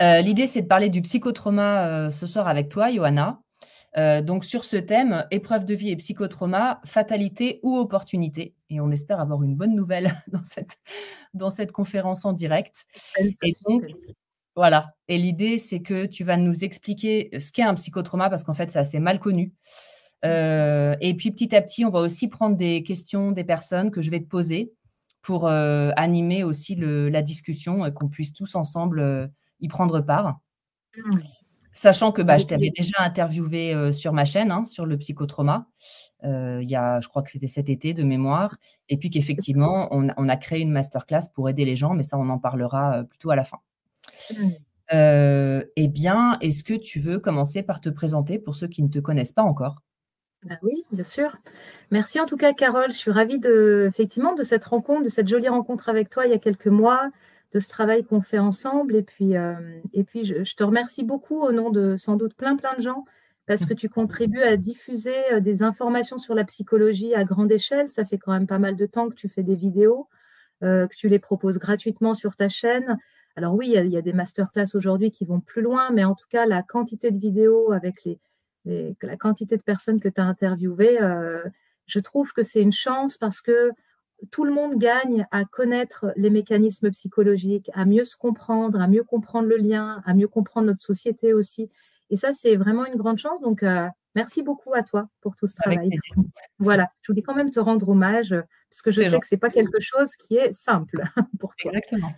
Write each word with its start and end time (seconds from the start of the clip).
Euh, 0.00 0.20
L'idée, 0.20 0.46
c'est 0.46 0.62
de 0.62 0.66
parler 0.68 0.90
du 0.90 1.02
psychotrauma 1.02 1.86
euh, 1.88 2.10
ce 2.10 2.26
soir 2.26 2.46
avec 2.48 2.68
toi, 2.68 2.92
Johanna. 2.92 3.40
Euh, 3.96 4.22
donc, 4.22 4.44
sur 4.44 4.64
ce 4.64 4.76
thème, 4.76 5.26
épreuve 5.30 5.64
de 5.64 5.74
vie 5.74 5.90
et 5.90 5.96
psychotrauma, 5.96 6.80
fatalité 6.84 7.58
ou 7.62 7.76
opportunité. 7.76 8.54
Et 8.70 8.80
on 8.80 8.90
espère 8.90 9.18
avoir 9.18 9.42
une 9.42 9.56
bonne 9.56 9.74
nouvelle 9.74 10.12
dans 10.32 10.44
cette, 10.44 10.76
dans 11.34 11.50
cette 11.50 11.72
conférence 11.72 12.24
en 12.24 12.32
direct. 12.32 12.84
Et 13.42 13.52
donc, 13.68 13.82
voilà. 14.54 14.94
Et 15.08 15.18
l'idée, 15.18 15.58
c'est 15.58 15.80
que 15.80 16.06
tu 16.06 16.22
vas 16.22 16.36
nous 16.36 16.64
expliquer 16.64 17.30
ce 17.38 17.50
qu'est 17.50 17.62
un 17.62 17.74
psychotrauma 17.74 18.28
parce 18.30 18.44
qu'en 18.44 18.54
fait, 18.54 18.70
c'est 18.70 18.78
assez 18.78 19.00
mal 19.00 19.18
connu. 19.18 19.52
Et 20.24 21.14
puis, 21.16 21.30
petit 21.30 21.54
à 21.56 21.62
petit, 21.62 21.84
on 21.84 21.90
va 21.90 22.00
aussi 22.00 22.28
prendre 22.28 22.56
des 22.56 22.82
questions 22.82 23.32
des 23.32 23.44
personnes 23.44 23.90
que 23.90 24.02
je 24.02 24.10
vais 24.10 24.20
te 24.20 24.28
poser 24.28 24.72
pour 25.22 25.48
animer 25.48 26.42
aussi 26.44 26.74
le- 26.74 27.08
la 27.08 27.22
discussion 27.22 27.86
et 27.86 27.92
qu'on 27.92 28.08
puisse 28.08 28.32
tous 28.32 28.54
ensemble 28.56 29.30
y 29.60 29.68
prendre 29.68 30.00
part. 30.00 30.38
Mm. 30.96 31.18
Sachant 31.72 32.12
que 32.12 32.22
bah, 32.22 32.38
je 32.38 32.46
t'avais 32.46 32.70
déjà 32.76 32.96
interviewé 32.98 33.74
euh, 33.74 33.92
sur 33.92 34.12
ma 34.12 34.24
chaîne, 34.24 34.50
hein, 34.50 34.64
sur 34.64 34.84
le 34.84 34.98
psychotrauma, 34.98 35.68
euh, 36.24 36.58
il 36.62 36.68
y 36.68 36.74
a, 36.74 37.00
je 37.00 37.08
crois 37.08 37.22
que 37.22 37.30
c'était 37.30 37.48
cet 37.48 37.68
été 37.68 37.94
de 37.94 38.02
mémoire, 38.02 38.56
et 38.88 38.96
puis 38.96 39.10
qu'effectivement, 39.10 39.88
on, 39.92 40.08
on 40.16 40.28
a 40.28 40.36
créé 40.36 40.60
une 40.60 40.72
masterclass 40.72 41.30
pour 41.34 41.48
aider 41.48 41.64
les 41.64 41.76
gens, 41.76 41.94
mais 41.94 42.02
ça, 42.02 42.18
on 42.18 42.28
en 42.28 42.38
parlera 42.38 42.98
euh, 42.98 43.02
plutôt 43.04 43.30
à 43.30 43.36
la 43.36 43.44
fin. 43.44 43.58
Mm. 44.32 44.48
Euh, 44.92 45.64
eh 45.76 45.88
bien, 45.88 46.38
est-ce 46.40 46.64
que 46.64 46.74
tu 46.74 46.98
veux 46.98 47.18
commencer 47.18 47.62
par 47.62 47.80
te 47.80 47.88
présenter 47.88 48.38
pour 48.38 48.56
ceux 48.56 48.68
qui 48.68 48.82
ne 48.82 48.88
te 48.88 48.98
connaissent 48.98 49.32
pas 49.32 49.42
encore? 49.42 49.82
Bah 50.44 50.56
oui, 50.62 50.84
bien 50.92 51.04
sûr. 51.04 51.36
Merci 51.90 52.20
en 52.20 52.26
tout 52.26 52.36
cas, 52.36 52.52
Carole. 52.52 52.90
Je 52.90 52.96
suis 52.96 53.10
ravie 53.10 53.40
de, 53.40 53.86
effectivement, 53.88 54.34
de 54.34 54.42
cette 54.42 54.64
rencontre, 54.64 55.02
de 55.02 55.08
cette 55.08 55.28
jolie 55.28 55.48
rencontre 55.48 55.88
avec 55.88 56.10
toi 56.10 56.26
il 56.26 56.30
y 56.30 56.34
a 56.34 56.38
quelques 56.38 56.68
mois, 56.68 57.10
de 57.52 57.58
ce 57.58 57.68
travail 57.68 58.04
qu'on 58.04 58.20
fait 58.20 58.38
ensemble. 58.38 58.96
Et 58.96 59.02
puis, 59.02 59.36
euh, 59.36 59.54
je, 59.94 60.54
te 60.54 60.64
remercie 60.64 61.04
beaucoup 61.04 61.40
au 61.40 61.52
nom 61.52 61.70
de 61.70 61.96
sans 61.96 62.16
doute 62.16 62.34
plein, 62.34 62.56
plein 62.56 62.74
de 62.76 62.82
gens 62.82 63.04
parce 63.46 63.64
que 63.64 63.72
tu 63.72 63.88
contribues 63.88 64.42
à 64.42 64.58
diffuser 64.58 65.16
euh, 65.32 65.40
des 65.40 65.62
informations 65.62 66.18
sur 66.18 66.34
la 66.34 66.44
psychologie 66.44 67.14
à 67.14 67.24
grande 67.24 67.50
échelle. 67.50 67.88
Ça 67.88 68.04
fait 68.04 68.18
quand 68.18 68.32
même 68.32 68.46
pas 68.46 68.58
mal 68.58 68.76
de 68.76 68.86
temps 68.86 69.08
que 69.08 69.14
tu 69.14 69.28
fais 69.28 69.42
des 69.42 69.56
vidéos, 69.56 70.08
euh, 70.62 70.86
que 70.86 70.94
tu 70.94 71.08
les 71.08 71.18
proposes 71.18 71.58
gratuitement 71.58 72.12
sur 72.12 72.36
ta 72.36 72.50
chaîne. 72.50 72.98
Alors 73.36 73.54
oui, 73.54 73.72
il 73.74 73.90
y 73.90 73.96
a, 73.96 74.02
des 74.02 74.12
masterclass 74.12 74.74
aujourd'hui 74.74 75.10
qui 75.10 75.24
vont 75.24 75.40
plus 75.40 75.62
loin, 75.62 75.90
mais 75.92 76.04
en 76.04 76.14
tout 76.14 76.26
cas, 76.28 76.44
la 76.44 76.62
quantité 76.62 77.10
de 77.10 77.18
vidéos 77.18 77.72
avec 77.72 78.04
les, 78.04 78.18
la 79.00 79.16
quantité 79.16 79.56
de 79.56 79.62
personnes 79.62 80.00
que 80.00 80.08
tu 80.08 80.20
as 80.20 80.24
interviewées, 80.24 80.98
je 81.86 82.00
trouve 82.00 82.32
que 82.32 82.42
c'est 82.42 82.60
une 82.60 82.72
chance 82.72 83.16
parce 83.16 83.40
que 83.40 83.70
tout 84.30 84.44
le 84.44 84.52
monde 84.52 84.74
gagne 84.76 85.26
à 85.30 85.44
connaître 85.44 86.12
les 86.16 86.30
mécanismes 86.30 86.90
psychologiques, 86.90 87.70
à 87.74 87.84
mieux 87.84 88.04
se 88.04 88.16
comprendre, 88.16 88.80
à 88.80 88.88
mieux 88.88 89.04
comprendre 89.04 89.48
le 89.48 89.56
lien, 89.56 90.02
à 90.04 90.14
mieux 90.14 90.28
comprendre 90.28 90.66
notre 90.66 90.82
société 90.82 91.32
aussi. 91.32 91.70
Et 92.10 92.16
ça, 92.16 92.32
c'est 92.32 92.56
vraiment 92.56 92.86
une 92.86 92.96
grande 92.96 93.18
chance. 93.18 93.40
Donc, 93.40 93.62
euh, 93.62 93.86
merci 94.14 94.42
beaucoup 94.42 94.74
à 94.74 94.82
toi 94.82 95.08
pour 95.20 95.36
tout 95.36 95.46
ce 95.46 95.54
travail. 95.54 95.90
Voilà, 96.58 96.90
je 97.02 97.12
voulais 97.12 97.22
quand 97.22 97.34
même 97.34 97.50
te 97.50 97.60
rendre 97.60 97.88
hommage 97.88 98.34
parce 98.70 98.82
que 98.82 98.90
je 98.90 98.98
sais 98.98 99.04
que 99.04 99.10
gentil. 99.10 99.28
c'est 99.28 99.36
pas 99.36 99.50
quelque 99.50 99.80
chose 99.80 100.16
qui 100.16 100.36
est 100.36 100.52
simple 100.52 101.02
pour 101.38 101.54
toi. 101.56 101.70
Exactement. 101.70 102.12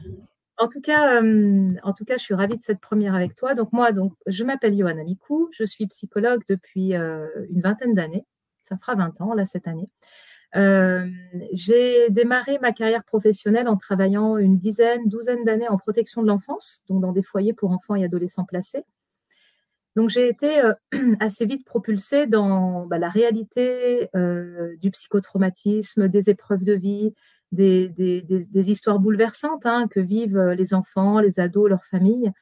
En 0.59 0.69
tout 0.69 0.81
cas, 0.81 1.23
euh, 1.23 1.75
en 1.83 1.93
tout 1.95 2.05
cas, 2.05 2.19
je 2.19 2.23
suis 2.23 2.35
ravie 2.35 2.57
de 2.57 2.63
cette 2.63 2.81
première 2.81 3.15
avec 3.15 3.35
toi. 3.35 3.55
Donc 3.55 3.73
moi, 3.73 3.93
donc, 3.93 4.13
je 4.27 4.45
m'appelle 4.45 4.77
Johanna 4.79 5.05
Mikou, 5.05 5.49
je 5.53 5.65
suis 5.65 5.87
psychologue 5.87 6.43
depuis 6.49 6.95
euh, 6.95 7.27
une 7.51 7.61
vingtaine 7.61 7.95
d'années. 7.95 8.27
Ça 8.63 8.77
fera 8.77 8.95
20 8.95 9.21
ans 9.23 9.35
là 9.35 9.47
cette 9.47 9.67
année. 9.67 9.89
Euh, 10.57 11.07
j'ai 11.53 12.11
démarré 12.11 12.59
ma 12.61 12.73
carrière 12.73 13.05
professionnelle 13.05 13.69
en 13.69 13.77
travaillant 13.77 14.37
une 14.37 14.59
dizaine, 14.59 15.09
douzaine 15.09 15.45
d'années 15.45 15.69
en 15.69 15.77
protection 15.77 16.23
de 16.23 16.29
l'enfance, 16.29 16.83
donc 16.89 17.01
dans 17.03 17.13
des 17.13 17.23
foyers 17.23 17.53
pour 17.53 17.71
enfants 17.71 17.95
et 17.95 18.05
adolescents 18.05 18.45
placés. 18.45 18.85
Donc 19.97 20.09
j'ai 20.09 20.29
été 20.29 20.61
euh, 20.61 20.73
assez 21.21 21.47
vite 21.47 21.65
propulsée 21.67 22.27
dans 22.27 22.87
bah, 22.87 22.99
la 22.99 23.09
réalité 23.09 24.09
euh, 24.15 24.77
du 24.81 24.91
psychotraumatisme, 24.91 26.09
des 26.09 26.31
épreuves 26.31 26.65
de 26.65 26.75
vie, 26.75 27.13
des, 27.53 28.71
histoires 28.71 29.01
bouleversantes 29.01 29.67
hein, 29.67 29.89
que 29.91 30.01
vivent 30.01 30.39
euh, 30.39 30.55
les 30.55 30.75
enfants, 30.75 31.19
les 31.21 31.41
ados, 31.41 31.69
leurs 31.69 31.85
familles. 31.85 32.33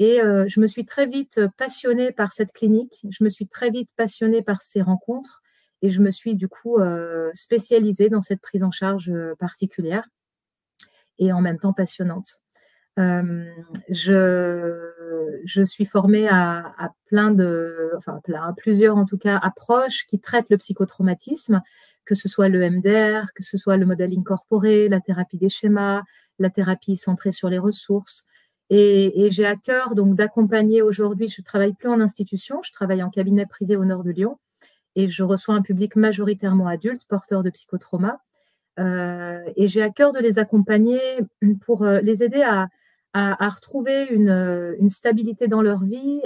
Et 0.00 0.20
je 0.20 0.60
me 0.60 0.68
suis 0.68 0.84
très 0.84 1.06
vite 1.06 1.40
passionnée 1.56 2.12
par 2.12 2.32
cette 2.32 2.52
clinique, 2.52 3.04
je 3.10 3.24
me 3.24 3.28
suis 3.28 3.48
très 3.48 3.68
vite 3.70 3.88
passionnée 3.96 4.42
par 4.42 4.62
ces 4.62 4.80
rencontres 4.80 5.42
et 5.82 5.90
je 5.90 6.02
me 6.02 6.10
suis 6.10 6.34
du 6.34 6.48
coup 6.48 6.78
euh, 6.78 7.30
spécialisée 7.34 8.08
dans 8.08 8.20
cette 8.20 8.40
prise 8.40 8.64
en 8.64 8.70
charge 8.70 9.10
euh, 9.10 9.34
particulière 9.38 10.08
et 11.18 11.32
en 11.32 11.40
même 11.40 11.58
temps 11.58 11.72
passionnante. 11.72 12.40
Euh, 12.98 13.48
je, 13.90 14.90
je 15.44 15.62
suis 15.62 15.84
formée 15.84 16.28
à, 16.28 16.92
plein 17.06 17.30
de, 17.30 17.92
enfin 17.96 18.20
plusieurs 18.56 18.96
en 18.96 19.04
tout 19.04 19.18
cas 19.18 19.36
approches 19.36 20.04
qui 20.06 20.18
traitent 20.18 20.50
le 20.50 20.58
psychotraumatisme, 20.58 21.62
que 22.04 22.16
ce 22.16 22.28
soit 22.28 22.48
le 22.48 22.68
MDR, 22.68 23.32
que 23.34 23.44
ce 23.44 23.56
soit 23.56 23.76
le 23.76 23.86
modèle 23.86 24.12
incorporé, 24.18 24.88
la 24.88 25.00
thérapie 25.00 25.38
des 25.38 25.48
schémas, 25.48 26.02
la 26.40 26.50
thérapie 26.50 26.96
centrée 26.96 27.32
sur 27.32 27.48
les 27.48 27.58
ressources. 27.58 28.26
Et, 28.70 29.24
et 29.24 29.30
j'ai 29.30 29.46
à 29.46 29.56
cœur 29.56 29.94
donc 29.94 30.16
d'accompagner 30.16 30.82
aujourd'hui, 30.82 31.28
je 31.28 31.40
travaille 31.40 31.74
plus 31.74 31.88
en 31.88 32.00
institution, 32.00 32.62
je 32.62 32.72
travaille 32.72 33.02
en 33.02 33.10
cabinet 33.10 33.46
privé 33.46 33.76
au 33.76 33.84
nord 33.84 34.02
de 34.02 34.10
Lyon 34.10 34.38
et 34.98 35.06
je 35.06 35.22
reçois 35.22 35.54
un 35.54 35.62
public 35.62 35.94
majoritairement 35.94 36.66
adulte, 36.66 37.06
porteur 37.06 37.44
de 37.44 37.50
psychotrauma. 37.50 38.20
Euh, 38.80 39.40
et 39.54 39.68
j'ai 39.68 39.80
à 39.80 39.90
cœur 39.90 40.12
de 40.12 40.18
les 40.18 40.40
accompagner 40.40 41.00
pour 41.64 41.84
euh, 41.84 42.00
les 42.00 42.24
aider 42.24 42.42
à, 42.42 42.68
retrouver 43.14 44.06
une, 44.10 44.28
euh, 44.28 44.74
une, 44.80 44.88
stabilité 44.88 45.46
dans 45.46 45.62
leur 45.62 45.84
vie, 45.84 46.20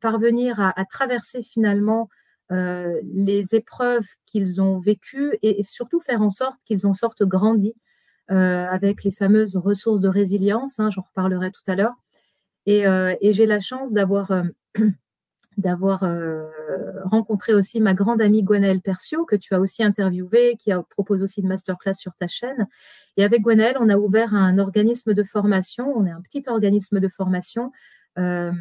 parvenir 0.00 0.60
à, 0.60 0.84
traverser 0.84 1.42
finalement 1.42 2.08
les 2.50 3.56
épreuves 3.56 4.06
qu'ils 4.26 4.62
ont 4.62 4.78
vécues 4.78 5.36
et, 5.42 5.64
surtout 5.64 5.98
faire 5.98 6.22
en 6.22 6.30
sorte 6.30 6.60
qu'ils 6.64 6.86
en 6.86 6.92
sortent 6.92 7.24
grandis 7.24 7.74
avec 8.28 9.02
les 9.02 9.10
fameuses 9.10 9.56
ressources 9.56 10.00
de 10.00 10.08
résilience, 10.08 10.78
hein, 10.78 10.90
j'en 10.90 11.02
reparlerai 11.02 11.50
tout 11.50 11.68
à 11.68 11.74
l'heure. 11.74 11.94
Et 12.66 12.84
j'ai 13.32 13.46
la 13.46 13.60
chance 13.60 13.92
d'avoir 13.92 14.30
d'avoir 15.56 16.02
euh, 16.02 16.44
rencontré 17.04 17.54
aussi 17.54 17.80
ma 17.80 17.94
grande 17.94 18.20
amie 18.20 18.42
Gwenaëlle 18.42 18.80
Percio, 18.80 19.24
que 19.24 19.36
tu 19.36 19.54
as 19.54 19.60
aussi 19.60 19.82
interviewée, 19.82 20.56
qui 20.58 20.72
a, 20.72 20.82
propose 20.82 21.22
aussi 21.22 21.40
une 21.40 21.48
masterclass 21.48 21.94
sur 21.94 22.14
ta 22.14 22.26
chaîne. 22.26 22.68
Et 23.16 23.24
avec 23.24 23.42
Gwenaëlle, 23.42 23.76
on 23.80 23.88
a 23.88 23.96
ouvert 23.96 24.34
un 24.34 24.58
organisme 24.58 25.14
de 25.14 25.22
formation, 25.22 25.92
on 25.96 26.06
est 26.06 26.10
un 26.10 26.20
petit 26.20 26.42
organisme 26.48 27.00
de 27.00 27.08
formation 27.08 27.72
euh, 28.18 28.52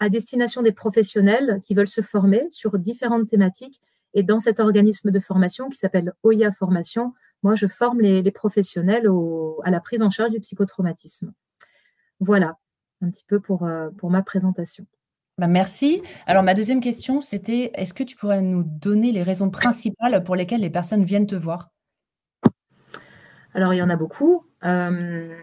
à 0.00 0.08
destination 0.08 0.62
des 0.62 0.72
professionnels 0.72 1.60
qui 1.62 1.74
veulent 1.74 1.88
se 1.88 2.00
former 2.00 2.46
sur 2.50 2.78
différentes 2.78 3.28
thématiques. 3.28 3.80
Et 4.14 4.22
dans 4.24 4.40
cet 4.40 4.58
organisme 4.58 5.10
de 5.10 5.20
formation 5.20 5.68
qui 5.68 5.78
s'appelle 5.78 6.12
OIA 6.24 6.50
Formation, 6.50 7.14
moi, 7.42 7.54
je 7.54 7.66
forme 7.66 8.00
les, 8.00 8.30
professionnels 8.32 9.08
à 9.64 9.70
la 9.70 9.80
prise 9.80 10.02
en 10.02 10.10
charge 10.10 10.32
du 10.32 10.40
psychotraumatisme. 10.40 11.32
Voilà, 12.18 12.58
un 13.00 13.10
petit 13.10 13.24
peu 13.24 13.40
pour, 13.40 13.64
euh, 13.64 13.88
pour 13.96 14.10
ma 14.10 14.22
présentation. 14.22 14.86
Bah, 15.40 15.46
merci. 15.46 16.02
Alors, 16.26 16.42
ma 16.42 16.52
deuxième 16.52 16.82
question, 16.82 17.22
c'était 17.22 17.70
est-ce 17.72 17.94
que 17.94 18.02
tu 18.02 18.14
pourrais 18.14 18.42
nous 18.42 18.62
donner 18.62 19.10
les 19.10 19.22
raisons 19.22 19.48
principales 19.48 20.22
pour 20.22 20.36
lesquelles 20.36 20.60
les 20.60 20.68
personnes 20.68 21.02
viennent 21.02 21.26
te 21.26 21.34
voir? 21.34 21.70
Alors, 23.54 23.72
il 23.72 23.78
y 23.78 23.82
en 23.82 23.88
a 23.88 23.96
beaucoup. 23.96 24.44
Euh, 24.66 25.34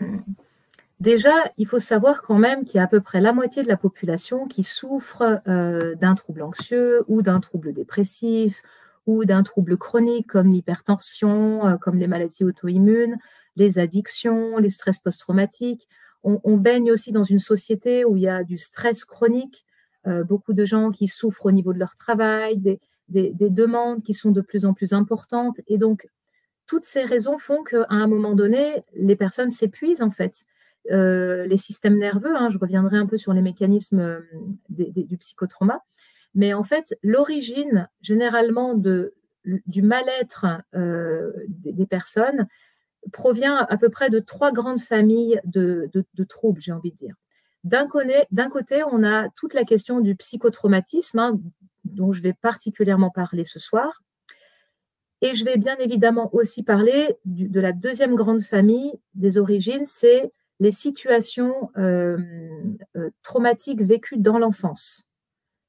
déjà, 1.00 1.34
il 1.58 1.66
faut 1.66 1.80
savoir 1.80 2.22
quand 2.22 2.38
même 2.38 2.64
qu'il 2.64 2.76
y 2.76 2.80
a 2.80 2.84
à 2.84 2.88
peu 2.88 3.02
près 3.02 3.22
la 3.22 3.34
moitié 3.34 3.64
de 3.64 3.68
la 3.68 3.76
population 3.76 4.46
qui 4.46 4.62
souffre 4.62 5.42
euh, 5.48 5.96
d'un 5.96 6.14
trouble 6.14 6.44
anxieux 6.44 7.04
ou 7.08 7.24
d'un 7.24 7.40
trouble 7.40 7.74
dépressif 7.74 8.62
ou 9.08 9.26
d'un 9.26 9.42
trouble 9.42 9.78
chronique 9.78 10.28
comme 10.28 10.52
l'hypertension, 10.52 11.66
euh, 11.66 11.78
comme 11.78 11.98
les 11.98 12.06
maladies 12.06 12.44
auto-immunes, 12.44 13.18
les 13.56 13.80
addictions, 13.80 14.60
les 14.60 14.70
stress 14.70 15.00
post-traumatiques. 15.00 15.90
on, 16.24 16.58
baigne 16.58 16.92
aussi 16.92 17.12
dans 17.12 17.24
une 17.24 17.40
société 17.40 18.06
où 18.06 18.16
il 18.16 18.22
y 18.22 18.30
a 18.30 18.44
du 18.44 18.60
stress 18.60 19.04
chronique, 19.04 19.66
beaucoup 20.28 20.54
de 20.54 20.66
gens 20.66 20.92
qui 20.92 21.08
souffrent 21.08 21.48
au 21.48 21.52
niveau 21.52 21.74
de 21.74 21.80
leur 21.80 21.96
travail, 21.96 22.58
des, 22.58 22.80
demandes 23.10 24.04
qui 24.04 24.14
sont 24.14 24.32
de 24.32 24.42
plus 24.42 24.66
en 24.66 24.74
plus 24.74 24.94
importantes. 24.94 25.62
Et 25.68 25.78
donc, 25.78 26.08
toutes 26.66 26.86
ces 26.86 27.04
raisons 27.04 27.38
font 27.38 27.64
qu'à 27.64 27.86
un 27.90 28.08
moment 28.08 28.36
donné, 28.36 28.84
les 28.94 29.16
personnes 29.16 29.52
s'épuisent 29.52 30.02
en 30.02 30.12
fait. 30.12 30.46
Euh, 30.92 31.46
les 31.46 31.58
systèmes 31.58 31.98
nerveux, 31.98 32.36
hein, 32.36 32.50
je 32.50 32.58
reviendrai 32.58 32.98
un 32.98 33.06
peu 33.06 33.18
sur 33.18 33.34
les 33.34 33.42
mécanismes 33.42 34.00
euh, 34.00 34.22
du 34.70 35.18
psychotrauma, 35.18 35.84
mais 36.34 36.54
en 36.54 36.64
fait, 36.64 36.98
l'origine 37.04 37.90
généralement 38.02 38.74
du 38.76 39.82
mal-être 39.82 40.46
des, 41.48 41.86
personnes 41.86 42.48
provient 43.12 43.58
à 43.58 43.78
peu 43.78 43.90
près 43.90 44.10
de 44.10 44.20
trois 44.20 44.52
grandes 44.52 44.80
familles 44.80 45.42
de 45.46 45.90
troubles, 46.28 46.62
j'ai 46.62 46.72
envie 46.72 46.92
de 46.92 46.98
dire. 46.98 47.16
D'un 47.68 47.88
côté, 47.88 48.84
on 48.92 49.04
a 49.04 49.30
toute 49.36 49.54
la 49.54 49.64
question 49.64 50.00
du 50.00 50.16
psychotraumatisme, 50.16 51.20
hein, 51.20 51.40
dont 51.84 52.14
je 52.14 52.22
vais 52.22 52.34
particulièrement 52.34 53.10
parler 53.10 53.44
ce 53.44 53.60
soir. 53.60 54.02
Et 55.22 55.36
je 55.36 55.44
vais 55.44 55.58
bien 55.58 55.76
évidemment 55.78 56.34
aussi 56.34 56.64
parler 56.64 57.18
de 57.26 57.60
la 57.60 57.74
deuxième 57.74 58.16
grande 58.16 58.42
famille 58.42 58.94
des 59.16 59.38
origines, 59.38 59.86
c'est 59.86 60.32
les 60.60 60.72
situations 60.72 61.72
euh, 61.78 62.18
euh, 62.96 63.10
traumatiques 63.24 63.82
vécues 63.82 64.18
dans 64.18 64.38
l'enfance, 64.38 65.10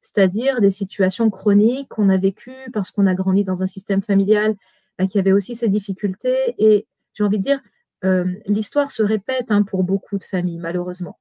c'est-à-dire 0.01 0.61
des 0.61 0.71
situations 0.71 1.31
chroniques 1.31 1.89
qu'on 1.89 2.09
a 2.11 2.17
vécues 2.17 2.71
parce 2.73 2.91
qu'on 2.91 3.07
a 3.07 3.15
grandi 3.15 3.45
dans 3.45 3.63
un 3.63 3.67
système 3.67 4.03
familial 4.03 4.55
bah, 4.99 5.07
qui 5.07 5.19
avait 5.19 5.33
aussi 5.33 5.57
ses 5.57 5.69
difficultés. 5.69 6.55
Et 6.59 6.87
j'ai 7.15 7.25
envie 7.25 7.39
de 7.39 7.45
dire, 7.45 7.61
euh, 8.05 8.25
l'histoire 8.47 8.91
se 8.91 9.03
répète 9.03 9.51
hein, 9.51 9.63
pour 9.63 9.83
beaucoup 9.83 10.19
de 10.19 10.25
familles, 10.25 10.59
malheureusement. 10.59 11.19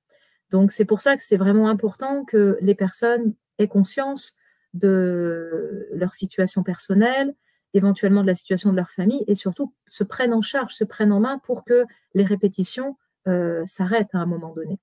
Donc, 0.52 0.72
c'est 0.72 0.86
pour 0.86 1.02
ça 1.02 1.16
que 1.16 1.24
c'est 1.24 1.38
vraiment 1.38 1.70
important 1.70 2.24
que 2.26 2.58
les 2.62 2.76
personnes 2.76 3.34
aient 3.60 3.68
conscience 3.68 4.38
de 4.74 5.88
leur 5.94 6.14
situation 6.14 6.64
personnelle, 6.64 7.34
éventuellement 7.74 8.22
de 8.22 8.28
la 8.28 8.36
situation 8.36 8.72
de 8.72 8.78
leur 8.78 8.90
famille, 8.90 9.24
et 9.28 9.36
surtout 9.36 9.74
se 9.88 10.04
prennent 10.04 10.34
en 10.34 10.42
charge, 10.42 10.74
se 10.74 10.84
prennent 10.84 11.12
en 11.12 11.20
main 11.20 11.40
pour 11.40 11.64
que 11.64 11.86
les 12.14 12.24
répétitions 12.24 12.98
euh, 13.28 13.64
s'arrêtent 13.66 14.16
à 14.16 14.20
un 14.20 14.26
moment 14.26 14.54
donné. 14.54 14.80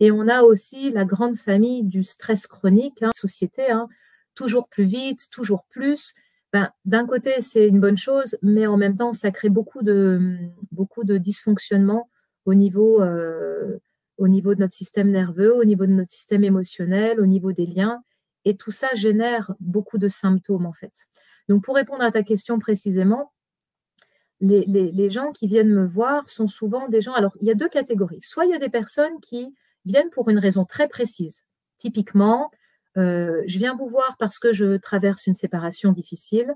Et 0.00 0.10
on 0.10 0.28
a 0.28 0.42
aussi 0.42 0.90
la 0.90 1.04
grande 1.04 1.36
famille 1.36 1.82
du 1.84 2.04
stress 2.04 2.46
chronique, 2.46 3.02
hein, 3.02 3.10
société, 3.14 3.70
hein, 3.70 3.88
toujours 4.34 4.68
plus 4.68 4.84
vite, 4.84 5.28
toujours 5.30 5.66
plus. 5.66 6.14
Ben, 6.52 6.70
D'un 6.84 7.06
côté, 7.06 7.42
c'est 7.42 7.66
une 7.66 7.80
bonne 7.80 7.98
chose, 7.98 8.36
mais 8.42 8.66
en 8.66 8.76
même 8.76 8.96
temps, 8.96 9.12
ça 9.12 9.30
crée 9.30 9.50
beaucoup 9.50 9.82
de, 9.82 10.38
beaucoup 10.72 11.04
de 11.04 11.18
dysfonctionnements 11.18 12.08
au 12.46 12.54
niveau 12.54 13.02
euh, 13.02 13.78
au 14.20 14.28
niveau 14.28 14.54
de 14.54 14.60
notre 14.60 14.74
système 14.74 15.10
nerveux, 15.10 15.56
au 15.56 15.64
niveau 15.64 15.86
de 15.86 15.92
notre 15.92 16.12
système 16.12 16.44
émotionnel, 16.44 17.20
au 17.20 17.26
niveau 17.26 17.52
des 17.52 17.66
liens. 17.66 18.02
Et 18.44 18.54
tout 18.54 18.70
ça 18.70 18.88
génère 18.94 19.54
beaucoup 19.60 19.96
de 19.98 20.08
symptômes, 20.08 20.66
en 20.66 20.74
fait. 20.74 21.06
Donc, 21.48 21.64
pour 21.64 21.74
répondre 21.74 22.02
à 22.02 22.10
ta 22.10 22.22
question 22.22 22.58
précisément, 22.58 23.32
les, 24.40 25.10
gens 25.10 25.32
qui 25.32 25.46
viennent 25.46 25.72
me 25.72 25.86
voir 25.86 26.28
sont 26.28 26.48
souvent 26.48 26.86
des 26.88 27.00
gens. 27.00 27.14
Alors, 27.14 27.32
il 27.40 27.48
y 27.48 27.50
a 27.50 27.54
deux 27.54 27.68
catégories. 27.68 28.20
Soit 28.20 28.44
il 28.44 28.50
y 28.50 28.54
a 28.54 28.58
des 28.58 28.68
personnes 28.68 29.20
qui 29.20 29.54
viennent 29.86 30.10
pour 30.10 30.28
une 30.28 30.38
raison 30.38 30.64
très 30.66 30.86
précise. 30.86 31.44
Typiquement, 31.78 32.50
euh, 32.98 33.42
je 33.46 33.58
viens 33.58 33.74
vous 33.74 33.88
voir 33.88 34.16
parce 34.18 34.38
que 34.38 34.52
je 34.52 34.76
traverse 34.76 35.26
une 35.26 35.34
séparation 35.34 35.92
difficile. 35.92 36.54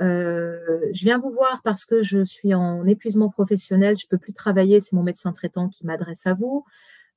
Euh, 0.00 0.80
je 0.92 1.04
viens 1.04 1.18
vous 1.18 1.30
voir 1.30 1.60
parce 1.62 1.84
que 1.84 2.02
je 2.02 2.24
suis 2.24 2.54
en 2.54 2.86
épuisement 2.86 3.28
professionnel, 3.28 3.96
je 3.98 4.06
ne 4.06 4.08
peux 4.08 4.18
plus 4.18 4.32
travailler, 4.32 4.80
c'est 4.80 4.96
mon 4.96 5.02
médecin 5.02 5.32
traitant 5.32 5.68
qui 5.68 5.86
m'adresse 5.86 6.26
à 6.26 6.34
vous. 6.34 6.64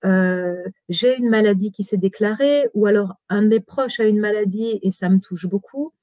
Euh, 0.03 0.63
j'ai 0.89 1.18
une 1.18 1.30
maladie 1.30 1.71
qui 1.71 1.83
s'est 1.83 1.97
déclarée, 1.97 2.69
ou 2.74 2.86
alors 2.86 3.15
un 3.30 3.42
de 3.42 3.47
mes 3.47 3.59
proches 3.59 4.00
a 4.00 4.06
une 4.06 4.19
maladie 4.19 4.80
et 4.81 4.92
ça 4.92 5.09
me 5.09 5.19
touche 5.19 5.47
beaucoup. 5.47 5.94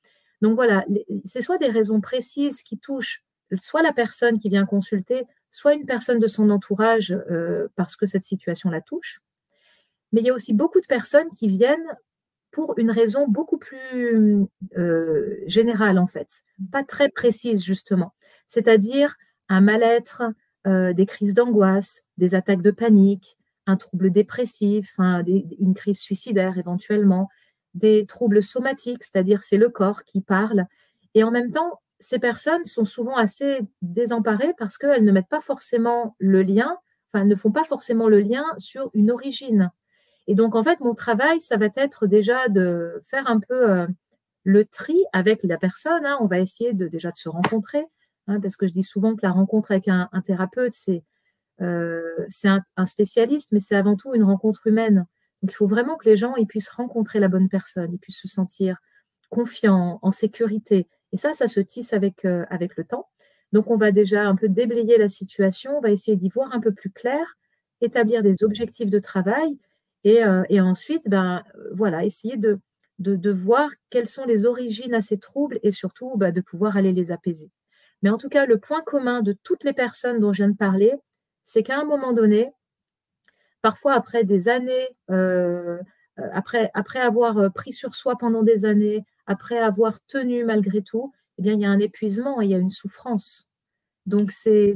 Donc 0.41 0.55
voilà, 0.55 0.85
c'est 1.25 1.43
soit 1.43 1.59
des 1.59 1.69
raisons 1.69 2.01
précises 2.01 2.63
qui 2.63 2.79
touchent 2.79 3.25
soit 3.59 3.83
la 3.83 3.93
personne 3.93 4.39
qui 4.39 4.49
vient 4.49 4.65
consulter, 4.65 5.25
soit 5.51 5.75
une 5.75 5.85
personne 5.85 6.19
de 6.19 6.27
son 6.27 6.49
entourage 6.49 7.13
euh, 7.31 7.69
parce 7.77 7.97
que 7.97 8.07
cette 8.07 8.25
situation 8.25 8.71
la 8.71 8.81
touche. 8.81 9.21
Mais 10.13 10.21
il 10.21 10.27
y 10.27 10.31
a 10.31 10.35
aussi 10.35 10.55
beaucoup 10.55 10.81
de 10.81 10.87
personnes 10.87 11.31
qui 11.31 11.49
viennent 11.49 11.97
pour 12.51 12.79
une 12.79 12.91
raison 12.91 13.29
beaucoup 13.29 13.59
plus 13.59 14.47
euh, 14.77 15.37
générale 15.47 15.99
en 15.99 16.07
fait, 16.07 16.29
pas 16.71 16.83
très 16.83 17.09
précise 17.09 17.63
justement, 17.63 18.15
c'est-à-dire 18.49 19.17
un 19.49 19.61
mal-être, 19.61 20.23
des 20.65 21.07
crises 21.07 21.35
d'angoisse, 21.35 22.05
des 22.19 22.37
attaques 22.37 22.63
de 22.63 22.71
panique, 22.71 23.37
un 23.67 23.77
trouble 23.77 24.11
dépressif, 24.11 24.99
une 24.99 25.75
crise 25.75 26.01
suicidaire 26.01 26.59
éventuellement, 26.59 27.29
des 27.75 28.07
troubles 28.07 28.43
somatiques, 28.43 29.05
c'est-à-dire 29.05 29.43
c'est 29.43 29.57
le 29.57 29.69
corps 29.69 30.05
qui 30.05 30.21
parle. 30.21 30.67
Et 31.15 31.25
en 31.25 31.31
même 31.31 31.51
temps, 31.51 31.81
ces 32.01 32.19
personnes 32.19 32.65
sont 32.65 32.85
souvent 32.85 33.17
assez 33.17 33.61
désemparées 33.81 34.55
parce 34.59 34.77
qu'elles 34.77 35.05
ne 35.05 35.13
mettent 35.13 35.29
pas 35.29 35.41
forcément 35.41 36.17
le 36.19 36.43
lien, 36.43 36.77
enfin, 37.13 37.25
ne 37.25 37.35
font 37.35 37.53
pas 37.53 37.65
forcément 37.65 38.09
le 38.09 38.21
lien 38.21 38.45
sur 38.59 38.91
une 38.95 39.11
origine. 39.11 39.71
Et 40.27 40.35
donc, 40.35 40.55
en 40.55 40.63
fait, 40.63 40.81
mon 40.81 40.95
travail, 40.95 41.41
ça 41.41 41.57
va 41.57 41.69
être 41.77 42.07
déjà 42.07 42.49
de 42.49 43.01
faire 43.05 43.29
un 43.29 43.41
peu 43.41 43.71
euh, 43.71 43.87
le 44.45 44.65
tri 44.65 44.97
avec 45.13 45.43
la 45.45 45.59
personne. 45.59 46.05
Hein. 46.05 46.19
On 46.21 46.27
va 46.27 46.41
essayer 46.41 46.73
de, 46.73 46.89
déjà 46.89 47.11
de 47.11 47.17
se 47.17 47.29
rencontrer, 47.29 47.85
hein, 48.27 48.41
parce 48.41 48.57
que 48.57 48.67
je 48.67 48.73
dis 48.73 48.83
souvent 48.83 49.15
que 49.15 49.21
la 49.23 49.33
rencontre 49.33 49.71
avec 49.71 49.89
un 49.89 50.09
thérapeute, 50.25 50.75
c'est 50.75 51.05
c'est 51.59 52.49
un, 52.49 52.87
spécialiste, 52.87 53.53
mais 53.53 53.61
c'est 53.61 53.77
avant 53.77 53.97
tout 53.97 54.15
une 54.15 54.25
rencontre 54.25 54.67
humaine. 54.67 55.07
Il 55.43 55.51
faut 55.51 55.67
vraiment 55.67 55.97
que 55.97 56.09
les 56.09 56.17
gens 56.17 56.35
puissent 56.49 56.71
rencontrer 56.71 57.21
la 57.21 57.29
bonne 57.29 57.49
personne, 57.49 57.93
ils 57.93 57.99
puissent 57.99 58.21
se 58.21 58.29
sentir 58.29 58.77
confiants, 59.33 59.99
en 60.03 60.13
sécurité. 60.13 60.87
Et 61.13 61.17
ça, 61.17 61.35
ça 61.35 61.49
se 61.49 61.61
tisse 61.61 61.93
avec, 61.95 62.25
euh, 62.25 62.45
avec 62.51 62.77
le 62.77 62.85
temps. 62.85 63.09
Donc, 63.53 63.71
on 63.71 63.77
va 63.77 63.91
déjà 63.91 64.27
un 64.29 64.37
peu 64.37 64.49
déblayer 64.49 64.99
la 64.99 65.09
situation, 65.09 65.79
on 65.79 65.81
va 65.81 65.91
essayer 65.91 66.17
d'y 66.17 66.29
voir 66.29 66.55
un 66.55 66.61
peu 66.61 66.73
plus 66.73 66.91
clair, 66.91 67.37
établir 67.81 68.23
des 68.23 68.45
objectifs 68.45 68.91
de 68.91 68.99
travail 68.99 69.59
et, 70.05 70.25
euh, 70.25 70.45
ensuite, 70.63 71.09
ben, 71.09 71.43
voilà, 71.73 72.05
essayer 72.05 72.37
de, 72.37 72.61
de, 72.99 73.31
voir 73.31 73.71
quelles 73.91 74.09
sont 74.09 74.25
les 74.25 74.47
origines 74.47 74.95
à 74.95 75.01
ces 75.01 75.19
troubles 75.19 75.59
et 75.63 75.73
surtout 75.73 76.13
ben, 76.17 76.33
de 76.33 76.41
pouvoir 76.41 76.77
aller 76.77 76.93
les 76.93 77.13
apaiser. 77.13 77.51
Mais 78.03 78.11
en 78.11 78.19
tout 78.19 78.29
cas, 78.29 78.47
le 78.47 78.59
point 78.59 78.83
commun 78.83 79.23
de 79.23 79.33
toutes 79.33 79.65
les 79.65 79.73
personnes 79.73 80.19
dont 80.19 80.33
je 80.33 80.43
viens 80.43 80.51
de 80.51 80.57
parler, 80.57 80.93
c'est 81.45 81.63
qu'à 81.63 81.79
un 81.79 81.85
moment 81.85 82.13
donné, 82.13 82.53
parfois 83.63 83.95
après 83.95 84.25
des 84.25 84.49
années, 84.49 84.89
euh, 85.11 85.79
euh, 86.19 86.29
après, 86.33 86.71
après 86.75 87.01
avoir 87.01 87.39
euh, 87.39 87.49
pris 87.49 87.73
sur 87.73 87.95
soi 87.95 88.17
pendant 88.19 88.43
des 88.43 88.65
années, 88.65 89.05
après 89.27 89.59
avoir 89.59 90.01
tenu 90.07 90.45
malgré 90.45 90.83
tout, 90.83 91.13
eh 91.39 91.43
bien, 91.43 91.55
il 91.55 91.61
y 91.61 91.65
a 91.65 91.71
un 91.71 91.79
épuisement, 91.79 92.41
il 92.41 92.51
y 92.51 92.55
a 92.55 92.59
une 92.59 92.71
souffrance. 92.71 93.57
Donc, 94.05 94.33
c'est 94.33 94.75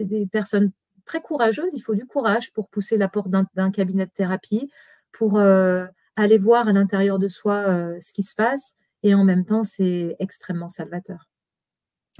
des 0.00 0.26
personnes 0.26 0.70
très 1.04 1.20
courageuses, 1.20 1.72
il 1.74 1.80
faut 1.80 1.94
du 1.94 2.06
courage 2.06 2.52
pour 2.52 2.70
pousser 2.70 2.96
la 2.96 3.08
porte 3.08 3.28
d'un 3.28 3.70
cabinet 3.70 4.06
de 4.06 4.10
thérapie, 4.12 4.70
pour 5.12 5.38
aller 5.38 6.38
voir 6.38 6.68
à 6.68 6.72
l'intérieur 6.72 7.18
de 7.18 7.28
soi 7.28 7.64
ce 8.00 8.12
qui 8.12 8.22
se 8.22 8.34
passe, 8.34 8.76
et 9.02 9.14
en 9.14 9.24
même 9.24 9.44
temps, 9.44 9.64
c'est 9.64 10.16
extrêmement 10.20 10.68
salvateur. 10.68 11.28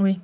Oui, 0.00 0.18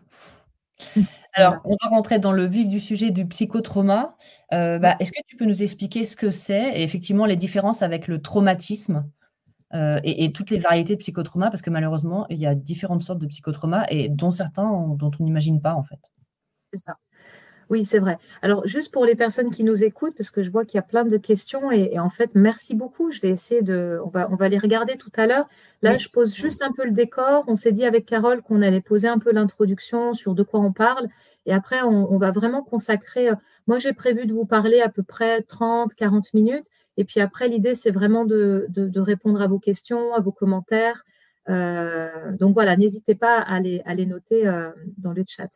alors, 1.34 1.56
on 1.64 1.76
va 1.82 1.88
rentrer 1.88 2.18
dans 2.18 2.32
le 2.32 2.44
vif 2.46 2.68
du 2.68 2.80
sujet 2.80 3.10
du 3.10 3.26
psychotrauma. 3.26 4.16
Euh, 4.52 4.78
bah, 4.78 4.96
est-ce 5.00 5.12
que 5.12 5.20
tu 5.26 5.36
peux 5.36 5.44
nous 5.44 5.62
expliquer 5.62 6.04
ce 6.04 6.16
que 6.16 6.30
c'est 6.30 6.78
et 6.78 6.82
effectivement 6.82 7.26
les 7.26 7.36
différences 7.36 7.82
avec 7.82 8.08
le 8.08 8.20
traumatisme 8.20 9.08
euh, 9.72 10.00
et, 10.02 10.32
toutes 10.32 10.50
les 10.50 10.58
variétés 10.58 10.94
de 10.94 10.98
psychotrauma, 10.98 11.48
parce 11.48 11.62
que 11.62 11.70
malheureusement, 11.70 12.26
il 12.28 12.38
y 12.38 12.46
a 12.46 12.56
différentes 12.56 13.02
sortes 13.02 13.20
de 13.20 13.26
psychotrauma, 13.26 13.86
et 13.88 14.08
dont 14.08 14.32
certains 14.32 14.68
dont 14.96 15.10
on 15.18 15.24
n'imagine 15.24 15.60
pas, 15.60 15.74
en 15.74 15.84
fait. 15.84 16.00
C'est 16.72 16.80
ça. 16.80 16.96
Oui, 17.70 17.84
c'est 17.84 18.00
vrai. 18.00 18.18
Alors, 18.42 18.66
juste 18.66 18.92
pour 18.92 19.04
les 19.04 19.14
personnes 19.14 19.52
qui 19.52 19.62
nous 19.62 19.84
écoutent, 19.84 20.16
parce 20.16 20.30
que 20.30 20.42
je 20.42 20.50
vois 20.50 20.64
qu'il 20.64 20.74
y 20.74 20.80
a 20.80 20.82
plein 20.82 21.04
de 21.04 21.16
questions, 21.16 21.70
et, 21.70 22.00
en 22.00 22.10
fait, 22.10 22.32
merci 22.34 22.74
beaucoup. 22.74 23.12
Je 23.12 23.20
vais 23.20 23.28
essayer 23.30 23.62
de. 23.62 24.00
On 24.04 24.08
va, 24.08 24.28
on 24.32 24.34
va 24.34 24.48
les 24.48 24.58
regarder 24.58 24.96
tout 24.96 25.12
à 25.16 25.28
l'heure. 25.28 25.48
Là, 25.80 25.96
je 25.96 26.08
pose 26.08 26.34
juste 26.34 26.62
un 26.62 26.72
peu 26.72 26.84
le 26.84 26.90
décor. 26.90 27.44
On 27.46 27.54
s'est 27.54 27.70
dit 27.70 27.84
avec 27.84 28.06
Carole 28.06 28.42
qu'on 28.42 28.60
allait 28.60 28.80
poser 28.80 29.06
un 29.06 29.18
peu 29.20 29.30
l'introduction 29.32 30.14
sur 30.14 30.34
de 30.34 30.42
quoi 30.42 30.58
on 30.58 30.72
parle. 30.72 31.08
Et 31.46 31.52
après, 31.52 31.80
on, 31.82 32.18
va 32.18 32.32
vraiment 32.32 32.62
consacrer. 32.62 33.28
Euh, 33.28 33.34
moi, 33.68 33.78
j'ai 33.78 33.92
prévu 33.92 34.26
de 34.26 34.32
vous 34.32 34.46
parler 34.46 34.80
à 34.80 34.88
peu 34.88 35.04
près 35.04 35.42
30, 35.42 35.94
40 35.94 36.34
minutes. 36.34 36.66
Et 36.96 37.04
puis 37.04 37.20
après, 37.20 37.46
l'idée, 37.48 37.76
c'est 37.76 37.92
vraiment 37.92 38.24
de, 38.24 38.66
répondre 38.96 39.40
à 39.40 39.46
vos 39.46 39.60
questions, 39.60 40.12
à 40.14 40.20
vos 40.20 40.32
commentaires. 40.32 41.04
Euh, 41.48 42.32
donc 42.32 42.54
voilà, 42.54 42.76
n'hésitez 42.76 43.14
pas 43.14 43.38
à 43.38 43.60
les, 43.60 43.80
à 43.86 43.94
les 43.94 44.06
noter 44.06 44.46
euh, 44.46 44.70
dans 44.98 45.12
le 45.12 45.24
chat. 45.26 45.50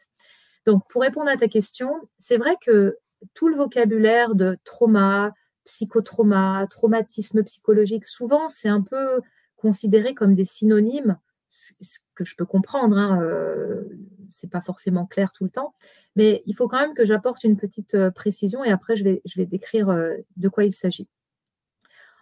Donc, 0.66 0.83
pour 0.88 1.02
répondre 1.02 1.28
à 1.28 1.37
ta 1.37 1.49
question, 1.49 2.09
c'est 2.18 2.37
vrai 2.37 2.56
que 2.61 2.99
tout 3.35 3.49
le 3.49 3.56
vocabulaire 3.56 4.35
de 4.35 4.59
trauma, 4.64 5.33
psychotrauma, 5.64 6.66
traumatisme 6.68 7.42
psychologique, 7.42 8.06
souvent, 8.06 8.49
c'est 8.49 8.68
un 8.68 8.83
peu 8.83 9.21
considéré 9.56 10.14
comme 10.14 10.35
des 10.35 10.44
synonymes, 10.44 11.18
ce 11.49 11.99
que 12.14 12.25
je 12.25 12.37
peux 12.37 12.44
comprendre, 12.44 12.99
hein, 12.99 13.23
euh, 13.23 13.85
c'est 14.28 14.50
pas 14.50 14.61
forcément 14.61 15.06
clair 15.06 15.33
tout 15.33 15.44
le 15.44 15.50
temps, 15.50 15.75
mais 16.16 16.42
il 16.47 16.54
faut 16.54 16.68
quand 16.68 16.80
même 16.80 16.94
que 16.94 17.04
j'apporte 17.04 17.44
une 17.44 17.56
petite 17.56 17.94
euh, 17.94 18.11
précision 18.11 18.64
et 18.64 18.71
après 18.71 18.97
je 18.97 19.04
vais, 19.04 19.47
décrire 19.47 19.88
euh, 19.88 20.16
de 20.37 20.49
quoi 20.49 20.64
il 20.64 20.73
s'agit. 20.73 21.09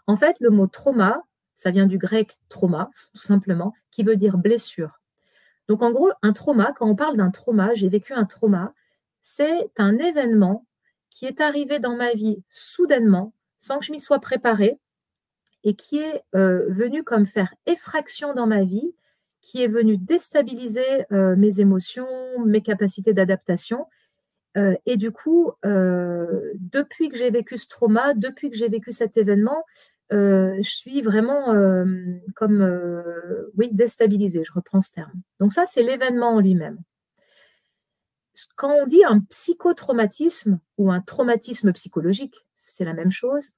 En 0.07 0.17
fait, 0.17 0.37
le 0.41 0.51
mot 0.51 0.67
trauma, 0.67 1.23
ça 1.55 1.71
vient 1.71 1.87
du 1.87 1.99
grec 1.99 2.39
trauma, 2.49 2.91
tout 3.13 3.23
simplement, 3.23 3.73
qui 3.91 4.03
veut 4.03 4.17
dire 4.17 4.39
blessure. 4.39 5.02
Donc 5.69 5.83
en 5.83 5.91
gros, 5.91 6.11
un 6.23 6.33
trauma, 6.33 6.73
quand 6.77 6.89
on 6.89 6.97
parle 6.97 7.17
d'un 7.17 7.31
trauma, 7.31 7.75
j'ai 7.75 7.89
vécu 7.89 8.13
un 8.13 8.25
trauma, 8.25 8.75
c'est 9.23 9.71
un 9.77 9.99
événement 9.99 10.67
qui 11.11 11.27
est 11.27 11.41
arrivé 11.41 11.79
dans 11.79 11.97
ma 11.97 12.13
vie 12.13 12.43
soudainement, 12.49 13.33
sans 13.59 13.79
que 13.79 13.85
je 13.85 13.93
m'y 13.93 14.01
sois 14.01 14.19
préparée, 14.19 14.79
et 15.65 15.75
qui 15.75 15.99
est 15.99 16.23
euh, 16.35 16.67
venu 16.71 17.05
comme 17.05 17.27
faire 17.27 17.55
effraction 17.67 18.35
dans 18.35 18.47
ma 18.47 18.65
vie, 18.65 18.95
qui 19.41 19.63
est 19.63 19.69
venu 19.69 19.97
déstabiliser 19.97 21.05
euh, 21.13 21.37
mes 21.37 21.61
émotions, 21.61 22.09
mes 22.45 22.63
capacités 22.63 23.13
d'adaptation. 23.13 23.87
Euh, 24.57 24.75
et 24.87 24.97
du 24.97 25.11
coup, 25.13 25.53
depuis 25.63 27.09
que 27.09 27.17
j'ai 27.17 27.31
vécu 27.31 27.59
ce 27.59 27.69
trauma, 27.69 28.15
depuis 28.15 28.51
que 28.51 28.57
j'ai 28.57 28.69
vécu 28.69 28.93
cet 28.93 29.17
événement, 29.17 29.65
euh, 30.13 30.57
je 30.59 30.71
suis 30.71 31.01
vraiment 31.01 31.55
euh, 31.55 31.85
comme, 32.35 32.61
euh, 32.61 33.51
oui, 33.57 33.71
déstabilisée, 33.73 34.45
je 34.45 34.53
reprends 34.53 34.83
ce 34.83 34.93
terme. 34.93 35.13
Donc 35.41 35.53
ça, 35.53 35.67
c'est 35.67 35.83
l'événement 35.83 36.35
en 36.35 36.41
lui-même. 36.41 36.79
Quand 38.57 38.73
on 38.73 38.87
dit 38.87 39.05
un 39.05 39.21
psychotraumatisme 39.21 40.59
ou 40.79 40.91
un 40.91 41.01
traumatisme 41.01 41.73
psychologique, 41.73 42.47
c'est 42.57 42.85
la 42.85 42.95
même 42.95 43.11
chose. 43.11 43.51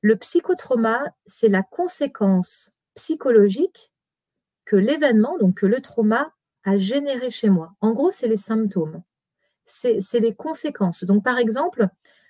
Le 0.00 0.16
psychotrauma, 0.16 1.02
c'est 1.26 1.48
la 1.48 1.62
conséquence 1.62 2.76
psychologique 2.94 3.92
que 4.64 4.76
l'événement, 4.76 5.38
donc 5.38 5.58
que 5.58 5.66
le 5.66 5.80
trauma, 5.80 6.32
a 6.64 6.76
généré 6.76 7.30
chez 7.30 7.48
moi. 7.48 7.74
En 7.80 7.92
gros, 7.92 8.10
c'est 8.10 8.28
les 8.28 8.36
symptômes. 8.36 9.02
C'est 9.64 10.20
les 10.20 10.34
conséquences. 10.34 11.04
Donc, 11.04 11.24
par 11.24 11.38
exemple, 11.38 11.88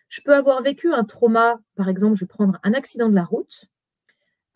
je 0.09 0.21
peux 0.23 0.35
avoir 0.35 0.63
vécu 0.63 0.93
un 0.93 1.05
trauma, 1.05 1.61
par 1.75 1.89
exemple, 1.89 2.17
je 2.17 2.25
vais 2.25 2.29
prendre 2.29 2.59
un 2.63 2.73
accident 2.73 3.09
de 3.09 3.15
la 3.15 3.25
route, 3.25 3.67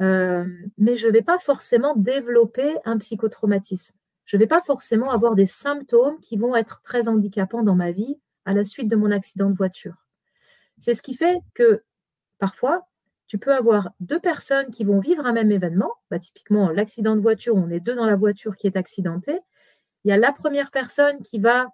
euh, 0.00 0.46
mais 0.78 0.96
je 0.96 1.06
ne 1.08 1.12
vais 1.12 1.22
pas 1.22 1.38
forcément 1.38 1.94
développer 1.96 2.76
un 2.84 2.98
psychotraumatisme. 2.98 3.96
Je 4.24 4.36
ne 4.36 4.40
vais 4.40 4.46
pas 4.46 4.60
forcément 4.60 5.10
avoir 5.10 5.34
des 5.34 5.46
symptômes 5.46 6.18
qui 6.20 6.36
vont 6.36 6.56
être 6.56 6.80
très 6.82 7.08
handicapants 7.08 7.62
dans 7.62 7.74
ma 7.74 7.92
vie 7.92 8.18
à 8.44 8.54
la 8.54 8.64
suite 8.64 8.88
de 8.88 8.96
mon 8.96 9.10
accident 9.10 9.50
de 9.50 9.56
voiture. 9.56 10.06
C'est 10.78 10.94
ce 10.94 11.02
qui 11.02 11.14
fait 11.14 11.40
que 11.54 11.82
parfois, 12.38 12.88
tu 13.26 13.38
peux 13.38 13.54
avoir 13.54 13.90
deux 14.00 14.20
personnes 14.20 14.70
qui 14.70 14.84
vont 14.84 14.98
vivre 14.98 15.24
un 15.26 15.32
même 15.32 15.52
événement. 15.52 15.92
Bah, 16.10 16.18
typiquement, 16.18 16.70
l'accident 16.70 17.14
de 17.14 17.20
voiture, 17.20 17.56
on 17.56 17.70
est 17.70 17.80
deux 17.80 17.94
dans 17.94 18.06
la 18.06 18.16
voiture 18.16 18.56
qui 18.56 18.66
est 18.66 18.76
accidentée. 18.76 19.38
Il 20.04 20.10
y 20.10 20.12
a 20.12 20.16
la 20.16 20.32
première 20.32 20.70
personne 20.70 21.22
qui 21.22 21.38
va 21.38 21.68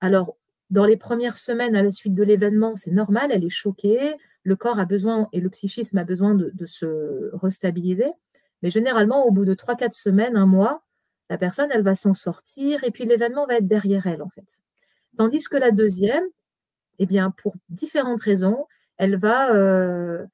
alors 0.00 0.36
dans 0.72 0.86
les 0.86 0.96
premières 0.96 1.36
semaines 1.36 1.76
à 1.76 1.82
la 1.82 1.90
suite 1.90 2.14
de 2.14 2.22
l'événement, 2.22 2.76
c'est 2.76 2.92
normal, 2.92 3.30
elle 3.30 3.44
est 3.44 3.50
choquée, 3.50 4.16
le 4.42 4.56
corps 4.56 4.80
a 4.80 4.86
besoin 4.86 5.28
et 5.32 5.38
le 5.38 5.50
psychisme 5.50 5.98
a 5.98 6.04
besoin 6.04 6.34
de, 6.34 6.66
se 6.66 7.30
restabiliser. 7.36 8.10
Mais 8.62 8.70
généralement, 8.70 9.26
au 9.26 9.30
bout 9.30 9.44
de 9.44 9.52
3-4 9.52 9.92
semaines, 9.92 10.34
un 10.34 10.46
mois, 10.46 10.82
la 11.28 11.36
personne, 11.36 11.68
elle 11.72 11.82
va 11.82 11.94
s'en 11.94 12.14
sortir 12.14 12.84
et 12.84 12.90
puis 12.90 13.04
l'événement 13.04 13.46
va 13.46 13.56
être 13.56 13.66
derrière 13.66 14.06
elle, 14.06 14.22
en 14.22 14.30
fait. 14.30 14.62
Tandis 15.18 15.44
que 15.44 15.58
la 15.58 15.72
deuxième, 15.72 16.24
eh 16.98 17.04
bien, 17.04 17.30
pour 17.30 17.54
différentes 17.68 18.22
raisons, 18.22 18.66
elle 18.96 19.16
va 19.16 19.54
euh, 19.54 20.24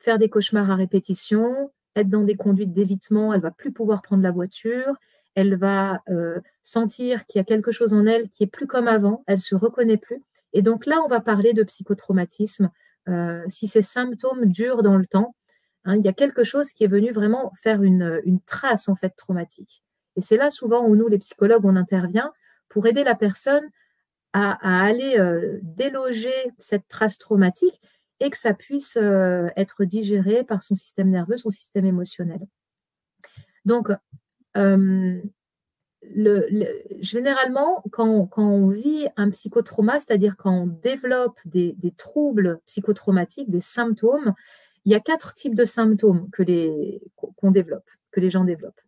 faire 0.00 0.18
des 0.18 0.28
cauchemars 0.28 0.70
à 0.70 0.74
répétition, 0.74 1.72
être 1.96 2.10
dans 2.10 2.24
des 2.24 2.36
conduites 2.36 2.72
d'évitement, 2.72 3.32
elle 3.32 3.40
va 3.40 3.50
plus 3.50 3.72
pouvoir 3.72 4.02
prendre 4.02 4.22
la 4.22 4.32
voiture, 4.32 4.98
elle 5.34 5.56
va 5.56 6.02
euh, 6.08 6.40
sentir 6.62 7.26
qu'il 7.26 7.38
y 7.38 7.42
a 7.42 7.44
quelque 7.44 7.72
chose 7.72 7.92
en 7.92 8.06
elle 8.06 8.28
qui 8.28 8.44
est 8.44 8.48
plus 8.48 8.66
comme 8.66 8.88
avant, 8.88 9.24
elle 9.26 9.40
se 9.40 9.54
reconnaît 9.54 9.96
plus. 9.96 10.22
Et 10.52 10.62
donc 10.62 10.86
là, 10.86 11.00
on 11.04 11.08
va 11.08 11.20
parler 11.20 11.54
de 11.54 11.62
psychotraumatisme. 11.62 12.70
Euh, 13.08 13.42
si 13.48 13.66
ces 13.66 13.82
symptômes 13.82 14.46
durent 14.46 14.82
dans 14.82 14.96
le 14.96 15.06
temps, 15.06 15.34
hein, 15.84 15.96
il 15.96 16.04
y 16.04 16.08
a 16.08 16.12
quelque 16.12 16.44
chose 16.44 16.72
qui 16.72 16.84
est 16.84 16.88
venu 16.88 17.10
vraiment 17.10 17.52
faire 17.60 17.82
une, 17.82 18.20
trace 18.46 18.88
en 18.88 18.94
fait 18.94 19.10
traumatique. 19.10 19.82
Et 20.16 20.20
c'est 20.20 20.36
là 20.36 20.50
souvent 20.50 20.84
où 20.86 20.94
nous, 20.94 21.08
les 21.08 21.18
psychologues, 21.18 21.64
on 21.64 21.76
intervient 21.76 22.32
pour 22.68 22.86
aider 22.86 23.02
la 23.02 23.14
personne 23.14 23.64
à, 24.34 24.84
aller 24.84 25.18
euh, 25.18 25.58
déloger 25.62 26.34
cette 26.58 26.88
trace 26.88 27.18
traumatique 27.18 27.80
et 28.20 28.30
que 28.30 28.38
ça 28.38 28.54
puisse 28.54 28.96
être 29.56 29.84
digéré 29.84 30.44
par 30.44 30.62
son 30.62 30.76
système 30.76 31.10
nerveux, 31.10 31.36
son 31.36 31.50
système 31.50 31.86
émotionnel. 31.86 32.40
Donc, 33.64 33.90
généralement, 37.00 37.82
quand, 37.90 38.28
on 38.36 38.68
vit 38.68 39.06
un 39.16 39.30
psychotrauma, 39.30 40.00
c'est-à-dire 40.00 40.36
quand 40.36 40.52
on 40.52 40.66
développe 40.66 41.38
des, 41.44 41.76
troubles 41.96 42.60
psychotraumatiques, 42.66 43.50
des 43.50 43.60
symptômes, 43.60 44.34
il 44.84 44.92
y 44.92 44.94
a 44.94 45.00
quatre 45.00 45.34
types 45.34 45.54
de 45.54 45.64
symptômes 45.64 46.28
que 46.30 46.42
les, 46.42 47.00
qu'on 47.16 47.50
développe, 47.50 47.88
que 48.10 48.20
les 48.20 48.30
gens 48.30 48.44
développent. 48.44 48.80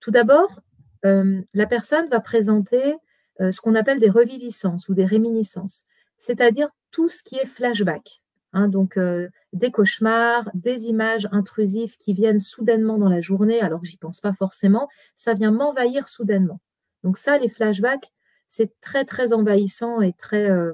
Tout 0.00 0.10
d'abord, 0.10 0.60
la 1.02 1.66
personne 1.66 2.08
va 2.08 2.20
présenter 2.20 2.96
ce 3.38 3.60
qu'on 3.60 3.74
appelle 3.74 3.98
des 3.98 4.10
reviviscences 4.10 4.88
ou 4.88 4.94
des 4.94 5.04
réminiscences, 5.04 5.84
c'est-à-dire 6.16 6.68
tout 6.90 7.08
ce 7.08 7.22
qui 7.22 7.36
est 7.36 7.46
flashback. 7.46 8.23
Hein, 8.54 8.68
donc, 8.68 8.96
euh, 8.96 9.28
des 9.52 9.72
cauchemars, 9.72 10.48
des 10.54 10.86
images 10.86 11.28
intrusives 11.32 11.96
qui 11.96 12.12
viennent 12.12 12.38
soudainement 12.38 12.98
dans 12.98 13.08
la 13.08 13.20
journée, 13.20 13.60
alors 13.60 13.80
que 13.80 13.86
j'y 13.86 13.96
pense 13.96 14.20
pas 14.20 14.32
forcément, 14.32 14.88
ça 15.16 15.34
vient 15.34 15.50
m'envahir 15.50 16.08
soudainement. 16.08 16.60
Donc 17.02 17.18
ça, 17.18 17.36
les 17.36 17.48
flashbacks, 17.48 18.12
c'est 18.48 18.80
très, 18.80 19.04
très 19.04 19.32
envahissant 19.32 20.00
et 20.00 20.12
très 20.12 20.48
euh, 20.48 20.72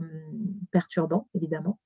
perturbant, 0.71 1.27
évidemment. 1.35 1.79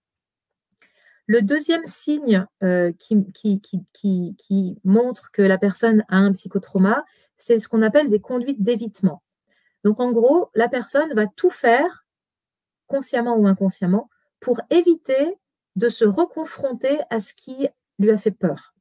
Le 1.26 1.42
deuxième 1.42 1.86
signe 1.86 2.44
euh, 2.64 2.92
qui, 2.98 3.24
qui, 3.62 4.78
montre 4.82 5.30
que 5.30 5.42
la 5.42 5.58
personne 5.58 6.04
a 6.08 6.16
un 6.16 6.32
psychotrauma, 6.32 7.04
c'est 7.38 7.60
ce 7.60 7.68
qu'on 7.68 7.82
appelle 7.82 8.10
des 8.10 8.20
conduites 8.20 8.62
d'évitement. 8.62 9.22
Donc 9.84 10.00
en 10.00 10.10
gros, 10.10 10.50
la 10.56 10.68
personne 10.68 11.14
va 11.14 11.28
tout 11.28 11.50
faire, 11.50 12.04
consciemment 12.88 13.36
ou 13.36 13.46
inconsciemment, 13.46 14.10
pour 14.40 14.60
éviter 14.70 15.38
de 15.76 15.88
se 15.88 16.04
reconfronter 16.04 16.98
à 17.10 17.20
ce 17.20 17.34
qui 17.34 17.68
lui 17.98 18.10
a 18.10 18.16
fait 18.16 18.30
peur. 18.30 18.74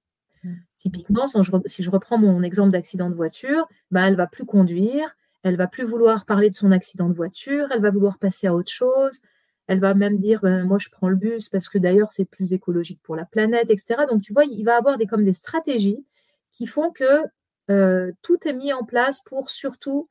Mm. 0.43 0.53
Typiquement, 0.77 1.27
si 1.27 1.83
je 1.83 1.89
reprends 1.89 2.17
mon 2.17 2.43
exemple 2.43 2.71
d'accident 2.71 3.09
de 3.09 3.15
voiture, 3.15 3.67
ben, 3.91 4.05
elle 4.05 4.15
va 4.15 4.27
plus 4.27 4.45
conduire, 4.45 5.15
elle 5.43 5.55
va 5.55 5.67
plus 5.67 5.83
vouloir 5.83 6.25
parler 6.25 6.50
de 6.50 6.55
son 6.55 6.71
accident 6.71 7.09
de 7.09 7.13
voiture, 7.13 7.67
elle 7.71 7.81
va 7.81 7.89
vouloir 7.89 8.17
passer 8.17 8.47
à 8.47 8.55
autre 8.55 8.71
chose, 8.71 9.21
elle 9.67 9.79
va 9.79 9.93
même 9.93 10.17
dire 10.17 10.41
ben, 10.41 10.65
moi 10.65 10.77
je 10.77 10.89
prends 10.89 11.09
le 11.09 11.15
bus 11.15 11.50
parce 11.50 11.69
que 11.69 11.77
d'ailleurs 11.77 12.12
c'est 12.12 12.25
plus 12.25 12.53
écologique 12.53 13.01
pour 13.01 13.15
la 13.15 13.25
planète, 13.25 13.69
etc. 13.69 14.03
Donc 14.09 14.21
tu 14.21 14.33
vois, 14.33 14.45
il 14.45 14.63
va 14.63 14.77
avoir 14.77 14.97
des, 14.97 15.05
comme 15.05 15.23
des 15.23 15.33
stratégies 15.33 16.05
qui 16.51 16.65
font 16.65 16.91
que 16.91 17.23
euh, 17.71 18.12
tout 18.21 18.47
est 18.47 18.53
mis 18.53 18.73
en 18.73 18.83
place 18.83 19.21
pour 19.21 19.50
surtout 19.50 20.09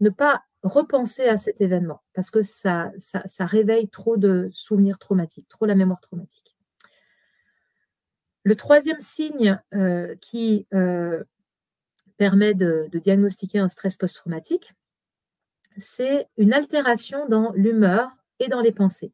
ne 0.00 0.10
pas 0.10 0.42
repenser 0.62 1.24
à 1.24 1.36
cet 1.36 1.60
événement 1.60 2.02
parce 2.14 2.30
que 2.30 2.42
ça, 2.42 2.92
réveille 3.40 3.88
trop 3.88 4.16
de 4.16 4.50
souvenirs 4.52 4.98
traumatiques, 4.98 5.48
trop 5.48 5.66
la 5.66 5.74
mémoire 5.74 6.00
traumatique. 6.00 6.56
Le 8.44 8.56
troisième 8.56 9.00
signe 9.00 9.60
euh, 9.74 10.14
qui 10.20 10.66
euh, 10.74 11.22
permet 12.16 12.54
de, 12.54 12.88
diagnostiquer 12.92 13.58
un 13.58 13.68
stress 13.68 13.96
post-traumatique, 13.96 14.74
c'est 15.78 16.28
une 16.36 16.52
altération 16.52 17.28
dans 17.28 17.52
l'humeur 17.52 18.10
et 18.40 18.48
dans 18.48 18.60
les 18.60 18.72
pensées. 18.72 19.12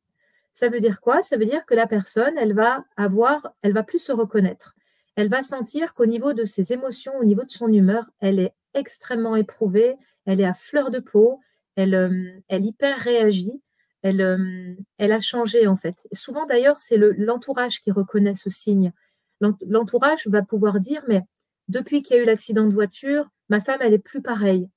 Ça 0.54 0.68
veut 0.68 0.80
dire 0.80 1.00
quoi? 1.00 1.22
Ça 1.22 1.36
veut 1.36 1.46
dire 1.46 1.64
que 1.66 1.74
la 1.74 1.86
personne, 1.86 2.36
elle 2.36 2.54
va 2.54 2.84
avoir, 2.96 3.54
elle 3.62 3.72
va 3.72 3.82
plus 3.82 4.00
se 4.00 4.12
reconnaître. 4.12 4.74
elle 5.14 5.28
va 5.28 5.42
sentir 5.42 5.94
qu'au 5.94 6.06
niveau 6.06 6.32
de 6.32 6.44
ses 6.44 6.72
émotions, 6.72 7.16
au 7.18 7.24
niveau 7.24 7.42
de 7.42 7.50
son 7.50 7.72
humeur, 7.72 8.08
elle 8.20 8.38
est 8.38 8.54
extrêmement 8.74 9.34
éprouvée, 9.34 9.96
elle 10.28 10.42
est 10.42 10.46
à 10.46 10.52
fleur 10.52 10.90
de 10.90 10.98
peau, 10.98 11.40
elle, 11.74 11.94
euh, 11.94 12.40
hyper 12.50 12.98
réagit, 12.98 13.62
elle, 14.02 14.20
euh, 14.20 14.74
elle 14.98 15.12
a 15.12 15.20
changé 15.20 15.66
en 15.66 15.76
fait. 15.76 15.96
souvent 16.12 16.44
d'ailleurs, 16.44 16.78
c'est 16.80 16.98
l'entourage 16.98 17.80
qui 17.80 17.90
reconnaît 17.90 18.34
ce 18.34 18.50
signe. 18.50 18.92
L'entourage 19.40 20.26
va 20.26 20.42
pouvoir 20.42 20.80
dire, 20.80 21.02
mais 21.08 21.22
depuis 21.68 22.02
qu'il 22.02 22.16
y 22.16 22.18
a 22.18 22.22
eu 22.22 22.26
l'accident 22.26 22.66
de 22.66 22.74
voiture, 22.74 23.30
ma 23.48 23.60
femme, 23.60 23.78
elle 23.80 23.94
est 23.94 23.98
plus 23.98 24.20
pareille. 24.20 24.68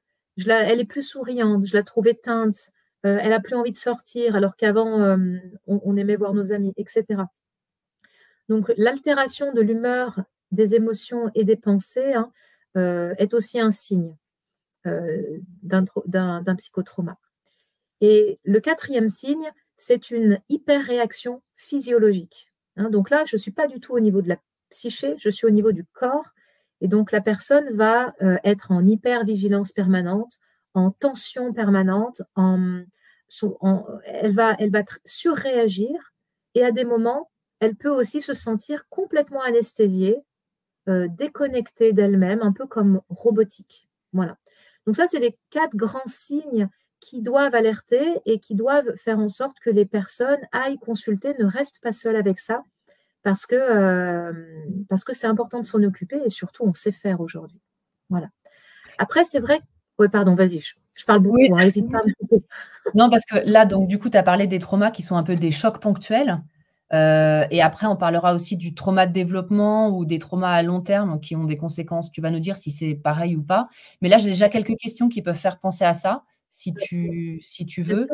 Elle 0.48 0.80
est 0.80 0.86
plus 0.86 1.04
souriante, 1.04 1.66
je 1.66 1.76
la 1.76 1.84
trouve 1.84 2.08
éteinte, 2.08 2.72
euh, 3.06 3.20
elle 3.22 3.34
a 3.34 3.42
plus 3.42 3.56
envie 3.56 3.72
de 3.72 3.78
sortir 3.78 4.38
alors 4.38 4.56
qu'avant, 4.56 5.18
on, 5.68 5.98
aimait 5.98 6.16
voir 6.16 6.34
nos 6.34 6.54
amis, 6.54 6.74
etc. 6.78 7.24
Donc 8.48 8.72
l'altération 8.78 9.52
de 9.52 9.60
l'humeur, 9.60 10.22
des 10.52 10.76
émotions 10.76 11.30
et 11.36 11.44
des 11.44 11.58
pensées 11.58 12.14
hein, 12.14 12.32
est 13.18 13.34
aussi 13.34 13.60
un 13.60 13.72
signe. 13.72 14.16
Euh, 14.88 15.38
d'un 15.62 15.86
psychotrauma. 16.58 17.18
Et 18.02 18.40
le 18.44 18.60
quatrième 18.60 19.10
signe, 19.10 19.52
c'est 19.78 20.10
une 20.10 20.40
hyperréaction 20.50 21.44
physiologique. 21.56 22.52
Hein. 22.78 22.90
donc 22.90 23.12
là, 23.12 23.24
je 23.26 23.36
ne 23.36 23.40
suis 23.40 23.52
pas 23.52 23.68
du 23.68 23.80
tout 23.80 23.94
au 23.94 24.00
niveau 24.00 24.24
de 24.24 24.30
la 24.30 24.38
psyché, 24.72 25.16
je 25.20 25.30
suis 25.30 25.46
au 25.46 25.52
niveau 25.52 25.72
du 25.72 25.86
corps. 25.86 26.32
Et 26.80 26.88
donc 26.88 27.12
la 27.12 27.22
personne 27.22 27.70
va 27.76 28.16
euh, 28.24 28.38
être 28.44 28.72
en 28.72 28.86
hypervigilance 28.88 29.72
permanente, 29.72 30.40
en 30.74 30.90
tension 30.90 31.54
permanente, 31.54 32.24
en, 32.36 32.84
elle, 34.06 34.34
va, 34.34 34.56
elle 34.58 34.72
va 34.72 34.84
surréagir 35.06 36.14
et 36.56 36.64
à 36.64 36.72
des 36.72 36.86
moments, 36.86 37.30
elle 37.60 37.76
peut 37.76 37.90
aussi 37.90 38.22
se 38.22 38.34
sentir 38.34 38.90
complètement 38.90 39.44
anesthésiée, 39.44 40.18
euh, 40.90 41.08
déconnectée 41.08 41.94
d'elle-même, 41.94 42.42
un 42.42 42.52
peu 42.52 42.66
comme 42.66 43.02
robotique. 43.10 43.88
Voilà. 44.12 44.38
Donc 44.86 44.96
ça, 44.96 45.08
c'est 45.08 45.20
les 45.20 45.38
quatre 45.50 45.76
grands 45.76 46.00
signes 46.06 46.70
qui 47.00 47.22
doivent 47.22 47.56
alerter 47.56 48.20
et 48.26 48.40
qui 48.40 48.56
doivent 48.56 48.96
faire 48.96 49.20
en 49.20 49.30
sorte 49.30 49.60
que 49.60 49.70
les 49.70 49.86
personnes 49.86 50.40
aillent 50.52 50.78
consulter, 50.78 51.34
ne 51.40 51.46
restent 51.46 51.82
pas 51.82 51.94
seules 51.94 52.16
avec 52.16 52.40
ça, 52.40 52.64
parce 53.24 53.46
que 53.46 53.56
euh, 53.56 54.34
parce 54.88 55.04
que 55.04 55.14
c'est 55.14 55.28
important 55.28 55.60
de 55.60 55.66
s'en 55.66 55.82
occuper 55.84 56.20
et 56.26 56.30
surtout 56.30 56.64
on 56.64 56.74
sait 56.74 56.92
faire 56.92 57.20
aujourd'hui. 57.22 57.60
Voilà. 58.10 58.30
Après, 58.98 59.24
c'est 59.24 59.40
vrai. 59.40 59.60
Oui, 60.00 60.08
pardon, 60.10 60.36
vas-y, 60.36 60.60
je, 60.60 61.06
parle 61.06 61.20
beaucoup. 61.20 61.38
Hein, 61.58 61.70
pas. 61.92 62.00
non, 62.96 63.10
parce 63.10 63.26
que 63.26 63.38
là, 63.46 63.66
donc 63.66 63.88
du 63.88 64.00
coup, 64.00 64.10
tu 64.10 64.18
as 64.18 64.24
parlé 64.24 64.48
des 64.48 64.60
traumas 64.60 64.92
qui 64.92 65.04
sont 65.04 65.16
un 65.16 65.24
peu 65.24 65.36
des 65.36 65.52
chocs 65.52 65.80
ponctuels. 65.80 66.42
Euh, 66.94 67.46
et 67.52 67.62
après, 67.62 67.88
on 67.88 67.96
parlera 67.96 68.34
aussi 68.34 68.58
du 68.58 68.74
trauma 68.74 69.08
de 69.08 69.14
développement 69.14 69.90
ou 69.90 70.06
des 70.06 70.20
traumas 70.20 70.52
à 70.52 70.62
long 70.62 70.82
terme 70.82 71.20
qui 71.20 71.36
ont 71.36 71.46
des 71.46 71.58
conséquences. 71.58 72.12
Tu 72.12 72.22
vas 72.22 72.32
nous 72.32 72.40
dire 72.40 72.58
si 72.58 72.72
c'est 72.72 72.96
pareil 72.96 73.36
ou 73.36 73.44
pas. 73.44 73.70
Mais 74.02 74.10
là, 74.10 74.18
j'ai 74.18 74.30
déjà 74.30 74.50
quelques 74.50 74.76
questions 74.78 75.08
qui 75.08 75.22
peuvent 75.22 75.38
faire 75.38 75.60
penser 75.60 75.86
à 75.86 75.94
ça, 75.94 76.24
si 76.50 76.74
tu, 76.74 77.40
si 77.44 77.66
tu 77.66 77.82
veux. 77.84 78.08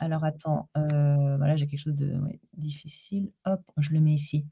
Alors, 0.00 0.24
attends. 0.24 0.68
Euh, 0.76 1.36
voilà, 1.38 1.56
j'ai 1.56 1.66
quelque 1.66 1.80
chose 1.80 1.94
de 1.94 2.14
difficile. 2.56 3.30
Hop, 3.44 3.60
je 3.78 3.92
le 3.92 4.00
mets 4.00 4.14
ici. 4.14 4.46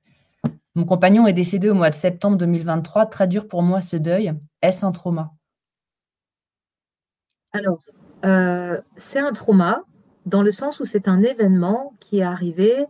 Mon 0.75 0.85
compagnon 0.85 1.27
est 1.27 1.33
décédé 1.33 1.69
au 1.71 1.75
mois 1.75 1.91
de 1.91 1.95
septembre 1.95 2.37
2023. 2.39 3.07
Très 3.07 3.29
dur 3.29 3.47
pour 3.47 3.63
moi 3.63 3.81
ce 3.81 3.97
deuil. 3.97 4.33
Est-ce 4.63 4.85
un 4.87 4.93
trauma? 4.93 5.33
Alors, 7.53 7.79
euh, 8.25 8.81
c'est 8.97 9.21
un 9.21 9.33
trauma 9.33 9.83
dans 10.27 10.43
le 10.43 10.51
sens 10.51 10.81
où 10.81 10.85
c'est 10.85 11.07
un 11.09 11.23
événement 11.23 11.93
qui 12.01 12.19
est 12.19 12.23
arrivé 12.23 12.87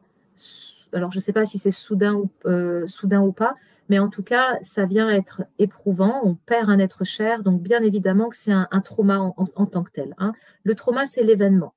alors 0.93 1.11
je 1.11 1.19
ne 1.19 1.21
sais 1.21 1.33
pas 1.33 1.47
si 1.47 1.59
c'est 1.59 1.71
soudain 1.71 2.15
ou, 2.15 2.31
euh, 2.47 2.87
soudain 2.87 3.21
ou 3.21 3.33
pas, 3.33 3.55
mais 3.89 3.99
en 3.99 4.09
tout 4.09 4.23
cas, 4.23 4.59
ça 4.63 4.87
vient 4.87 5.11
être 5.11 5.43
éprouvant, 5.59 6.21
on 6.25 6.35
perd 6.35 6.71
un 6.71 6.79
être 6.79 7.05
cher, 7.05 7.43
donc 7.43 7.61
bien 7.61 7.83
évidemment 7.83 8.29
que 8.29 8.37
c'est 8.37 8.53
un, 8.53 8.81
trauma 8.81 9.19
en, 9.19 9.67
tant 9.67 9.83
que 9.83 9.91
tel. 9.91 10.15
Hein. 10.19 10.33
Le 10.63 10.75
trauma, 10.75 11.07
c'est 11.07 11.23
l'événement. 11.23 11.75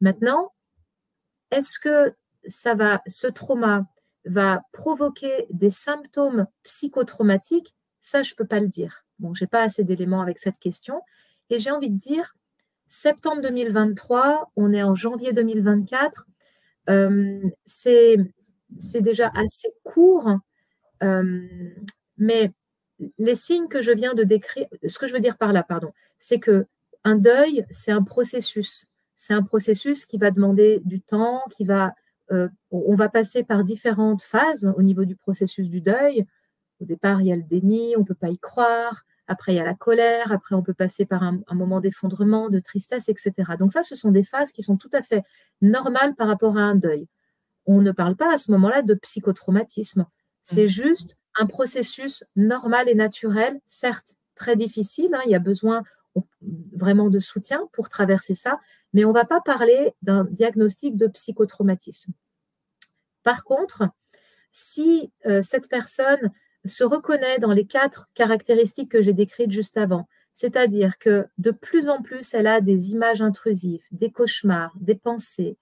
Maintenant, 0.00 0.52
est-ce 1.50 1.78
que 1.78 2.14
ce 2.46 3.26
trauma 3.28 3.86
va 4.26 4.62
provoquer 4.72 5.46
des 5.50 5.70
symptômes 5.70 6.46
psychotraumatiques? 6.64 7.74
Ça, 8.00 8.22
je 8.22 8.32
ne 8.32 8.36
peux 8.36 8.46
pas 8.46 8.60
le 8.60 8.68
dire. 8.68 9.04
Bon, 9.18 9.32
je 9.32 9.44
n'ai 9.44 9.48
pas 9.48 9.62
assez 9.62 9.84
d'éléments 9.84 10.20
avec 10.20 10.38
cette 10.38 10.58
question. 10.58 11.00
Et 11.48 11.58
j'ai 11.58 11.70
envie 11.70 11.90
de 11.90 11.98
dire, 11.98 12.34
septembre 12.88 13.40
2023, 13.42 14.50
on 14.56 14.72
est 14.72 14.82
en 14.82 14.94
janvier 14.94 15.32
2024, 15.32 16.26
euh, 16.28 16.31
c'est 16.86 18.16
déjà 19.00 19.30
assez 19.34 19.68
court, 19.84 20.28
euh, 21.02 21.40
mais 22.16 22.52
les 23.18 23.34
signes 23.34 23.68
que 23.68 23.80
je 23.80 23.92
viens 23.92 24.14
de 24.14 24.22
décrire, 24.22 24.66
ce 24.86 24.98
que 24.98 25.06
je 25.06 25.12
veux 25.12 25.20
dire 25.20 25.36
par 25.36 25.52
là, 25.52 25.62
pardon, 25.62 25.92
c'est 26.18 26.38
que 26.38 26.66
un 27.04 27.16
deuil, 27.16 27.66
c'est 27.70 27.92
un 27.92 28.02
processus. 28.02 28.92
C'est 29.16 29.34
un 29.34 29.42
processus 29.42 30.06
qui 30.06 30.18
va 30.18 30.30
demander 30.30 30.80
du 30.84 31.00
temps, 31.00 31.42
qui 31.50 31.64
va, 31.64 31.94
euh, 32.30 32.48
on 32.70 32.94
va 32.94 33.08
passer 33.08 33.44
par 33.44 33.64
différentes 33.64 34.22
phases 34.22 34.72
au 34.76 34.82
niveau 34.82 35.04
du 35.04 35.16
processus 35.16 35.68
du 35.68 35.80
deuil. 35.80 36.26
Au 36.80 36.84
départ, 36.84 37.20
il 37.20 37.28
y 37.28 37.32
a 37.32 37.36
le 37.36 37.42
déni, 37.42 37.94
on 37.96 38.00
ne 38.00 38.04
peut 38.04 38.14
pas 38.14 38.30
y 38.30 38.38
croire. 38.38 39.04
Après, 39.26 39.52
il 39.52 39.56
y 39.56 39.60
a 39.60 39.64
la 39.64 39.74
colère. 39.74 40.32
Après, 40.32 40.54
on 40.54 40.62
peut 40.62 40.74
passer 40.74 41.06
par 41.06 41.22
un, 41.22 41.40
moment 41.52 41.80
d'effondrement, 41.80 42.48
de 42.48 42.58
tristesse, 42.58 43.08
etc. 43.08 43.32
Donc 43.58 43.72
ça, 43.72 43.82
ce 43.82 43.94
sont 43.94 44.10
des 44.10 44.24
phases 44.24 44.52
qui 44.52 44.62
sont 44.62 44.76
tout 44.76 44.90
à 44.92 45.02
fait 45.02 45.22
normales 45.60 46.14
par 46.14 46.28
rapport 46.28 46.56
à 46.56 46.62
un 46.62 46.74
deuil. 46.74 47.06
On 47.66 47.80
ne 47.80 47.92
parle 47.92 48.16
pas 48.16 48.34
à 48.34 48.38
ce 48.38 48.50
moment-là 48.50 48.82
de 48.82 48.94
psychotraumatisme. 48.94 50.06
C'est 50.42 50.64
mmh. 50.64 50.68
juste 50.68 51.18
un 51.38 51.46
processus 51.46 52.24
normal 52.36 52.88
et 52.88 52.94
naturel, 52.94 53.60
certes 53.66 54.16
très 54.34 54.56
difficile. 54.56 55.14
Hein, 55.14 55.20
il 55.26 55.30
y 55.30 55.36
a 55.36 55.40
besoin 55.40 55.82
vraiment 56.74 57.08
de 57.08 57.18
soutien 57.18 57.68
pour 57.72 57.88
traverser 57.88 58.34
ça, 58.34 58.60
mais 58.92 59.04
on 59.04 59.08
ne 59.08 59.14
va 59.14 59.24
pas 59.24 59.40
parler 59.40 59.94
d'un 60.02 60.24
diagnostic 60.24 60.96
de 60.96 61.06
psychotraumatisme. 61.06 62.12
Par 63.22 63.44
contre, 63.44 63.84
si 64.50 65.10
euh, 65.26 65.42
cette 65.42 65.68
personne 65.68 66.30
se 66.64 66.84
reconnaît 66.84 67.38
dans 67.38 67.52
les 67.52 67.66
quatre 67.66 68.08
caractéristiques 68.14 68.90
que 68.90 69.02
j'ai 69.02 69.12
décrites 69.12 69.50
juste 69.50 69.76
avant. 69.76 70.08
C'est-à-dire 70.34 70.98
que 70.98 71.26
de 71.38 71.50
plus 71.50 71.88
en 71.88 72.00
plus, 72.02 72.34
elle 72.34 72.46
a 72.46 72.60
des 72.60 72.92
images 72.92 73.20
intrusives, 73.20 73.84
des 73.90 74.10
cauchemars, 74.10 74.74
des 74.80 74.94
pensées, 74.94 75.58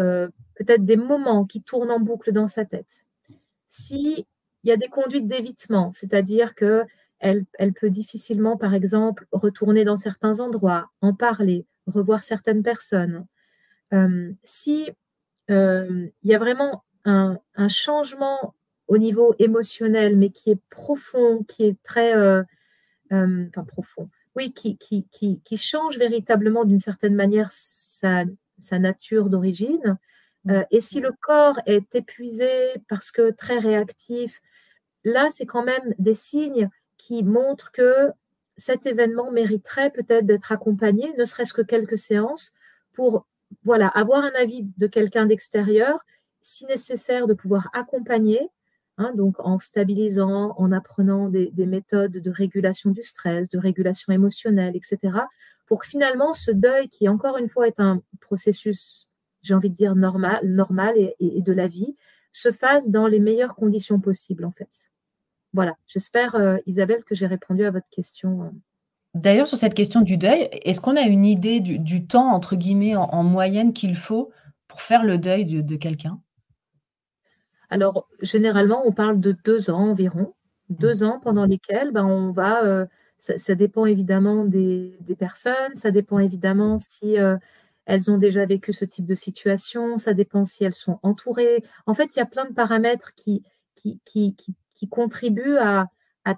euh, 0.00 0.28
peut-être 0.56 0.84
des 0.84 0.96
moments 0.96 1.44
qui 1.44 1.62
tournent 1.62 1.90
en 1.90 2.00
boucle 2.00 2.32
dans 2.32 2.48
sa 2.48 2.64
tête. 2.64 3.04
S'il 3.68 4.24
y 4.64 4.72
a 4.72 4.76
des 4.76 4.88
conduites 4.88 5.26
d'évitement, 5.26 5.92
c'est-à-dire 5.92 6.54
que 6.54 6.84
elle, 7.20 7.44
peut 7.78 7.90
difficilement, 7.90 8.56
par 8.56 8.72
exemple, 8.72 9.26
retourner 9.30 9.84
dans 9.84 9.96
certains 9.96 10.40
endroits, 10.40 10.88
en 11.02 11.12
parler, 11.12 11.66
revoir 11.86 12.24
certaines 12.24 12.62
personnes. 12.62 13.26
Euh, 13.92 14.32
si 14.42 14.90
euh, 15.50 16.08
il 16.22 16.30
y 16.30 16.34
a 16.34 16.38
vraiment 16.38 16.82
un, 17.04 17.38
un 17.56 17.68
changement 17.68 18.54
au 18.90 18.98
niveau 18.98 19.34
émotionnel, 19.38 20.18
mais 20.18 20.30
qui 20.30 20.50
est 20.50 20.60
profond, 20.68 21.44
qui 21.44 21.64
est 21.64 21.80
très, 21.84 22.16
euh, 22.16 22.42
euh, 23.12 23.46
enfin 23.48 23.62
profond, 23.62 24.10
oui, 24.34 24.52
qui, 24.52 24.76
qui, 24.78 25.06
qui, 25.12 25.40
qui 25.44 25.56
change 25.56 25.96
véritablement 25.96 26.64
d'une 26.64 26.80
certaine 26.80 27.14
manière 27.14 27.50
sa, 27.52 28.24
sa 28.58 28.80
nature 28.80 29.30
d'origine. 29.30 29.96
Euh, 30.50 30.64
et 30.72 30.80
si 30.80 30.98
le 30.98 31.12
corps 31.12 31.60
est 31.66 31.94
épuisé 31.94 32.50
parce 32.88 33.12
que 33.12 33.30
très 33.30 33.58
réactif, 33.58 34.42
là, 35.04 35.28
c'est 35.30 35.46
quand 35.46 35.64
même 35.64 35.94
des 36.00 36.14
signes 36.14 36.68
qui 36.98 37.22
montrent 37.22 37.70
que 37.70 38.10
cet 38.56 38.86
événement 38.86 39.30
mériterait 39.30 39.90
peut-être 39.90 40.26
d'être 40.26 40.50
accompagné, 40.50 41.14
ne 41.16 41.24
serait-ce 41.24 41.54
que 41.54 41.62
quelques 41.62 41.98
séances, 41.98 42.54
pour 42.92 43.24
voilà, 43.62 43.86
avoir 43.86 44.24
un 44.24 44.32
avis 44.36 44.66
de 44.78 44.88
quelqu'un 44.88 45.26
d'extérieur, 45.26 46.04
si 46.42 46.66
nécessaire, 46.66 47.28
de 47.28 47.34
pouvoir 47.34 47.70
accompagner 47.72 48.50
Hein, 49.00 49.12
donc 49.14 49.36
en 49.38 49.58
stabilisant, 49.58 50.52
en 50.58 50.72
apprenant 50.72 51.30
des, 51.30 51.50
méthodes 51.56 52.18
de 52.18 52.30
régulation 52.30 52.90
du 52.90 53.02
stress, 53.02 53.48
de 53.48 53.58
régulation 53.58 54.12
émotionnelle, 54.12 54.76
etc., 54.76 55.20
pour 55.66 55.80
que 55.80 55.86
finalement 55.86 56.34
ce 56.34 56.50
deuil, 56.50 56.90
qui 56.90 57.08
encore 57.08 57.38
une 57.38 57.48
fois 57.48 57.66
est 57.66 57.80
un 57.80 58.02
processus, 58.20 59.14
j'ai 59.40 59.54
envie 59.54 59.70
de 59.70 59.74
dire, 59.74 59.96
normal, 59.96 60.40
normal 60.44 60.96
et, 60.98 61.40
de 61.40 61.52
la 61.54 61.66
vie, 61.66 61.96
se 62.30 62.52
fasse 62.52 62.90
dans 62.90 63.06
les 63.06 63.20
meilleures 63.20 63.54
conditions 63.54 64.00
possibles, 64.00 64.44
en 64.44 64.50
fait. 64.50 64.90
Voilà, 65.54 65.76
j'espère, 65.86 66.34
euh, 66.34 66.58
Isabelle, 66.66 67.02
que 67.02 67.14
j'ai 67.14 67.26
répondu 67.26 67.64
à 67.64 67.70
votre 67.70 67.88
question. 67.88 68.42
Euh. 68.42 68.50
D'ailleurs, 69.14 69.46
sur 69.46 69.56
cette 69.56 69.72
question 69.72 70.02
du 70.02 70.18
deuil, 70.18 70.50
est-ce 70.52 70.82
qu'on 70.82 70.96
a 70.96 71.06
une 71.06 71.24
idée 71.24 71.60
du, 71.60 72.06
temps, 72.06 72.34
entre 72.34 72.54
guillemets, 72.54 72.96
en, 72.96 73.22
moyenne 73.22 73.72
qu'il 73.72 73.96
faut 73.96 74.30
pour 74.68 74.82
faire 74.82 75.04
le 75.04 75.16
deuil 75.16 75.46
de 75.46 75.76
quelqu'un? 75.76 76.20
Alors, 77.70 78.08
généralement, 78.20 78.82
on 78.86 78.92
parle 78.92 79.20
de 79.20 79.32
deux 79.44 79.70
ans 79.70 79.90
environ, 79.90 80.34
deux 80.68 81.02
ans 81.02 81.20
pendant 81.20 81.44
lesquels 81.44 81.92
ben, 81.92 82.04
on 82.04 82.32
va, 82.32 82.64
euh, 82.64 82.86
ça, 83.18 83.54
dépend 83.54 83.86
évidemment 83.86 84.44
des, 84.44 84.98
personnes, 85.18 85.74
ça 85.74 85.90
dépend 85.90 86.18
évidemment 86.18 86.78
si 86.78 87.18
euh, 87.18 87.36
elles 87.86 88.10
ont 88.10 88.18
déjà 88.18 88.44
vécu 88.44 88.72
ce 88.72 88.84
type 88.84 89.06
de 89.06 89.14
situation, 89.14 89.98
ça 89.98 90.14
dépend 90.14 90.44
si 90.44 90.64
elles 90.64 90.74
sont 90.74 90.98
entourées. 91.02 91.64
En 91.86 91.94
fait, 91.94 92.16
il 92.16 92.18
y 92.18 92.22
a 92.22 92.26
plein 92.26 92.44
de 92.44 92.54
paramètres 92.54 93.14
qui, 93.14 93.44
qui, 93.76 94.00
qui 94.04 94.88
contribuent 94.88 95.58
à, 95.58 95.86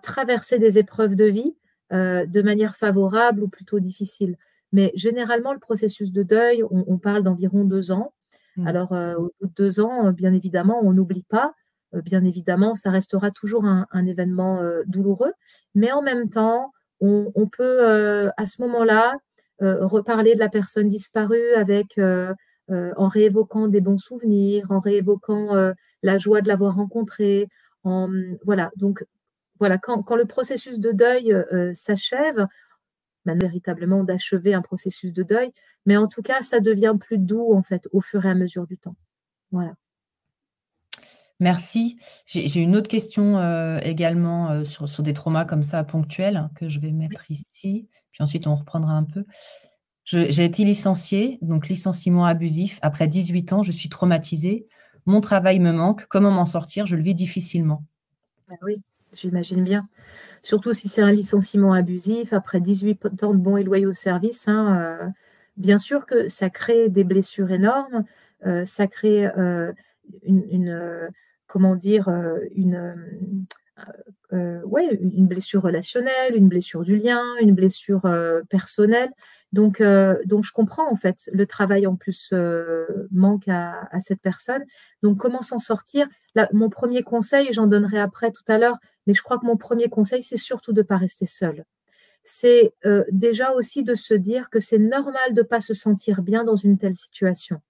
traverser 0.02 0.58
des 0.58 0.78
épreuves 0.78 1.16
de 1.16 1.26
vie 1.26 1.54
de 1.90 2.42
manière 2.42 2.76
favorable 2.76 3.42
ou 3.42 3.48
plutôt 3.48 3.78
difficile. 3.78 4.38
Mais 4.72 4.90
généralement, 4.94 5.52
le 5.52 5.58
processus 5.58 6.12
de 6.12 6.22
deuil, 6.22 6.62
on, 6.70 6.96
parle 6.96 7.22
d'environ 7.22 7.64
deux 7.64 7.92
ans. 7.92 8.14
Mmh. 8.56 8.66
Alors, 8.66 8.92
au 8.92 9.32
bout 9.40 9.46
de 9.46 9.54
deux 9.54 9.80
ans, 9.80 10.12
bien 10.12 10.32
évidemment, 10.32 10.80
on 10.82 10.92
n'oublie 10.92 11.24
pas. 11.28 11.54
bien 11.92 12.24
évidemment, 12.24 12.74
ça 12.74 12.90
restera 12.90 13.30
toujours 13.30 13.64
un, 13.64 14.06
événement 14.06 14.60
douloureux. 14.86 15.32
Mais 15.74 15.92
en 15.92 16.02
même 16.02 16.28
temps, 16.28 16.72
on 17.00 17.48
peut, 17.48 18.30
à 18.36 18.46
ce 18.46 18.62
moment-là, 18.62 19.16
reparler 19.60 20.34
de 20.34 20.40
la 20.40 20.48
personne 20.48 20.88
disparue 20.88 21.52
avec 21.54 21.98
en 22.70 23.08
réévoquant 23.08 23.68
des 23.68 23.80
bons 23.80 23.98
souvenirs, 23.98 24.70
en 24.70 24.80
réévoquant 24.80 25.72
la 26.02 26.18
joie 26.18 26.40
de 26.40 26.48
l'avoir 26.48 26.76
rencontré. 26.76 27.48
En, 27.84 28.08
voilà, 28.44 28.70
donc 28.76 29.04
voilà, 29.58 29.78
quand, 29.78 30.16
le 30.16 30.24
processus 30.24 30.80
de 30.80 30.92
deuil 30.92 31.34
s'achève, 31.74 32.46
véritablement 33.26 34.04
d'achever 34.04 34.54
un 34.54 34.62
processus 34.62 35.12
de 35.12 35.22
deuil, 35.22 35.52
mais 35.86 35.96
en 35.96 36.08
tout 36.08 36.22
cas, 36.22 36.42
ça 36.42 36.60
devient 36.60 36.94
plus 36.98 37.18
doux 37.18 37.54
en 37.54 37.62
fait 37.62 37.88
au 37.92 38.00
fur 38.00 38.24
et 38.26 38.30
à 38.30 38.34
mesure 38.34 38.66
du 38.66 38.78
temps. 38.78 38.96
Voilà. 39.50 39.74
Merci. 41.40 41.98
J'ai 42.26 42.60
une 42.60 42.76
autre 42.76 42.88
question 42.88 43.36
également 43.80 44.64
sur, 44.64 44.88
sur, 44.88 45.02
des 45.02 45.12
traumas 45.12 45.44
comme 45.44 45.64
ça 45.64 45.82
ponctuels 45.82 46.48
que 46.54 46.68
je 46.68 46.78
vais 46.78 46.92
mettre 46.92 47.28
ici, 47.30 47.88
puis 48.12 48.22
ensuite 48.22 48.46
on 48.46 48.54
reprendra 48.54 48.92
un 48.92 49.02
peu. 49.02 49.24
J'ai 50.04 50.44
été 50.44 50.64
licenciée, 50.64 51.38
donc 51.42 51.68
licenciement 51.68 52.26
abusif. 52.26 52.78
Après 52.82 53.06
18 53.06 53.52
ans, 53.52 53.62
je 53.62 53.70
suis 53.70 53.88
traumatisée. 53.88 54.66
Mon 55.06 55.20
travail 55.20 55.60
me 55.60 55.72
manque. 55.72 56.06
Comment 56.06 56.30
m'en 56.30 56.46
sortir? 56.46 56.86
Je 56.86 56.96
le 56.96 57.02
vis 57.02 57.14
difficilement. 57.14 57.84
Ah 58.50 58.54
oui, 58.62 58.82
j'imagine 59.14 59.64
bien. 59.64 59.88
Surtout 60.42 60.72
si 60.72 60.88
c'est 60.88 61.02
un 61.02 61.12
licenciement 61.12 61.72
abusif, 61.72 62.32
après 62.32 62.60
18 62.60 63.22
ans 63.22 63.34
de 63.34 63.38
bons 63.38 63.56
et 63.56 63.64
loyaux 63.64 63.92
services, 63.92 64.48
hein, 64.48 64.76
euh, 64.80 65.08
bien 65.56 65.78
sûr 65.78 66.04
que 66.06 66.28
ça 66.28 66.50
crée 66.50 66.88
des 66.88 67.04
blessures 67.04 67.52
énormes, 67.52 68.04
euh, 68.46 68.64
ça 68.64 68.88
crée 68.88 69.26
euh, 69.38 69.72
une, 70.24 71.08
comment 71.46 71.76
dire, 71.76 72.08
une, 72.56 72.94
ouais, 74.32 74.98
une 75.00 75.26
blessure 75.26 75.62
relationnelle, 75.62 76.34
une 76.34 76.48
blessure 76.48 76.82
du 76.82 76.96
lien, 76.96 77.22
une 77.40 77.54
blessure 77.54 78.02
personnelle. 78.48 79.10
Donc, 79.52 79.80
euh, 79.80 80.16
donc, 80.24 80.44
je 80.44 80.52
comprends 80.52 80.90
en 80.90 80.96
fait. 80.96 81.28
Le 81.32 81.46
travail 81.46 81.86
en 81.86 81.96
plus 81.96 82.30
euh, 82.32 82.86
manque 83.10 83.48
à, 83.48 83.88
cette 84.00 84.22
personne. 84.22 84.64
Donc, 85.02 85.18
comment 85.18 85.42
s'en 85.42 85.58
sortir? 85.58 86.06
Mon 86.52 86.70
premier 86.70 87.02
conseil, 87.02 87.52
j'en 87.52 87.66
donnerai 87.66 87.98
après 87.98 88.32
tout 88.32 88.44
à 88.48 88.58
l'heure, 88.58 88.78
mais 89.06 89.14
je 89.14 89.22
crois 89.22 89.38
que 89.38 89.46
mon 89.46 89.56
premier 89.56 89.88
conseil, 89.88 90.22
c'est 90.22 90.38
surtout 90.38 90.72
de 90.72 90.80
ne 90.80 90.86
pas 90.86 90.96
rester 90.96 91.26
seul. 91.26 91.64
C'est 92.24 92.72
euh, 92.86 93.04
déjà 93.10 93.52
aussi 93.52 93.82
de 93.82 93.94
se 93.94 94.14
dire 94.14 94.48
que 94.48 94.60
c'est 94.60 94.78
normal 94.78 95.34
de 95.34 95.42
ne 95.42 95.46
pas 95.46 95.60
se 95.60 95.74
sentir 95.74 96.22
bien 96.22 96.44
dans 96.44 96.56
une 96.56 96.78
telle 96.78 96.96
situation. 96.96 97.60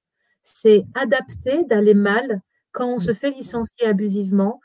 C'est 0.45 0.85
adapté 0.95 1.64
d'aller 1.64 1.95
mal 1.95 2.42
quand 2.71 2.87
on 2.87 2.99
se 2.99 3.12
fait 3.12 3.31
licencier 3.31 3.87
abusivement. 3.87 4.61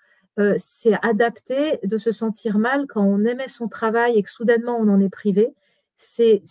c'est 0.57 0.97
adapté 1.03 1.79
de 1.83 1.97
se 1.97 2.11
sentir 2.11 2.57
mal 2.59 2.85
quand 2.87 3.03
on 3.03 3.25
aimait 3.25 3.47
son 3.47 3.67
travail 3.67 4.17
et 4.17 4.23
que 4.23 4.29
soudainement 4.29 4.77
on 4.77 4.87
en 4.87 5.01
est 5.01 5.09
privé 5.09 5.53
c'est 5.97 6.43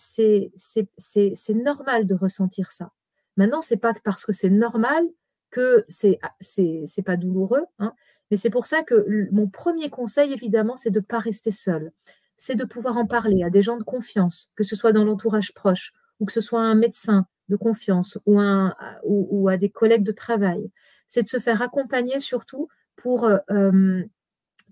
normal 1.55 2.05
de 2.05 2.13
ressentir 2.13 2.71
ça. 2.71 2.91
Maintenant, 3.37 3.61
c'est 3.61 3.77
pas 3.77 3.93
parce 4.03 4.25
que 4.25 4.33
c'est 4.33 4.49
normal 4.49 5.03
que 5.49 5.85
c'est 5.87 6.19
ah, 6.21 6.33
c'est 6.41 7.03
pas 7.05 7.15
douloureux, 7.15 7.63
hein, 7.79 7.93
mais 8.29 8.37
c'est 8.37 8.49
pour 8.49 8.65
ça 8.65 8.83
que 8.83 9.05
mon 9.31 9.47
premier 9.47 9.89
conseil, 9.89 10.33
évidemment, 10.33 10.75
c'est 10.75 10.89
de 10.91 10.99
ne 10.99 11.05
pas 11.05 11.19
rester 11.19 11.51
seul. 11.51 11.91
C'est 12.35 12.55
de 12.55 12.65
pouvoir 12.65 12.97
en 12.97 13.07
parler 13.07 13.43
à 13.43 13.49
des 13.49 13.61
gens 13.61 13.77
de 13.77 13.83
confiance, 13.83 14.51
que 14.55 14.63
ce 14.63 14.75
soit 14.75 14.91
dans 14.91 15.05
l'entourage 15.05 15.53
proche 15.53 15.93
ou 16.19 16.25
que 16.25 16.33
ce 16.33 16.41
soit 16.41 16.61
un 16.61 16.75
médecin 16.75 17.25
de 17.49 17.55
confiance 17.55 18.19
ou, 18.25 18.39
un, 18.39 18.75
ou, 19.03 19.47
à 19.47 19.57
des 19.57 19.69
collègues 19.69 20.03
de 20.03 20.11
travail. 20.11 20.69
C'est 21.07 21.23
de 21.23 21.29
se 21.29 21.39
faire 21.39 21.61
accompagner 21.61 22.19
surtout 22.19 22.67
pour, 22.97 23.25
euh, 23.25 24.03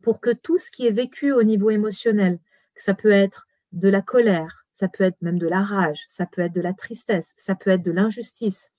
pour 0.01 0.19
que 0.19 0.31
tout 0.31 0.57
ce 0.57 0.69
qui 0.69 0.85
est 0.85 0.91
vécu 0.91 1.31
au 1.31 1.43
niveau 1.43 1.69
émotionnel, 1.69 2.39
que 2.75 2.83
ça 2.83 2.93
peut 2.93 3.11
être 3.11 3.47
de 3.71 3.89
la 3.89 4.01
colère, 4.01 4.64
ça 4.75 4.87
peut 4.87 5.03
être 5.03 5.21
même 5.21 5.39
de 5.39 5.47
la 5.47 5.63
rage, 5.63 6.05
ça 6.09 6.25
peut 6.25 6.41
être 6.41 6.53
de 6.53 6.61
la 6.61 6.73
tristesse, 6.73 7.33
ça 7.37 7.55
peut 7.55 7.71
être 7.71 7.81
de 7.81 7.91
l'injustice, 7.91 8.71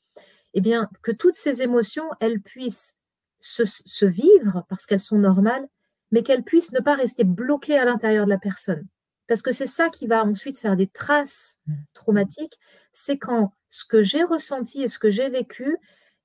eh 0.55 0.61
bien, 0.61 0.89
que 1.03 1.11
toutes 1.11 1.35
ces 1.35 1.63
émotions, 1.63 2.09
elles 2.21 2.41
puissent 2.41 2.97
se, 3.41 4.07
vivre 4.07 4.65
parce 4.69 4.87
qu'elles 4.87 5.01
sont 5.01 5.19
normales, 5.19 5.67
mais 6.13 6.23
qu'elles 6.23 6.45
puissent 6.45 6.73
ne 6.73 6.81
pas 6.81 6.95
rester 6.95 7.25
bloquées 7.25 7.79
à 7.79 7.85
l'intérieur 7.85 8.27
de 8.27 8.31
la 8.31 8.39
personne. 8.39 8.87
Parce 9.27 9.43
que 9.43 9.53
c'est 9.53 9.67
ça 9.67 9.89
qui 9.89 10.07
va 10.07 10.25
ensuite 10.25 10.59
faire 10.59 10.77
des 10.77 10.87
traces 10.87 11.59
traumatiques, 11.95 12.59
c'est 12.93 13.19
quand 13.19 13.53
ce 13.71 13.85
que 13.85 14.03
j'ai 14.03 14.23
ressenti 14.23 14.83
et 14.83 14.89
ce 14.89 14.99
que 14.99 15.11
j'ai 15.11 15.29
vécu, 15.29 15.77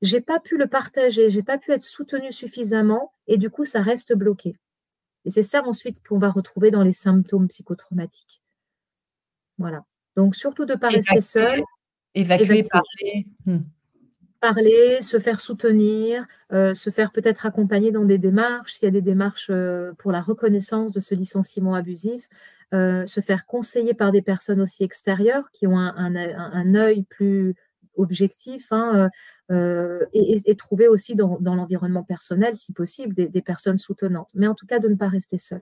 j'ai 0.01 0.21
pas 0.21 0.39
pu 0.39 0.57
le 0.57 0.67
partager, 0.67 1.29
j'ai 1.29 1.43
pas 1.43 1.57
pu 1.57 1.71
être 1.71 1.83
soutenu 1.83 2.31
suffisamment, 2.31 3.13
et 3.27 3.37
du 3.37 3.49
coup, 3.49 3.65
ça 3.65 3.81
reste 3.81 4.13
bloqué. 4.13 4.55
Et 5.25 5.31
c'est 5.31 5.43
ça 5.43 5.63
ensuite 5.63 6.05
qu'on 6.07 6.19
va 6.19 6.29
retrouver 6.29 6.71
dans 6.71 6.83
les 6.83 6.91
symptômes 6.91 7.47
psychotraumatiques. 7.47 8.41
Voilà. 9.57 9.83
Donc, 10.15 10.35
surtout 10.35 10.65
de 10.65 10.73
ne 10.73 10.77
pas 10.77 10.89
rester 10.89 11.21
seul. 11.21 11.61
Évacuer, 12.13 12.63
parler. 12.63 13.27
Hmm. 13.45 13.59
Parler, 14.41 15.01
se 15.01 15.19
faire 15.19 15.39
soutenir, 15.39 16.25
euh, 16.51 16.73
se 16.73 16.89
faire 16.89 17.11
peut-être 17.11 17.45
accompagner 17.45 17.91
dans 17.91 18.05
des 18.05 18.17
démarches, 18.17 18.73
s'il 18.73 18.85
y 18.85 18.87
a 18.87 18.91
des 18.91 19.01
démarches 19.01 19.49
euh, 19.51 19.93
pour 19.99 20.11
la 20.11 20.19
reconnaissance 20.19 20.93
de 20.93 20.99
ce 20.99 21.13
licenciement 21.13 21.75
abusif, 21.75 22.27
euh, 22.73 23.05
se 23.05 23.21
faire 23.21 23.45
conseiller 23.45 23.93
par 23.93 24.11
des 24.11 24.21
personnes 24.21 24.59
aussi 24.59 24.83
extérieures 24.83 25.51
qui 25.51 25.67
ont 25.67 25.77
un, 25.77 26.75
œil 26.75 27.03
plus 27.03 27.53
objectif 27.95 28.71
hein, 28.71 29.09
et, 29.49 30.55
trouver 30.55 30.87
aussi 30.87 31.13
dans, 31.15 31.37
l'environnement 31.39 32.03
personnel, 32.03 32.55
si 32.55 32.73
possible, 32.73 33.13
des, 33.13 33.41
personnes 33.41 33.77
soutenantes. 33.77 34.31
Mais 34.33 34.47
en 34.47 34.55
tout 34.55 34.65
cas, 34.65 34.79
de 34.79 34.87
ne 34.87 34.95
pas 34.95 35.09
rester 35.09 35.37
seul. 35.37 35.61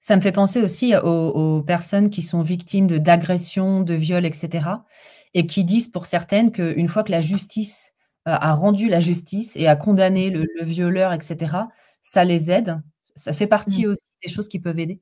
Ça 0.00 0.16
me 0.16 0.20
fait 0.20 0.32
penser 0.32 0.60
aussi 0.60 0.96
aux, 0.96 1.62
personnes 1.62 2.10
qui 2.10 2.22
sont 2.22 2.42
victimes 2.42 2.88
d'agressions, 2.98 3.82
de, 3.82 3.94
viols, 3.94 4.26
etc. 4.26 4.66
Et 5.34 5.46
qui 5.46 5.64
disent 5.64 5.88
pour 5.88 6.06
certaines 6.06 6.50
qu'une 6.50 6.88
fois 6.88 7.04
que 7.04 7.12
la 7.12 7.20
justice 7.20 7.92
euh, 8.28 8.32
a 8.32 8.54
rendu 8.54 8.88
la 8.88 9.00
justice 9.00 9.56
et 9.56 9.66
a 9.66 9.76
condamné 9.76 10.30
le, 10.30 10.46
violeur, 10.62 11.12
etc., 11.12 11.56
ça 12.02 12.24
les 12.24 12.50
aide. 12.50 12.80
Ça 13.16 13.32
fait 13.32 13.46
partie 13.46 13.86
mmh. 13.86 13.90
aussi 13.90 14.04
des 14.24 14.30
choses 14.30 14.48
qui 14.48 14.58
peuvent 14.58 14.78
aider. 14.78 15.00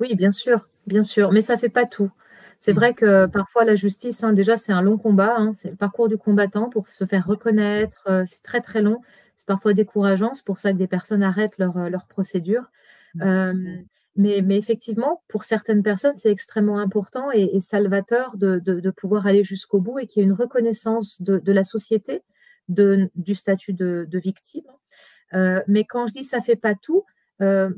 Oui, 0.00 0.14
bien 0.14 0.30
sûr, 0.30 0.68
bien 0.86 1.02
sûr, 1.02 1.32
mais 1.32 1.42
ça 1.42 1.54
ne 1.54 1.58
fait 1.58 1.68
pas 1.68 1.84
tout. 1.84 2.10
C'est 2.60 2.72
mmh. 2.72 2.76
vrai 2.76 2.94
que 2.94 3.26
parfois 3.26 3.64
la 3.64 3.74
justice, 3.74 4.22
hein, 4.22 4.32
déjà, 4.32 4.56
c'est 4.56 4.72
un 4.72 4.82
long 4.82 4.98
combat, 4.98 5.34
hein. 5.36 5.52
c'est 5.54 5.70
le 5.70 5.76
parcours 5.76 6.08
du 6.08 6.16
combattant 6.16 6.68
pour 6.70 6.88
se 6.88 7.04
faire 7.04 7.26
reconnaître, 7.26 8.04
euh, 8.08 8.22
c'est 8.24 8.42
très 8.42 8.60
très 8.60 8.82
long, 8.82 9.00
c'est 9.36 9.46
parfois 9.46 9.72
décourageant, 9.72 10.34
c'est 10.34 10.46
pour 10.46 10.58
ça 10.58 10.72
que 10.72 10.78
des 10.78 10.88
personnes 10.88 11.22
arrêtent 11.22 11.58
leur, 11.58 11.76
euh, 11.76 11.88
leur 11.88 12.06
procédure. 12.06 12.70
Mmh. 13.16 13.84
mais, 14.16 14.42
mais, 14.42 14.56
effectivement, 14.56 15.22
pour 15.28 15.44
certaines 15.44 15.82
personnes, 15.82 16.16
c'est 16.16 16.30
extrêmement 16.30 16.78
important 16.78 17.30
et, 17.30 17.60
salvateur 17.60 18.36
de, 18.36 18.58
de, 18.58 18.90
pouvoir 18.90 19.26
aller 19.26 19.42
jusqu'au 19.42 19.80
bout 19.80 19.98
et 19.98 20.06
qu'il 20.06 20.20
y 20.20 20.24
ait 20.24 20.28
une 20.28 20.34
reconnaissance 20.34 21.22
de, 21.22 21.38
de 21.38 21.52
la 21.52 21.64
société 21.64 22.22
de, 22.68 23.10
du 23.14 23.34
statut 23.34 23.72
de, 23.72 24.08
victime. 24.12 24.64
mais 25.66 25.84
quand 25.84 26.06
je 26.06 26.12
dis 26.12 26.24
ça 26.24 26.40
fait 26.40 26.56
pas 26.56 26.74
tout, 26.74 27.04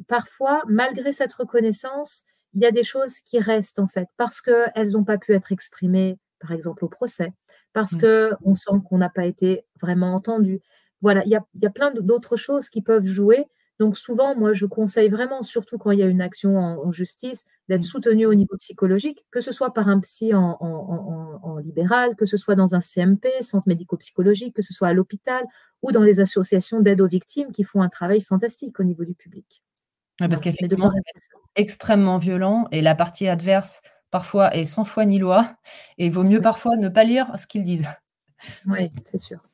parfois, 0.07 0.63
malgré 0.69 1.13
cette 1.13 1.33
reconnaissance, 1.33 2.25
il 2.55 2.63
y 2.63 2.67
a 2.67 2.73
des 2.73 2.85
choses 2.85 3.21
qui 3.21 3.39
restent 3.39 3.79
en 3.79 3.89
fait 3.89 4.09
parce 4.17 4.41
qu'elles 4.41 4.93
n'ont 4.93 5.05
pas 5.05 5.19
pu 5.19 5.35
être 5.35 5.53
exprimées, 5.53 6.19
par 6.41 6.53
exemple 6.53 6.85
au 6.85 6.89
procès, 6.89 7.33
parce 7.73 7.93
mmh. 7.93 8.37
qu'on 8.41 8.55
sent 8.55 8.81
qu'on 8.89 8.99
n'a 8.99 9.11
pas 9.11 9.27
été 9.27 9.65
vraiment 9.81 10.15
entendu. 10.15 10.61
Voilà, 11.03 11.25
il 11.25 11.31
y 11.31 11.37
a, 11.37 11.45
y 11.61 11.67
a 11.67 11.71
plein 11.71 11.93
d'autres 11.93 12.37
choses 12.37 12.69
qui 12.69 12.83
peuvent 12.83 13.07
jouer 13.07 13.47
donc 13.79 13.97
souvent, 13.97 14.35
moi, 14.35 14.53
je 14.53 14.67
conseille 14.67 15.09
vraiment, 15.09 15.43
surtout 15.43 15.79
quand 15.79 15.93
il 15.93 16.01
y 16.01 16.03
a 16.03 16.07
une 16.07 16.21
action 16.21 16.59
en, 16.59 16.91
justice, 16.91 17.45
d'être 17.69 17.81
mmh. 17.81 17.85
soutenu 17.85 18.27
au 18.27 18.35
niveau 18.35 18.57
psychologique, 18.57 19.25
que 19.31 19.41
ce 19.41 19.53
soit 19.53 19.73
par 19.73 19.89
un 19.89 20.01
psy 20.01 20.35
en, 20.35 21.59
libéral, 21.63 22.17
que 22.17 22.27
ce 22.27 22.37
soit 22.37 22.55
dans 22.55 22.75
un 22.75 22.81
CMP, 22.81 23.29
centre 23.41 23.69
médico-psychologique, 23.69 24.55
que 24.55 24.63
ce 24.63 24.73
soit 24.73 24.89
à 24.89 24.93
l'hôpital 24.93 25.45
ou 25.83 25.93
dans 25.93 26.03
les 26.03 26.21
associations 26.21 26.81
d'aide 26.81 27.01
aux 27.01 27.07
victimes 27.07 27.53
qui 27.53 27.63
font 27.63 27.83
un 27.83 27.89
travail 27.89 28.21
fantastique 28.21 28.79
au 28.81 28.85
niveau 28.85 29.05
du 29.05 29.15
public. 29.15 29.63
parce 30.19 30.41
qu'effectivement, 30.41 30.89
c'est 30.89 31.01
extrêmement 31.57 32.19
violent 32.19 32.67
et 32.73 32.81
la 32.81 32.95
partie 32.95 33.29
adverse, 33.29 33.83
parfois, 34.11 34.55
est 34.55 34.65
sans 34.65 34.85
foi 34.85 35.05
ni 35.05 35.19
loi 35.19 35.57
et 35.99 36.07
il 36.07 36.13
vaut 36.13 36.25
mieux 36.25 36.41
parfois 36.41 36.77
ne 36.77 36.89
pas 36.89 37.05
lire 37.05 37.33
ce 37.39 37.47
qu'ils 37.47 37.65
disent. 37.65 37.87
Oui, 38.67 38.91
c'est 39.05 39.19
sûr. 39.19 39.45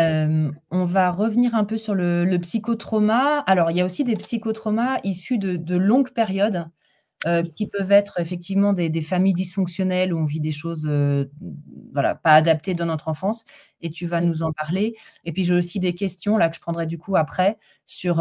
Euh, 0.00 0.50
on 0.70 0.84
va 0.84 1.10
revenir 1.10 1.54
un 1.54 1.64
peu 1.64 1.78
sur 1.78 1.94
le, 1.94 2.36
psychotrauma. 2.38 3.40
Alors, 3.40 3.70
il 3.70 3.76
y 3.76 3.80
a 3.80 3.84
aussi 3.84 4.04
des 4.04 4.16
psychotraumas 4.16 4.98
issus 5.04 5.38
de, 5.38 5.76
longues 5.76 6.10
périodes. 6.10 6.66
euh, 7.26 7.42
qui 7.42 7.66
peuvent 7.66 7.92
être 7.92 8.18
effectivement 8.18 8.72
des, 8.72 9.00
familles 9.02 9.34
dysfonctionnelles 9.34 10.14
où 10.14 10.18
on 10.18 10.24
vit 10.24 10.40
des 10.40 10.52
choses 10.52 10.86
euh, 10.88 11.26
voilà, 11.92 12.14
pas 12.14 12.34
adaptées 12.34 12.72
dans 12.72 12.86
notre 12.86 13.08
enfance. 13.08 13.44
Et 13.82 13.90
tu 13.90 14.06
vas 14.06 14.22
nous 14.22 14.42
en 14.42 14.52
parler. 14.52 14.96
Et 15.24 15.32
puis 15.32 15.44
j'ai 15.44 15.54
aussi 15.54 15.80
des 15.80 15.94
questions 15.94 16.38
là 16.38 16.48
que 16.48 16.56
je 16.56 16.62
prendrai 16.62 16.86
du 16.86 16.96
coup 16.96 17.16
après 17.16 17.58
sur 17.84 18.16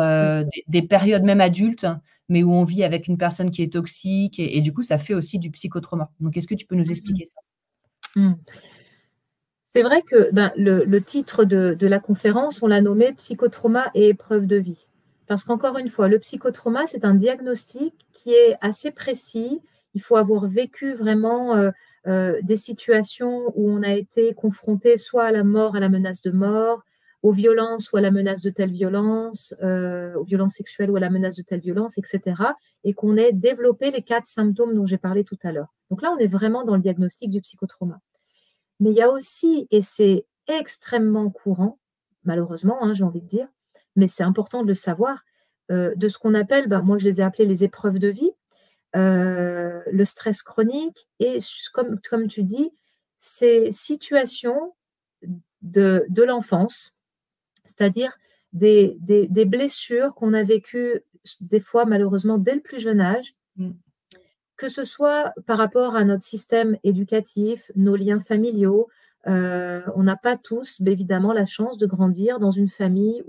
des, 0.68 0.82
périodes 0.82 1.24
même 1.24 1.40
adultes, 1.40 1.88
mais 2.28 2.44
où 2.44 2.52
on 2.52 2.66
vit 2.66 2.84
avec 2.84 3.08
une 3.08 3.18
personne 3.18 3.52
qui 3.52 3.62
est 3.62 3.72
toxique. 3.72 4.38
Et, 4.38 4.60
du 4.60 4.74
coup, 4.74 4.82
ça 4.82 4.98
fait 4.98 5.14
aussi 5.14 5.40
du 5.40 5.50
psychotrauma. 5.50 6.12
Donc 6.20 6.36
est-ce 6.36 6.48
que 6.48 6.56
tu 6.56 6.66
peux 6.66 6.76
nous 6.76 6.90
expliquer 6.90 7.26
ça? 7.26 7.40
Mmh. 8.16 8.34
C'est 9.72 9.84
vrai 9.84 10.02
que 10.02 10.32
ben, 10.32 10.52
le, 10.58 11.00
titre 11.00 11.46
de, 11.46 11.78
la 11.86 12.00
conférence, 12.00 12.64
on 12.64 12.68
l'a 12.68 12.82
nommé 12.82 13.14
Psychotrauma 13.14 13.92
et 13.94 14.10
épreuve 14.10 14.48
de 14.48 14.56
vie. 14.56 14.88
Parce 15.28 15.44
qu'encore 15.44 15.78
une 15.78 15.90
fois, 15.90 16.08
le 16.08 16.18
psychotrauma, 16.18 16.88
c'est 16.88 17.06
un 17.06 17.14
diagnostic 17.14 17.94
qui 18.14 18.34
est 18.34 18.58
assez 18.62 18.90
précis. 18.90 19.62
Il 19.94 20.02
faut 20.02 20.16
avoir 20.16 20.48
vécu 20.48 20.94
vraiment 20.94 21.56
euh, 21.56 21.70
euh, 22.08 22.40
des 22.42 22.58
situations 22.58 23.54
où 23.56 23.70
on 23.70 23.84
a 23.84 23.94
été 23.94 24.34
confronté 24.34 24.98
soit 24.98 25.26
à 25.26 25.32
la 25.32 25.44
mort, 25.44 25.76
à 25.76 25.80
la 25.80 25.90
menace 25.90 26.24
de 26.24 26.32
mort, 26.32 26.82
aux 27.22 27.32
violences 27.32 27.92
ou 27.92 27.98
à 27.98 28.02
la 28.02 28.10
menace 28.10 28.42
de 28.42 28.50
telle 28.50 28.72
violence, 28.72 29.54
euh, 29.62 30.16
aux 30.16 30.24
violences 30.24 30.56
sexuelles 30.56 30.90
ou 30.90 30.96
à 30.96 31.00
la 31.00 31.12
menace 31.12 31.36
de 31.36 31.44
telle 31.44 31.60
violence, 31.60 32.00
etc. 32.00 32.42
Et 32.84 32.94
qu'on 32.96 33.16
ait 33.16 33.32
développé 33.32 33.92
les 33.92 34.02
quatre 34.02 34.26
symptômes 34.26 34.74
dont 34.74 34.88
j'ai 34.88 34.98
parlé 34.98 35.24
tout 35.24 35.38
à 35.44 35.52
l'heure. 35.52 35.76
Donc 35.92 36.02
là, 36.02 36.12
on 36.12 36.18
est 36.18 36.28
vraiment 36.28 36.64
dans 36.64 36.76
le 36.76 36.82
diagnostic 36.82 37.30
du 37.30 37.40
psychotrauma. 37.42 38.00
Mais 38.80 38.92
il 38.92 38.96
y 38.96 39.02
a 39.02 39.10
aussi, 39.10 39.68
et 39.72 39.82
c'est 39.82 40.26
extrêmement 40.48 41.30
courant, 41.30 41.80
malheureusement, 42.24 42.84
hein, 42.84 42.94
j'ai 42.94 43.04
envie 43.04 43.22
de 43.22 43.28
dire, 43.28 43.48
mais 43.96 44.08
c'est 44.08 44.24
important 44.24 44.64
de 44.64 44.68
le 44.68 44.74
savoir, 44.74 45.24
euh, 45.72 45.94
de 45.96 46.08
ce 46.08 46.18
qu'on 46.18 46.34
appelle, 46.34 46.68
ben, 46.68 46.82
moi 46.82 46.98
je 46.98 47.06
les 47.06 47.22
ai 47.22 47.24
appelés 47.24 47.46
les 47.46 47.64
épreuves 47.64 48.00
de 48.00 48.08
vie, 48.08 48.32
euh, 48.96 49.82
le 49.92 50.06
stress 50.06 50.42
chronique 50.42 51.08
et 51.20 51.38
comme, 51.74 52.28
tu 52.28 52.44
dis, 52.44 52.72
ces 53.20 53.72
situations 53.72 54.74
de, 55.62 56.08
l'enfance, 56.24 57.02
c'est-à-dire 57.66 58.18
des, 58.54 58.98
blessures 59.46 60.16
qu'on 60.16 60.34
a 60.34 60.44
vécues 60.44 61.04
des 61.42 61.60
fois 61.60 61.86
malheureusement 61.86 62.38
dès 62.38 62.56
le 62.56 62.62
plus 62.62 62.80
jeune 62.80 63.02
âge, 63.02 63.36
mm. 63.58 63.72
Que 64.60 64.68
ce 64.68 64.84
soit 64.84 65.34
par 65.48 65.58
rapport 65.58 65.96
à 65.96 66.04
notre 66.04 66.26
système 66.26 66.78
éducatif, 66.84 67.72
nos 67.78 67.96
liens 67.96 68.20
familiaux, 68.20 68.90
euh, 69.28 69.82
on 69.96 70.04
n'a 70.04 70.18
pas 70.18 70.36
tous, 70.36 70.82
évidemment, 70.86 71.32
la 71.32 71.46
chance 71.46 71.78
de 71.78 71.86
grandir 71.86 72.40
dans 72.40 72.52
une 72.52 72.68
famille 72.68 73.24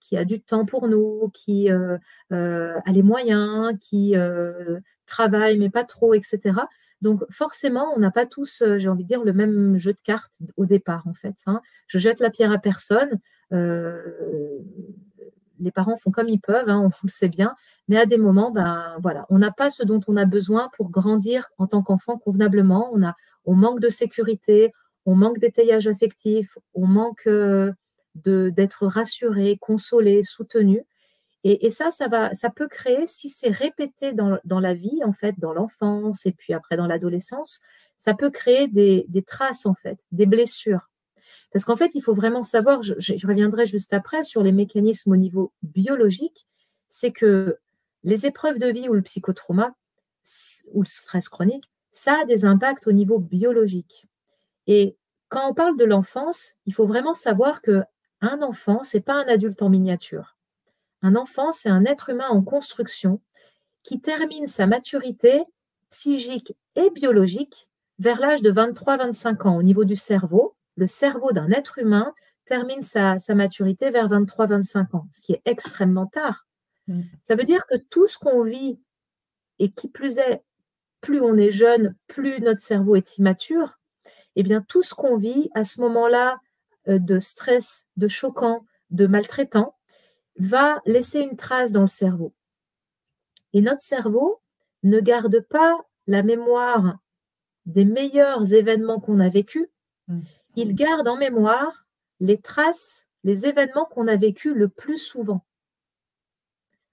qui 0.00 0.18
a 0.18 0.26
du 0.26 0.40
temps 0.40 0.66
pour 0.66 0.86
nous, 0.86 1.30
qui 1.32 1.70
euh, 1.70 1.96
euh, 2.30 2.74
a 2.84 2.92
les 2.92 3.02
moyens, 3.02 3.72
qui 3.80 4.14
travaille, 5.06 5.58
mais 5.58 5.70
pas 5.70 5.84
trop, 5.84 6.12
etc. 6.12 6.60
Donc 7.00 7.22
forcément, 7.30 7.86
on 7.96 7.98
n'a 7.98 8.10
pas 8.10 8.26
tous, 8.26 8.62
j'ai 8.76 8.88
envie 8.90 9.04
de 9.04 9.08
dire, 9.08 9.24
le 9.24 9.32
même 9.32 9.78
jeu 9.78 9.94
de 9.94 10.00
cartes 10.00 10.40
au 10.58 10.66
départ, 10.66 11.06
en 11.06 11.14
fait. 11.14 11.36
Hein. 11.46 11.62
Je 11.86 11.98
jette 11.98 12.20
la 12.20 12.30
pierre 12.30 12.52
à 12.52 12.58
personne. 12.58 13.18
Les 15.60 15.70
parents 15.70 15.96
font 15.96 16.10
comme 16.10 16.28
ils 16.28 16.40
peuvent, 16.40 16.68
hein, 16.68 16.80
on 16.80 16.90
le 17.02 17.08
sait 17.08 17.28
bien, 17.28 17.54
mais 17.88 17.98
à 17.98 18.06
des 18.06 18.18
moments, 18.18 18.50
ben 18.50 18.96
voilà, 19.02 19.26
on 19.30 19.38
n'a 19.38 19.50
pas 19.50 19.70
ce 19.70 19.82
dont 19.84 20.00
on 20.08 20.16
a 20.16 20.24
besoin 20.24 20.70
pour 20.76 20.90
grandir 20.90 21.48
en 21.58 21.66
tant 21.66 21.82
qu'enfant 21.82 22.18
convenablement. 22.18 22.90
On 22.92 23.02
a, 23.04 23.14
on 23.44 23.54
manque 23.54 23.80
de 23.80 23.88
sécurité, 23.88 24.72
on 25.06 25.14
manque 25.14 25.38
d'étayage 25.38 25.86
affectif, 25.86 26.58
on 26.74 26.86
manque 26.86 27.26
euh, 27.26 27.72
d'être 28.14 28.86
rassuré, 28.86 29.58
consolé, 29.60 30.22
soutenu. 30.22 30.82
Et, 31.48 31.70
ça, 31.70 31.92
ça, 31.92 32.08
va, 32.08 32.34
ça 32.34 32.50
peut 32.50 32.66
créer, 32.66 33.06
si 33.06 33.28
c'est 33.28 33.50
répété 33.50 34.12
dans, 34.12 34.60
la 34.60 34.74
vie, 34.74 35.04
en 35.04 35.12
fait, 35.12 35.38
dans 35.38 35.52
l'enfance 35.52 36.26
et 36.26 36.32
puis 36.32 36.52
après 36.52 36.76
dans 36.76 36.88
l'adolescence, 36.88 37.60
ça 37.98 38.14
peut 38.14 38.30
créer 38.30 38.66
des, 38.66 39.06
traces, 39.24 39.64
en 39.64 39.74
fait, 39.74 39.96
des 40.10 40.26
blessures. 40.26 40.90
Parce 41.56 41.64
qu'en 41.64 41.76
fait, 41.76 41.94
il 41.94 42.02
faut 42.02 42.12
vraiment 42.12 42.42
savoir, 42.42 42.82
je, 42.82 43.26
reviendrai 43.26 43.64
juste 43.64 43.94
après 43.94 44.22
sur 44.22 44.42
les 44.42 44.52
mécanismes 44.52 45.12
au 45.12 45.16
niveau 45.16 45.54
biologique, 45.62 46.46
c'est 46.90 47.12
que 47.12 47.56
les 48.04 48.26
épreuves 48.26 48.58
de 48.58 48.66
vie 48.66 48.90
ou 48.90 48.92
le 48.92 49.00
psychotrauma 49.00 49.74
ou 50.74 50.82
le 50.82 50.86
stress 50.86 51.30
chronique, 51.30 51.64
ça 51.92 52.20
a 52.20 52.24
des 52.26 52.44
impacts 52.44 52.86
au 52.88 52.92
niveau 52.92 53.18
biologique. 53.18 54.06
Et 54.66 54.98
quand 55.30 55.48
on 55.48 55.54
parle 55.54 55.78
de 55.78 55.86
l'enfance, 55.86 56.56
il 56.66 56.74
faut 56.74 56.84
vraiment 56.84 57.14
savoir 57.14 57.62
que 57.62 57.84
un 58.20 58.42
enfant, 58.42 58.82
c'est 58.84 59.00
pas 59.00 59.14
un 59.14 59.26
adulte 59.26 59.62
en 59.62 59.70
miniature. 59.70 60.36
Un 61.00 61.16
enfant, 61.16 61.52
c'est 61.52 61.70
un 61.70 61.86
être 61.86 62.10
humain 62.10 62.28
en 62.28 62.42
construction 62.42 63.22
qui 63.82 64.02
termine 64.02 64.46
sa 64.46 64.66
maturité 64.66 65.42
psychique 65.88 66.54
et 66.74 66.90
biologique 66.90 67.70
vers 67.98 68.20
l'âge 68.20 68.42
de 68.42 68.52
23-25 68.52 69.48
ans 69.48 69.56
au 69.56 69.62
niveau 69.62 69.84
du 69.84 69.96
cerveau. 69.96 70.55
Le 70.76 70.86
cerveau 70.86 71.32
d'un 71.32 71.50
être 71.50 71.78
humain 71.78 72.14
termine 72.44 72.82
sa, 72.82 73.18
maturité 73.34 73.90
vers 73.90 74.08
23-25 74.08 74.96
ans, 74.96 75.08
ce 75.12 75.20
qui 75.20 75.32
est 75.32 75.42
extrêmement 75.44 76.06
tard. 76.06 76.46
Mm. 76.86 77.02
Ça 77.22 77.34
veut 77.34 77.44
dire 77.44 77.66
que 77.66 77.76
tout 77.76 78.06
ce 78.06 78.18
qu'on 78.18 78.42
vit, 78.42 78.80
et 79.58 79.70
qui 79.70 79.88
plus 79.88 80.18
est, 80.18 80.42
plus 81.00 81.20
on 81.20 81.36
est 81.36 81.50
jeune, 81.50 81.94
plus 82.06 82.40
notre 82.40 82.60
cerveau 82.60 82.96
est 82.96 83.18
immature, 83.18 83.78
eh 84.36 84.42
bien, 84.42 84.62
tout 84.62 84.82
ce 84.82 84.94
qu'on 84.94 85.16
vit 85.16 85.50
à 85.54 85.64
ce 85.64 85.80
moment-là 85.80 86.38
euh, 86.88 86.98
de 86.98 87.20
stress, 87.20 87.86
de 87.96 88.06
choquant, 88.06 88.64
de 88.90 89.06
maltraitant, 89.06 89.74
va 90.38 90.80
laisser 90.84 91.20
une 91.20 91.36
trace 91.36 91.72
dans 91.72 91.82
le 91.82 91.86
cerveau. 91.86 92.34
Et 93.52 93.62
notre 93.62 93.80
cerveau 93.80 94.42
ne 94.82 95.00
garde 95.00 95.40
pas 95.40 95.78
la 96.06 96.22
mémoire 96.22 96.98
des 97.64 97.84
meilleurs 97.84 98.52
événements 98.52 99.00
qu'on 99.00 99.18
a 99.18 99.28
vécus, 99.28 99.66
mmh. 100.08 100.20
Il 100.56 100.74
garde 100.74 101.06
en 101.06 101.16
mémoire 101.16 101.86
les 102.20 102.38
traces, 102.38 103.06
les 103.24 103.46
événements 103.46 103.84
qu'on 103.84 104.08
a 104.08 104.16
vécus 104.16 104.54
le 104.54 104.68
plus 104.68 104.98
souvent. 104.98 105.44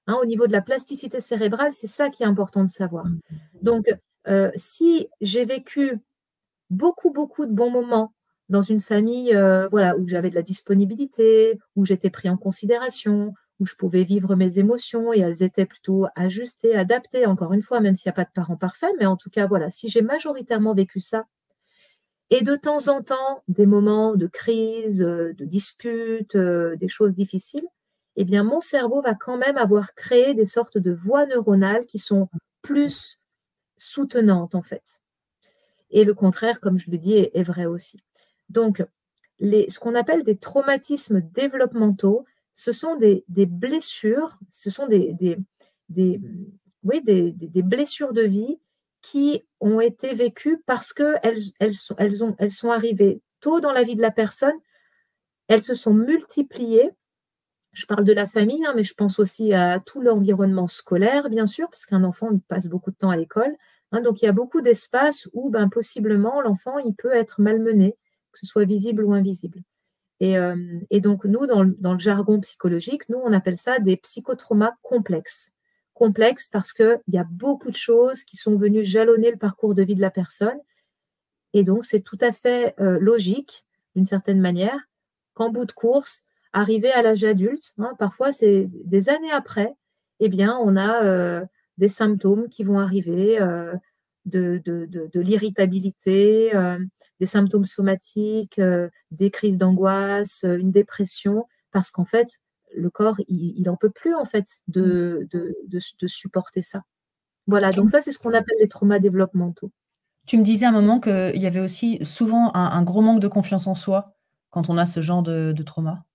Hein, 0.07 0.17
au 0.21 0.25
niveau 0.25 0.47
de 0.47 0.51
la 0.51 0.61
plasticité 0.61 1.21
cérébrale, 1.21 1.73
c'est 1.73 1.87
ça 1.87 2.09
qui 2.09 2.23
est 2.23 2.25
important 2.25 2.63
de 2.63 2.69
savoir. 2.69 3.05
Donc, 3.61 3.87
euh, 4.27 4.51
si 4.55 5.07
j'ai 5.21 5.45
vécu 5.45 5.99
beaucoup, 6.69 7.11
beaucoup 7.11 7.45
de 7.45 7.53
bons 7.53 7.71
moments 7.71 8.13
dans 8.49 8.61
une 8.61 8.81
famille 8.81 9.33
euh, 9.33 9.67
voilà, 9.69 9.97
où 9.97 10.07
j'avais 10.07 10.29
de 10.29 10.35
la 10.35 10.41
disponibilité, 10.41 11.57
où 11.77 11.85
j'étais 11.85 12.09
pris 12.09 12.29
en 12.29 12.35
considération, 12.35 13.33
où 13.59 13.65
je 13.65 13.75
pouvais 13.75 14.03
vivre 14.03 14.35
mes 14.35 14.59
émotions 14.59 15.13
et 15.13 15.19
elles 15.19 15.41
étaient 15.41 15.65
plutôt 15.65 16.07
ajustées, 16.15 16.75
adaptées, 16.75 17.25
encore 17.25 17.53
une 17.53 17.61
fois, 17.61 17.79
même 17.79 17.95
s'il 17.95 18.09
n'y 18.09 18.13
a 18.13 18.15
pas 18.15 18.25
de 18.25 18.33
parents 18.33 18.57
parfaits, 18.57 18.93
mais 18.99 19.05
en 19.05 19.15
tout 19.15 19.29
cas, 19.29 19.47
voilà, 19.47 19.71
si 19.71 19.87
j'ai 19.87 20.01
majoritairement 20.01 20.73
vécu 20.73 20.99
ça, 20.99 21.25
et 22.33 22.41
de 22.41 22.55
temps 22.55 22.87
en 22.87 23.03
temps 23.03 23.43
des 23.47 23.67
moments 23.67 24.15
de 24.15 24.25
crise, 24.25 25.03
euh, 25.03 25.33
de 25.33 25.45
dispute, 25.45 26.35
euh, 26.35 26.75
des 26.77 26.87
choses 26.87 27.13
difficiles, 27.13 27.67
eh 28.15 28.25
bien, 28.25 28.43
mon 28.43 28.59
cerveau 28.59 29.03
va 29.03 29.13
quand 29.13 29.37
même 29.37 29.55
avoir 29.57 29.93
créé 29.93 30.33
des 30.33 30.47
sortes 30.47 30.79
de 30.79 30.91
voies 30.91 31.27
neuronales 31.27 31.85
qui 31.85 31.99
sont 31.99 32.29
plus 32.63 33.27
soutenantes, 33.77 34.55
en 34.55 34.63
fait. 34.63 34.99
Et 35.91 36.05
le 36.05 36.15
contraire, 36.15 36.59
comme 36.59 36.79
je 36.79 36.89
l'ai 36.89 36.97
dit, 36.97 37.13
est, 37.13 37.43
vrai 37.43 37.67
aussi. 37.67 37.99
Donc, 38.49 38.83
ce 39.39 39.79
qu'on 39.79 39.93
appelle 39.93 40.23
des 40.23 40.37
traumatismes 40.37 41.21
développementaux, 41.21 42.25
ce 42.55 42.71
sont 42.71 42.95
des, 42.95 43.23
blessures, 43.29 44.39
ce 44.49 44.71
sont 44.71 44.87
des, 44.87 45.37
blessures 47.61 48.13
de 48.13 48.23
vie 48.23 48.57
qui 49.03 49.43
ont 49.59 49.81
été 49.81 50.13
vécues 50.15 50.63
parce 50.65 50.93
qu'elles 50.93 51.43
elles 51.59 51.75
sont, 51.75 52.71
arrivées 52.71 53.21
tôt 53.41 53.59
dans 53.59 53.71
la 53.71 53.83
vie 53.83 53.95
de 53.95 54.01
la 54.01 54.11
personne, 54.11 54.55
elles 55.47 55.61
se 55.61 55.75
sont 55.75 55.93
multipliées. 55.93 56.89
Je 57.73 57.85
parle 57.85 58.05
de 58.05 58.13
la 58.13 58.25
famille, 58.25 58.65
hein, 58.65 58.73
mais 58.75 58.83
je 58.83 58.93
pense 58.93 59.19
aussi 59.19 59.53
à 59.53 59.79
tout 59.79 60.01
l'environnement 60.01 60.67
scolaire, 60.67 61.29
bien 61.29 61.45
sûr, 61.45 61.69
parce 61.69 61.85
qu'un 61.85 62.03
enfant 62.03 62.29
passe 62.47 62.67
beaucoup 62.67 62.91
de 62.91 62.95
temps 62.95 63.09
à 63.09 63.17
l'école. 63.17 63.55
Hein, 63.91 64.01
donc 64.01 64.21
il 64.21 64.25
y 64.25 64.27
a 64.27 64.33
beaucoup 64.33 64.61
d'espaces 64.61 65.27
où 65.33 65.49
ben, 65.49 65.69
possiblement 65.69 66.41
l'enfant 66.41 66.79
il 66.79 66.95
peut 66.95 67.13
être 67.13 67.41
malmené, 67.41 67.97
que 68.31 68.39
ce 68.39 68.45
soit 68.45 68.65
visible 68.65 69.03
ou 69.03 69.13
invisible. 69.13 69.61
Et, 70.19 70.37
euh, 70.37 70.55
donc 71.01 71.25
nous, 71.25 71.45
dans 71.45 71.65
dans 71.65 71.93
le, 71.93 71.99
jargon 71.99 72.39
psychologique, 72.39 73.09
nous, 73.09 73.17
on 73.17 73.33
appelle 73.33 73.57
ça 73.57 73.79
des 73.79 73.97
psychotraumas 73.97 74.73
complexes. 74.81 75.51
Complexes 75.93 76.47
parce 76.47 76.73
qu'il 76.73 77.01
y 77.07 77.17
a 77.17 77.23
beaucoup 77.23 77.69
de 77.69 77.75
choses 77.75 78.23
qui 78.23 78.37
sont 78.37 78.57
venues 78.57 78.83
jalonner 78.83 79.31
le 79.31 79.37
parcours 79.37 79.75
de 79.75 79.83
vie 79.83 79.95
de 79.95 80.01
la 80.01 80.11
personne. 80.11 80.59
Et 81.53 81.63
donc 81.63 81.85
c'est 81.85 82.01
tout 82.01 82.17
à 82.21 82.31
fait 82.31 82.73
euh, 82.79 82.97
logique, 82.99 83.65
d'une 83.95 84.05
certaine 84.05 84.41
manière, 84.41 84.79
qu'en 85.33 85.49
bout 85.49 85.65
de 85.65 85.71
course, 85.71 86.23
arrivé 86.51 86.91
à 86.91 87.01
l'âge 87.01 87.23
adulte, 87.23 87.73
hein, 87.77 87.93
parfois 87.99 88.31
c'est 88.31 88.69
des 88.85 89.09
années 89.09 89.31
après, 89.31 89.75
eh 90.19 90.29
bien, 90.29 90.57
on 90.63 90.75
a 90.75 91.03
euh, 91.03 91.45
des 91.77 91.89
symptômes 91.89 92.47
qui 92.47 92.63
vont 92.63 92.79
arriver, 92.79 93.41
euh, 93.41 93.73
de, 94.25 94.61
de, 94.63 95.19
l'irritabilité, 95.19 96.55
euh, 96.55 96.79
des 97.19 97.25
symptômes 97.25 97.65
somatiques, 97.65 98.61
des 99.11 99.31
crises 99.31 99.57
d'angoisse, 99.57 100.43
une 100.43 100.71
dépression, 100.71 101.45
parce 101.71 101.91
qu'en 101.91 102.05
fait, 102.05 102.39
le 102.75 102.89
corps, 102.89 103.15
il 103.27 103.61
n'en 103.63 103.75
peut 103.75 103.89
plus 103.89 104.15
en 104.15 104.25
fait 104.25 104.45
de, 104.67 105.27
de, 105.31 106.07
supporter 106.07 106.61
ça. 106.61 106.83
Voilà, 107.47 107.71
donc 107.71 107.89
ça, 107.89 108.01
c'est 108.01 108.11
ce 108.11 108.19
qu'on 108.19 108.33
appelle 108.33 108.57
les 108.59 108.67
traumas 108.67 108.99
développementaux. 108.99 109.71
Tu 110.25 110.37
me 110.37 110.43
disais 110.43 110.65
à 110.65 110.69
un 110.69 110.73
moment 110.73 110.99
qu'il 110.99 111.41
y 111.41 111.45
avait 111.45 111.59
aussi 111.59 112.03
souvent 112.05 112.51
un, 112.53 112.81
gros 112.83 113.01
manque 113.01 113.19
de 113.19 113.27
confiance 113.27 113.67
en 113.67 113.75
soi 113.75 114.15
quand 114.49 114.69
on 114.69 114.77
a 114.77 114.85
ce 114.85 115.01
genre 115.01 115.23
de, 115.23 115.53
trauma. 115.63 116.05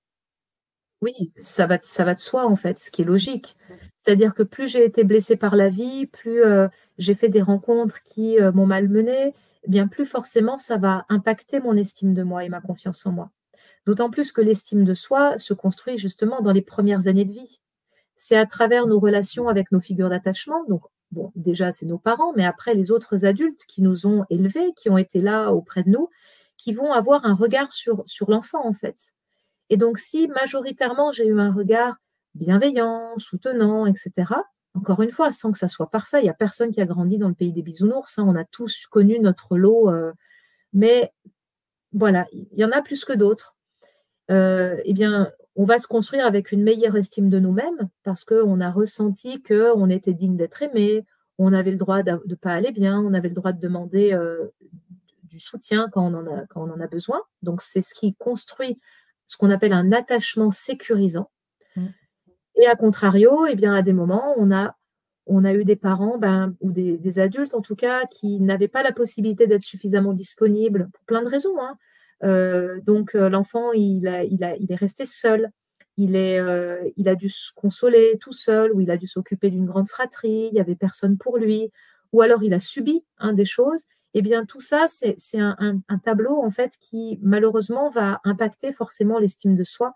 Oui, 1.00 1.32
ça 1.38 1.66
va, 1.66 1.78
ça 1.82 2.04
va 2.04 2.14
de 2.14 2.20
soi 2.20 2.46
en 2.46 2.56
fait, 2.56 2.78
ce 2.78 2.90
qui 2.90 3.02
est 3.02 3.04
logique. 3.04 3.56
C'est-à-dire 4.04 4.34
que 4.34 4.42
plus 4.42 4.68
j'ai 4.68 4.84
été 4.84 5.04
blessée 5.04 5.36
par 5.36 5.54
la 5.54 5.68
vie, 5.68 6.06
plus 6.06 6.42
euh, 6.42 6.68
j'ai 6.96 7.14
fait 7.14 7.28
des 7.28 7.42
rencontres 7.42 8.02
qui 8.02 8.40
euh, 8.40 8.50
m'ont 8.52 8.66
malmenée, 8.66 9.34
eh 9.64 9.70
bien 9.70 9.86
plus 9.86 10.06
forcément 10.06 10.58
ça 10.58 10.78
va 10.78 11.04
impacter 11.08 11.60
mon 11.60 11.76
estime 11.76 12.14
de 12.14 12.22
moi 12.22 12.44
et 12.44 12.48
ma 12.48 12.60
confiance 12.60 13.04
en 13.06 13.12
moi. 13.12 13.30
D'autant 13.88 14.10
plus 14.10 14.32
que 14.32 14.42
l'estime 14.42 14.84
de 14.84 14.92
soi 14.92 15.38
se 15.38 15.54
construit 15.54 15.96
justement 15.96 16.42
dans 16.42 16.52
les 16.52 16.60
premières 16.60 17.06
années 17.06 17.24
de 17.24 17.32
vie. 17.32 17.62
C'est 18.16 18.36
à 18.36 18.44
travers 18.44 18.86
nos 18.86 18.98
relations 18.98 19.48
avec 19.48 19.72
nos 19.72 19.80
figures 19.80 20.10
d'attachement, 20.10 20.62
donc 20.68 20.82
bon, 21.10 21.32
déjà 21.36 21.72
c'est 21.72 21.86
nos 21.86 21.96
parents, 21.96 22.34
mais 22.36 22.44
après 22.44 22.74
les 22.74 22.90
autres 22.90 23.24
adultes 23.24 23.64
qui 23.64 23.80
nous 23.80 24.06
ont 24.06 24.26
élevés, 24.28 24.74
qui 24.76 24.90
ont 24.90 24.98
été 24.98 25.22
là 25.22 25.54
auprès 25.54 25.84
de 25.84 25.88
nous, 25.88 26.10
qui 26.58 26.74
vont 26.74 26.92
avoir 26.92 27.24
un 27.24 27.32
regard 27.32 27.72
sur, 27.72 28.04
l'enfant 28.28 28.60
en 28.62 28.74
fait. 28.74 29.14
Et 29.70 29.78
donc 29.78 29.98
si 29.98 30.28
majoritairement 30.28 31.10
j'ai 31.10 31.26
eu 31.26 31.40
un 31.40 31.50
regard 31.50 31.96
bienveillant, 32.34 33.14
soutenant, 33.16 33.86
etc., 33.86 34.34
encore 34.74 35.00
une 35.00 35.12
fois, 35.12 35.32
sans 35.32 35.50
que 35.50 35.56
ça 35.56 35.70
soit 35.70 35.88
parfait, 35.88 36.20
il 36.20 36.24
n'y 36.24 36.28
a 36.28 36.34
personne 36.34 36.72
qui 36.72 36.82
a 36.82 36.84
grandi 36.84 37.16
dans 37.16 37.28
le 37.28 37.34
pays 37.34 37.54
des 37.54 37.62
bisounours, 37.62 38.18
hein, 38.18 38.26
on 38.28 38.36
a 38.36 38.44
tous 38.44 38.86
connu 38.86 39.18
notre 39.18 39.56
lot, 39.56 39.88
euh, 39.88 40.12
mais 40.74 41.10
voilà, 41.94 42.26
il 42.32 42.48
y 42.52 42.66
en 42.66 42.70
a 42.70 42.82
plus 42.82 43.06
que 43.06 43.14
d'autres. 43.14 43.54
Euh, 44.30 44.76
eh 44.84 44.92
bien, 44.92 45.30
on 45.56 45.64
va 45.64 45.78
se 45.78 45.86
construire 45.86 46.26
avec 46.26 46.52
une 46.52 46.62
meilleure 46.62 46.96
estime 46.96 47.30
de 47.30 47.38
nous-mêmes 47.38 47.88
parce 48.04 48.24
qu'on 48.24 48.60
a 48.60 48.70
ressenti 48.70 49.42
qu'on 49.42 49.90
était 49.90 50.12
digne 50.12 50.36
d'être 50.36 50.62
aimé, 50.62 51.04
on 51.38 51.52
avait 51.52 51.70
le 51.70 51.76
droit 51.76 52.02
de 52.02 52.18
ne 52.26 52.34
pas 52.34 52.52
aller 52.52 52.72
bien, 52.72 53.00
on 53.00 53.14
avait 53.14 53.28
le 53.28 53.34
droit 53.34 53.52
de 53.52 53.60
demander 53.60 54.12
euh, 54.12 54.48
du 55.24 55.38
soutien 55.40 55.88
quand 55.90 56.02
on, 56.02 56.14
en 56.14 56.26
a, 56.26 56.46
quand 56.46 56.62
on 56.62 56.72
en 56.72 56.80
a 56.80 56.86
besoin. 56.86 57.20
Donc, 57.42 57.62
c'est 57.62 57.82
ce 57.82 57.94
qui 57.94 58.14
construit 58.14 58.80
ce 59.26 59.36
qu'on 59.36 59.50
appelle 59.50 59.72
un 59.72 59.92
attachement 59.92 60.50
sécurisant. 60.50 61.30
Mm. 61.76 61.86
Et 62.56 62.66
à 62.66 62.74
contrario, 62.74 63.46
eh 63.46 63.54
bien, 63.54 63.74
à 63.74 63.82
des 63.82 63.92
moments, 63.92 64.34
on 64.36 64.50
a, 64.50 64.74
on 65.26 65.44
a 65.44 65.52
eu 65.52 65.64
des 65.64 65.76
parents 65.76 66.18
ben, 66.18 66.54
ou 66.60 66.72
des, 66.72 67.18
adultes, 67.20 67.54
en 67.54 67.60
tout 67.60 67.76
cas, 67.76 68.04
qui 68.06 68.40
n'avaient 68.40 68.68
pas 68.68 68.82
la 68.82 68.92
possibilité 68.92 69.46
d'être 69.46 69.62
suffisamment 69.62 70.12
disponibles 70.12 70.88
pour 70.92 71.04
plein 71.04 71.22
de 71.22 71.28
raisons. 71.28 71.60
Hein. 71.60 71.76
Euh, 72.24 72.80
donc 72.82 73.14
euh, 73.14 73.28
l'enfant, 73.28 73.72
il, 73.72 74.06
est 74.06 74.74
resté 74.74 75.04
seul. 75.04 75.50
Euh, 75.98 76.90
il 76.96 77.08
a 77.08 77.14
dû 77.14 77.28
se 77.28 77.52
consoler 77.54 78.18
tout 78.20 78.32
seul, 78.32 78.72
ou 78.72 78.80
il 78.80 78.90
a 78.90 78.96
dû 78.96 79.06
s'occuper 79.06 79.50
d'une 79.50 79.66
grande 79.66 79.88
fratrie, 79.88 80.48
il 80.50 80.54
n'y 80.54 80.60
avait 80.60 80.76
personne 80.76 81.18
pour 81.18 81.38
lui, 81.38 81.72
ou 82.12 82.22
alors 82.22 82.42
il 82.42 82.54
a 82.54 82.60
subi 82.60 83.04
des 83.32 83.44
choses. 83.44 83.84
Eh 84.14 84.22
bien, 84.22 84.44
tout 84.46 84.60
ça, 84.60 84.86
c'est 84.88 85.38
un, 85.38 85.82
tableau 86.04 86.42
en 86.42 86.50
fait 86.50 86.74
qui 86.80 87.18
malheureusement 87.22 87.90
va 87.90 88.20
impacter 88.24 88.72
forcément 88.72 89.18
l'estime 89.18 89.54
de 89.54 89.64
soi, 89.64 89.94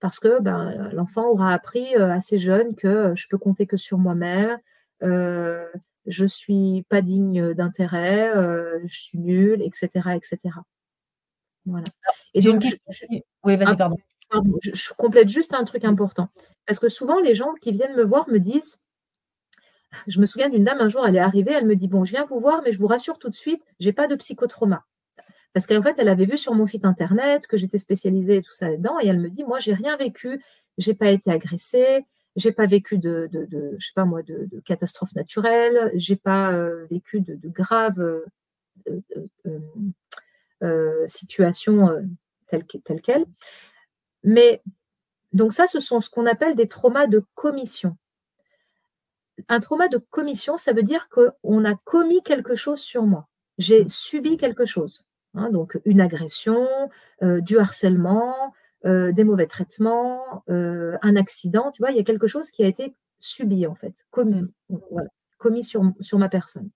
parce 0.00 0.18
que 0.18 0.40
ben, 0.40 0.90
l'enfant 0.92 1.28
aura 1.28 1.52
appris 1.52 1.94
assez 1.96 2.38
jeune 2.38 2.74
que 2.74 3.12
je 3.14 3.26
peux 3.28 3.38
compter 3.38 3.66
que 3.66 3.76
sur 3.76 3.98
moi-même, 3.98 4.58
euh, 5.02 5.66
je 6.06 6.26
suis 6.26 6.84
pas 6.88 7.02
digne 7.02 7.54
d'intérêt, 7.54 8.32
je 8.86 9.00
suis 9.00 9.18
etc., 9.62 10.10
etc. 10.14 10.38
Voilà. 11.66 11.84
Et 12.34 12.40
donc, 12.40 12.62
je, 12.62 13.06
oui, 13.44 13.56
vas-y, 13.56 13.76
pardon. 13.76 13.96
Je, 14.62 14.92
complète 14.96 15.28
juste 15.28 15.54
un 15.54 15.64
truc 15.64 15.84
important. 15.84 16.28
Parce 16.66 16.78
que 16.78 16.88
souvent, 16.88 17.20
les 17.20 17.34
gens 17.34 17.54
qui 17.60 17.72
viennent 17.72 17.96
me 17.96 18.04
voir 18.04 18.28
me 18.28 18.38
disent 18.38 18.80
Je 20.06 20.20
me 20.20 20.26
souviens 20.26 20.48
d'une 20.48 20.64
dame 20.64 20.80
un 20.80 20.88
jour, 20.88 21.06
elle 21.06 21.16
est 21.16 21.20
arrivée, 21.20 21.52
elle 21.52 21.66
me 21.66 21.76
dit 21.76 21.88
Bon, 21.88 22.04
je 22.04 22.12
viens 22.12 22.24
vous 22.24 22.38
voir, 22.38 22.62
mais 22.62 22.72
je 22.72 22.78
vous 22.78 22.86
rassure 22.86 23.18
tout 23.18 23.28
de 23.28 23.34
suite, 23.34 23.62
j'ai 23.80 23.92
pas 23.92 24.06
de 24.06 24.14
psychotrauma. 24.14 24.84
Parce 25.52 25.66
qu'en 25.66 25.82
fait, 25.82 25.96
elle 25.98 26.08
avait 26.08 26.26
vu 26.26 26.38
sur 26.38 26.54
mon 26.54 26.64
site 26.64 26.84
internet 26.84 27.48
que 27.48 27.56
j'étais 27.56 27.78
spécialisée 27.78 28.36
et 28.36 28.42
tout 28.42 28.52
ça 28.52 28.70
là-dedans, 28.70 28.98
et 29.00 29.08
elle 29.08 29.18
me 29.18 29.28
dit 29.28 29.42
Moi, 29.42 29.58
j'ai 29.58 29.74
rien 29.74 29.96
vécu, 29.96 30.40
j'ai 30.78 30.94
pas 30.94 31.10
été 31.10 31.30
agressée, 31.30 32.06
j'ai 32.36 32.52
pas 32.52 32.66
vécu 32.66 32.98
de, 32.98 33.28
de, 33.32 33.74
je 33.78 33.86
sais 33.86 33.92
pas 33.94 34.04
moi, 34.04 34.22
de, 34.22 34.48
de 34.50 34.60
catastrophe 34.60 35.14
naturelle, 35.14 35.90
j'ai 35.94 36.16
pas 36.16 36.52
euh, 36.52 36.86
vécu 36.90 37.20
de, 37.20 37.36
graves 37.48 38.00
euh, 38.00 38.24
euh, 38.88 39.00
euh, 39.46 39.58
situation 41.08 41.88
euh, 41.88 42.00
telle, 42.48 42.64
telle 42.84 43.00
qu'elle. 43.00 43.26
Mais 44.24 44.62
donc 45.32 45.52
ça, 45.52 45.66
ce 45.66 45.80
sont 45.80 46.00
ce 46.00 46.10
qu'on 46.10 46.26
appelle 46.26 46.54
des 46.56 46.68
traumas 46.68 47.06
de 47.06 47.24
commission. 47.34 47.96
Un 49.48 49.60
trauma 49.60 49.88
de 49.88 49.98
commission, 49.98 50.56
ça 50.56 50.72
veut 50.72 50.82
dire 50.82 51.08
qu'on 51.08 51.64
a 51.64 51.74
commis 51.84 52.22
quelque 52.22 52.54
chose 52.54 52.80
sur 52.80 53.04
moi. 53.04 53.28
J'ai 53.58 53.88
subi 53.88 54.36
quelque 54.36 54.66
chose. 54.66 55.04
Hein, 55.34 55.50
donc 55.50 55.78
une 55.84 56.00
agression, 56.00 56.66
euh, 57.22 57.40
du 57.40 57.58
harcèlement, 57.58 58.54
des 58.82 59.24
mauvais 59.24 59.46
traitements, 59.46 60.42
un 60.48 61.16
accident. 61.16 61.70
Tu 61.70 61.82
vois, 61.82 61.90
il 61.90 61.98
y 61.98 62.00
a 62.00 62.02
quelque 62.02 62.26
chose 62.26 62.50
qui 62.50 62.64
a 62.64 62.66
été 62.66 62.94
subi 63.18 63.66
en 63.66 63.74
fait, 63.74 63.92
commis, 64.10 64.42
mm. 64.70 64.78
commis 65.36 65.62
sur, 65.62 65.82
sur 66.00 66.18
ma 66.18 66.30
personne. 66.30 66.70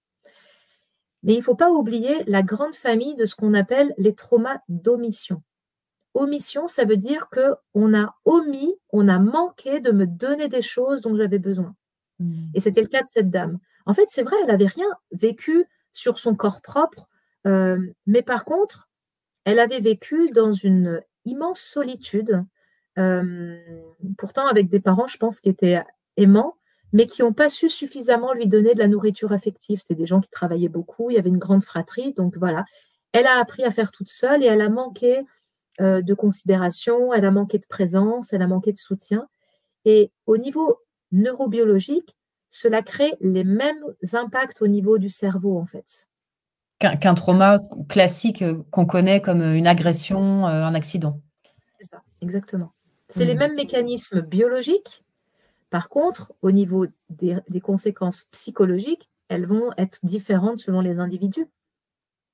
Mais 1.24 1.34
il 1.34 1.38
ne 1.38 1.42
faut 1.42 1.56
pas 1.56 1.70
oublier 1.70 2.22
la 2.26 2.42
grande 2.42 2.74
famille 2.74 3.16
de 3.16 3.24
ce 3.24 3.34
qu'on 3.34 3.54
appelle 3.54 3.94
les 3.98 4.14
traumas 4.14 4.60
d'omission. 4.68 5.42
Omission, 6.12 6.68
ça 6.68 6.84
veut 6.84 6.96
dire 6.96 7.28
qu'on 7.28 7.94
a 7.94 8.14
omis, 8.24 8.74
on 8.90 9.08
a 9.08 9.18
manqué 9.18 9.80
de 9.80 9.90
me 9.90 10.06
donner 10.06 10.48
des 10.48 10.62
choses 10.62 11.00
dont 11.00 11.16
j'avais 11.16 11.40
besoin. 11.40 11.74
Hmm. 12.20 12.46
Et 12.54 12.60
c'était 12.60 12.82
le 12.82 12.88
cas 12.88 13.02
de 13.02 13.08
cette 13.10 13.30
dame. 13.30 13.58
En 13.86 13.94
fait, 13.94 14.04
c'est 14.08 14.22
vrai, 14.22 14.36
elle 14.40 14.48
n'avait 14.48 14.66
rien 14.66 14.86
vécu 15.12 15.66
sur 15.92 16.18
son 16.18 16.36
corps 16.36 16.62
propre, 16.62 17.08
euh, 17.46 17.78
mais 18.06 18.22
par 18.22 18.44
contre, 18.44 18.88
elle 19.44 19.58
avait 19.58 19.80
vécu 19.80 20.28
dans 20.30 20.52
une 20.52 21.02
immense 21.24 21.60
solitude, 21.60 22.44
euh, 22.98 23.58
pourtant 24.18 24.46
avec 24.46 24.68
des 24.68 24.80
parents, 24.80 25.06
je 25.06 25.18
pense, 25.18 25.40
qui 25.40 25.48
étaient 25.48 25.82
aimants, 26.16 26.56
mais 26.94 27.08
qui 27.08 27.22
n'ont 27.22 27.32
pas 27.32 27.48
su 27.48 27.68
suffisamment 27.68 28.32
lui 28.32 28.46
donner 28.46 28.72
de 28.72 28.78
la 28.78 28.86
nourriture 28.86 29.32
affective. 29.32 29.80
C'était 29.80 29.96
des 29.96 30.06
gens 30.06 30.20
qui 30.20 30.30
travaillaient 30.30 30.68
beaucoup, 30.68 31.10
il 31.10 31.16
y 31.16 31.18
avait 31.18 31.28
une 31.28 31.38
grande 31.38 31.64
fratrie, 31.64 32.14
donc 32.14 32.36
voilà. 32.38 32.64
Elle 33.12 33.26
a 33.26 33.40
appris 33.40 33.64
à 33.64 33.72
faire 33.72 33.90
toute 33.90 34.08
seule 34.08 34.44
et 34.44 34.46
elle 34.46 34.60
a 34.60 34.68
manqué 34.68 35.20
euh, 35.80 36.02
de 36.02 36.14
considération, 36.14 37.12
elle 37.12 37.24
a 37.24 37.32
manqué 37.32 37.58
de 37.58 37.66
présence, 37.68 38.32
elle 38.32 38.42
a 38.42 38.46
manqué 38.46 38.70
de 38.70 38.78
soutien. 38.78 39.26
Et 39.84 40.12
au 40.26 40.36
niveau 40.36 40.78
neurobiologique, 41.10 42.16
cela 42.48 42.80
crée 42.80 43.12
les 43.20 43.42
mêmes 43.42 43.84
impacts 44.12 44.62
au 44.62 44.68
niveau 44.68 44.96
du 44.98 45.10
cerveau, 45.10 45.58
en 45.58 45.66
fait. 45.66 46.06
Qu'un 46.78 47.14
trauma 47.14 47.58
classique 47.88 48.42
euh, 48.42 48.62
qu'on 48.70 48.86
connaît 48.86 49.20
comme 49.20 49.42
une 49.42 49.66
agression, 49.66 50.46
euh, 50.46 50.62
un 50.62 50.74
accident. 50.76 51.20
C'est 51.80 51.88
ça, 51.88 52.02
exactement. 52.20 52.70
C'est 53.08 53.24
les 53.24 53.34
hmm. 53.34 53.38
mêmes 53.38 53.54
mécanismes 53.56 54.20
biologiques, 54.20 55.03
par 55.74 55.88
contre, 55.88 56.32
au 56.40 56.52
niveau 56.52 56.86
des, 57.10 57.60
conséquences 57.60 58.28
psychologiques, 58.30 59.10
elles 59.28 59.44
vont 59.44 59.72
être 59.76 60.06
différentes 60.06 60.60
selon 60.60 60.80
les 60.80 61.00
individus. 61.00 61.48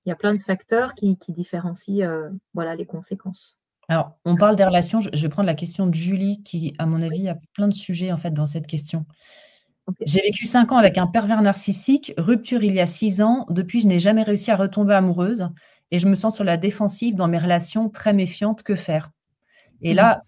Il 0.04 0.10
y 0.10 0.12
a 0.12 0.14
plein 0.14 0.34
de 0.34 0.38
facteurs 0.38 0.94
qui, 0.94 1.16
différencient 1.28 2.06
euh, 2.06 2.28
voilà, 2.52 2.76
les 2.76 2.84
conséquences. 2.84 3.58
Alors, 3.88 4.12
on 4.26 4.36
parle 4.36 4.56
des 4.56 4.64
relations. 4.66 5.00
Je 5.00 5.22
vais 5.22 5.30
prendre 5.30 5.46
la 5.46 5.54
question 5.54 5.86
de 5.86 5.94
Julie, 5.94 6.42
qui, 6.42 6.74
à 6.78 6.84
mon 6.84 7.00
avis, 7.00 7.30
a 7.30 7.38
plein 7.54 7.66
de 7.66 7.72
sujets 7.72 8.12
en 8.12 8.18
fait 8.18 8.32
dans 8.32 8.44
cette 8.44 8.66
question. 8.66 9.06
J'ai 10.02 10.20
vécu 10.20 10.44
cinq 10.44 10.70
ans 10.72 10.76
avec 10.76 10.98
un 10.98 11.06
pervers 11.06 11.40
narcissique, 11.40 12.12
rupture 12.18 12.62
il 12.62 12.74
y 12.74 12.80
a 12.80 12.86
six 12.86 13.22
ans. 13.22 13.46
Depuis, 13.48 13.80
je 13.80 13.86
n'ai 13.86 13.98
jamais 13.98 14.22
réussi 14.22 14.50
à 14.50 14.56
retomber 14.56 14.92
amoureuse 14.92 15.48
et 15.90 15.96
je 15.96 16.06
me 16.08 16.14
sens 16.14 16.34
sur 16.34 16.44
la 16.44 16.58
défensive 16.58 17.14
dans 17.14 17.26
mes 17.26 17.38
relations 17.38 17.88
très 17.88 18.12
méfiantes. 18.12 18.62
Que 18.62 18.76
faire? 18.76 19.12
Et 19.80 19.94
là, 19.94 20.20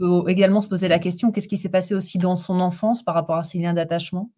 peut 0.00 0.28
également 0.28 0.62
se 0.62 0.68
poser 0.68 0.88
la 0.88 0.98
question 0.98 1.30
qu'est-ce 1.30 1.48
qui 1.48 1.58
s'est 1.58 1.68
passé 1.68 1.94
aussi 1.94 2.18
dans 2.18 2.36
son 2.36 2.58
enfance 2.58 3.04
par 3.04 3.14
rapport 3.14 3.36
à 3.36 3.44
ses 3.44 3.58
liens 3.58 3.74
d'attachement? 3.74 4.30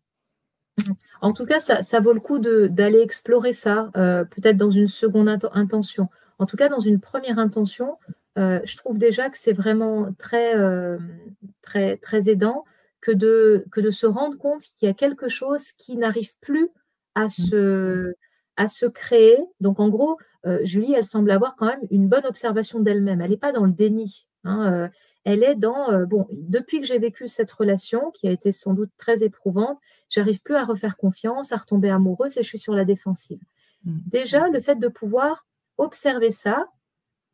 En 1.21 1.33
tout 1.33 1.47
cas, 1.47 1.61
ça, 1.61 2.01
vaut 2.01 2.13
le 2.13 2.21
coup 2.21 2.39
d'aller 2.39 3.01
explorer 3.01 3.53
ça, 3.53 3.91
euh, 3.97 4.25
peut-être 4.25 4.57
dans 4.57 4.71
une 4.71 4.89
seconde 4.89 5.29
intention. 5.29 6.09
En 6.39 6.47
tout 6.47 6.57
cas, 6.57 6.69
dans 6.69 6.81
une 6.81 6.99
première 6.99 7.39
intention, 7.39 7.99
euh, 8.39 8.61
je 8.65 8.77
trouve 8.77 8.99
déjà 8.99 9.29
que 9.29 9.37
c'est 9.39 9.53
vraiment 9.53 10.13
très, 10.19 10.57
euh, 10.57 10.99
très, 11.61 11.99
très 11.99 12.31
aidant 12.31 12.65
que 13.01 13.13
de, 13.13 13.67
que 13.71 13.81
de 13.81 13.91
se 13.91 14.07
rendre 14.07 14.39
compte 14.39 14.63
qu'il 14.77 14.89
y 14.89 14.91
a 14.91 14.95
quelque 14.95 15.29
chose 15.29 15.73
qui 15.73 15.97
n'arrive 15.97 16.37
plus 16.41 16.71
à 17.15 17.29
se, 17.29 18.15
à 18.57 18.67
se 18.67 18.87
créer. 18.87 19.39
Donc, 19.61 19.79
en 19.79 19.89
gros, 19.89 20.19
Julie, 20.63 20.95
elle 20.95 21.05
semble 21.05 21.31
avoir 21.31 21.55
quand 21.55 21.67
même 21.67 21.87
une 21.91 22.09
bonne 22.09 22.27
observation 22.27 22.81
d'elle-même. 22.81 23.21
Elle 23.21 23.31
n'est 23.31 23.37
pas 23.37 23.53
dans 23.53 23.65
le 23.65 23.73
déni. 23.73 24.29
Hein, 24.45 24.91
elle 25.25 25.45
est 25.45 25.55
dans, 25.55 25.91
euh, 25.91 26.05
bon, 26.05 26.27
depuis 26.33 26.81
que 26.81 26.87
j'ai 26.87 26.99
vécu 26.99 27.29
cette 27.29 27.53
relation, 27.53 28.11
qui 28.11 28.27
a 28.27 28.33
été 28.33 28.51
sans 28.51 28.75
doute 28.75 28.91
très 28.97 29.23
éprouvante, 29.23 29.79
j'arrive 30.09 30.43
plus 30.43 30.57
à 30.57 30.65
refaire 30.65 30.97
confiance, 30.97 31.53
à 31.53 31.57
retomber 31.57 31.91
amoureuse 31.91 32.37
et 32.39 32.43
je 32.43 32.49
suis 32.49 32.59
sur 32.59 32.75
la 32.75 32.85
défensive. 32.85 33.41
Mmh. 33.85 33.99
Déjà, 34.07 34.49
le 34.49 34.61
fait 34.61 34.77
de 34.77 34.89
pouvoir 34.89 35.47
observer 35.79 36.31
ça, 36.31 36.69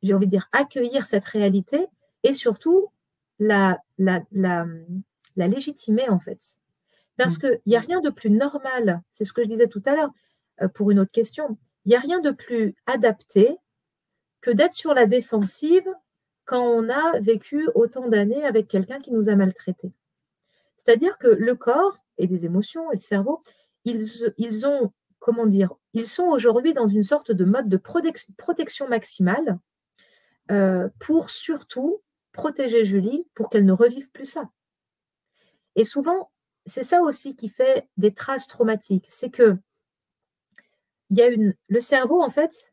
j'ai 0.02 0.14
envie 0.14 0.26
de 0.26 0.30
dire 0.30 0.48
accueillir 0.52 1.06
cette 1.06 1.24
réalité 1.24 1.86
et 2.22 2.32
surtout 2.32 2.88
la, 3.38 3.78
la, 3.96 4.22
la, 4.32 4.66
légitimer 5.36 6.08
en 6.08 6.18
fait. 6.18 6.40
Parce 7.16 7.36
mmh. 7.36 7.40
qu'il 7.40 7.60
n'y 7.66 7.76
a 7.76 7.80
rien 7.80 8.00
de 8.00 8.10
plus 8.10 8.30
normal, 8.30 9.02
c'est 9.12 9.24
ce 9.24 9.32
que 9.32 9.42
je 9.42 9.48
disais 9.48 9.68
tout 9.68 9.82
à 9.86 9.94
l'heure 9.94 10.10
euh, 10.60 10.68
pour 10.68 10.90
une 10.90 10.98
autre 10.98 11.10
question, 11.10 11.56
il 11.84 11.90
n'y 11.90 11.96
a 11.96 12.00
rien 12.00 12.20
de 12.20 12.30
plus 12.30 12.74
adapté 12.86 13.56
que 14.40 14.50
d'être 14.50 14.72
sur 14.72 14.94
la 14.94 15.06
défensive 15.06 15.88
quand 16.48 16.64
on 16.64 16.88
a 16.88 17.20
vécu 17.20 17.68
autant 17.74 18.08
d'années 18.08 18.42
avec 18.42 18.68
quelqu'un 18.68 18.98
qui 19.00 19.12
nous 19.12 19.28
a 19.28 19.36
maltraités. 19.36 19.92
C'est-à-dire 20.78 21.18
que 21.18 21.26
le 21.26 21.54
corps 21.54 21.98
et 22.16 22.26
les 22.26 22.46
émotions 22.46 22.90
et 22.90 22.94
le 22.94 23.02
cerveau, 23.02 23.42
ils, 23.84 24.66
ont, 24.66 24.90
comment 25.18 25.44
dire, 25.44 25.74
ils 25.92 26.06
sont 26.06 26.24
aujourd'hui 26.24 26.72
dans 26.72 26.88
une 26.88 27.02
sorte 27.02 27.32
de 27.32 27.44
mode 27.44 27.68
de 27.68 27.76
protection 27.76 28.88
maximale 28.88 29.58
euh, 30.50 30.88
pour 30.98 31.28
surtout 31.28 32.00
protéger 32.32 32.82
Julie 32.82 33.26
pour 33.34 33.50
qu'elle 33.50 33.66
ne 33.66 33.72
revive 33.72 34.10
plus 34.10 34.24
ça. 34.24 34.48
Et 35.76 35.84
souvent, 35.84 36.30
c'est 36.64 36.82
ça 36.82 37.02
aussi 37.02 37.36
qui 37.36 37.50
fait 37.50 37.86
des 37.98 38.14
traces 38.14 38.48
traumatiques. 38.48 39.06
C'est 39.10 39.30
que 39.30 39.58
il 41.10 41.18
y 41.18 41.22
a 41.22 41.26
une, 41.26 41.54
le 41.68 41.80
cerveau, 41.82 42.22
en 42.22 42.30
fait, 42.30 42.72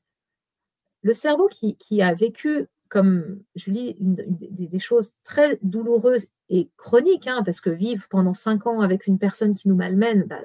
le 1.02 1.14
cerveau 1.14 1.50
qui, 1.50 2.02
a 2.02 2.14
vécu, 2.14 2.68
comme 2.90 3.40
Julie, 3.56 3.96
des, 4.00 4.80
choses 4.80 5.14
très 5.24 5.58
douloureuses 5.62 6.28
et 6.50 6.70
chroniques, 6.78 7.28
hein, 7.28 7.42
parce 7.44 7.62
que 7.62 7.70
vivre 7.70 8.08
pendant 8.10 8.34
cinq 8.34 8.68
ans 8.68 8.82
avec 8.82 9.08
une 9.08 9.18
personne 9.18 9.56
qui 9.56 9.70
nous 9.70 9.76
malmène, 9.76 10.24
bah, 10.24 10.40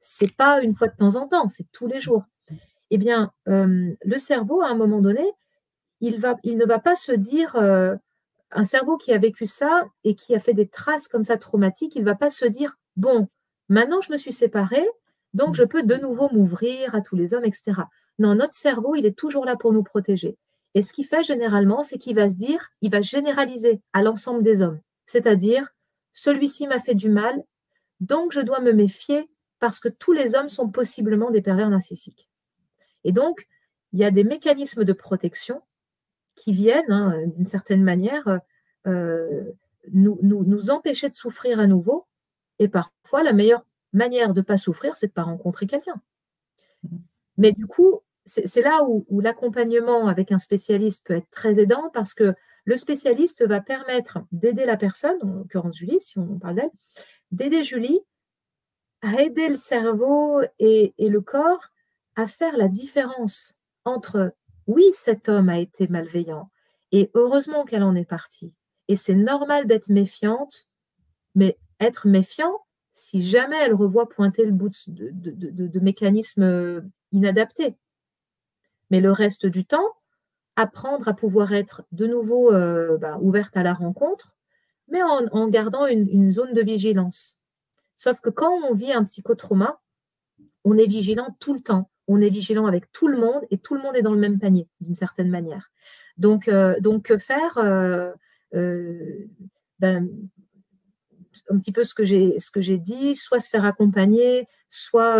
c'est 0.00 0.34
pas 0.34 0.60
une 0.60 0.74
fois 0.74 0.88
de 0.88 0.96
temps 0.96 1.16
en 1.16 1.28
temps, 1.28 1.48
c'est 1.48 1.70
tous 1.72 1.86
les 1.86 2.00
jours. 2.00 2.24
Eh 2.90 2.98
bien, 2.98 3.32
euh, 3.48 3.94
le 4.02 4.18
cerveau, 4.18 4.62
à 4.62 4.68
un 4.68 4.74
moment 4.74 5.00
donné, 5.00 5.24
il, 6.00 6.16
ne 6.16 6.64
va 6.64 6.78
pas 6.78 6.96
se 6.96 7.12
dire, 7.12 7.56
euh, 7.56 7.96
un 8.50 8.64
cerveau 8.64 8.96
qui 8.96 9.12
a 9.12 9.18
vécu 9.18 9.46
ça 9.46 9.86
et 10.04 10.14
qui 10.14 10.34
a 10.34 10.40
fait 10.40 10.54
des 10.54 10.68
traces 10.68 11.08
comme 11.08 11.24
ça 11.24 11.36
traumatiques, 11.36 11.96
il 11.96 12.00
ne 12.00 12.06
va 12.06 12.14
pas 12.14 12.30
se 12.30 12.46
dire, 12.46 12.76
bon, 12.96 13.28
maintenant 13.68 14.00
je 14.00 14.12
me 14.12 14.16
suis 14.16 14.32
séparée, 14.32 14.86
donc 15.34 15.54
je 15.54 15.64
peux 15.64 15.82
de 15.82 15.96
nouveau 15.96 16.28
m'ouvrir 16.32 16.94
à 16.94 17.00
tous 17.00 17.16
les 17.16 17.34
hommes, 17.34 17.44
etc. 17.44 17.82
Non, 18.18 18.34
notre 18.34 18.54
cerveau, 18.54 18.94
il 18.94 19.06
est 19.06 19.16
toujours 19.16 19.44
là 19.44 19.56
pour 19.56 19.72
nous 19.72 19.82
protéger. 19.82 20.36
Et 20.74 20.82
ce 20.82 20.92
qu'il 20.92 21.06
fait 21.06 21.22
généralement, 21.22 21.82
c'est 21.82 21.98
qu'il 21.98 22.14
va 22.14 22.30
se 22.30 22.36
dire, 22.36 22.70
il 22.80 22.90
va 22.90 23.00
généraliser 23.00 23.80
à 23.92 24.02
l'ensemble 24.02 24.42
des 24.42 24.62
hommes. 24.62 24.80
C'est-à-dire, 25.06 25.74
celui-ci 26.12 26.66
m'a 26.66 26.78
fait 26.78 26.94
du 26.94 27.08
mal, 27.08 27.42
donc 28.00 28.32
je 28.32 28.40
dois 28.40 28.60
me 28.60 28.72
méfier 28.72 29.30
parce 29.58 29.80
que 29.80 29.88
tous 29.88 30.12
les 30.12 30.34
hommes 30.34 30.48
sont 30.48 30.68
possiblement 30.68 31.30
des 31.30 31.42
pervers 31.42 31.70
narcissiques. 31.70 32.28
Et 33.04 33.12
donc, 33.12 33.48
il 33.92 34.00
y 34.00 34.04
a 34.04 34.10
des 34.10 34.24
mécanismes 34.24 34.84
de 34.84 34.92
protection 34.92 35.62
qui 36.36 36.52
viennent, 36.52 36.92
hein, 36.92 37.26
d'une 37.26 37.46
certaine 37.46 37.82
manière, 37.82 38.40
euh, 38.86 39.44
nous, 39.92 40.18
nous, 40.22 40.70
empêcher 40.70 41.08
de 41.08 41.14
souffrir 41.14 41.58
à 41.58 41.66
nouveau. 41.66 42.06
Et 42.58 42.68
parfois, 42.68 43.22
la 43.22 43.32
meilleure 43.32 43.64
manière 43.92 44.34
de 44.34 44.40
ne 44.40 44.44
pas 44.44 44.58
souffrir, 44.58 44.96
c'est 44.96 45.06
de 45.06 45.12
ne 45.12 45.14
pas 45.14 45.22
rencontrer 45.22 45.66
quelqu'un. 45.66 46.00
Mais 47.36 47.52
du 47.52 47.66
coup, 47.66 48.00
c'est 48.28 48.62
là 48.62 48.82
où, 48.86 49.20
l'accompagnement 49.20 50.06
avec 50.06 50.32
un 50.32 50.38
spécialiste 50.38 51.06
peut 51.06 51.14
être 51.14 51.30
très 51.30 51.58
aidant 51.58 51.90
parce 51.92 52.14
que 52.14 52.34
le 52.64 52.76
spécialiste 52.76 53.46
va 53.46 53.60
permettre 53.60 54.18
d'aider 54.30 54.66
la 54.66 54.76
personne, 54.76 55.16
en 55.22 55.32
l'occurrence 55.38 55.76
Julie, 55.76 56.00
si 56.00 56.18
on 56.18 56.38
parle 56.38 56.56
d'elle, 56.56 56.70
d'aider 57.30 57.64
Julie 57.64 58.00
à 59.00 59.22
aider 59.22 59.48
le 59.48 59.56
cerveau 59.56 60.42
et, 60.58 60.92
le 60.98 61.20
corps 61.20 61.70
à 62.16 62.26
faire 62.26 62.56
la 62.56 62.68
différence 62.68 63.62
entre 63.84 64.34
oui, 64.66 64.84
cet 64.92 65.28
homme 65.28 65.48
a 65.48 65.58
été 65.58 65.88
malveillant. 65.88 66.50
Et 66.92 67.10
heureusement 67.14 67.64
qu'elle 67.64 67.84
en 67.84 67.94
est 67.94 68.04
partie. 68.04 68.52
Et 68.88 68.96
c'est 68.96 69.14
normal 69.14 69.66
d'être 69.66 69.88
méfiante, 69.88 70.70
mais 71.34 71.58
être 71.80 72.06
méfiant, 72.06 72.66
si 72.92 73.22
jamais 73.22 73.56
elle 73.62 73.74
revoit 73.74 74.08
pointer 74.08 74.44
le 74.44 74.52
bout 74.52 74.70
de, 74.88 75.80
mécanismes 75.80 76.42
euh, 76.42 76.80
inadaptés. 77.12 77.76
Mais 78.90 79.00
le 79.00 79.12
reste 79.12 79.46
du 79.46 79.64
temps, 79.64 79.96
apprendre 80.56 81.08
à 81.08 81.14
pouvoir 81.14 81.52
être 81.52 81.82
de 81.92 82.06
nouveau 82.06 82.52
euh, 82.52 82.98
bah, 82.98 83.18
ouverte 83.20 83.56
à 83.56 83.62
la 83.62 83.74
rencontre, 83.74 84.36
mais 84.88 85.02
en, 85.02 85.48
gardant 85.48 85.86
une, 85.86 86.32
zone 86.32 86.54
de 86.54 86.62
vigilance. 86.62 87.38
Sauf 87.96 88.20
que 88.20 88.30
quand 88.30 88.52
on 88.68 88.74
vit 88.74 88.92
un 88.92 89.04
psychotrauma, 89.04 89.80
on 90.64 90.78
est 90.78 90.86
vigilant 90.86 91.36
tout 91.40 91.52
le 91.52 91.60
temps 91.60 91.90
on 92.08 92.20
est 92.22 92.30
vigilant 92.30 92.66
avec 92.66 92.90
tout 92.90 93.06
le 93.06 93.18
monde 93.18 93.42
et 93.50 93.58
tout 93.58 93.74
le 93.74 93.82
monde 93.82 93.94
est 93.94 94.02
dans 94.02 94.14
le 94.14 94.18
même 94.18 94.38
panier, 94.38 94.66
d'une 94.80 94.94
certaine 94.94 95.28
manière. 95.28 95.70
Donc, 96.16 96.48
euh, 96.48 96.80
donc 96.80 97.14
faire 97.18 97.58
euh, 97.58 98.12
ben, 99.78 100.08
un 101.50 101.58
petit 101.58 101.72
peu 101.72 101.84
ce 101.84 101.94
que 101.94 102.04
j'ai 102.04 102.38
ce 102.40 102.50
que 102.50 102.60
j'ai 102.60 102.78
dit, 102.78 103.14
soit 103.14 103.40
se 103.40 103.48
faire 103.48 103.64
accompagner, 103.64 104.46
soit 104.70 105.18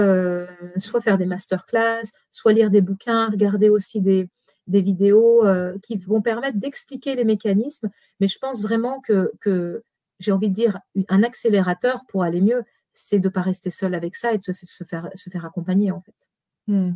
soit 0.79 1.01
faire 1.01 1.19
des 1.19 1.27
masterclass, 1.27 2.03
soit 2.31 2.53
lire 2.53 2.71
des 2.71 2.81
bouquins, 2.81 3.29
regarder 3.29 3.69
aussi 3.69 4.01
des, 4.01 4.29
des 4.67 4.81
vidéos 4.81 5.45
qui 5.83 5.97
vont 5.97 6.23
permettre 6.23 6.59
d'expliquer 6.59 7.15
les 7.15 7.25
mécanismes. 7.25 7.91
Mais 8.21 8.29
je 8.29 8.39
pense 8.39 8.63
vraiment 8.63 9.01
que, 9.01 9.33
que 9.41 9.83
j'ai 10.19 10.33
envie 10.33 10.51
de 10.51 10.55
dire 10.55 10.79
un 11.09 11.23
accélérateur 11.23 12.05
pour 12.09 12.23
aller 12.23 12.41
mieux, 12.41 12.63
c'est 12.95 13.19
de 13.19 13.29
ne 13.29 13.33
pas 13.33 13.43
rester 13.43 13.71
seul 13.71 13.95
avec 13.95 14.17
ça 14.17 14.33
et 14.33 14.39
de 14.39 14.43
se, 14.43 14.85
faire, 14.85 15.09
se 15.15 15.31
faire 15.31 15.45
accompagner 15.45 15.93
en 15.93 16.01
fait. 16.01 16.15
Hmm. 16.67 16.95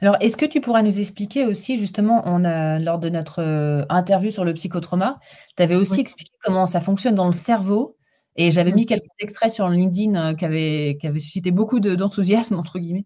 Alors, 0.00 0.16
est-ce 0.20 0.36
que 0.36 0.46
tu 0.46 0.60
pourras 0.60 0.82
nous 0.82 0.98
expliquer 0.98 1.44
aussi, 1.44 1.76
justement, 1.76 2.22
on 2.26 2.44
a, 2.44 2.78
lors 2.78 2.98
de 2.98 3.08
notre 3.08 3.42
euh, 3.42 3.84
interview 3.88 4.30
sur 4.30 4.44
le 4.44 4.54
psychotrauma, 4.54 5.18
tu 5.56 5.62
avais 5.62 5.74
aussi 5.74 6.00
expliqué 6.00 6.32
comment 6.42 6.66
ça 6.66 6.80
fonctionne 6.80 7.14
dans 7.14 7.26
le 7.26 7.32
cerveau. 7.32 7.96
Et 8.36 8.50
j'avais 8.50 8.72
mis 8.72 8.86
quelques 8.86 9.04
extraits 9.20 9.50
sur 9.50 9.68
LinkedIn 9.68 10.14
euh, 10.14 10.34
qui, 10.34 10.44
avaient, 10.44 10.98
qui 11.00 11.06
suscité 11.20 11.50
beaucoup 11.50 11.80
d'enthousiasme, 11.80 12.56
entre 12.56 12.78
guillemets, 12.78 13.04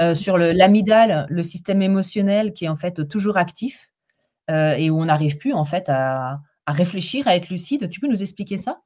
euh, 0.00 0.14
sur 0.14 0.36
l'amygdale, 0.38 1.26
le, 1.30 1.42
système 1.42 1.82
émotionnel 1.82 2.52
qui 2.52 2.66
est 2.66 2.68
en 2.68 2.76
fait 2.76 3.08
toujours 3.08 3.36
actif 3.36 3.92
et 4.48 4.90
où 4.90 5.00
on 5.00 5.06
n'arrive 5.06 5.38
plus 5.38 5.52
en 5.52 5.64
fait 5.64 5.88
à, 5.88 6.40
à 6.66 6.72
réfléchir, 6.72 7.26
à 7.26 7.34
être 7.34 7.48
lucide. 7.48 7.88
Tu 7.88 7.98
peux 7.98 8.06
nous 8.06 8.22
expliquer 8.22 8.58
ça? 8.58 8.80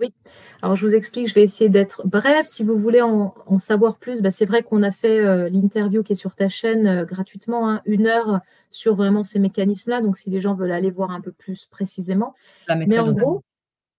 Oui, 0.00 0.14
alors 0.62 0.76
je 0.76 0.86
vous 0.86 0.94
explique, 0.94 1.28
je 1.28 1.34
vais 1.34 1.42
essayer 1.42 1.68
d'être 1.68 2.06
bref. 2.06 2.46
Si 2.46 2.64
vous 2.64 2.74
voulez 2.74 3.02
en, 3.02 3.34
savoir 3.58 3.98
plus, 3.98 4.22
bah, 4.22 4.30
c'est 4.30 4.46
vrai 4.46 4.62
qu'on 4.62 4.82
a 4.82 4.90
fait 4.90 5.18
euh, 5.18 5.50
l'interview 5.50 6.02
qui 6.02 6.14
est 6.14 6.16
sur 6.16 6.34
ta 6.34 6.48
chaîne 6.48 6.86
euh, 6.86 7.04
gratuitement, 7.04 7.68
hein, 7.68 7.82
une 7.84 8.06
heure 8.06 8.40
sur 8.70 8.94
vraiment 8.94 9.24
ces 9.24 9.38
mécanismes-là. 9.38 10.00
Donc, 10.00 10.16
si 10.16 10.30
les 10.30 10.40
gens 10.40 10.54
veulent 10.54 10.72
aller 10.72 10.90
voir 10.90 11.10
un 11.10 11.20
peu 11.20 11.32
plus 11.32 11.66
précisément. 11.66 12.34
Mais 12.74 12.98
en 12.98 13.12
gros, 13.12 13.42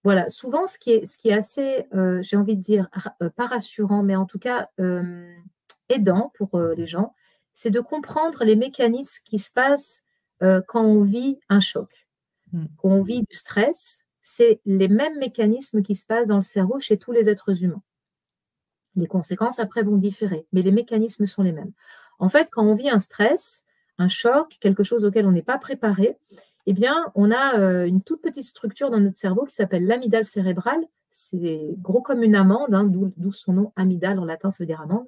voilà, 0.03 0.29
souvent, 0.29 0.67
ce 0.67 0.79
qui 0.79 0.91
est, 0.91 1.05
ce 1.05 1.17
qui 1.17 1.29
est 1.29 1.33
assez, 1.33 1.85
euh, 1.93 2.21
j'ai 2.21 2.37
envie 2.37 2.55
de 2.55 2.61
dire, 2.61 2.89
pas 3.35 3.45
rassurant, 3.45 4.03
mais 4.03 4.15
en 4.15 4.25
tout 4.25 4.39
cas 4.39 4.69
aidant 5.89 6.31
pour 6.35 6.59
les 6.59 6.87
gens, 6.87 7.13
c'est 7.53 7.71
de 7.71 7.81
comprendre 7.81 8.43
les 8.43 8.55
mécanismes 8.55 9.23
qui 9.25 9.39
se 9.39 9.51
passent 9.51 10.03
quand 10.39 10.83
on 10.83 11.01
vit 11.01 11.39
un 11.49 11.59
choc, 11.59 12.07
hmm. 12.51 12.65
quand 12.77 12.89
on 12.89 13.03
vit 13.03 13.21
du 13.21 13.35
stress 13.35 14.05
c'est 14.21 14.61
les 14.65 14.87
mêmes 14.87 15.17
mécanismes 15.17 15.81
qui 15.81 15.95
se 15.95 16.05
passent 16.05 16.27
dans 16.27 16.37
le 16.37 16.41
cerveau 16.41 16.79
chez 16.79 16.97
tous 16.97 17.11
les 17.11 17.29
êtres 17.29 17.63
humains. 17.63 17.81
Les 18.95 19.07
conséquences, 19.07 19.59
après, 19.59 19.83
vont 19.83 19.97
différer, 19.97 20.45
mais 20.51 20.61
les 20.61 20.71
mécanismes 20.71 21.25
sont 21.25 21.43
les 21.43 21.51
mêmes. 21.51 21.71
En 22.19 22.29
fait, 22.29 22.49
quand 22.51 22.63
on 22.63 22.75
vit 22.75 22.89
un 22.89 22.99
stress, 22.99 23.63
un 23.97 24.09
choc, 24.09 24.57
quelque 24.59 24.83
chose 24.83 25.05
auquel 25.05 25.25
on 25.25 25.31
n'est 25.31 25.41
pas 25.41 25.57
préparé, 25.57 26.17
eh 26.65 26.73
bien, 26.73 27.11
on 27.15 27.31
a 27.31 27.59
euh, 27.59 27.85
une 27.85 28.01
toute 28.01 28.21
petite 28.21 28.43
structure 28.43 28.89
dans 28.91 28.99
notre 28.99 29.17
cerveau 29.17 29.45
qui 29.45 29.55
s'appelle 29.55 29.85
l'amygdale 29.85 30.25
cérébrale. 30.25 30.85
C'est 31.09 31.75
gros 31.79 32.01
comme 32.01 32.23
une 32.23 32.35
amande, 32.35 32.73
hein, 32.73 32.85
d'où 32.85 33.31
son 33.31 33.53
nom 33.53 33.73
amygdale 33.75 34.19
en 34.19 34.25
latin, 34.25 34.51
ça 34.51 34.63
veut 34.63 34.67
dire 34.67 34.81
amande. 34.81 35.07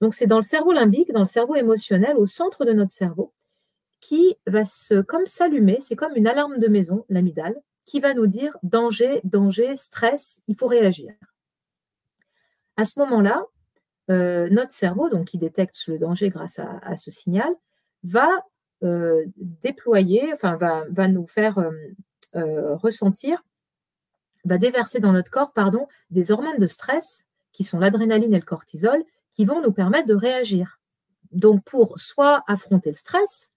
Donc, 0.00 0.14
c'est 0.14 0.26
dans 0.26 0.36
le 0.36 0.42
cerveau 0.42 0.72
limbique, 0.72 1.12
dans 1.12 1.20
le 1.20 1.26
cerveau 1.26 1.54
émotionnel, 1.54 2.16
au 2.16 2.26
centre 2.26 2.64
de 2.64 2.72
notre 2.72 2.92
cerveau, 2.92 3.32
qui 4.00 4.36
va 4.46 4.64
se, 4.64 5.00
comme 5.00 5.26
s'allumer, 5.26 5.78
c'est 5.80 5.96
comme 5.96 6.12
une 6.16 6.26
alarme 6.26 6.58
de 6.58 6.68
maison, 6.68 7.04
l'amygdale, 7.08 7.60
qui 7.86 8.00
va 8.00 8.14
nous 8.14 8.26
dire 8.26 8.56
danger, 8.62 9.20
danger, 9.24 9.76
stress, 9.76 10.42
il 10.48 10.56
faut 10.56 10.66
réagir. 10.66 11.12
À 12.76 12.84
ce 12.84 12.98
moment-là, 13.00 13.44
euh, 14.10 14.48
notre 14.50 14.72
cerveau, 14.72 15.08
donc 15.08 15.28
qui 15.28 15.38
détecte 15.38 15.76
le 15.86 15.98
danger 15.98 16.28
grâce 16.28 16.58
à, 16.58 16.96
ce 16.96 17.10
signal, 17.10 17.50
va 18.02 18.28
déployer, 19.36 20.32
enfin 20.32 20.56
va, 20.56 21.08
nous 21.08 21.26
faire 21.26 21.58
euh, 22.34 22.74
ressentir, 22.76 23.44
va 24.44 24.58
déverser 24.58 25.00
dans 25.00 25.12
notre 25.12 25.30
corps, 25.30 25.52
pardon, 25.52 25.86
des 26.10 26.30
hormones 26.30 26.58
de 26.58 26.66
stress 26.66 27.26
qui 27.52 27.64
sont 27.64 27.78
l'adrénaline 27.78 28.34
et 28.34 28.38
le 28.38 28.44
cortisol, 28.44 29.02
qui 29.32 29.44
vont 29.44 29.62
nous 29.62 29.72
permettre 29.72 30.06
de 30.06 30.14
réagir. 30.14 30.80
Donc 31.32 31.64
pour 31.64 31.98
soit 31.98 32.42
affronter 32.46 32.90
le 32.90 32.96
stress, 32.96 33.52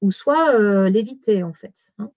ou 0.00 0.10
soit 0.12 0.56
l'éviter 0.88 1.42
en 1.42 1.54
fait. 1.54 1.90
Hein. 1.98 2.10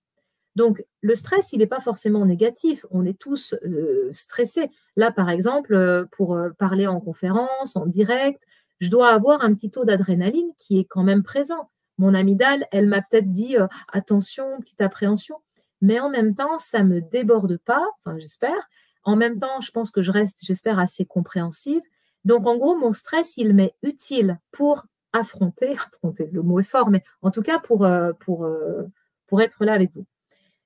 Donc, 0.56 0.84
le 1.02 1.16
stress, 1.16 1.54
il 1.54 1.60
n'est 1.60 1.68
pas 1.68 1.80
forcément 1.80 2.26
négatif. 2.26 2.86
On 2.92 3.06
est 3.06 3.18
tous 3.18 3.56
euh, 3.64 4.10
stressés. 4.14 4.70
Là, 4.96 5.12
par 5.12 5.30
exemple, 5.30 5.74
euh, 5.74 6.06
pour 6.12 6.36
euh, 6.36 6.50
parler 6.50 6.88
en 6.88 7.00
conférence, 7.00 7.76
en 7.76 7.86
direct, 7.86 8.44
je 8.80 8.90
dois 8.90 9.10
avoir 9.10 9.44
un 9.44 9.54
petit 9.54 9.72
taux 9.72 9.86
d'adrénaline 9.86 10.52
qui 10.58 10.80
est 10.80 10.86
quand 10.86 11.04
même 11.04 11.24
présent. 11.24 11.70
Mon 12.02 12.16
amygdale, 12.16 12.66
elle 12.72 12.88
m'a 12.88 13.02
peut-être 13.02 13.30
dit 13.32 13.56
attention, 13.94 14.60
petite 14.60 14.82
appréhension, 14.82 15.38
mais 15.82 16.00
en 16.00 16.10
même 16.10 16.34
temps, 16.34 16.58
ça 16.58 16.84
ne 16.84 16.96
me 16.96 17.00
déborde 17.00 17.58
pas, 17.58 17.86
enfin 18.00 18.18
j'espère, 18.18 18.70
En 19.04 19.16
même 19.16 19.38
temps, 19.38 19.62
je 19.62 19.72
pense 19.72 19.92
que 19.92 20.02
je 20.02 20.12
reste, 20.12 20.40
j'espère, 20.44 20.80
assez 20.80 21.06
compréhensive. 21.06 21.82
Donc, 22.26 22.48
en 22.48 22.58
gros, 22.58 22.76
mon 22.76 22.92
stress, 22.92 23.38
il 23.38 23.54
m'est 23.54 23.76
utile 23.84 24.40
pour 24.52 24.88
affronter, 25.14 25.70
affronter, 25.94 26.28
le 26.34 26.42
mot 26.42 26.60
est 26.60 26.64
fort, 26.64 26.90
mais 26.90 27.04
en 27.22 27.30
tout 27.30 27.44
cas 27.44 27.60
pour, 27.60 27.86
euh, 27.86 28.14
pour, 28.14 28.46
euh, 28.46 28.84
pour 29.28 29.40
être 29.44 29.64
là 29.64 29.74
avec 29.74 29.92
vous. 29.94 30.06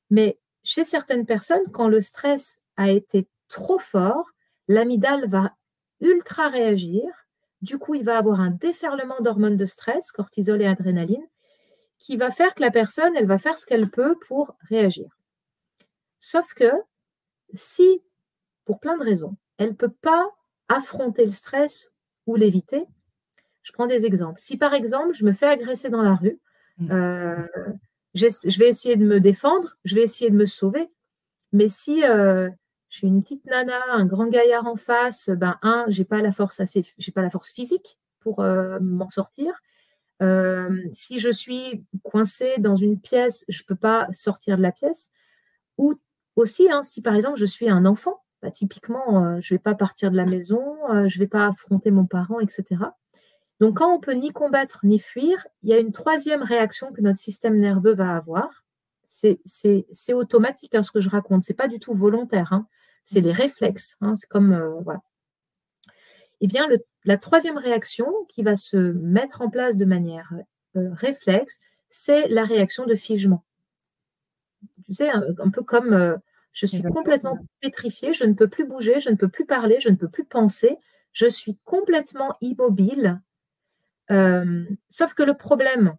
Mais 0.10 0.40
chez 0.64 0.86
certaines 0.86 1.26
personnes, 1.26 1.70
quand 1.74 1.90
le 1.90 2.00
stress 2.00 2.60
a 2.78 2.92
été 2.92 3.28
trop 3.50 3.80
fort, 3.80 4.32
l'amygdale 4.70 5.28
va 5.28 5.54
ultra 6.00 6.48
réagir. 6.48 7.04
Du 7.66 7.80
coup, 7.80 7.96
il 7.96 8.04
va 8.04 8.20
avoir 8.20 8.42
un 8.42 8.52
déferlement 8.52 9.20
d'hormones 9.22 9.58
de 9.58 9.66
stress, 9.66 10.12
cortisol 10.12 10.62
et 10.62 10.68
adrénaline, 10.68 11.26
qui 11.98 12.16
va 12.16 12.30
faire 12.30 12.54
que 12.54 12.62
la 12.62 12.70
personne, 12.70 13.14
elle 13.16 13.26
va 13.26 13.40
faire 13.40 13.58
ce 13.58 13.66
qu'elle 13.66 13.90
peut 13.90 14.16
pour 14.28 14.56
réagir. 14.70 15.18
Sauf 16.20 16.54
que 16.54 16.72
si, 17.56 18.04
pour 18.66 18.80
plein 18.80 18.96
de 19.00 19.04
raisons, 19.04 19.36
elle 19.58 19.70
ne 19.70 19.74
peut 19.74 19.90
pas 19.90 20.30
affronter 20.70 21.26
le 21.26 21.32
stress 21.32 21.92
ou 22.28 22.36
l'éviter, 22.36 22.86
je 23.64 23.72
prends 23.72 23.88
des 23.88 24.06
exemples. 24.06 24.40
Si 24.40 24.58
par 24.58 24.76
exemple, 24.76 25.16
je 25.16 25.26
me 25.26 25.32
fais 25.32 25.48
agresser 25.48 25.90
dans 25.90 26.04
la 26.04 26.14
rue, 26.14 26.40
mmh. 26.78 26.92
euh, 26.92 27.48
je 28.14 28.60
vais 28.60 28.70
essayer 28.70 28.96
de 28.96 29.06
me 29.06 29.20
défendre, 29.20 29.76
je 29.86 29.96
vais 29.96 30.04
essayer 30.04 30.30
de 30.30 30.38
me 30.38 30.46
sauver. 30.46 30.88
Mais 31.52 31.68
si 31.68 32.04
euh, 32.04 32.48
je 32.90 32.98
suis 32.98 33.08
une 33.08 33.22
petite 33.22 33.46
nana, 33.46 33.80
un 33.92 34.06
grand 34.06 34.28
gaillard 34.28 34.68
en 34.68 34.76
face, 34.76 35.30
ben 35.30 35.58
un, 35.62 35.86
j'ai 35.90 36.06
pas 36.06 36.22
la 36.22 36.32
force 36.32 36.60
assez, 36.60 36.86
j'ai 36.98 37.12
pas 37.12 37.22
la 37.22 37.30
force 37.30 37.52
physique 37.52 38.00
pour 38.20 38.40
euh, 38.40 38.80
m'en 38.82 39.10
sortir. 39.10 39.62
si 40.94 41.20
je 41.20 41.30
suis 41.32 41.86
coincée 42.04 42.56
dans 42.60 42.76
une 42.76 43.00
pièce, 43.00 43.46
je 43.50 43.64
peux 43.64 43.76
pas 43.76 44.08
sortir 44.12 44.58
de 44.58 44.62
la 44.62 44.72
pièce. 44.72 45.10
Ou 45.78 45.96
aussi, 46.36 46.72
hein, 46.72 46.82
si 46.84 47.02
par 47.02 47.16
exemple 47.16 47.38
je 47.38 47.46
suis 47.46 47.70
un 47.70 47.86
enfant, 47.86 48.24
bah, 48.42 48.52
typiquement, 48.52 49.40
je 49.42 49.54
vais 49.54 49.60
pas 49.60 49.76
partir 49.76 50.12
de 50.12 50.18
la 50.18 50.26
maison, 50.26 50.64
je 51.08 51.20
vais 51.20 51.28
pas 51.28 51.48
affronter 51.48 51.92
mon 51.92 52.06
parent, 52.06 52.40
etc. 52.40 52.78
Donc, 53.60 53.78
quand 53.78 53.94
on 53.94 54.00
peut 54.00 54.14
ni 54.14 54.32
combattre 54.32 54.82
ni 54.84 55.00
fuir, 55.00 55.48
il 55.64 55.70
y 55.70 55.74
a 55.74 55.80
une 55.80 55.92
troisième 55.92 56.44
réaction 56.44 56.92
que 56.92 57.02
notre 57.02 57.20
système 57.20 57.58
nerveux 57.58 57.94
va 57.94 58.16
avoir. 58.16 58.66
C'est 59.06 60.14
automatique 60.14 60.76
hein, 60.76 60.84
ce 60.84 60.92
que 60.92 61.00
je 61.00 61.10
raconte, 61.10 61.44
c'est 61.44 61.54
pas 61.54 61.68
du 61.68 61.80
tout 61.80 61.94
volontaire, 61.94 62.54
hein. 62.54 62.68
C'est 63.06 63.22
les 63.22 63.32
réflexes. 63.32 63.96
Hein. 64.02 64.16
c'est 64.16 64.28
comme 64.28 64.54
euh, 64.54 64.80
voilà. 64.82 65.00
Eh 66.42 66.48
bien, 66.48 66.68
la 67.06 67.18
troisième 67.18 67.58
réaction 67.58 68.12
qui 68.30 68.44
va 68.44 68.56
se 68.56 68.78
mettre 68.78 69.42
en 69.42 69.50
place 69.50 69.78
de 69.78 69.86
manière 69.86 70.34
euh, 70.76 70.90
réflexe, 70.94 71.60
c'est 71.90 72.28
la 72.28 72.44
réaction 72.44 72.86
de 72.86 72.96
figement. 72.96 73.46
Tu 74.86 74.94
sais, 74.94 75.10
un, 75.10 75.50
peu 75.50 75.64
comme 75.64 75.94
euh, 75.94 76.18
je 76.52 76.66
suis 76.66 76.84
complètement 76.84 77.40
pétrifiée, 77.62 78.14
je 78.14 78.26
ne 78.26 78.34
peux 78.34 78.50
plus 78.50 78.66
bouger, 78.66 79.00
je 79.00 79.10
ne 79.10 79.16
peux 79.16 79.30
plus 79.30 79.46
parler, 79.46 79.80
je 79.80 79.90
ne 79.90 79.96
peux 79.96 80.10
plus 80.10 80.26
penser, 80.26 80.78
je 81.14 81.28
suis 81.28 81.58
complètement 81.64 82.36
immobile 82.42 83.22
euh, 84.12 84.66
sauf 84.90 85.14
que 85.14 85.24
le 85.24 85.34
problème, 85.34 85.96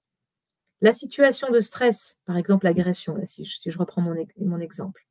la 0.81 0.93
situation 0.93 1.51
de 1.51 1.61
stress, 1.61 2.19
par 2.25 2.37
exemple 2.37 2.67
l'agression, 2.67 3.19
si, 3.27 3.45
si, 3.45 3.71
je 3.71 3.79
reprends 3.79 4.03
mon, 4.03 4.15
mon, 4.39 4.61
exemple, 4.61 5.06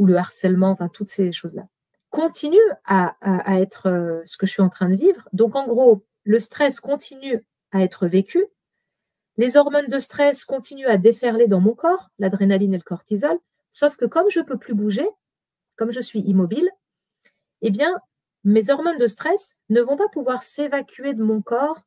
ou 0.00 0.06
le 0.06 0.16
harcèlement, 0.16 0.70
enfin 0.70 0.88
toutes 0.88 1.10
ces 1.10 1.30
choses-là, 1.30 1.66
continue 2.08 2.56
à, 2.86 3.14
être 3.60 3.88
euh, 3.88 4.22
ce 4.24 4.38
que 4.38 4.46
je 4.46 4.52
suis 4.52 4.62
en 4.62 4.70
train 4.70 4.88
de 4.88 4.96
vivre. 4.96 5.28
Donc 5.34 5.54
en 5.56 5.66
gros, 5.66 6.06
le 6.24 6.40
stress 6.40 6.80
continue 6.80 7.44
à 7.70 7.82
être 7.82 8.06
vécu, 8.06 8.46
les 9.36 9.58
hormones 9.58 9.88
de 9.88 9.98
stress 9.98 10.46
continuent 10.46 10.88
à 10.88 10.96
déferler 10.96 11.48
dans 11.48 11.60
mon 11.60 11.74
corps, 11.74 12.08
l'adrénaline 12.18 12.72
et 12.72 12.78
le 12.78 12.82
cortisol, 12.82 13.38
sauf 13.72 13.96
que 13.96 14.06
comme 14.06 14.30
je 14.30 14.40
ne 14.40 14.44
peux 14.44 14.58
plus 14.58 14.74
bouger, 14.74 15.06
comme 15.76 15.92
je 15.92 16.00
suis 16.00 16.20
immobile, 16.20 16.68
eh 17.60 17.70
bien, 17.70 17.94
mes 18.42 18.70
hormones 18.70 18.98
de 18.98 19.06
stress 19.06 19.56
ne 19.68 19.82
vont 19.82 19.98
pas 19.98 20.08
pouvoir 20.08 20.42
s'évacuer 20.42 21.12
de 21.12 21.22
mon 21.22 21.42
corps 21.42 21.78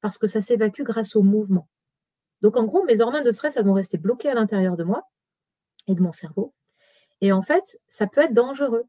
parce 0.00 0.18
que 0.18 0.26
ça 0.26 0.40
s'évacue 0.40 0.82
grâce 0.82 1.14
au 1.14 1.22
mouvement. 1.22 1.68
Donc 2.42 2.56
en 2.56 2.64
gros, 2.64 2.84
mes 2.84 3.00
hormones 3.00 3.22
de 3.22 3.32
stress, 3.32 3.56
elles 3.56 3.64
vont 3.64 3.74
rester 3.74 3.96
bloquées 3.96 4.28
à 4.28 4.34
l'intérieur 4.34 4.76
de 4.76 4.82
moi 4.82 5.08
et 5.86 5.94
de 5.94 6.00
mon 6.00 6.12
cerveau. 6.12 6.52
Et 7.20 7.32
en 7.32 7.42
fait, 7.42 7.78
ça 7.88 8.06
peut 8.06 8.22
être 8.22 8.34
dangereux. 8.34 8.84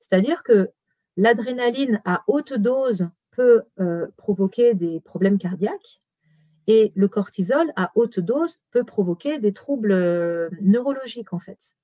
C'est-à-dire 0.00 0.42
que 0.42 0.70
l'adrénaline 1.16 2.00
à 2.04 2.22
haute 2.26 2.52
dose 2.52 3.08
peut 3.30 3.62
euh, 3.80 4.06
provoquer 4.16 4.74
des 4.74 5.00
problèmes 5.00 5.38
cardiaques 5.38 6.00
et 6.66 6.92
le 6.94 7.08
cortisol 7.08 7.72
à 7.76 7.92
haute 7.94 8.20
dose 8.20 8.60
peut 8.70 8.84
provoquer 8.84 9.38
des 9.38 9.52
troubles 9.52 9.92
euh, 9.92 10.48
neurologiques 10.62 11.32
en 11.32 11.38
fait. 11.38 11.74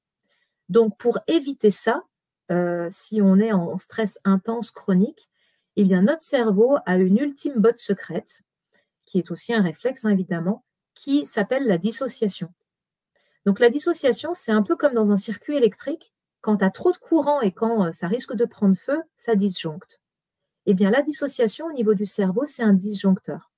Donc 0.68 0.96
pour 0.98 1.18
éviter 1.26 1.70
ça, 1.70 2.04
euh, 2.50 2.88
si 2.90 3.20
on 3.20 3.38
est 3.38 3.52
en 3.52 3.78
stress 3.78 4.18
intense 4.24 4.70
chronique, 4.70 5.28
eh 5.76 5.84
bien 5.84 6.02
notre 6.02 6.22
cerveau 6.22 6.76
a 6.86 6.96
une 6.96 7.18
ultime 7.18 7.54
botte 7.56 7.78
secrète 7.78 8.42
qui 9.04 9.18
est 9.18 9.30
aussi 9.30 9.52
un 9.52 9.62
réflexe, 9.62 10.04
hein, 10.04 10.10
évidemment, 10.10 10.64
qui 10.94 11.26
s'appelle 11.26 11.66
la 11.66 11.78
dissociation. 11.78 12.52
Donc 13.44 13.60
la 13.60 13.70
dissociation, 13.70 14.34
c'est 14.34 14.52
un 14.52 14.62
peu 14.62 14.76
comme 14.76 14.94
dans 14.94 15.10
un 15.10 15.16
circuit 15.16 15.56
électrique. 15.56 16.12
Quand 16.40 16.58
tu 16.58 16.64
as 16.64 16.70
trop 16.70 16.92
de 16.92 16.96
courant 16.96 17.40
et 17.40 17.52
quand 17.52 17.86
euh, 17.86 17.92
ça 17.92 18.08
risque 18.08 18.34
de 18.34 18.44
prendre 18.44 18.76
feu, 18.76 19.00
ça 19.16 19.34
disjoncte. 19.34 20.00
Eh 20.66 20.74
bien, 20.74 20.90
la 20.90 21.02
dissociation 21.02 21.66
au 21.66 21.72
niveau 21.72 21.94
du 21.94 22.06
cerveau, 22.06 22.44
c'est 22.46 22.62
un 22.62 22.72
disjoncteur. 22.72 23.50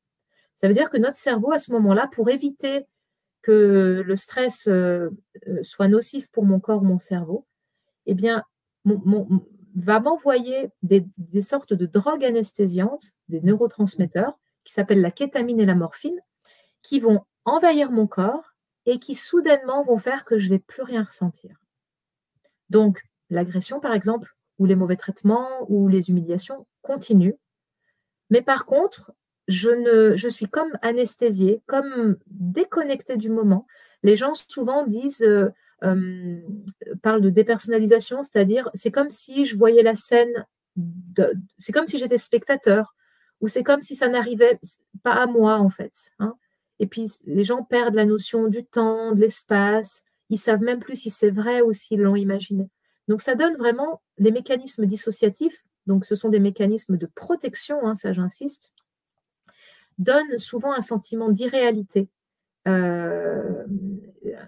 Ça 0.56 0.68
veut 0.68 0.74
dire 0.74 0.90
que 0.90 0.96
notre 0.96 1.16
cerveau, 1.16 1.52
à 1.52 1.58
ce 1.58 1.72
moment-là, 1.72 2.08
pour 2.08 2.30
éviter 2.30 2.86
que 3.42 4.02
le 4.04 4.16
stress 4.16 4.68
euh, 4.68 5.10
euh, 5.48 5.62
soit 5.62 5.88
nocif 5.88 6.30
pour 6.30 6.44
mon 6.44 6.60
corps, 6.60 6.82
mon 6.82 6.98
cerveau, 6.98 7.46
eh 8.06 8.14
bien, 8.14 8.42
va 9.74 10.00
m'envoyer 10.00 10.70
des, 10.82 11.06
des, 11.18 11.42
sortes 11.42 11.74
de 11.74 11.84
drogues 11.84 12.24
anesthésiantes, 12.24 13.12
des 13.28 13.40
neurotransmetteurs, 13.40 14.38
qui 14.64 14.72
s'appellent 14.72 15.02
la 15.02 15.10
kétamine 15.10 15.60
et 15.60 15.66
la 15.66 15.74
morphine, 15.74 16.18
qui 16.82 17.00
vont 17.00 17.20
envahir 17.44 17.90
mon 17.92 18.06
corps 18.06 18.53
et 18.86 18.98
qui 18.98 19.14
soudainement 19.14 19.84
vont 19.84 19.98
faire 19.98 20.24
que 20.24 20.38
je 20.38 20.48
ne 20.48 20.54
vais 20.54 20.58
plus 20.58 20.82
rien 20.82 21.02
ressentir. 21.02 21.56
Donc, 22.70 23.02
l'agression, 23.30 23.80
par 23.80 23.94
exemple, 23.94 24.36
ou 24.58 24.66
les 24.66 24.76
mauvais 24.76 24.96
traitements, 24.96 25.48
ou 25.68 25.88
les 25.88 26.10
humiliations 26.10 26.66
continuent. 26.82 27.36
Mais 28.30 28.42
par 28.42 28.66
contre, 28.66 29.12
je, 29.48 29.70
ne, 29.70 30.16
je 30.16 30.28
suis 30.28 30.48
comme 30.48 30.70
anesthésiée, 30.82 31.62
comme 31.66 32.16
déconnectée 32.26 33.16
du 33.16 33.30
moment. 33.30 33.66
Les 34.02 34.16
gens 34.16 34.34
souvent 34.34 34.86
disent, 34.86 35.22
euh, 35.22 35.50
euh, 35.82 36.40
parlent 37.02 37.20
de 37.20 37.30
dépersonnalisation, 37.30 38.22
c'est-à-dire 38.22 38.70
c'est 38.74 38.90
comme 38.90 39.10
si 39.10 39.44
je 39.44 39.56
voyais 39.56 39.82
la 39.82 39.94
scène, 39.94 40.46
c'est 41.58 41.72
comme 41.72 41.86
si 41.86 41.98
j'étais 41.98 42.18
spectateur 42.18 42.94
ou 43.40 43.48
c'est 43.48 43.62
comme 43.62 43.82
si 43.82 43.94
ça 43.94 44.08
n'arrivait 44.08 44.58
pas 45.02 45.12
à 45.12 45.26
moi 45.26 45.58
en 45.58 45.68
fait. 45.68 46.12
Hein. 46.18 46.36
Et 46.80 46.86
puis 46.86 47.10
les 47.24 47.44
gens 47.44 47.62
perdent 47.62 47.94
la 47.94 48.04
notion 48.04 48.48
du 48.48 48.64
temps, 48.64 49.12
de 49.12 49.20
l'espace, 49.20 50.04
ils 50.30 50.38
savent 50.38 50.62
même 50.62 50.80
plus 50.80 50.96
si 50.96 51.10
c'est 51.10 51.30
vrai 51.30 51.62
ou 51.62 51.72
s'ils 51.72 52.00
l'ont 52.00 52.16
imaginé. 52.16 52.68
Donc 53.08 53.20
ça 53.20 53.34
donne 53.34 53.56
vraiment 53.56 54.02
les 54.18 54.30
mécanismes 54.30 54.86
dissociatifs, 54.86 55.64
donc 55.86 56.04
ce 56.04 56.14
sont 56.14 56.30
des 56.30 56.40
mécanismes 56.40 56.96
de 56.96 57.06
protection, 57.06 57.86
hein, 57.86 57.94
ça 57.94 58.12
j'insiste, 58.12 58.72
donnent 59.98 60.38
souvent 60.38 60.72
un 60.72 60.80
sentiment 60.80 61.28
d'irréalité, 61.28 62.08
euh, 62.66 63.64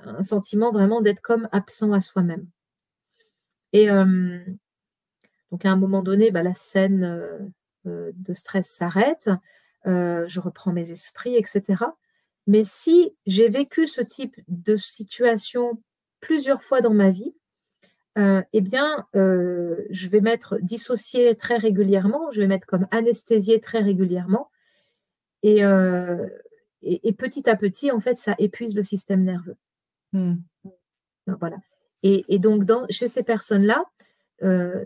un 0.05 0.23
sentiment 0.23 0.73
vraiment 0.73 1.01
d'être 1.01 1.21
comme 1.21 1.49
absent 1.53 1.93
à 1.93 2.01
soi-même. 2.01 2.47
Et 3.73 3.89
donc 3.89 5.65
à 5.65 5.71
un 5.71 5.77
moment 5.77 6.03
donné, 6.03 6.31
bah, 6.31 6.43
la 6.43 6.55
scène 6.55 7.05
euh, 7.05 7.39
euh, 7.87 8.13
de 8.15 8.35
stress 8.35 8.69
s'arrête, 8.69 9.31
je 9.85 10.41
reprends 10.41 10.73
mes 10.73 10.91
esprits, 10.91 11.37
etc. 11.37 11.85
Mais 12.47 12.65
si 12.65 13.15
j'ai 13.27 13.49
vécu 13.49 13.87
ce 13.87 14.01
type 14.01 14.37
de 14.49 14.77
situation 14.77 15.83
plusieurs 16.21 16.63
fois 16.63 16.81
dans 16.81 16.95
ma 16.95 17.11
vie, 17.11 17.35
euh, 18.19 18.43
eh 18.53 18.61
bien, 18.61 19.07
je 19.15 20.09
vais 20.09 20.21
mettre 20.21 20.59
dissocié 20.63 21.35
très 21.35 21.57
régulièrement, 21.57 22.31
je 22.31 22.41
vais 22.41 22.47
mettre 22.47 22.67
comme 22.67 22.87
anesthésié 22.91 23.61
très 23.61 23.81
régulièrement. 23.81 24.51
Et, 25.43 25.61
et, 26.83 27.13
petit 27.13 27.49
à 27.49 27.57
petit, 27.57 27.91
en 27.91 28.01
fait, 28.01 28.17
ça 28.17 28.35
épuise 28.39 28.75
le 28.75 28.83
système 28.83 29.23
nerveux. 29.23 29.57
Hmm. 30.13 30.37
Voilà. 31.27 31.59
Et, 32.03 32.39
donc, 32.39 32.65
dans, 32.65 32.87
chez 32.89 33.09
ces 33.09 33.23
personnes-là, 33.23 33.85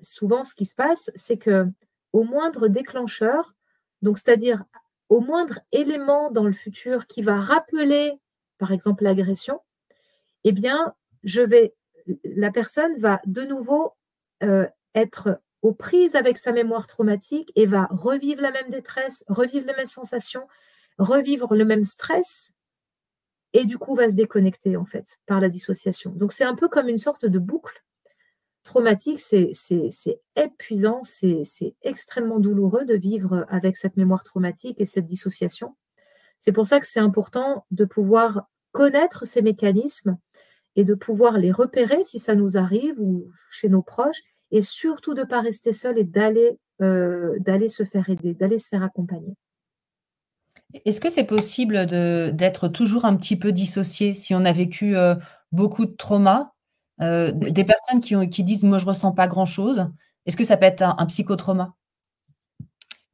souvent, 0.02 0.42
ce 0.42 0.54
qui 0.54 0.64
se 0.64 0.74
passe, 0.74 1.11
c'est 1.14 1.36
que 1.36 1.66
au 2.12 2.24
moindre 2.24 2.68
déclencheur, 2.68 3.54
donc 4.02 4.18
c'est-à-dire 4.18 4.64
au 5.11 5.20
moindre 5.20 5.58
élément 5.72 6.30
dans 6.30 6.44
le 6.44 6.52
futur 6.52 7.06
qui 7.06 7.20
va 7.20 7.38
rappeler, 7.38 8.12
par 8.58 8.72
exemple, 8.72 9.04
l'agression, 9.04 9.61
eh 10.44 10.52
bien, 10.52 10.94
je 11.24 11.42
vais, 11.42 11.74
la 12.24 12.50
personne 12.50 12.96
va 12.98 13.20
de 13.26 13.42
nouveau 13.42 13.92
euh, 14.42 14.66
être 14.94 15.40
aux 15.62 15.74
prises 15.74 16.14
avec 16.14 16.38
sa 16.38 16.52
mémoire 16.52 16.86
traumatique 16.86 17.52
et 17.56 17.66
va 17.66 17.88
revivre 17.90 18.40
la 18.40 18.52
même 18.52 18.70
détresse, 18.70 19.24
revivre 19.28 19.66
les 19.66 19.74
mêmes 19.74 19.84
sensations, 19.84 20.46
revivre 20.96 21.54
le 21.54 21.64
même 21.64 21.84
stress, 21.84 22.54
et 23.52 23.64
du 23.64 23.78
coup 23.78 23.94
va 23.94 24.08
se 24.08 24.14
déconnecter 24.14 24.76
en 24.76 24.86
fait 24.86 25.18
par 25.26 25.40
la 25.40 25.48
dissociation. 25.48 26.12
Donc 26.12 26.32
c'est 26.32 26.44
un 26.44 26.54
peu 26.54 26.68
comme 26.68 26.88
une 26.88 26.98
sorte 26.98 27.26
de 27.26 27.38
boucle 27.38 27.82
post-traumatique, 28.70 29.18
c'est 29.18 30.20
épuisant, 30.36 31.00
c'est 31.02 31.74
extrêmement 31.82 32.38
douloureux 32.38 32.84
de 32.84 32.94
vivre 32.94 33.44
avec 33.48 33.76
cette 33.76 33.96
mémoire 33.96 34.24
traumatique 34.24 34.80
et 34.80 34.86
cette 34.86 35.06
dissociation. 35.06 35.76
C'est 36.38 36.52
pour 36.52 36.66
ça 36.66 36.80
que 36.80 36.86
c'est 36.86 37.00
important 37.00 37.66
de 37.70 37.84
pouvoir 37.84 38.48
connaître 38.72 39.26
ces 39.26 39.42
mécanismes 39.42 40.16
et 40.76 40.84
de 40.84 40.94
pouvoir 40.94 41.38
les 41.38 41.50
repérer 41.50 42.04
si 42.04 42.18
ça 42.18 42.34
nous 42.34 42.56
arrive 42.56 43.00
ou 43.00 43.30
chez 43.50 43.68
nos 43.68 43.82
proches, 43.82 44.22
et 44.52 44.62
surtout 44.62 45.14
de 45.14 45.20
ne 45.20 45.26
pas 45.26 45.40
rester 45.40 45.72
seul 45.72 45.98
et 45.98 46.04
d'aller 46.04 46.58
euh, 46.80 47.36
d'aller 47.40 47.68
se 47.68 47.82
faire 47.82 48.08
aider, 48.08 48.34
d'aller 48.34 48.58
se 48.58 48.68
faire 48.68 48.82
accompagner. 48.82 49.34
Est-ce 50.86 51.00
que 51.00 51.10
c'est 51.10 51.24
possible 51.24 51.86
d'être 51.86 52.68
toujours 52.68 53.04
un 53.04 53.16
petit 53.16 53.36
peu 53.36 53.52
dissocié 53.52 54.14
si 54.14 54.34
on 54.34 54.44
a 54.44 54.52
vécu 54.52 54.96
euh, 54.96 55.16
beaucoup 55.52 55.84
de 55.84 55.92
traumas? 55.92 56.52
Euh, 57.01 57.32
Des 57.32 57.64
personnes 57.64 58.01
qui, 58.01 58.16
ont, 58.16 58.26
qui 58.26 58.42
disent 58.42 58.62
Moi, 58.62 58.78
je 58.78 58.84
ne 58.84 58.90
ressens 58.90 59.12
pas 59.12 59.28
grand-chose. 59.28 59.86
Est-ce 60.26 60.36
que 60.36 60.44
ça 60.44 60.57
peut 60.57 60.66
être 60.66 60.82
un, 60.82 61.07
psychotrauma? 61.07 61.74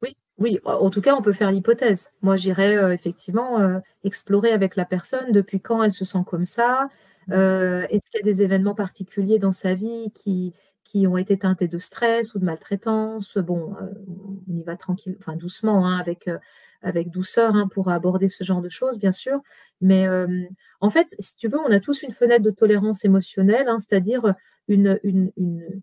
Oui, 0.01 0.15
oui. 0.37 0.59
En 0.65 0.89
tout 0.89 1.01
cas, 1.01 1.15
on 1.15 1.21
peut 1.21 1.33
faire 1.33 1.51
l'hypothèse. 1.51 2.11
Moi, 2.21 2.35
j'irais 2.35 2.93
effectivement 2.93 3.81
explorer 4.03 4.51
avec 4.51 4.75
la 4.75 4.85
personne 4.85 5.31
depuis 5.31 5.61
quand 5.61 5.81
elle 5.83 5.93
se 5.93 6.05
sent 6.05 6.23
comme 6.27 6.45
ça. 6.45 6.89
Mmh. 7.27 7.33
Est-ce 7.33 8.11
qu'il 8.11 8.19
y 8.19 8.21
a 8.21 8.23
des 8.23 8.41
événements 8.41 8.75
particuliers 8.75 9.39
dans 9.39 9.53
sa 9.53 9.73
vie 9.73 10.11
qui, 10.13 10.53
qui 10.87 11.05
ont 11.05 11.17
été 11.17 11.37
teintés 11.37 11.67
de 11.67 11.77
stress 11.79 12.33
ou 12.33 12.39
de 12.39 12.45
maltraitance? 12.45 13.37
Bon, 13.37 13.75
euh, 13.81 13.87
on 14.49 14.57
y 14.57 14.63
va 14.63 14.77
tranquille, 14.77 15.17
enfin 15.19 15.35
doucement, 15.35 15.85
hein, 15.85 15.97
avec, 15.97 16.29
euh, 16.29 16.37
avec 16.81 17.09
douceur 17.09 17.55
hein, 17.55 17.67
pour 17.67 17.89
aborder 17.89 18.29
ce 18.29 18.43
genre 18.43 18.61
de 18.61 18.69
choses, 18.69 18.99
bien 18.99 19.11
sûr. 19.11 19.41
Mais 19.81 20.07
euh, 20.07 20.45
en 20.79 20.89
fait, 20.89 21.15
si 21.19 21.35
tu 21.35 21.47
veux, 21.47 21.59
on 21.59 21.71
a 21.71 21.79
tous 21.79 22.03
une 22.03 22.11
fenêtre 22.11 22.43
de 22.43 22.51
tolérance 22.51 23.05
émotionnelle, 23.05 23.67
hein, 23.67 23.77
c'est-à-dire 23.79 24.33
une, 24.67 24.99
une, 25.03 25.31
une, 25.37 25.81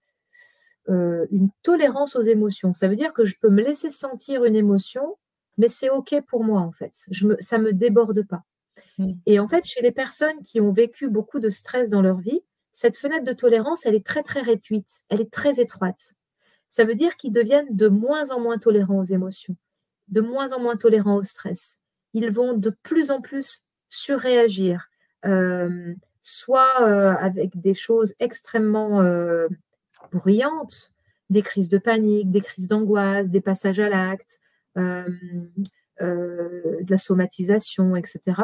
une, 0.88 1.48
tolérance 1.62 2.16
aux 2.16 2.22
émotions. 2.22 2.72
Ça 2.72 2.88
veut 2.88 2.96
dire 2.96 3.12
que 3.12 3.24
je 3.24 3.36
peux 3.40 3.50
me 3.50 3.62
laisser 3.62 3.90
sentir 3.90 4.44
une 4.44 4.56
émotion, 4.56 5.16
mais 5.58 5.68
c'est 5.68 5.90
OK 5.90 6.14
pour 6.26 6.44
moi, 6.44 6.60
en 6.60 6.72
fait. 6.72 6.92
Je 7.10 7.28
me, 7.28 7.36
ça 7.40 7.58
ne 7.58 7.64
me 7.64 7.72
déborde 7.72 8.26
pas. 8.26 8.42
Mmh. 8.98 9.12
Et 9.26 9.38
en 9.38 9.48
fait, 9.48 9.64
chez 9.64 9.82
les 9.82 9.92
personnes 9.92 10.42
qui 10.42 10.60
ont 10.60 10.72
vécu 10.72 11.08
beaucoup 11.08 11.40
de 11.40 11.50
stress 11.50 11.90
dans 11.90 12.02
leur 12.02 12.18
vie, 12.18 12.42
cette 12.74 12.96
fenêtre 12.96 13.24
de 13.24 13.32
tolérance, 13.32 13.86
elle 13.86 13.94
est 13.94 14.04
très, 14.04 14.22
très 14.22 14.40
réduite, 14.40 15.02
elle 15.08 15.20
est 15.20 15.32
très 15.32 15.60
étroite. 15.60 16.14
Ça 16.68 16.84
veut 16.84 16.96
dire 16.96 17.16
qu'ils 17.16 17.32
deviennent 17.32 17.68
de 17.70 17.86
moins 17.86 18.30
en 18.30 18.40
moins 18.40 18.58
tolérants 18.58 18.98
aux 18.98 19.04
émotions, 19.04 19.56
de 20.08 20.20
moins 20.20 20.52
en 20.52 20.60
moins 20.60 20.76
tolérants 20.76 21.16
au 21.16 21.22
stress. 21.22 21.78
Ils 22.12 22.30
vont 22.30 22.52
de 22.54 22.70
plus 22.70 23.10
en 23.10 23.20
plus 23.20 23.66
surréagir, 23.88 24.88
euh, 25.24 25.94
soit 26.22 26.82
euh, 26.82 27.14
avec 27.20 27.58
des 27.58 27.74
choses 27.74 28.14
extrêmement 28.20 29.02
euh, 29.02 29.48
bruyantes, 30.12 30.94
des 31.30 31.42
crises 31.42 31.68
de 31.68 31.78
panique, 31.78 32.30
des 32.30 32.40
crises 32.40 32.68
d'angoisse, 32.68 33.30
des 33.30 33.40
passages 33.40 33.80
à 33.80 33.88
l'acte, 33.88 34.40
de 34.76 35.06
la 36.88 36.98
somatisation, 36.98 37.96
etc. 37.96 38.42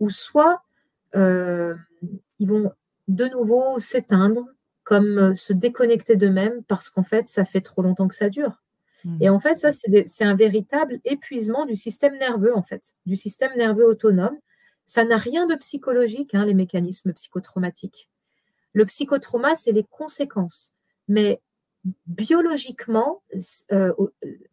Ou 0.00 0.10
soit 0.10 0.62
ils 1.14 1.78
vont 2.40 2.72
de 3.08 3.24
nouveau 3.26 3.78
s'éteindre, 3.78 4.46
comme 4.82 5.34
se 5.34 5.52
déconnecter 5.52 6.16
d'eux-mêmes 6.16 6.62
parce 6.64 6.90
qu'en 6.90 7.04
fait, 7.04 7.28
ça 7.28 7.44
fait 7.44 7.60
trop 7.60 7.82
longtemps 7.82 8.08
que 8.08 8.14
ça 8.14 8.30
dure. 8.30 8.62
Mmh. 9.04 9.18
Et 9.20 9.28
en 9.28 9.38
fait, 9.38 9.56
ça, 9.56 9.70
c'est 9.72 10.24
un 10.24 10.34
véritable 10.34 11.00
épuisement 11.04 11.66
du 11.66 11.76
système 11.76 12.16
nerveux, 12.18 12.56
en 12.56 12.62
fait, 12.62 12.94
du 13.06 13.16
système 13.16 13.56
nerveux 13.56 13.86
autonome. 13.86 14.36
Ça 14.86 15.04
n'a 15.04 15.16
rien 15.16 15.46
de 15.46 15.54
psychologique, 15.54 16.34
hein, 16.34 16.44
les 16.44 16.54
mécanismes 16.54 17.12
psychotraumatiques. 17.12 18.10
Le 18.72 18.84
psychotrauma, 18.86 19.54
c'est 19.54 19.72
les 19.72 19.84
conséquences. 19.84 20.74
Mais 21.08 21.40
biologiquement, 22.06 23.22
euh, 23.72 23.92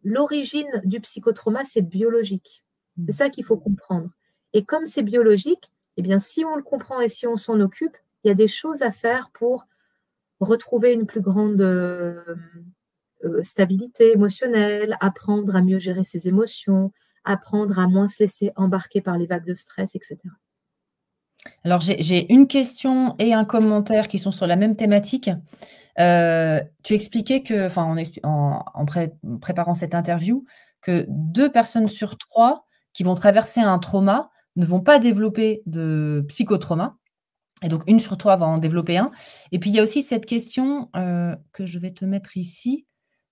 l'origine 0.03 0.81
du 0.83 0.99
psychotrauma, 0.99 1.63
c'est 1.63 1.81
biologique. 1.81 2.63
C'est 3.07 3.13
ça 3.13 3.29
qu'il 3.29 3.43
faut 3.43 3.57
comprendre. 3.57 4.09
Et 4.53 4.63
comme 4.63 4.85
c'est 4.85 5.03
biologique, 5.03 5.71
eh 5.97 6.01
bien, 6.01 6.19
si 6.19 6.45
on 6.45 6.55
le 6.55 6.63
comprend 6.63 7.01
et 7.01 7.09
si 7.09 7.27
on 7.27 7.35
s'en 7.35 7.59
occupe, 7.59 7.97
il 8.23 8.29
y 8.29 8.31
a 8.31 8.35
des 8.35 8.47
choses 8.47 8.81
à 8.81 8.91
faire 8.91 9.29
pour 9.31 9.67
retrouver 10.39 10.93
une 10.93 11.05
plus 11.05 11.21
grande 11.21 11.61
euh, 11.61 12.23
euh, 13.25 13.43
stabilité 13.43 14.11
émotionnelle, 14.11 14.97
apprendre 15.01 15.55
à 15.55 15.61
mieux 15.61 15.79
gérer 15.79 16.03
ses 16.03 16.27
émotions, 16.27 16.91
apprendre 17.23 17.79
à 17.79 17.87
moins 17.87 18.07
se 18.07 18.23
laisser 18.23 18.51
embarquer 18.55 19.01
par 19.01 19.17
les 19.17 19.25
vagues 19.25 19.45
de 19.45 19.55
stress, 19.55 19.95
etc. 19.95 20.17
Alors, 21.63 21.81
j'ai 21.81 22.31
une 22.31 22.47
question 22.47 23.15
et 23.19 23.33
un 23.33 23.45
commentaire 23.45 24.07
qui 24.07 24.19
sont 24.19 24.31
sur 24.31 24.47
la 24.47 24.55
même 24.55 24.75
thématique. 24.75 25.29
Euh, 25.99 26.61
tu 26.83 26.93
expliquais 26.93 27.43
que, 27.43 27.69
en, 28.23 28.85
préparant 29.39 29.73
cette 29.73 29.95
interview, 29.95 30.45
que 30.81 31.05
deux 31.09 31.51
personnes 31.51 31.87
sur 31.87 32.17
trois 32.17 32.65
qui 32.93 33.03
vont 33.03 33.15
traverser 33.15 33.61
un 33.61 33.79
trauma 33.79 34.29
ne 34.55 34.65
vont 34.65 34.81
pas 34.81 34.99
développer 34.99 35.61
de 35.65 36.25
psychotrauma. 36.27 36.97
Et 37.63 37.69
donc, 37.69 37.83
une 37.87 37.99
sur 37.99 38.17
trois 38.17 38.35
va 38.35 38.45
en 38.45 38.57
développer 38.57 38.97
un. 38.97 39.11
Et 39.51 39.59
puis, 39.59 39.69
il 39.69 39.75
y 39.75 39.79
a 39.79 39.83
aussi 39.83 40.01
cette 40.01 40.25
question 40.25 40.89
euh, 40.95 41.35
que 41.53 41.65
je 41.65 41.79
vais 41.79 41.91
te 41.91 42.05
mettre 42.05 42.37
ici. 42.37 42.85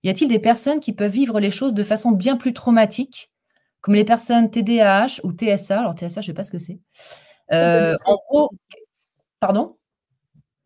Y 0.04 0.10
a-t-il 0.10 0.28
des 0.28 0.38
personnes 0.38 0.80
qui 0.80 0.92
peuvent 0.92 1.10
vivre 1.10 1.40
les 1.40 1.50
choses 1.50 1.74
de 1.74 1.82
façon 1.82 2.12
bien 2.12 2.36
plus 2.36 2.52
traumatique, 2.52 3.32
comme 3.80 3.94
les 3.94 4.04
personnes 4.04 4.50
TDAH 4.50 5.20
ou 5.24 5.32
TSA 5.32 5.80
Alors, 5.80 5.94
TSA, 5.94 6.06
je 6.08 6.18
ne 6.18 6.22
sais 6.22 6.34
pas 6.34 6.44
ce 6.44 6.52
que 6.52 6.58
c'est. 6.58 6.78
Euh, 7.52 7.92
en 8.06 8.18
gros, 8.28 8.50
pardon? 9.40 9.76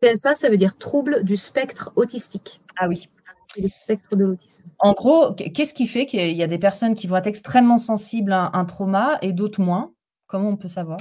TSA, 0.03 0.35
ça 0.35 0.49
veut 0.49 0.57
dire 0.57 0.77
trouble 0.77 1.23
du 1.23 1.35
spectre 1.37 1.91
autistique. 1.95 2.61
Ah 2.77 2.87
oui. 2.87 3.09
Le 3.57 3.67
spectre 3.67 4.15
de 4.15 4.25
l'autisme. 4.25 4.65
En 4.77 4.93
gros, 4.93 5.33
qu'est-ce 5.33 5.73
qui 5.73 5.87
fait 5.87 6.05
qu'il 6.05 6.35
y 6.35 6.43
a 6.43 6.47
des 6.47 6.59
personnes 6.59 6.93
qui 6.93 7.07
vont 7.07 7.17
être 7.17 7.27
extrêmement 7.27 7.79
sensibles 7.79 8.31
à 8.31 8.51
un 8.53 8.65
trauma 8.65 9.17
et 9.21 9.33
d'autres 9.33 9.61
moins? 9.61 9.91
Comment 10.27 10.49
on 10.49 10.57
peut 10.57 10.67
savoir? 10.67 10.99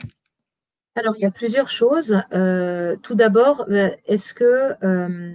Alors, 0.95 1.14
il 1.16 1.22
y 1.22 1.26
a 1.26 1.30
plusieurs 1.30 1.68
choses. 1.68 2.20
Euh, 2.32 2.97
tout 3.03 3.14
d'abord, 3.14 3.66
euh, 3.68 3.91
est-ce 4.07 4.32
que 4.32 4.74
euh, 4.82 5.32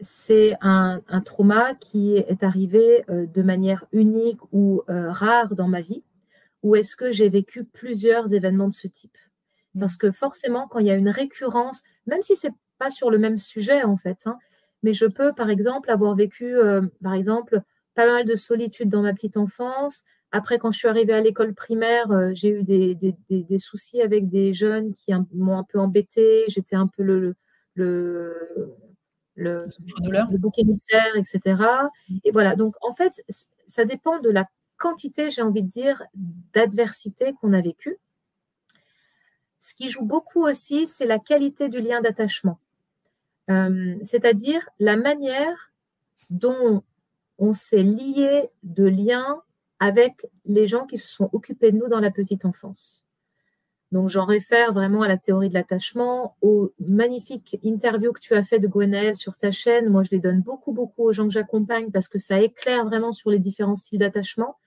c'est 0.00 0.54
un, 0.60 1.00
trauma 1.24 1.74
qui 1.74 2.16
est 2.16 2.42
arrivé 2.42 3.04
de 3.08 3.42
manière 3.42 3.86
unique 3.92 4.40
ou 4.52 4.82
rare 4.88 5.54
dans 5.54 5.68
ma 5.68 5.80
vie 5.80 6.02
Ou 6.62 6.76
est-ce 6.76 6.96
que 6.96 7.10
j'ai 7.10 7.28
vécu 7.28 7.64
plusieurs 7.64 8.32
événements 8.34 8.68
de 8.68 8.74
ce 8.74 8.88
type? 8.88 9.16
Mmh. 9.74 9.80
Parce 9.80 9.96
que 9.96 10.10
forcément, 10.10 10.68
quand 10.68 10.80
il 10.80 10.86
y 10.86 10.90
a 10.90 10.96
une 10.96 11.08
récurrence, 11.08 11.82
même 12.06 12.22
si 12.22 12.36
ce 12.36 12.48
n'est 12.48 12.54
pas 12.78 12.90
sur 12.90 13.10
le 13.10 13.18
même 13.18 13.38
sujet 13.38 13.84
en 13.84 13.96
fait, 13.96 14.26
hein, 14.26 14.38
mais 14.82 14.92
je 14.92 15.06
peux 15.06 15.32
par 15.32 15.50
exemple 15.50 15.90
avoir 15.90 16.14
vécu, 16.14 16.56
par 17.02 17.14
exemple, 17.14 17.62
pas 17.94 18.06
mal 18.06 18.24
de 18.24 18.36
solitude 18.36 18.88
dans 18.88 19.02
ma 19.02 19.14
petite 19.14 19.36
enfance, 19.36 20.04
après, 20.32 20.58
quand 20.58 20.70
je 20.70 20.78
suis 20.78 20.88
arrivée 20.88 21.14
à 21.14 21.20
l'école 21.20 21.54
primaire, 21.54 22.10
euh, 22.10 22.30
j'ai 22.34 22.50
eu 22.50 22.62
des, 22.62 23.58
soucis 23.58 24.02
avec 24.02 24.28
des 24.28 24.52
jeunes 24.52 24.92
qui 24.92 25.12
m'ont 25.32 25.58
un 25.58 25.64
peu 25.64 25.78
embêtée. 25.78 26.44
J'étais 26.48 26.76
un 26.76 26.88
peu 26.88 27.02
le, 27.02 27.36
le, 27.74 28.36
le, 28.56 28.76
le, 29.36 30.38
bouc 30.38 30.58
émissaire, 30.58 31.14
etc. 31.16 31.62
Et 32.24 32.30
voilà, 32.30 32.56
donc 32.56 32.74
en 32.80 32.94
fait, 32.94 33.22
ça 33.66 33.84
dépend 33.84 34.18
de 34.18 34.30
la 34.30 34.46
quantité, 34.78 35.30
j'ai 35.30 35.42
envie 35.42 35.62
de 35.62 35.68
dire, 35.68 36.02
d'adversité 36.52 37.34
qu'on 37.40 37.52
a 37.52 37.60
vécue. 37.60 37.98
Ce 39.58 39.74
qui 39.74 39.88
joue 39.88 40.04
beaucoup 40.04 40.46
aussi, 40.46 40.86
c'est 40.86 41.06
la 41.06 41.18
qualité 41.18 41.68
du 41.68 41.80
lien 41.80 42.00
d'attachement. 42.00 42.58
Euh, 43.50 43.96
c'est-à-dire 44.04 44.68
la 44.78 44.96
manière 44.96 45.72
dont 46.30 46.82
on 47.38 47.52
s'est 47.52 47.82
lié 47.82 48.50
de 48.62 48.84
liens 48.84 49.42
avec 49.78 50.26
les 50.44 50.66
gens 50.66 50.86
qui 50.86 50.98
se 50.98 51.08
sont 51.08 51.28
occupés 51.32 51.70
de 51.70 51.78
nous 51.78 51.88
dans 51.88 52.00
la 52.00 52.10
petite 52.10 52.44
enfance. 52.44 53.05
Donc, 53.96 54.10
j'en 54.10 54.26
réfère 54.26 54.74
vraiment 54.74 55.00
à 55.00 55.08
la 55.08 55.16
théorie 55.16 55.48
de 55.48 55.54
l'attachement, 55.54 56.36
aux 56.42 56.70
magnifiques 56.78 57.58
interviews 57.64 58.12
que 58.12 58.20
tu 58.20 58.34
as 58.34 58.42
fait 58.42 58.58
de 58.58 58.68
Gwenaël 58.68 59.16
sur 59.16 59.38
ta 59.38 59.50
chaîne. 59.50 59.88
Moi, 59.88 60.02
je 60.02 60.10
les 60.10 60.18
donne 60.18 60.42
beaucoup, 60.42 60.72
beaucoup 60.72 61.04
aux 61.04 61.12
gens 61.12 61.24
que 61.24 61.32
j'accompagne 61.32 61.90
parce 61.90 62.06
que 62.06 62.18
ça 62.18 62.38
éclaire 62.42 62.84
vraiment 62.84 63.12
sur 63.12 63.30
les 63.30 63.38
différents 63.38 63.74
styles 63.74 64.00
d'attachement. 64.00 64.58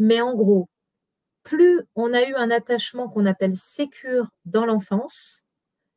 Mais 0.00 0.20
en 0.20 0.34
gros, 0.34 0.68
plus 1.44 1.82
on 1.94 2.12
a 2.12 2.28
eu 2.28 2.34
un 2.34 2.50
attachement 2.50 3.08
qu'on 3.08 3.24
appelle 3.24 3.56
sécure 3.56 4.32
dans 4.46 4.66
l'enfance, 4.66 5.44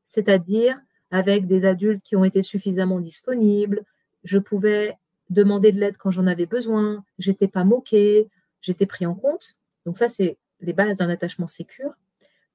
c'est-à-dire 0.06 0.80
avec 1.10 1.48
des 1.48 1.66
adultes 1.66 2.04
qui 2.04 2.16
ont 2.16 2.24
été 2.24 2.44
suffisamment 2.44 3.00
disponibles, 3.00 3.84
je 4.24 4.38
pouvais 4.38 4.96
demander 5.32 5.72
de 5.72 5.80
l'aide 5.80 5.98
quand 5.98 6.12
j'en 6.12 6.28
avais 6.28 6.46
besoin, 6.46 7.04
j'étais 7.18 7.48
pas 7.48 7.64
moquée, 7.64 8.30
j'étais 8.62 8.86
pris 8.86 9.08
en 9.08 9.16
compte. 9.16 9.58
Donc 9.88 9.98
ça, 9.98 10.08
c'est 10.08 10.38
les 10.60 10.74
bases 10.74 10.98
d'un 10.98 11.10
attachement 11.10 11.48
sécure. 11.48 11.96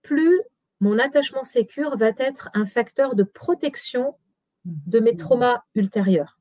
Plus 0.05 0.41
mon 0.81 0.99
attachement 0.99 1.43
sécure 1.43 1.97
va 1.97 2.11
être 2.17 2.51
un 2.55 2.67
facteur 2.67 3.17
de 3.17 3.25
protection 3.25 4.15
de 4.65 5.01
mes 5.01 5.17
traumas 5.17 5.63
ultérieurs. 5.75 6.39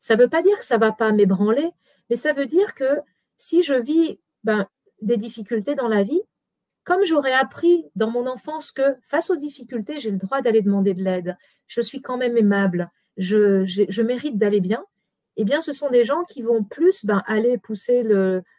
Ça 0.00 0.14
ne 0.14 0.22
veut 0.22 0.28
pas 0.28 0.42
dire 0.42 0.58
que 0.58 0.64
ça 0.64 0.76
ne 0.76 0.80
va 0.80 0.92
pas 0.92 1.10
m'ébranler, 1.10 1.70
mais 2.10 2.16
ça 2.16 2.32
veut 2.32 2.46
dire 2.46 2.74
que 2.74 3.00
si 3.38 3.62
je 3.62 3.74
vis 3.74 4.20
ben, 4.44 4.66
des 5.02 5.16
difficultés 5.16 5.74
dans 5.74 5.88
la 5.88 6.02
vie, 6.02 6.20
comme 6.84 7.04
j'aurais 7.04 7.32
appris 7.32 7.84
dans 7.96 8.10
mon 8.10 8.26
enfance 8.26 8.72
que 8.72 8.96
face 9.02 9.30
aux 9.30 9.36
difficultés, 9.36 10.00
j'ai 10.00 10.10
le 10.10 10.16
droit 10.16 10.40
d'aller 10.40 10.62
demander 10.62 10.94
de 10.94 11.02
l'aide, 11.02 11.36
je 11.66 11.80
suis 11.80 12.00
quand 12.00 12.16
même 12.16 12.36
aimable, 12.36 12.90
je, 13.16 14.02
mérite 14.02 14.38
d'aller 14.38 14.60
bien, 14.60 14.84
eh 15.36 15.44
bien, 15.44 15.60
ce 15.60 15.72
sont 15.72 15.90
des 15.90 16.02
gens 16.02 16.24
qui 16.24 16.42
vont 16.42 16.64
plus 16.64 17.04
ben, 17.04 17.22
aller 17.26 17.58
pousser 17.58 18.02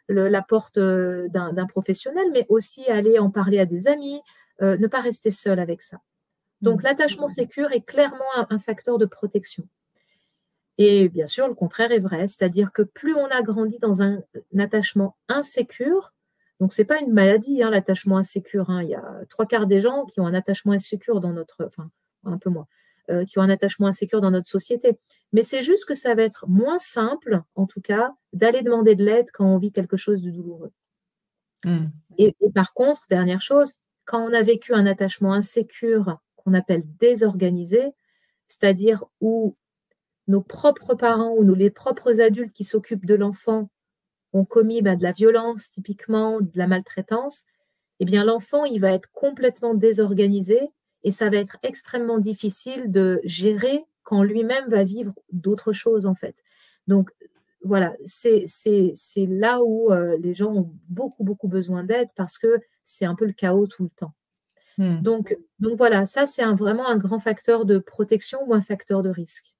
la 0.08 0.42
porte 0.42 0.78
euh, 0.78 1.28
d'un 1.28 1.66
professionnel, 1.66 2.28
mais 2.32 2.46
aussi 2.48 2.86
aller 2.86 3.18
en 3.18 3.30
parler 3.30 3.58
à 3.58 3.66
des 3.66 3.86
amis, 3.86 4.20
euh, 4.62 4.76
ne 4.78 4.86
pas 4.86 5.00
rester 5.00 5.30
seul 5.30 5.58
avec 5.58 5.82
ça. 5.82 6.00
Donc, 6.60 6.80
mmh. 6.80 6.84
l'attachement 6.84 7.28
sécure 7.28 7.72
est 7.72 7.80
clairement 7.80 8.24
un, 8.36 8.58
facteur 8.58 8.98
de 8.98 9.06
protection. 9.06 9.66
Et 10.78 11.08
bien 11.08 11.26
sûr, 11.26 11.48
le 11.48 11.54
contraire 11.54 11.92
est 11.92 11.98
vrai, 11.98 12.28
c'est-à-dire 12.28 12.72
que 12.72 12.82
plus 12.82 13.14
on 13.14 13.26
a 13.26 13.42
grandi 13.42 13.78
dans 13.78 14.02
un, 14.02 14.22
attachement 14.58 15.16
insécure, 15.28 16.12
donc 16.58 16.72
ce 16.72 16.82
n'est 16.82 16.86
pas 16.86 17.00
une 17.00 17.12
maladie, 17.12 17.62
hein, 17.62 17.70
l'attachement 17.70 18.18
insécure. 18.18 18.70
Hein, 18.70 18.82
il 18.82 18.90
y 18.90 18.94
a 18.94 19.20
trois 19.28 19.46
quarts 19.46 19.66
des 19.66 19.80
gens 19.80 20.04
qui 20.06 20.20
ont 20.20 20.26
un 20.26 20.34
attachement 20.34 20.72
insécure 20.72 21.20
dans 21.20 21.32
notre, 21.32 21.64
enfin 21.64 21.90
un 22.24 22.38
peu 22.38 22.50
moins, 22.50 22.66
euh, 23.10 23.24
qui 23.24 23.38
ont 23.38 23.42
un 23.42 23.50
attachement 23.50 23.86
insécure 23.86 24.20
dans 24.20 24.30
notre 24.30 24.48
société. 24.48 24.98
Mais 25.32 25.42
c'est 25.42 25.62
juste 25.62 25.84
que 25.86 25.94
ça 25.94 26.14
va 26.14 26.22
être 26.22 26.46
moins 26.48 26.78
simple, 26.78 27.42
en 27.54 27.66
tout 27.66 27.80
cas, 27.80 28.14
d'aller 28.32 28.62
demander 28.62 28.94
de 28.94 29.04
l'aide 29.04 29.30
quand 29.32 29.46
on 29.46 29.58
vit 29.58 29.72
quelque 29.72 29.96
chose 29.96 30.22
de 30.22 30.30
douloureux. 30.30 30.70
Hmm. 31.64 31.88
Et, 32.18 32.34
par 32.54 32.72
contre, 32.72 33.06
dernière 33.08 33.40
chose, 33.42 33.74
quand 34.10 34.28
on 34.28 34.32
a 34.32 34.42
vécu 34.42 34.74
un 34.74 34.86
attachement 34.86 35.32
insécure 35.32 36.18
qu'on 36.34 36.52
appelle 36.52 36.82
désorganisé, 36.98 37.92
c'est-à-dire 38.48 39.04
où 39.20 39.56
nos 40.26 40.40
propres 40.40 40.96
parents 40.96 41.36
ou 41.36 41.54
les 41.54 41.70
propres 41.70 42.20
adultes 42.20 42.52
qui 42.52 42.64
s'occupent 42.64 43.06
de 43.06 43.14
l'enfant 43.14 43.70
ont 44.32 44.44
commis 44.44 44.82
bah, 44.82 44.96
de 44.96 45.04
la 45.04 45.12
violence 45.12 45.70
typiquement, 45.70 46.40
de 46.40 46.50
la 46.56 46.66
maltraitance, 46.66 47.44
eh 48.00 48.04
bien 48.04 48.24
l'enfant, 48.24 48.64
il 48.64 48.80
va 48.80 48.90
être 48.90 49.12
complètement 49.12 49.74
désorganisé 49.74 50.58
et 51.04 51.12
ça 51.12 51.30
va 51.30 51.36
être 51.36 51.58
extrêmement 51.62 52.18
difficile 52.18 52.90
de 52.90 53.20
gérer 53.22 53.84
quand 54.02 54.24
lui-même 54.24 54.68
va 54.68 54.82
vivre 54.82 55.14
d'autres 55.30 55.72
choses 55.72 56.06
en 56.06 56.16
fait. 56.16 56.34
Voilà, 57.62 57.94
c'est 58.04 58.46
là 59.16 59.60
où 59.62 59.92
euh, 59.92 60.16
les 60.18 60.34
gens 60.34 60.52
ont 60.54 60.70
beaucoup, 60.88 61.24
beaucoup 61.24 61.48
besoin 61.48 61.84
d'aide 61.84 62.08
parce 62.16 62.38
que 62.38 62.60
c'est 62.84 63.04
un 63.04 63.14
peu 63.14 63.26
le 63.26 63.32
chaos 63.32 63.66
tout 63.66 63.84
le 63.84 63.90
temps. 63.90 64.14
Donc, 64.78 65.36
donc 65.58 65.76
voilà, 65.76 66.06
ça 66.06 66.26
c'est 66.26 66.42
vraiment 66.54 66.88
un 66.88 66.96
grand 66.96 67.18
facteur 67.18 67.66
de 67.66 67.76
protection 67.76 68.38
ou 68.46 68.54
un 68.54 68.62
facteur 68.62 69.02
de 69.02 69.10
risque. 69.10 69.54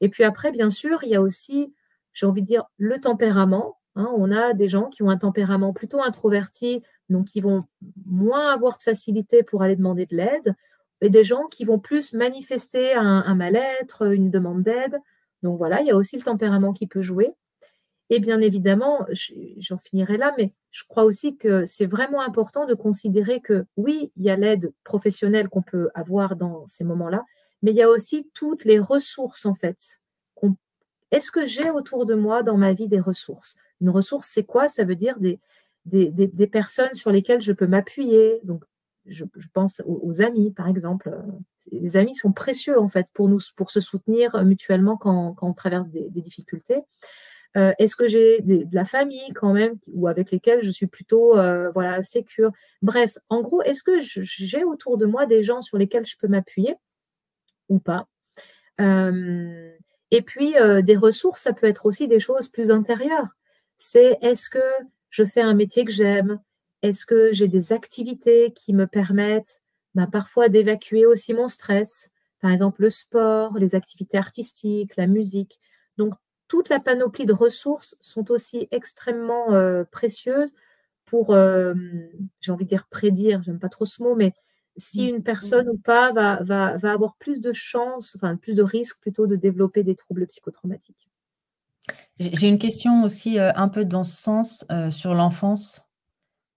Et 0.00 0.08
puis 0.08 0.24
après, 0.24 0.50
bien 0.50 0.70
sûr, 0.70 1.02
il 1.02 1.10
y 1.10 1.14
a 1.14 1.20
aussi, 1.20 1.74
j'ai 2.14 2.24
envie 2.24 2.40
de 2.40 2.46
dire, 2.46 2.64
le 2.78 2.98
tempérament. 2.98 3.78
Hein. 3.96 4.08
on 4.16 4.30
a 4.30 4.52
des 4.52 4.68
gens 4.68 4.88
qui 4.88 5.02
ont 5.02 5.10
un 5.10 5.16
tempérament 5.18 5.72
plutôt 5.72 6.02
introverti, 6.02 6.82
donc 7.08 7.26
qui 7.26 7.40
vont 7.40 7.64
moins 8.06 8.52
avoir 8.52 8.78
de 8.78 8.82
facilité 8.82 9.42
pour 9.42 9.62
aller 9.62 9.76
demander 9.76 10.06
de 10.06 10.16
l'aide, 10.16 10.54
et 11.00 11.10
des 11.10 11.24
gens 11.24 11.44
qui 11.50 11.64
vont 11.64 11.78
plus 11.78 12.12
manifester 12.12 12.94
un, 12.94 13.34
mal-être, 13.34 14.12
une 14.12 14.30
demande 14.30 14.62
d'aide. 14.62 14.98
Donc 15.42 15.58
voilà, 15.58 15.80
il 15.80 15.86
y 15.86 15.90
a 15.90 15.96
aussi 15.96 16.16
le 16.16 16.22
tempérament 16.22 16.72
qui 16.72 16.86
peut 16.86 17.02
jouer. 17.02 17.32
Et 18.08 18.20
bien 18.20 18.40
évidemment, 18.40 19.04
j'en 19.58 19.78
finirai 19.78 20.16
là, 20.16 20.32
mais 20.38 20.52
je 20.70 20.84
crois 20.88 21.04
aussi 21.04 21.36
que 21.36 21.64
c'est 21.64 21.86
vraiment 21.86 22.20
important 22.20 22.66
de 22.66 22.74
considérer 22.74 23.40
que 23.40 23.66
oui, 23.76 24.12
il 24.16 24.24
y 24.24 24.30
a 24.30 24.36
l'aide 24.36 24.72
professionnelle 24.84 25.48
qu'on 25.48 25.62
peut 25.62 25.90
avoir 25.94 26.36
dans 26.36 26.64
ces 26.66 26.84
moments-là, 26.84 27.24
mais 27.62 27.72
il 27.72 27.76
y 27.76 27.82
a 27.82 27.88
aussi 27.88 28.30
toutes 28.32 28.64
les 28.64 28.78
ressources 28.78 29.44
en 29.44 29.54
fait. 29.54 29.98
Est-ce 31.10 31.30
que 31.30 31.46
j'ai 31.46 31.70
autour 31.70 32.06
de 32.06 32.14
moi 32.14 32.42
dans 32.42 32.56
ma 32.56 32.72
vie 32.72 32.88
des 32.88 33.00
ressources? 33.00 33.56
Une 33.80 33.90
ressource, 33.90 34.28
c'est 34.28 34.44
quoi? 34.44 34.68
Ça 34.68 34.84
veut 34.84 34.96
dire 34.96 35.18
des, 35.18 36.46
personnes 36.50 36.94
sur 36.94 37.12
lesquelles 37.12 37.40
je 37.40 37.52
peux 37.52 37.66
m'appuyer. 37.66 38.40
Donc, 38.42 38.64
je, 39.06 39.24
pense 39.52 39.82
aux, 39.86 40.20
amis, 40.22 40.50
par 40.50 40.68
exemple. 40.68 41.16
Les 41.72 41.96
amis 41.96 42.14
sont 42.14 42.32
précieux, 42.32 42.78
en 42.80 42.88
fait, 42.88 43.06
pour 43.12 43.28
nous, 43.28 43.40
pour 43.56 43.70
se 43.70 43.80
soutenir 43.80 44.44
mutuellement 44.44 44.96
quand, 44.96 45.36
on 45.40 45.52
traverse 45.52 45.90
des, 45.90 46.08
difficultés. 46.10 46.80
Euh, 47.56 47.72
est-ce 47.78 47.96
que 47.96 48.06
j'ai 48.06 48.40
de 48.42 48.66
la 48.72 48.84
famille 48.84 49.30
quand 49.34 49.52
même 49.52 49.76
ou 49.86 50.08
avec 50.08 50.30
lesquels 50.30 50.62
je 50.62 50.70
suis 50.70 50.86
plutôt 50.86 51.38
euh, 51.38 51.70
voilà 51.70 52.02
sécure? 52.02 52.52
Bref, 52.82 53.16
en 53.30 53.40
gros, 53.40 53.62
est-ce 53.62 53.82
que 53.82 53.98
j'ai 54.00 54.64
autour 54.64 54.98
de 54.98 55.06
moi 55.06 55.26
des 55.26 55.42
gens 55.42 55.62
sur 55.62 55.78
lesquels 55.78 56.04
je 56.04 56.16
peux 56.18 56.28
m'appuyer? 56.28 56.74
Ou 57.68 57.78
pas? 57.78 58.08
Euh, 58.80 59.72
Et 60.10 60.22
puis 60.22 60.54
des 60.84 60.96
ressources, 60.96 61.42
ça 61.42 61.54
peut 61.54 61.66
être 61.66 61.86
aussi 61.86 62.08
des 62.08 62.20
choses 62.20 62.48
plus 62.48 62.70
intérieures. 62.70 63.36
C'est 63.78 64.18
est-ce 64.20 64.50
que 64.50 64.58
je 65.10 65.24
fais 65.24 65.40
un 65.40 65.54
métier 65.54 65.84
que 65.84 65.92
j'aime? 65.92 66.40
Est-ce 66.82 67.06
que 67.06 67.32
j'ai 67.32 67.48
des 67.48 67.72
activités 67.72 68.52
qui 68.52 68.74
me 68.74 68.86
permettent 68.86 69.62
bah, 69.96 70.06
parfois 70.06 70.48
d'évacuer 70.48 71.06
aussi 71.06 71.34
mon 71.34 71.48
stress 71.48 72.10
Par 72.40 72.52
exemple, 72.52 72.82
le 72.82 72.90
sport, 72.90 73.58
les 73.58 73.74
activités 73.74 74.18
artistiques, 74.18 74.96
la 74.96 75.06
musique. 75.06 75.58
Donc, 75.96 76.14
toute 76.48 76.68
la 76.68 76.78
panoplie 76.78 77.24
de 77.24 77.32
ressources 77.32 77.96
sont 78.00 78.30
aussi 78.30 78.68
extrêmement 78.70 79.52
euh, 79.52 79.84
précieuses 79.90 80.54
pour, 81.06 81.32
euh, 81.32 81.74
j'ai 82.40 82.52
envie 82.52 82.64
de 82.64 82.68
dire 82.68 82.86
prédire, 82.88 83.42
j'aime 83.42 83.58
pas 83.58 83.68
trop 83.68 83.86
ce 83.86 84.02
mot, 84.02 84.14
mais 84.14 84.34
si 84.76 85.06
mmh. 85.06 85.16
une 85.16 85.22
personne 85.22 85.68
ou 85.70 85.78
pas 85.78 86.12
va, 86.12 86.42
va, 86.42 86.76
va 86.76 86.92
avoir 86.92 87.16
plus 87.16 87.40
de 87.40 87.52
chances, 87.52 88.14
enfin 88.16 88.36
plus 88.36 88.54
de 88.54 88.62
risques 88.62 89.00
plutôt 89.00 89.26
de 89.26 89.34
développer 89.34 89.82
des 89.82 89.96
troubles 89.96 90.26
psychotraumatiques. 90.26 91.08
J'ai 92.18 92.48
une 92.48 92.58
question 92.58 93.02
aussi 93.02 93.38
euh, 93.38 93.52
un 93.54 93.68
peu 93.68 93.84
dans 93.84 94.04
ce 94.04 94.20
sens 94.20 94.64
euh, 94.70 94.90
sur 94.90 95.14
l'enfance. 95.14 95.82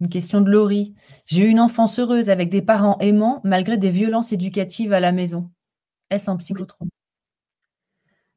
Une 0.02 0.10
question 0.10 0.42
de 0.42 0.50
Laurie. 0.50 0.94
J'ai 1.26 1.44
eu 1.44 1.48
une 1.48 1.60
enfance 1.60 2.00
heureuse 2.00 2.30
avec 2.30 2.50
des 2.50 2.62
parents 2.62 2.98
aimants 3.00 3.42
malgré 3.44 3.78
des 3.78 3.90
violences 3.90 4.32
éducatives 4.32 4.94
à 4.94 5.00
la 5.00 5.12
maison. 5.12 5.50
Est-ce 6.10 6.30
un 6.30 6.38
psychotrauma 6.38 6.90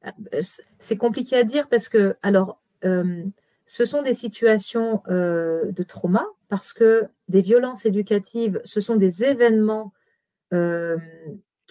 ah, 0.02 0.12
bah, 0.18 0.38
C'est 0.78 0.96
compliqué 0.96 1.36
à 1.36 1.44
dire 1.44 1.68
parce 1.68 1.88
que, 1.88 2.16
alors, 2.22 2.60
euh, 2.84 3.24
ce 3.66 3.84
sont 3.84 4.02
des 4.02 4.14
situations 4.14 5.02
de 5.08 5.82
trauma 5.86 6.26
parce 6.48 6.72
que 6.72 7.08
des 7.28 7.40
violences 7.40 7.86
éducatives, 7.86 8.60
ce 8.64 8.80
sont 8.80 8.96
des 8.96 9.24
événements 9.24 9.92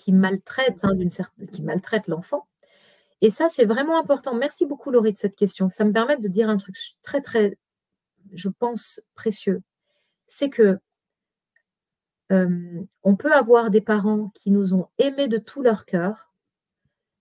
qui 0.02 0.12
maltraitent, 0.14 0.84
hein, 0.84 0.98
qui 1.52 1.62
maltraitent 1.62 2.08
l'enfant. 2.08 2.48
Et 3.22 3.30
ça, 3.30 3.50
c'est 3.50 3.66
vraiment 3.66 4.00
important. 4.00 4.34
Merci 4.34 4.66
beaucoup, 4.66 4.89
Laurie, 4.89 5.12
de 5.12 5.18
cette 5.18 5.36
question. 5.36 5.70
Ça 5.70 5.86
me 5.86 5.94
permet 5.94 6.18
de 6.18 6.28
dire 6.28 6.50
un 6.50 6.58
truc 6.58 6.76
très, 7.04 7.22
très, 7.22 7.58
je 8.34 8.50
pense, 8.50 9.02
précieux. 9.14 9.62
C'est 10.34 10.50
que 10.50 10.80
euh, 12.32 12.84
on 13.04 13.18
peut 13.18 13.34
avoir 13.34 13.70
des 13.70 13.82
parents 13.82 14.30
qui 14.34 14.50
nous 14.50 14.74
ont 14.74 14.88
aimés 14.98 15.28
de 15.28 15.38
tout 15.38 15.62
leur 15.62 15.84
cœur, 15.84 16.32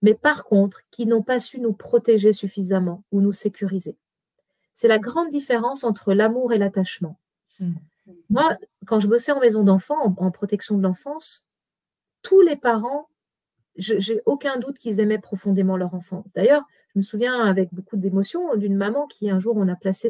mais 0.00 0.14
par 0.14 0.44
contre, 0.44 0.82
qui 0.92 1.06
n'ont 1.06 1.22
pas 1.22 1.40
su 1.40 1.60
nous 1.60 1.72
protéger 1.72 2.32
suffisamment 2.32 3.02
ou 3.10 3.20
nous 3.20 3.32
sécuriser. 3.32 3.96
C'est 4.74 4.86
la 4.86 5.00
grande 5.00 5.28
différence 5.28 5.82
entre 5.82 6.14
l'amour 6.14 6.52
et 6.52 6.58
l'attachement. 6.58 7.18
Mmh. 7.58 7.72
Moi, 8.28 8.56
quand 8.86 9.00
je 9.00 9.08
bossais 9.08 9.32
en 9.32 9.40
maison 9.40 9.64
d'enfants, 9.64 10.14
en 10.16 10.30
protection 10.30 10.78
de 10.78 10.82
l'enfance, 10.84 11.50
tous 12.22 12.42
les 12.42 12.56
parents 12.56 13.08
j'ai 13.76 14.20
aucun 14.26 14.58
doute 14.58 14.78
qu'ils 14.78 15.00
aimaient 15.00 15.18
profondément 15.18 15.76
leur 15.76 15.94
enfance. 15.94 16.32
D'ailleurs, 16.34 16.64
je 16.94 16.98
me 16.98 17.02
souviens 17.02 17.40
avec 17.40 17.72
beaucoup 17.72 17.96
d'émotion 17.96 18.54
d'une 18.56 18.76
maman 18.76 19.06
qui 19.06 19.30
un 19.30 19.38
jour 19.38 19.56
on 19.56 19.68
a 19.68 19.76
placé. 19.76 20.09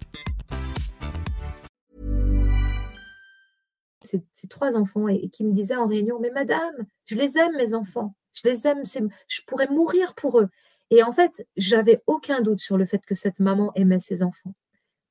Ces, 4.31 4.47
trois 4.47 4.75
enfants 4.75 5.07
et, 5.07 5.29
qui 5.29 5.43
me 5.43 5.53
disaient 5.53 5.75
en 5.75 5.87
réunion, 5.87 6.19
mais 6.19 6.31
madame, 6.31 6.85
je 7.05 7.15
les 7.15 7.37
aime 7.37 7.55
mes 7.57 7.73
enfants. 7.73 8.15
Je 8.33 8.47
les 8.47 8.67
aime, 8.67 8.83
je 9.27 9.41
pourrais 9.45 9.67
mourir 9.67 10.15
pour 10.15 10.39
eux. 10.39 10.49
Et 10.89 11.03
en 11.03 11.11
fait, 11.11 11.47
j'avais 11.55 12.01
aucun 12.07 12.41
doute 12.41 12.59
sur 12.59 12.77
le 12.77 12.85
fait 12.85 13.05
que 13.05 13.15
cette 13.15 13.39
maman 13.39 13.71
aimait 13.75 13.99
ses 13.99 14.23
enfants. 14.23 14.53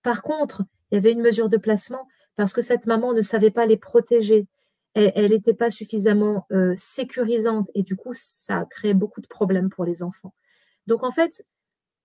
Par 0.03 0.23
contre, 0.23 0.65
il 0.91 0.95
y 0.95 0.99
avait 0.99 1.13
une 1.13 1.23
mesure 1.23 1.49
de 1.49 1.57
placement 1.57 2.07
parce 2.37 2.53
que 2.53 2.63
cette 2.63 2.87
maman 2.87 3.13
ne 3.13 3.23
savait 3.23 3.51
pas 3.51 3.67
les 3.67 3.77
protéger. 3.77 4.47
Elle 4.95 5.31
n'était 5.31 5.55
pas 5.55 5.71
suffisamment 5.71 6.47
euh, 6.53 6.75
sécurisante 6.77 7.71
et 7.75 7.83
du 7.83 7.97
coup, 7.97 8.13
ça 8.15 8.67
créé 8.69 8.93
beaucoup 8.93 9.21
de 9.21 9.27
problèmes 9.27 9.71
pour 9.71 9.85
les 9.85 10.03
enfants. 10.03 10.35
Donc 10.87 11.05
en 11.05 11.13
fait, 11.13 11.47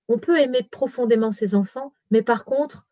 on 0.08 0.20
peut 0.20 0.40
aimer 0.40 0.62
profondément 0.70 1.32
ses 1.32 1.56
enfants, 1.56 1.94
mais 2.12 2.22
par 2.22 2.46
contre, 2.46 2.88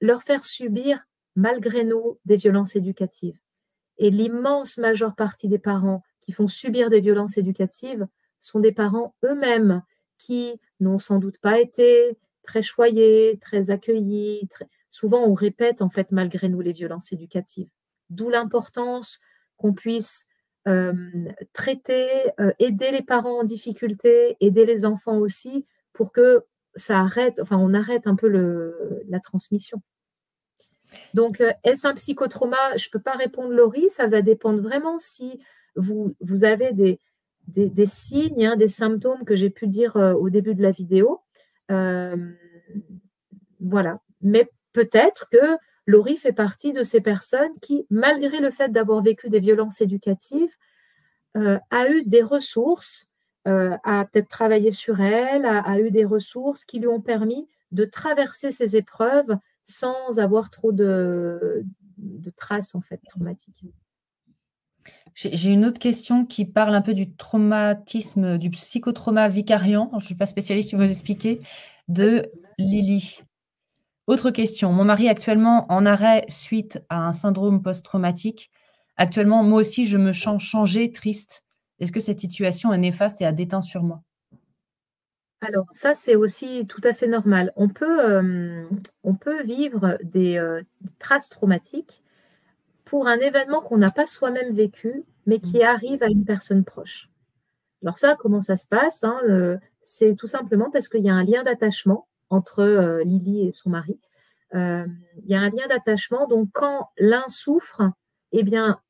leur 0.00 0.22
faire 0.22 0.44
subir, 0.44 1.04
malgré 1.34 1.84
nous, 1.84 2.18
des 2.24 2.36
violences 2.36 2.76
éducatives. 2.76 3.38
Et 4.02 4.10
l'immense 4.10 4.78
majeure 4.78 5.14
partie 5.14 5.46
des 5.46 5.60
parents 5.60 6.02
qui 6.22 6.32
font 6.32 6.48
subir 6.48 6.90
des 6.90 6.98
violences 6.98 7.38
éducatives 7.38 8.08
sont 8.40 8.58
des 8.58 8.72
parents 8.72 9.14
eux-mêmes 9.24 9.82
qui 10.18 10.60
n'ont 10.80 10.98
sans 10.98 11.20
doute 11.20 11.38
pas 11.38 11.60
été 11.60 12.18
très 12.42 12.62
choyés, 12.62 13.38
très 13.40 13.70
accueillis. 13.70 14.48
Souvent, 14.90 15.22
on 15.22 15.34
répète 15.34 15.82
en 15.82 15.88
fait 15.88 16.10
malgré 16.10 16.48
nous 16.48 16.60
les 16.60 16.72
violences 16.72 17.12
éducatives. 17.12 17.68
D'où 18.10 18.28
l'importance 18.28 19.20
qu'on 19.56 19.72
puisse 19.72 20.26
traiter, 21.52 22.08
aider 22.58 22.90
les 22.90 23.02
parents 23.02 23.38
en 23.38 23.44
difficulté, 23.44 24.36
aider 24.40 24.66
les 24.66 24.84
enfants 24.84 25.18
aussi, 25.18 25.64
pour 25.92 26.10
que 26.10 26.44
ça 26.74 26.98
arrête, 26.98 27.38
enfin, 27.40 27.56
on 27.56 27.72
arrête 27.72 28.08
un 28.08 28.16
peu 28.16 28.28
la 29.08 29.20
transmission. 29.20 29.80
Donc, 31.14 31.40
euh, 31.40 31.52
est-ce 31.64 31.86
un 31.86 31.94
psychotrauma? 31.94 32.76
Je 32.76 32.88
ne 32.88 32.90
peux 32.90 33.00
pas 33.00 33.12
répondre, 33.12 33.52
Laurie. 33.52 33.90
Ça 33.90 34.06
va 34.06 34.22
dépendre 34.22 34.60
vraiment 34.60 34.98
si 34.98 35.40
vous, 35.76 36.14
avez 36.42 36.72
des, 36.72 37.00
des, 37.46 37.86
signes, 37.86 38.46
hein, 38.46 38.56
des 38.56 38.68
symptômes 38.68 39.24
que 39.24 39.34
j'ai 39.34 39.50
pu 39.50 39.66
dire 39.66 39.96
euh, 39.96 40.14
au 40.14 40.30
début 40.30 40.54
de 40.54 40.62
la 40.62 40.70
vidéo. 40.70 41.20
Euh, 41.70 42.16
voilà. 43.60 44.00
Mais 44.20 44.48
peut-être 44.72 45.28
que 45.30 45.58
Laurie 45.86 46.16
fait 46.16 46.32
partie 46.32 46.72
de 46.72 46.82
ces 46.82 47.00
personnes 47.00 47.58
qui, 47.60 47.86
malgré 47.90 48.40
le 48.40 48.50
fait 48.50 48.70
d'avoir 48.70 49.02
vécu 49.02 49.28
des 49.28 49.40
violences 49.40 49.80
éducatives, 49.80 50.54
a 51.34 51.88
eu 51.88 52.02
des 52.04 52.22
ressources, 52.22 53.16
a 53.46 54.04
peut-être 54.04 54.28
travaillé 54.28 54.70
sur 54.70 55.00
elle, 55.00 55.46
a, 55.46 55.78
eu 55.80 55.90
des 55.90 56.04
ressources 56.04 56.66
qui 56.66 56.78
lui 56.78 56.88
ont 56.88 57.00
permis 57.00 57.48
de 57.72 57.84
traverser 57.84 58.52
ces 58.52 58.76
épreuves 58.76 59.34
sans 59.64 60.18
avoir 60.18 60.50
trop 60.50 60.72
de, 60.72 61.64
traces 62.36 62.74
en 62.74 62.80
fait 62.80 63.00
traumatiques. 63.08 63.64
J'ai 65.14 65.50
une 65.50 65.64
autre 65.64 65.78
question 65.78 66.24
qui 66.24 66.44
parle 66.44 66.74
un 66.74 66.82
peu 66.82 66.94
du 66.94 67.14
traumatisme, 67.14 68.38
du 68.38 68.50
psychotrauma 68.50 69.28
vicariant. 69.28 69.90
Je 69.92 69.96
ne 69.96 70.02
suis 70.02 70.14
pas 70.14 70.26
spécialiste, 70.26 70.70
tu 70.70 70.76
vas 70.76 70.86
vous 70.86 70.90
expliquer, 70.90 71.40
de 71.88 72.30
Lily. 72.58 73.20
Autre 74.06 74.30
question. 74.30 74.72
Mon 74.72 74.84
mari 74.84 75.08
actuellement 75.08 75.70
en 75.70 75.86
arrêt 75.86 76.24
suite 76.28 76.80
à 76.88 77.06
un 77.06 77.12
syndrome 77.12 77.62
post-traumatique. 77.62 78.50
Actuellement, 78.96 79.44
moi 79.44 79.60
aussi, 79.60 79.86
je 79.86 79.98
me 79.98 80.12
sens 80.12 80.42
changée, 80.42 80.90
triste. 80.90 81.44
Est-ce 81.78 81.92
que 81.92 82.00
cette 82.00 82.20
situation 82.20 82.72
est 82.72 82.78
néfaste 82.78 83.20
et 83.20 83.26
a 83.26 83.32
déteint 83.32 83.62
sur 83.62 83.82
moi? 83.82 84.02
Alors 85.42 85.66
ça, 85.74 85.94
c'est 85.94 86.14
aussi 86.14 86.66
tout 86.68 86.80
à 86.84 86.92
fait 86.92 87.08
normal. 87.08 87.52
On 87.56 87.68
peut, 87.68 88.00
euh, 88.00 88.64
on 89.02 89.14
peut 89.14 89.42
vivre 89.42 89.98
des, 90.04 90.38
euh, 90.38 90.62
traces 91.00 91.30
traumatiques 91.30 92.02
pour 92.84 93.08
un 93.08 93.18
événement 93.18 93.60
qu'on 93.60 93.78
n'a 93.78 93.90
pas 93.90 94.06
soi-même 94.06 94.54
vécu, 94.54 95.04
mais 95.26 95.40
qui 95.40 95.58
mmh. 95.58 95.62
arrive 95.62 96.02
à 96.04 96.06
une 96.06 96.24
personne 96.24 96.64
proche. 96.64 97.10
Alors 97.82 97.98
ça, 97.98 98.14
comment 98.16 98.40
ça 98.40 98.56
se 98.56 98.68
passe 98.68 99.02
hein, 99.02 99.20
C'est 99.82 100.14
tout 100.14 100.28
simplement 100.28 100.70
parce 100.70 100.88
qu'il 100.88 101.04
y 101.04 101.10
a 101.10 101.14
un 101.14 101.24
lien 101.24 101.42
d'attachement 101.42 102.06
entre 102.30 102.60
euh, 102.60 103.02
Lily 103.02 103.48
et 103.48 103.52
son 103.52 103.70
mari. 103.70 103.98
il 104.54 104.86
y 105.26 105.34
a 105.34 105.40
un 105.40 105.50
lien 105.50 105.66
d'attachement, 105.68 106.28
donc 106.28 106.50
quand 106.52 106.90
l'un 106.98 107.26
souffre, 107.26 107.82
eh 108.30 108.44
bien, 108.44 108.80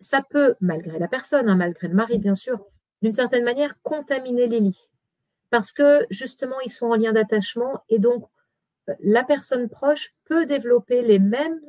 ça 0.00 0.22
peut, 0.22 0.54
malgré 0.60 0.98
la 0.98 1.08
personne, 1.08 1.50
hein, 1.50 1.56
malgré 1.56 1.88
le 1.88 1.94
mari 1.94 2.18
bien 2.18 2.34
sûr, 2.34 2.64
d'une 3.02 3.12
certaine 3.12 3.44
manière, 3.44 3.82
contaminer 3.82 4.46
Lily 4.46 4.88
parce 5.50 5.72
que 5.72 6.06
justement, 6.10 6.60
ils 6.64 6.70
sont 6.70 6.86
en 6.86 6.96
lien 6.96 7.12
d'attachement 7.12 7.82
et 7.88 7.98
donc 7.98 8.24
euh, 8.88 8.94
la 9.00 9.24
personne 9.24 9.68
proche 9.68 10.14
peut 10.24 10.46
développer 10.46 11.02
les 11.02 11.18
mêmes 11.18 11.60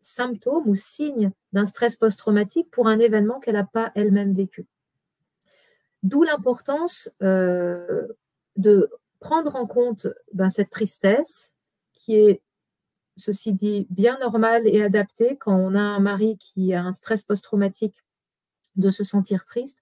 symptômes 0.00 0.68
ou 0.68 0.76
signes 0.76 1.32
d'un 1.52 1.66
stress 1.66 1.96
post-traumatique 1.96 2.70
pour 2.70 2.86
un 2.88 2.98
événement 3.00 3.40
qu'elle 3.40 3.54
n'a 3.54 3.64
pas 3.64 3.92
elle-même 3.94 4.32
vécu. 4.32 4.66
D'où 6.02 6.22
l'importance 6.22 7.10
euh, 7.22 8.06
de 8.56 8.90
prendre 9.20 9.56
en 9.56 9.66
compte 9.66 10.06
ben, 10.32 10.50
cette 10.50 10.70
tristesse 10.70 11.54
qui 11.92 12.14
est, 12.14 12.42
ceci 13.16 13.52
dit, 13.52 13.86
bien 13.90 14.16
normale 14.18 14.62
et 14.66 14.82
adaptée 14.82 15.36
quand 15.36 15.56
on 15.56 15.74
a 15.74 15.80
un 15.80 16.00
mari 16.00 16.38
qui 16.38 16.72
a 16.72 16.82
un 16.82 16.92
stress 16.92 17.22
post-traumatique 17.22 17.96
de 18.76 18.90
se 18.90 19.02
sentir 19.02 19.44
triste, 19.44 19.78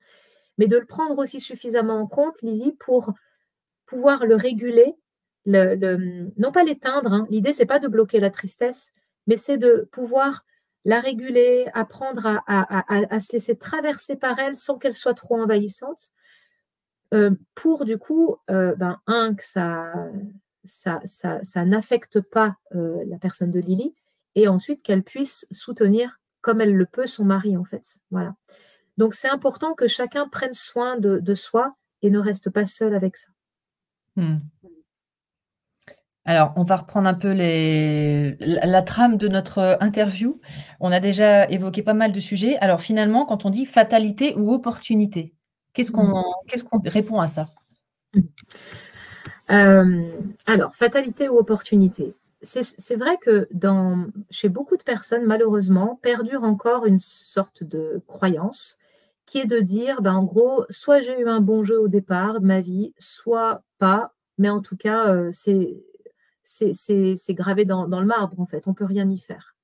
mais 0.57 0.67
de 0.67 0.79
le 0.79 0.87
prendre 0.87 1.19
aussi 1.19 1.39
suffisamment 1.39 2.01
en 2.01 2.07
compte, 2.07 2.41
Lily, 2.41 2.73
pour 2.73 3.13
pouvoir 3.87 4.27
le 4.27 4.37
réguler, 4.37 4.97
le, 5.47 6.31
non 6.37 6.53
pas 6.53 6.65
l'éteindre. 6.65 7.13
Hein. 7.13 7.27
L'idée, 7.31 7.53
c'est 7.53 7.67
pas 7.67 7.79
de 7.79 7.89
bloquer 7.89 8.21
la 8.21 8.31
tristesse, 8.31 8.93
mais 9.27 9.37
c'est 9.37 9.59
de 9.59 9.89
pouvoir 9.93 10.45
la 10.85 11.01
réguler, 11.01 11.67
apprendre 11.75 12.43
à, 12.47 13.21
se 13.21 13.33
laisser 13.33 13.57
traverser 13.57 14.15
par 14.17 14.39
elle 14.39 14.57
sans 14.57 14.79
qu'elle 14.79 14.95
soit 14.95 15.15
trop 15.15 15.41
envahissante, 15.41 16.13
euh, 17.13 17.31
pour 17.55 17.85
du 17.85 17.99
coup, 17.99 18.37
euh, 18.51 18.75
ben, 18.77 19.01
un, 19.09 19.35
que 19.35 19.43
ça, 19.43 19.91
n'affecte 21.65 22.21
pas 22.21 22.57
euh, 22.75 23.03
la 23.09 23.19
personne 23.19 23.51
de 23.51 23.59
Lily, 23.59 23.95
et 24.37 24.47
ensuite 24.47 24.83
qu'elle 24.83 25.03
puisse 25.03 25.47
soutenir 25.51 26.21
comme 26.41 26.61
elle 26.61 26.77
le 26.77 26.87
peut 26.87 27.07
son 27.07 27.25
mari, 27.25 27.57
en 27.57 27.65
fait. 27.65 27.99
Voilà. 28.13 28.37
Donc 28.97 29.15
c'est 29.15 29.29
important 29.29 29.75
que 29.75 29.89
chacun 29.89 30.29
prenne 30.29 30.55
soin 30.55 30.99
de 30.99 31.35
soi 31.35 31.75
et 32.03 32.11
ne 32.11 32.21
reste 32.21 32.51
pas 32.51 32.65
seul 32.65 32.95
avec 32.95 33.17
ça. 33.17 33.29
Hmm. 34.17 34.39
Alors, 36.25 36.53
on 36.57 36.65
va 36.65 36.77
reprendre 36.77 37.09
un 37.09 37.15
peu 37.15 37.33
la, 37.33 38.83
trame 38.83 39.17
de 39.17 39.29
notre 39.29 39.79
interview. 39.81 40.41
On 40.81 40.91
a 40.91 40.99
déjà 40.99 41.49
évoqué 41.49 41.83
pas 41.83 41.95
mal 41.95 42.11
de 42.11 42.19
sujets. 42.19 42.57
Alors, 42.59 42.81
finalement, 42.81 43.27
quand 43.27 43.45
on 43.45 43.51
dit 43.51 43.65
fatalité 43.65 44.35
ou 44.37 44.53
opportunité, 44.53 45.35
qu'est-ce 45.73 45.93
qu'on 45.93 46.09
hmm. 46.09 46.89
répond 46.89 47.21
à 47.21 47.29
ça? 47.29 47.47
Euh, 49.51 50.11
Alors, 50.47 50.75
fatalité 50.75 51.29
ou 51.29 51.39
opportunité? 51.39 52.17
C'est 52.43 52.97
vrai 52.97 53.17
que 53.21 53.49
dans, 53.53 54.07
chez 54.31 54.49
beaucoup 54.49 54.77
de 54.77 54.83
personnes, 54.83 55.25
malheureusement, 55.25 55.99
perdure 56.03 56.45
encore 56.45 56.87
une 56.87 56.99
sorte 56.99 57.65
de 57.65 58.03
croyance 58.07 58.79
qui 59.25 59.39
est 59.39 59.47
de 59.47 59.59
dire, 59.59 60.03
ben, 60.03 60.15
en 60.15 60.25
gros, 60.25 60.65
soit 60.71 61.01
j'ai 61.01 61.19
eu 61.21 61.29
un 61.29 61.41
bon 61.41 61.65
jeu 61.65 61.81
au 61.81 61.89
départ 61.89 62.39
de 62.41 62.47
ma 62.47 62.61
vie, 62.61 62.95
soit 62.99 63.63
pas, 63.79 64.17
mais 64.39 64.49
en 64.49 64.61
tout 64.61 64.77
cas, 64.77 65.15
euh, 65.15 65.31
c'est 65.33 67.35
gravé 67.35 67.65
dans, 67.65 67.87
le 67.87 68.07
marbre, 68.07 68.41
en 68.41 68.47
fait, 68.47 68.67
on 68.67 68.71
ne 68.71 68.77
peut 68.77 68.85
rien 68.85 69.09
y 69.11 69.19
faire. 69.19 69.57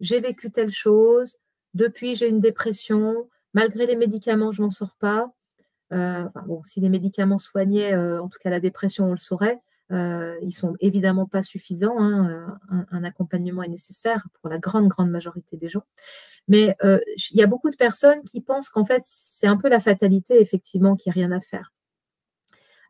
J'ai 0.00 0.20
vécu 0.20 0.50
telle 0.50 0.70
chose, 0.70 1.38
depuis 1.74 2.14
j'ai 2.14 2.28
une 2.28 2.40
dépression, 2.40 3.28
malgré 3.54 3.86
les 3.86 3.96
médicaments, 3.96 4.52
je 4.52 4.60
ne 4.60 4.66
m'en 4.66 4.70
sors 4.70 4.96
pas. 4.96 5.32
Euh, 5.92 6.28
si 6.64 6.80
les 6.80 6.88
médicaments 6.88 7.38
soignaient, 7.38 7.92
euh, 7.92 8.22
en 8.22 8.28
tout 8.28 8.38
cas 8.40 8.50
la 8.50 8.60
dépression, 8.60 9.06
on 9.06 9.10
le 9.10 9.16
saurait. 9.16 9.60
ils 9.90 10.46
ne 10.46 10.50
sont 10.50 10.74
évidemment 10.80 11.26
pas 11.26 11.42
suffisants. 11.42 11.96
Hein, 11.98 12.58
un, 12.90 13.04
accompagnement 13.04 13.62
est 13.62 13.68
nécessaire 13.68 14.26
pour 14.40 14.48
la 14.48 14.58
grande, 14.58 14.88
grande 14.88 15.10
majorité 15.10 15.56
des 15.56 15.68
gens. 15.68 15.84
Mais 16.48 16.76
il 16.82 17.36
y 17.36 17.42
a 17.42 17.46
beaucoup 17.46 17.70
de 17.70 17.76
personnes 17.76 18.22
qui 18.24 18.40
pensent 18.40 18.70
qu'en 18.70 18.84
fait, 18.84 19.02
c'est 19.04 19.46
un 19.46 19.56
peu 19.56 19.68
la 19.68 19.80
fatalité, 19.80 20.40
effectivement, 20.40 20.96
qu'il 20.96 21.10
n'y 21.10 21.22
a 21.22 21.26
rien 21.26 21.36
à 21.36 21.40
faire. 21.40 21.72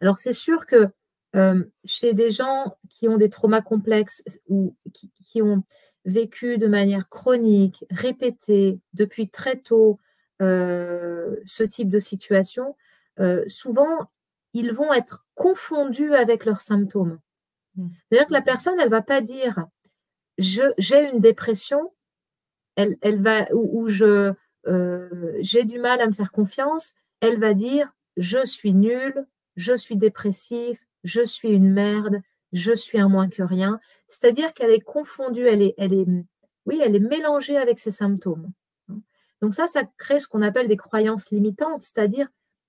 Alors, 0.02 0.18
c'est 0.18 0.32
sûr 0.32 0.66
que 0.66 0.88
chez 1.84 2.12
des 2.12 2.30
gens 2.30 2.76
qui 2.90 3.08
ont 3.08 3.16
des 3.16 3.30
traumas 3.30 3.62
complexes 3.62 4.22
ou 4.48 4.76
qui, 5.24 5.40
ont 5.40 5.64
vécu 6.04 6.58
de 6.58 6.66
manière 6.66 7.08
chronique, 7.08 7.86
répétée, 7.90 8.80
depuis 8.92 9.30
très 9.30 9.56
tôt, 9.56 9.98
ce 10.40 11.62
type 11.62 11.88
de 11.88 12.00
situation, 12.00 12.76
souvent, 13.46 14.10
ils 14.52 14.72
vont 14.72 14.92
être 14.92 15.24
confondus 15.34 16.14
avec 16.14 16.44
leurs 16.44 16.60
symptômes. 16.60 17.18
Mmh. 17.76 17.88
C'est-à-dire 18.10 18.26
que 18.26 18.32
la 18.34 18.42
personne, 18.42 18.78
elle 18.78 18.86
ne 18.86 18.90
va 18.90 19.00
pas 19.00 19.22
dire 19.22 19.64
j'ai 20.38 21.10
une 21.12 21.20
dépression, 21.20 21.92
elle, 22.76 23.22
va, 23.22 23.46
ou, 23.54 23.88
je, 23.88 24.32
j'ai 25.40 25.64
du 25.64 25.78
mal 25.78 26.00
à 26.00 26.06
me 26.06 26.12
faire 26.12 26.32
confiance, 26.32 26.94
elle 27.20 27.38
va 27.38 27.54
dire 27.54 27.92
je 28.16 28.44
suis 28.46 28.74
nulle, 28.74 29.26
je 29.56 29.74
suis 29.74 29.96
dépressif, 29.96 30.86
je 31.04 31.22
suis 31.22 31.48
une 31.48 31.70
merde, 31.70 32.20
je 32.52 32.72
suis 32.72 32.98
un 32.98 33.08
moins 33.08 33.28
que 33.28 33.42
rien. 33.42 33.80
C'est-à-dire 34.08 34.52
qu'elle 34.52 34.70
est 34.70 34.80
confondue, 34.80 35.46
elle 35.46 35.62
est, 35.62 35.74
elle 35.78 35.94
est, 35.94 36.06
oui, 36.66 36.80
elle 36.84 36.96
est 36.96 37.00
mélangée 37.00 37.56
avec 37.56 37.78
ses 37.78 37.90
symptômes. 37.90 38.52
Donc 39.40 39.54
ça, 39.54 39.66
ça 39.66 39.82
crée 39.98 40.20
ce 40.20 40.28
qu'on 40.28 40.42
appelle 40.42 40.68
des 40.68 40.76
croyances 40.76 41.30
limitantes, 41.30 41.82
c'est-à-dire 41.82 42.28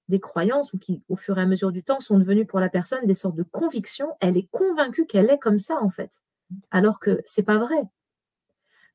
des 0.09 0.19
croyances 0.19 0.73
ou 0.73 0.79
qui, 0.79 1.01
au 1.07 1.15
fur 1.15 1.37
et 1.37 1.41
à 1.41 1.45
mesure 1.45 1.71
du 1.71 1.83
temps, 1.83 1.99
sont 1.99 2.17
devenues 2.17 2.45
pour 2.45 2.59
la 2.59 2.69
personne 2.69 3.05
des 3.05 3.13
sortes 3.13 3.35
de 3.35 3.43
convictions. 3.43 4.09
Elle 4.19 4.37
est 4.37 4.49
convaincue 4.51 5.05
qu'elle 5.05 5.29
est 5.29 5.37
comme 5.37 5.59
ça, 5.59 5.77
en 5.81 5.89
fait, 5.89 6.23
alors 6.71 6.99
que 6.99 7.21
c'est 7.25 7.43
pas 7.43 7.57
vrai. 7.57 7.81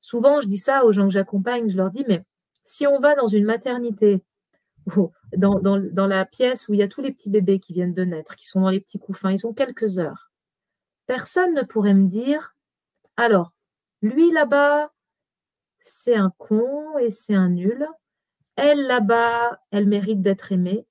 Souvent, 0.00 0.40
je 0.40 0.48
dis 0.48 0.58
ça 0.58 0.84
aux 0.84 0.92
gens 0.92 1.04
que 1.06 1.14
j'accompagne, 1.14 1.68
je 1.68 1.76
leur 1.76 1.90
dis, 1.90 2.04
mais 2.08 2.24
si 2.64 2.86
on 2.86 2.98
va 3.00 3.14
dans 3.14 3.28
une 3.28 3.44
maternité, 3.44 4.22
dans, 5.36 5.58
dans, 5.60 6.06
la 6.06 6.24
pièce 6.24 6.68
où 6.68 6.74
il 6.74 6.80
y 6.80 6.82
a 6.82 6.88
tous 6.88 7.02
les 7.02 7.12
petits 7.12 7.30
bébés 7.30 7.60
qui 7.60 7.72
viennent 7.72 7.94
de 7.94 8.04
naître, 8.04 8.36
qui 8.36 8.46
sont 8.46 8.60
dans 8.60 8.70
les 8.70 8.80
petits 8.80 8.98
couffins, 8.98 9.32
ils 9.32 9.46
ont 9.46 9.54
quelques 9.54 9.98
heures, 9.98 10.30
personne 11.06 11.54
ne 11.54 11.62
pourrait 11.62 11.94
me 11.94 12.06
dire, 12.06 12.54
alors, 13.16 13.52
lui 14.02 14.30
là-bas, 14.30 14.92
c'est 15.80 16.14
un 16.14 16.32
con 16.38 16.98
et 16.98 17.10
c'est 17.10 17.34
un 17.34 17.50
nul. 17.50 17.86
Elle 18.56 18.86
là-bas, 18.86 19.60
elle 19.70 19.88
mérite 19.88 20.20
d'être 20.22 20.52
aimée. 20.52 20.86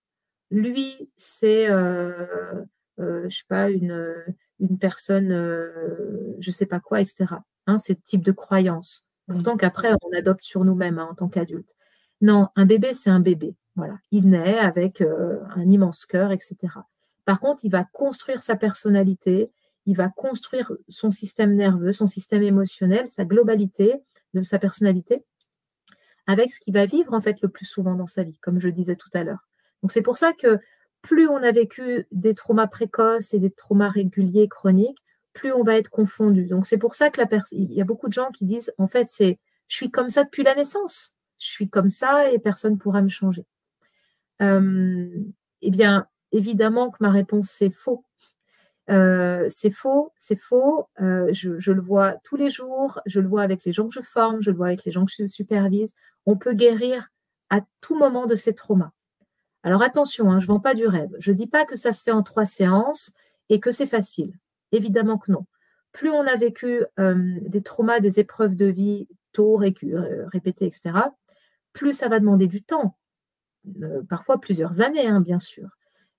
Lui, 0.51 1.11
c'est, 1.17 1.69
euh, 1.69 2.65
euh, 2.99 3.27
je 3.29 3.37
sais 3.37 3.45
pas, 3.47 3.69
une, 3.69 4.15
une 4.59 4.79
personne, 4.79 5.31
euh, 5.31 6.35
je 6.39 6.51
sais 6.51 6.65
pas 6.65 6.79
quoi, 6.79 7.01
etc. 7.01 7.25
Hein, 7.67 7.79
c'est 7.79 8.03
type 8.03 8.23
de 8.23 8.31
croyance. 8.31 9.11
Pourtant 9.27 9.57
qu'après, 9.57 9.91
on 10.03 10.17
adopte 10.17 10.43
sur 10.43 10.63
nous-mêmes 10.63 10.99
hein, 10.99 11.07
en 11.11 11.15
tant 11.15 11.27
qu'adulte. 11.27 11.75
Non, 12.21 12.47
un 12.55 12.65
bébé, 12.65 12.93
c'est 12.93 13.09
un 13.09 13.19
bébé. 13.19 13.55
Il 14.11 14.29
naît 14.29 14.57
avec 14.57 15.01
euh, 15.01 15.39
un 15.55 15.69
immense 15.69 16.05
cœur, 16.05 16.31
etc. 16.31 16.55
Par 17.25 17.39
contre, 17.39 17.65
il 17.65 17.71
va 17.71 17.83
construire 17.83 18.41
sa 18.41 18.55
personnalité, 18.55 19.51
il 19.85 19.95
va 19.95 20.09
construire 20.09 20.71
son 20.87 21.11
système 21.11 21.53
nerveux, 21.53 21.93
son 21.93 22.07
système 22.07 22.43
émotionnel, 22.43 23.07
sa 23.07 23.25
globalité 23.25 23.95
de 24.33 24.41
sa 24.41 24.59
personnalité, 24.59 25.23
avec 26.25 26.51
ce 26.51 26.59
qu'il 26.59 26.73
va 26.73 26.85
vivre 26.85 27.13
en 27.13 27.21
fait 27.21 27.41
le 27.41 27.49
plus 27.49 27.65
souvent 27.65 27.95
dans 27.95 28.07
sa 28.07 28.23
vie, 28.23 28.37
comme 28.39 28.59
je 28.59 28.69
disais 28.69 28.95
tout 28.95 29.09
à 29.13 29.23
l'heure. 29.23 29.47
Donc 29.81 29.91
c'est 29.91 30.01
pour 30.01 30.17
ça 30.17 30.33
que 30.33 30.59
plus 31.01 31.27
on 31.27 31.37
a 31.37 31.51
vécu 31.51 32.05
des 32.11 32.35
traumas 32.35 32.67
précoces 32.67 33.33
et 33.33 33.39
des 33.39 33.51
traumas 33.51 33.89
réguliers 33.89 34.47
chroniques, 34.47 34.97
plus 35.33 35.53
on 35.53 35.63
va 35.63 35.77
être 35.77 35.89
confondu. 35.89 36.45
Donc 36.45 36.65
c'est 36.65 36.77
pour 36.77 36.95
ça 36.95 37.09
que 37.09 37.21
il 37.51 37.71
y 37.73 37.81
a 37.81 37.85
beaucoup 37.85 38.07
de 38.07 38.13
gens 38.13 38.31
qui 38.31 38.45
disent 38.45 38.73
en 38.77 38.87
fait 38.87 39.07
c'est 39.09 39.39
je 39.67 39.75
suis 39.75 39.91
comme 39.91 40.09
ça 40.09 40.23
depuis 40.23 40.43
la 40.43 40.55
naissance, 40.55 41.21
je 41.39 41.47
suis 41.47 41.69
comme 41.69 41.89
ça 41.89 42.31
et 42.31 42.39
personne 42.39 42.73
ne 42.73 42.77
pourra 42.77 43.01
me 43.01 43.09
changer. 43.09 43.45
Euh, 44.41 45.09
eh 45.61 45.71
bien 45.71 46.07
évidemment 46.31 46.91
que 46.91 46.97
ma 46.99 47.09
réponse 47.09 47.47
c'est 47.49 47.69
faux. 47.69 48.03
Euh, 48.89 49.45
c'est 49.49 49.71
faux, 49.71 50.13
c'est 50.17 50.37
faux. 50.37 50.87
Euh, 51.01 51.29
je, 51.33 51.71
le 51.71 51.81
vois 51.81 52.15
tous 52.23 52.37
les 52.37 52.49
jours, 52.49 53.01
je 53.05 53.19
le 53.19 53.27
vois 53.27 53.43
avec 53.43 53.65
les 53.65 53.73
gens 53.73 53.87
que 53.87 53.93
je 53.93 54.01
forme, 54.01 54.41
je 54.41 54.51
le 54.51 54.57
vois 54.57 54.67
avec 54.67 54.85
les 54.85 54.91
gens 54.91 55.05
que 55.05 55.11
je 55.11 55.27
supervise. 55.27 55.93
On 56.25 56.37
peut 56.37 56.53
guérir 56.53 57.07
à 57.49 57.61
tout 57.81 57.97
moment 57.97 58.25
de 58.25 58.35
ces 58.35 58.53
traumas. 58.53 58.91
Alors 59.63 59.81
attention, 59.81 60.31
hein, 60.31 60.39
je 60.39 60.45
ne 60.45 60.53
vends 60.53 60.59
pas 60.59 60.75
du 60.75 60.87
rêve. 60.87 61.09
Je 61.19 61.31
ne 61.31 61.37
dis 61.37 61.47
pas 61.47 61.65
que 61.65 61.75
ça 61.75 61.91
se 61.91 62.03
fait 62.03 62.11
en 62.11 62.23
trois 62.23 62.45
séances 62.45 63.11
et 63.49 63.59
que 63.59 63.71
c'est 63.71 63.87
facile. 63.87 64.33
Évidemment 64.71 65.17
que 65.17 65.31
non. 65.31 65.45
Plus 65.91 66.09
on 66.11 66.25
a 66.27 66.35
vécu 66.35 66.83
des 66.97 67.63
traumas, 67.63 67.99
des 67.99 68.19
épreuves 68.19 68.55
de 68.55 68.65
vie 68.65 69.07
tôt, 69.31 69.57
répétées, 69.57 70.65
etc., 70.67 70.93
plus 71.73 71.93
ça 71.93 72.09
va 72.09 72.19
demander 72.19 72.47
du 72.47 72.63
temps. 72.63 72.96
Euh, 73.81 74.01
parfois 74.07 74.39
plusieurs 74.39 74.81
années, 74.81 75.07
hein, 75.07 75.21
bien 75.21 75.39
sûr. 75.39 75.69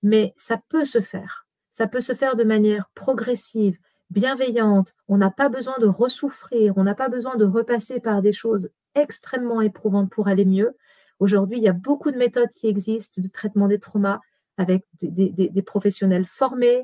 Mais 0.03 0.33
ça 0.35 0.61
peut 0.69 0.85
se 0.85 1.01
faire. 1.01 1.47
Ça 1.71 1.87
peut 1.87 2.01
se 2.01 2.13
faire 2.13 2.35
de 2.35 2.43
manière 2.43 2.89
progressive, 2.95 3.79
bienveillante. 4.09 4.93
On 5.07 5.17
n'a 5.17 5.31
pas 5.31 5.49
besoin 5.49 5.77
de 5.79 5.87
ressouffrir, 5.87 6.77
on 6.77 6.83
n'a 6.83 6.95
pas 6.95 7.09
besoin 7.09 7.35
de 7.35 7.45
repasser 7.45 7.99
par 7.99 8.21
des 8.21 8.33
choses 8.33 8.69
extrêmement 8.95 9.61
éprouvantes 9.61 10.09
pour 10.09 10.27
aller 10.27 10.45
mieux. 10.45 10.75
Aujourd'hui, 11.19 11.57
il 11.57 11.63
y 11.63 11.69
a 11.69 11.73
beaucoup 11.73 12.11
de 12.11 12.17
méthodes 12.17 12.51
qui 12.55 12.67
existent 12.67 13.21
de 13.21 13.27
traitement 13.27 13.67
des 13.67 13.79
traumas 13.79 14.19
avec 14.57 14.85
des, 15.01 15.63
professionnels 15.65 16.25
formés 16.25 16.83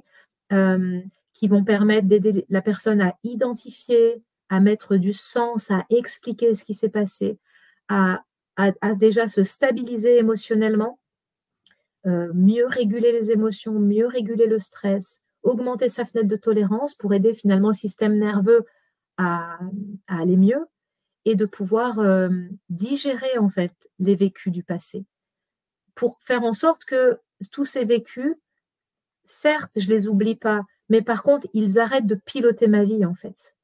euh, 0.54 1.02
qui 1.34 1.48
vont 1.48 1.64
permettre 1.64 2.08
d'aider 2.08 2.46
la 2.50 2.62
personne 2.62 3.02
à 3.02 3.16
identifier, 3.24 4.24
à 4.50 4.60
mettre 4.62 4.96
du 4.96 5.12
sens, 5.12 5.72
à 5.72 5.86
expliquer 5.90 6.56
ce 6.56 6.64
qui 6.64 6.74
s'est 6.74 6.90
passé, 6.90 7.38
à, 7.90 8.24
déjà 8.98 9.28
se 9.28 9.44
stabiliser 9.44 10.18
émotionnellement, 10.18 11.00
euh, 12.06 12.32
mieux 12.34 12.68
réguler 12.68 13.12
les 13.12 13.32
émotions, 13.32 13.80
mieux 13.80 14.08
réguler 14.08 14.46
le 14.46 14.60
stress, 14.60 15.22
augmenter 15.44 15.90
sa 15.90 16.06
fenêtre 16.06 16.28
de 16.28 16.36
tolérance 16.36 16.96
pour 16.96 17.14
aider 17.14 17.34
finalement 17.34 17.70
le 17.70 17.74
système 17.74 18.18
nerveux 18.18 18.66
à 19.18 19.58
aller 20.08 20.38
mieux 20.38 20.66
et 21.26 21.36
de 21.36 21.46
pouvoir 21.46 22.00
euh, 22.00 22.30
digérer 22.70 23.38
en 23.40 23.50
fait 23.50 23.72
les 24.00 24.16
vécus 24.16 24.52
du 24.52 24.64
passé. 24.64 25.06
Pour 25.96 26.20
faire 26.22 26.44
en 26.44 26.54
sorte 26.54 26.86
que 26.86 27.20
tous 27.52 27.66
ces 27.66 27.86
vécus, 27.86 28.36
certes, 29.26 29.80
je 29.80 29.90
les 29.90 30.08
oublie 30.08 30.36
pas, 30.36 30.62
mais 30.90 31.02
par 31.02 31.24
contre, 31.24 31.48
ils 31.54 31.80
arrêtent 31.80 32.06
de 32.06 32.16
piloter 32.16 32.68
ma 32.68 32.84
vie 32.84 33.06
en 33.06 33.16
fait. 33.16 33.56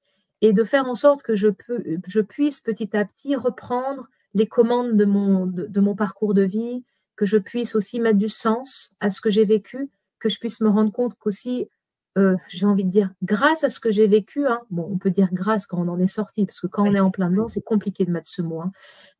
Et 0.41 0.53
de 0.53 0.63
faire 0.63 0.87
en 0.87 0.95
sorte 0.95 1.21
que 1.21 1.35
je 1.35 2.21
puisse 2.21 2.61
petit 2.61 2.97
à 2.97 3.05
petit 3.05 3.35
reprendre 3.35 4.09
les 4.33 4.47
commandes 4.47 4.95
de 4.95 5.05
mon, 5.05 5.45
de 5.45 5.79
mon 5.79 5.95
parcours 5.95 6.33
de 6.33 6.43
vie, 6.43 6.83
que 7.15 7.25
je 7.25 7.37
puisse 7.37 7.75
aussi 7.75 7.99
mettre 7.99 8.17
du 8.17 8.29
sens 8.29 8.95
à 8.99 9.09
ce 9.09 9.21
que 9.21 9.29
j'ai 9.29 9.45
vécu, 9.45 9.89
que 10.19 10.29
je 10.29 10.39
puisse 10.39 10.61
me 10.61 10.69
rendre 10.69 10.91
compte 10.91 11.15
qu'aussi 11.19 11.69
euh, 12.17 12.35
j'ai 12.49 12.65
envie 12.65 12.83
de 12.83 12.89
dire, 12.89 13.09
grâce 13.23 13.63
à 13.63 13.69
ce 13.69 13.79
que 13.79 13.89
j'ai 13.89 14.05
vécu, 14.05 14.45
hein, 14.45 14.61
bon, 14.69 14.89
on 14.91 14.97
peut 14.97 15.09
dire 15.09 15.29
grâce 15.31 15.65
quand 15.65 15.77
on 15.77 15.87
en 15.87 15.99
est 15.99 16.07
sorti, 16.07 16.45
parce 16.45 16.59
que 16.59 16.67
quand 16.67 16.85
on 16.85 16.93
est 16.93 16.99
en 16.99 17.09
plein 17.09 17.29
dedans, 17.29 17.47
c'est 17.47 17.61
compliqué 17.61 18.03
de 18.03 18.11
mettre 18.11 18.29
ce 18.29 18.41
mot, 18.41 18.61
hein, 18.61 18.71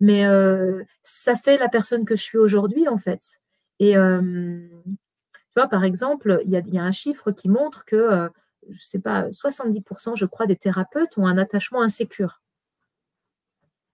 mais 0.02 0.26
euh, 0.26 0.84
ça 1.02 1.36
fait 1.36 1.58
la 1.58 1.70
personne 1.70 2.04
que 2.04 2.18
je 2.18 2.22
suis 2.22 2.38
aujourd'hui, 2.38 2.90
en 2.90 2.98
fait. 2.98 3.40
Et 3.80 3.96
euh, 3.96 4.68
tu 4.84 5.56
vois, 5.56 5.68
par 5.68 5.86
exemple, 5.86 6.42
il 6.46 6.52
y, 6.52 6.78
a 6.78 6.84
un 6.84 6.92
chiffre 6.92 7.32
qui 7.32 7.48
montre 7.48 7.86
que, 7.86 8.30
je 8.68 8.76
ne 8.76 8.80
sais 8.80 9.00
pas, 9.00 9.30
70%, 9.30 10.18
je 10.18 10.26
crois, 10.26 10.46
des 10.46 10.58
thérapeutes 10.58 11.18
ont 11.18 11.28
un 11.28 11.38
attachement 11.38 11.82
insécure. 11.82 12.42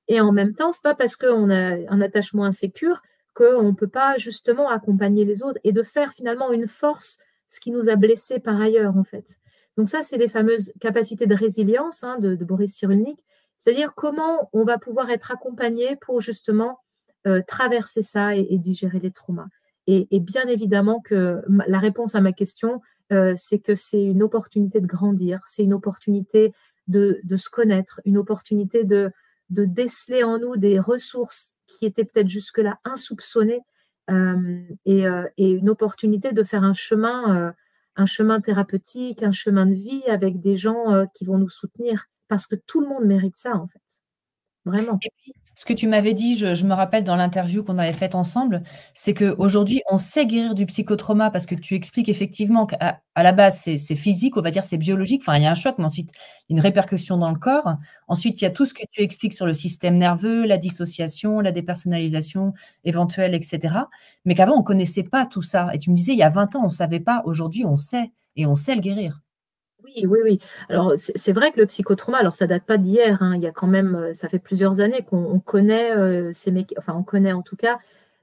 Et 0.08 0.22
en 0.22 0.32
même 0.32 0.54
temps, 0.54 0.72
ce 0.72 0.80
n'est 0.80 0.92
pas 0.92 0.96
parce 0.96 1.16
qu'on 1.16 1.50
a 1.50 1.76
un 1.90 2.02
attachement 2.02 2.46
insécure 2.46 3.02
qu'on 3.34 3.64
ne 3.64 3.72
peut 3.72 3.88
pas 3.88 4.18
justement 4.18 4.70
accompagner 4.70 5.26
les 5.26 5.44
autres 5.44 5.60
et 5.64 5.72
de 5.72 5.84
faire 5.84 6.14
finalement 6.14 6.52
une 6.52 6.68
force 6.68 7.20
ce 7.48 7.60
qui 7.60 7.72
nous 7.72 7.90
a 7.90 7.96
blessés 7.96 8.40
par 8.40 8.60
ailleurs, 8.60 8.98
en 8.98 9.04
fait. 9.04 9.38
Donc 9.78 9.90
ça, 9.90 10.02
c'est 10.02 10.18
les 10.18 10.28
fameuses 10.28 10.74
capacités 10.80 11.28
de 11.28 11.36
résilience 11.36 12.04
hein, 12.04 12.18
de, 12.20 12.36
Boris 12.36 12.74
Cyrulnik, 12.74 13.24
c'est-à-dire 13.58 13.94
comment 13.94 14.50
on 14.54 14.64
va 14.64 14.78
pouvoir 14.78 15.10
être 15.12 15.32
accompagné 15.32 15.96
pour 15.98 16.20
justement 16.20 16.80
euh, 17.28 17.42
traverser 17.48 18.02
ça 18.02 18.36
et, 18.36 18.58
digérer 18.58 19.00
les 19.00 19.12
traumas. 19.12 19.48
Et, 19.86 20.20
bien 20.20 20.46
évidemment 20.48 21.00
que 21.00 21.42
la 21.48 21.80
réponse 21.80 22.16
à 22.16 22.22
ma 22.22 22.34
question, 22.34 22.82
euh, 23.14 23.36
c'est 23.38 23.60
que 23.60 23.74
c'est 23.74 24.04
une 24.04 24.22
opportunité 24.22 24.82
de 24.82 24.88
grandir, 24.88 25.40
c'est 25.46 25.64
une 25.64 25.74
opportunité 25.74 26.52
de, 26.88 27.22
se 27.38 27.50
connaître, 27.50 28.02
une 28.04 28.18
opportunité 28.18 28.84
de, 28.84 29.12
de 29.50 29.66
déceler 29.66 30.24
en 30.24 30.40
nous 30.40 30.58
des 30.58 30.80
ressources 30.80 31.54
qui 31.68 31.86
étaient 31.86 32.06
peut-être 32.06 32.30
jusque-là 32.30 32.80
insoupçonnées 32.84 33.62
euh, 34.10 34.62
euh, 34.88 35.28
et, 35.38 35.50
une 35.52 35.70
opportunité 35.70 36.32
de 36.32 36.44
faire 36.44 36.64
un 36.64 36.74
chemin, 36.74 37.36
euh, 37.38 37.52
un 37.96 38.06
chemin 38.06 38.40
thérapeutique, 38.40 39.22
un 39.22 39.32
chemin 39.32 39.66
de 39.66 39.74
vie 39.74 40.04
avec 40.08 40.40
des 40.40 40.56
gens 40.56 41.06
qui 41.14 41.26
vont 41.26 41.38
nous 41.38 41.50
soutenir, 41.50 42.06
parce 42.28 42.48
que 42.48 42.56
tout 42.56 42.82
le 42.82 42.88
monde 42.88 43.06
mérite 43.06 43.36
ça, 43.36 43.56
en 43.56 43.68
fait. 43.68 44.02
Vraiment 44.66 45.00
ce 45.58 45.66
que 45.66 45.74
tu 45.74 45.88
m'avais 45.88 46.14
dit, 46.14 46.36
je, 46.36 46.66
me 46.68 46.74
rappelle 46.76 47.04
dans 47.04 47.16
l'interview 47.16 47.64
qu'on 47.64 47.80
avait 47.80 47.92
faite 47.92 48.14
ensemble, 48.14 48.62
c'est 48.94 49.16
qu'aujourd'hui, 49.16 49.82
on 49.90 49.98
sait 49.98 50.28
guérir 50.28 50.54
du 50.54 50.68
psychotrauma 50.68 51.32
parce 51.32 51.48
que 51.48 51.56
tu 51.56 51.74
expliques 51.74 52.10
effectivement 52.10 52.68
qu'à 52.68 53.02
la 53.16 53.32
base, 53.32 53.60
c'est 53.60 53.96
physique, 53.96 54.38
on 54.38 54.42
va 54.42 54.52
dire, 54.52 54.64
c'est 54.64 54.78
biologique. 54.78 55.24
Enfin, 55.24 55.36
il 55.38 55.44
y 55.44 55.46
a 55.48 55.52
un 55.52 55.56
choc, 55.56 55.74
mais 55.80 55.86
ensuite, 55.86 56.12
une 56.50 56.60
répercussion 56.60 57.18
dans 57.18 57.32
le 57.32 57.40
corps. 57.40 57.78
Ensuite, 58.08 58.40
il 58.40 58.44
y 58.44 58.48
a 58.48 58.52
tout 58.52 58.68
ce 58.68 58.76
que 58.76 58.84
tu 58.92 59.02
expliques 59.02 59.34
sur 59.34 59.48
le 59.48 59.56
système 59.56 59.98
nerveux, 59.98 60.46
la 60.46 60.60
dissociation, 60.60 61.40
la 61.40 61.52
dépersonnalisation 61.52 62.54
éventuelle, 62.84 63.34
etc. 63.34 63.74
Mais 64.26 64.36
qu'avant, 64.36 64.54
on 64.54 64.60
ne 64.60 64.64
connaissait 64.64 65.02
pas 65.02 65.26
tout 65.26 65.42
ça. 65.42 65.72
Et 65.74 65.80
tu 65.80 65.90
me 65.90 65.96
disais, 65.96 66.14
il 66.14 66.20
y 66.20 66.24
a 66.24 66.30
20 66.30 66.56
ans, 66.56 66.62
on 66.66 66.68
ne 66.68 66.72
savait 66.72 67.00
pas. 67.00 67.24
Aujourd'hui, 67.26 67.66
on 67.66 67.78
sait 67.78 68.12
et 68.36 68.46
on 68.46 68.54
sait 68.56 68.76
le 68.76 68.82
guérir. 68.82 69.22
Oui, 69.96 70.06
oui, 70.06 70.20
oui. 70.24 70.40
Alors, 70.70 70.94
c'est 70.98 71.32
vrai 71.32 71.52
que 71.52 71.60
le 71.60 71.66
psychotrauma, 71.66 72.18
alors 72.18 72.36
ça 72.36 72.46
date 72.48 72.64
pas 72.64 72.78
d'hier, 72.78 73.22
hein. 73.22 73.36
il 73.36 73.42
y 73.42 73.48
a 73.48 73.52
quand 73.52 73.68
même, 73.68 73.96
euh, 73.96 74.14
ça 74.14 74.28
fait 74.28 74.40
plusieurs 74.40 74.80
années 74.82 75.02
qu'on 75.04 75.40
connaît 75.40 75.96
euh, 75.96 76.32
ces 76.34 76.54
enfin, 76.78 76.94
on 76.98 77.04
connaît 77.04 77.32
en 77.32 77.42
tout 77.42 77.56
cas 77.56 77.78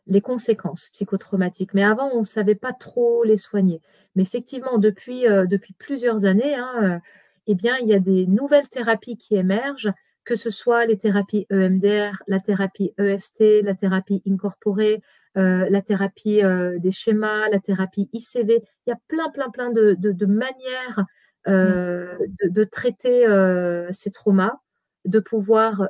les 0.06 0.20
conséquences 0.20 0.90
psychotraumatiques. 0.92 1.72
Mais 1.72 1.82
avant, 1.84 2.10
on 2.12 2.20
ne 2.20 2.24
savait 2.24 2.54
pas 2.54 2.72
trop 2.72 3.24
les 3.24 3.38
soigner. 3.38 3.80
Mais 4.14 4.22
effectivement, 4.22 4.78
depuis, 4.78 5.26
euh, 5.26 5.46
plusieurs 5.78 6.26
années, 6.26 6.54
hein, 6.54 7.00
eh 7.46 7.54
bien, 7.54 7.76
il 7.80 7.88
y 7.88 7.94
a 7.94 7.98
des 7.98 8.26
nouvelles 8.26 8.68
thérapies 8.68 9.16
qui 9.16 9.36
émergent, 9.36 9.92
que 10.24 10.34
ce 10.36 10.50
soit 10.50 10.84
les 10.84 10.98
thérapies 10.98 11.46
EMDR, 11.50 12.22
la 12.26 12.40
thérapie 12.40 12.92
EFT, 12.98 13.62
la 13.62 13.74
thérapie 13.74 14.22
incorporée, 14.28 15.02
la 15.34 15.82
thérapie 15.82 16.40
des 16.78 16.90
schémas, 16.90 17.48
la 17.50 17.58
thérapie 17.58 18.08
ICV. 18.12 18.62
Il 18.86 18.90
y 18.90 18.92
a 18.92 18.98
plein, 19.08 19.30
plein, 19.30 19.50
plein 19.50 19.70
de 19.70 20.26
manières 20.26 21.04
euh, 21.46 22.16
de, 22.42 22.64
traiter 22.64 23.26
euh, 23.26 23.88
ces 23.92 24.10
traumas, 24.10 24.60
de 25.04 25.20
pouvoir 25.20 25.88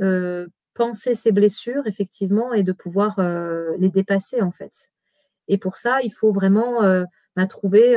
euh, 0.00 0.46
penser 0.74 1.14
ces 1.14 1.32
blessures, 1.32 1.86
effectivement, 1.86 2.52
et 2.52 2.62
de 2.62 2.72
pouvoir 2.72 3.20
les 3.78 3.90
dépasser, 3.90 4.40
en 4.42 4.52
fait. 4.52 4.90
Et 5.48 5.58
pour 5.58 5.76
ça, 5.76 6.00
il 6.02 6.12
faut 6.12 6.32
vraiment 6.32 6.82
bah, 7.36 7.46
trouver 7.46 7.96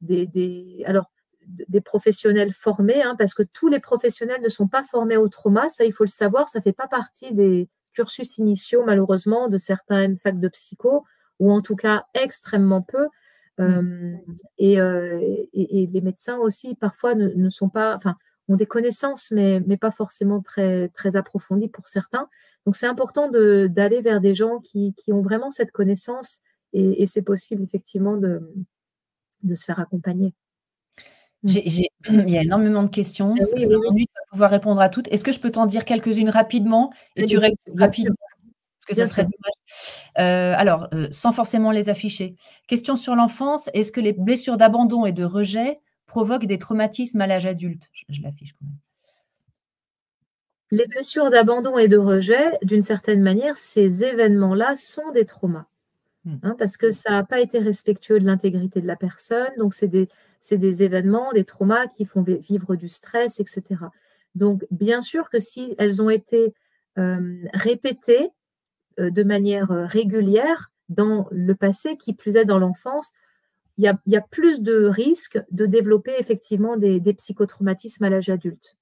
des, 0.00 0.82
alors, 0.86 1.10
des 1.46 1.80
professionnels 1.80 2.52
formés, 2.52 3.02
hein, 3.02 3.14
parce 3.18 3.34
que 3.34 3.42
tous 3.42 3.68
les 3.68 3.80
professionnels 3.80 4.42
ne 4.42 4.48
sont 4.48 4.68
pas 4.68 4.84
formés 4.84 5.16
au 5.16 5.28
trauma. 5.28 5.68
Ça, 5.68 5.84
il 5.84 5.92
faut 5.92 6.04
le 6.04 6.08
savoir, 6.08 6.48
ça 6.48 6.58
ne 6.58 6.62
fait 6.62 6.72
pas 6.72 6.88
partie 6.88 7.32
des 7.34 7.68
cursus 7.92 8.38
initiaux, 8.38 8.84
malheureusement, 8.84 9.48
de 9.48 9.58
certaines 9.58 10.16
facs 10.16 10.40
de 10.40 10.48
psycho, 10.48 11.04
ou 11.38 11.52
en 11.52 11.60
tout 11.60 11.76
cas 11.76 12.04
extrêmement 12.14 12.82
peu. 12.82 13.08
Mmh. 13.58 14.16
et, 14.58 14.76
les 14.76 16.00
médecins 16.00 16.38
aussi, 16.38 16.74
parfois, 16.74 17.14
ne, 17.14 17.50
sont 17.50 17.68
pas, 17.68 17.94
enfin, 17.94 18.16
ont 18.48 18.56
des 18.56 18.66
connaissances, 18.66 19.30
mais, 19.30 19.60
mais 19.66 19.76
pas 19.76 19.90
forcément 19.90 20.40
très, 20.40 20.88
très 20.88 21.16
approfondies 21.16 21.68
pour 21.68 21.86
certains. 21.88 22.28
Donc, 22.66 22.76
c'est 22.76 22.86
important 22.86 23.28
d'aller 23.30 24.02
vers 24.02 24.20
des 24.20 24.34
gens 24.34 24.58
qui, 24.60 24.94
qui, 24.94 25.12
ont 25.12 25.22
vraiment 25.22 25.50
cette 25.50 25.70
connaissance 25.70 26.40
et, 26.72 27.06
c'est 27.06 27.22
possible, 27.22 27.62
effectivement, 27.62 28.16
de, 28.16 28.40
de 29.42 29.54
se 29.54 29.64
faire 29.64 29.80
accompagner. 29.80 30.34
Mmh. 31.42 31.48
il 32.08 32.30
y 32.30 32.38
a 32.38 32.42
énormément 32.42 32.82
de 32.82 32.88
questions. 32.88 33.34
Ah 33.38 33.44
oui, 33.54 33.64
oui, 33.92 34.06
pouvoir 34.30 34.50
répondre 34.50 34.80
à 34.80 34.88
toutes. 34.88 35.08
Est-ce 35.08 35.24
que 35.24 35.32
je 35.32 35.40
peux 35.40 35.50
t'en 35.50 35.66
dire 35.66 35.84
quelques-unes 35.84 36.30
rapidement 36.30 36.92
et 37.16 37.26
tu 37.26 37.38
réponds 37.38 37.56
rapidement? 37.76 38.14
Parce 38.86 38.98
que 38.98 39.04
ça 39.04 39.08
serait 39.08 39.22
dommage. 39.22 40.18
Euh, 40.18 40.54
alors, 40.56 40.88
euh, 40.92 41.06
sans 41.12 41.30
forcément 41.32 41.70
les 41.70 41.88
afficher. 41.88 42.34
Question 42.66 42.96
sur 42.96 43.14
l'enfance. 43.14 43.70
Est-ce 43.74 43.92
que 43.92 44.00
les 44.00 44.12
blessures 44.12 44.56
d'abandon 44.56 45.06
et 45.06 45.12
de 45.12 45.24
rejet 45.24 45.80
provoquent 46.06 46.46
des 46.46 46.58
traumatismes 46.58 47.20
à 47.20 47.28
l'âge 47.28 47.46
adulte? 47.46 47.88
Je, 47.92 48.22
l'affiche 48.22 48.54
quand 48.54 48.66
même. 48.66 48.76
Les 50.72 50.86
blessures 50.88 51.30
d'abandon 51.30 51.78
et 51.78 51.86
de 51.86 51.98
rejet, 51.98 52.58
d'une 52.62 52.82
certaine 52.82 53.22
manière, 53.22 53.56
ces 53.56 54.04
événements-là 54.04 54.74
sont 54.74 55.10
des 55.12 55.26
traumas. 55.26 55.66
Mmh. 56.24 56.36
Hein, 56.42 56.56
parce 56.58 56.76
que 56.76 56.90
ça 56.90 57.10
n'a 57.10 57.24
pas 57.24 57.40
été 57.40 57.58
respectueux 57.58 58.18
de 58.18 58.26
l'intégrité 58.26 58.80
de 58.80 58.86
la 58.86 58.96
personne. 58.96 59.50
Donc, 59.58 59.74
c'est 59.74 59.88
des, 59.88 60.08
des 60.50 60.82
événements, 60.82 61.32
des 61.32 61.44
traumas 61.44 61.86
qui 61.86 62.04
font 62.04 62.22
vivre 62.22 62.74
du 62.74 62.88
stress, 62.88 63.38
etc. 63.38 63.62
Donc, 64.34 64.66
bien 64.70 65.02
sûr 65.02 65.30
que 65.30 65.38
si 65.38 65.74
elles 65.78 66.02
ont 66.02 66.10
été 66.10 66.54
euh, 66.98 67.44
répétées 67.54 68.30
de 68.98 69.22
manière 69.22 69.70
euh, 69.70 69.84
régulière 69.84 70.70
dans 70.88 71.26
le 71.30 71.54
passé, 71.54 71.96
qui 71.96 72.12
plus 72.14 72.36
est 72.36 72.44
dans 72.44 72.58
l'enfance, 72.58 73.12
il 73.78 73.98
y, 74.06 74.16
a, 74.16 74.20
plus 74.20 74.60
de 74.60 74.84
risques 74.84 75.40
de 75.50 75.64
développer 75.64 76.12
effectivement 76.18 76.76
des, 76.76 77.00
psychotraumatismes 77.14 78.04
à 78.04 78.10
l'âge 78.10 78.28
adulte. 78.28 78.76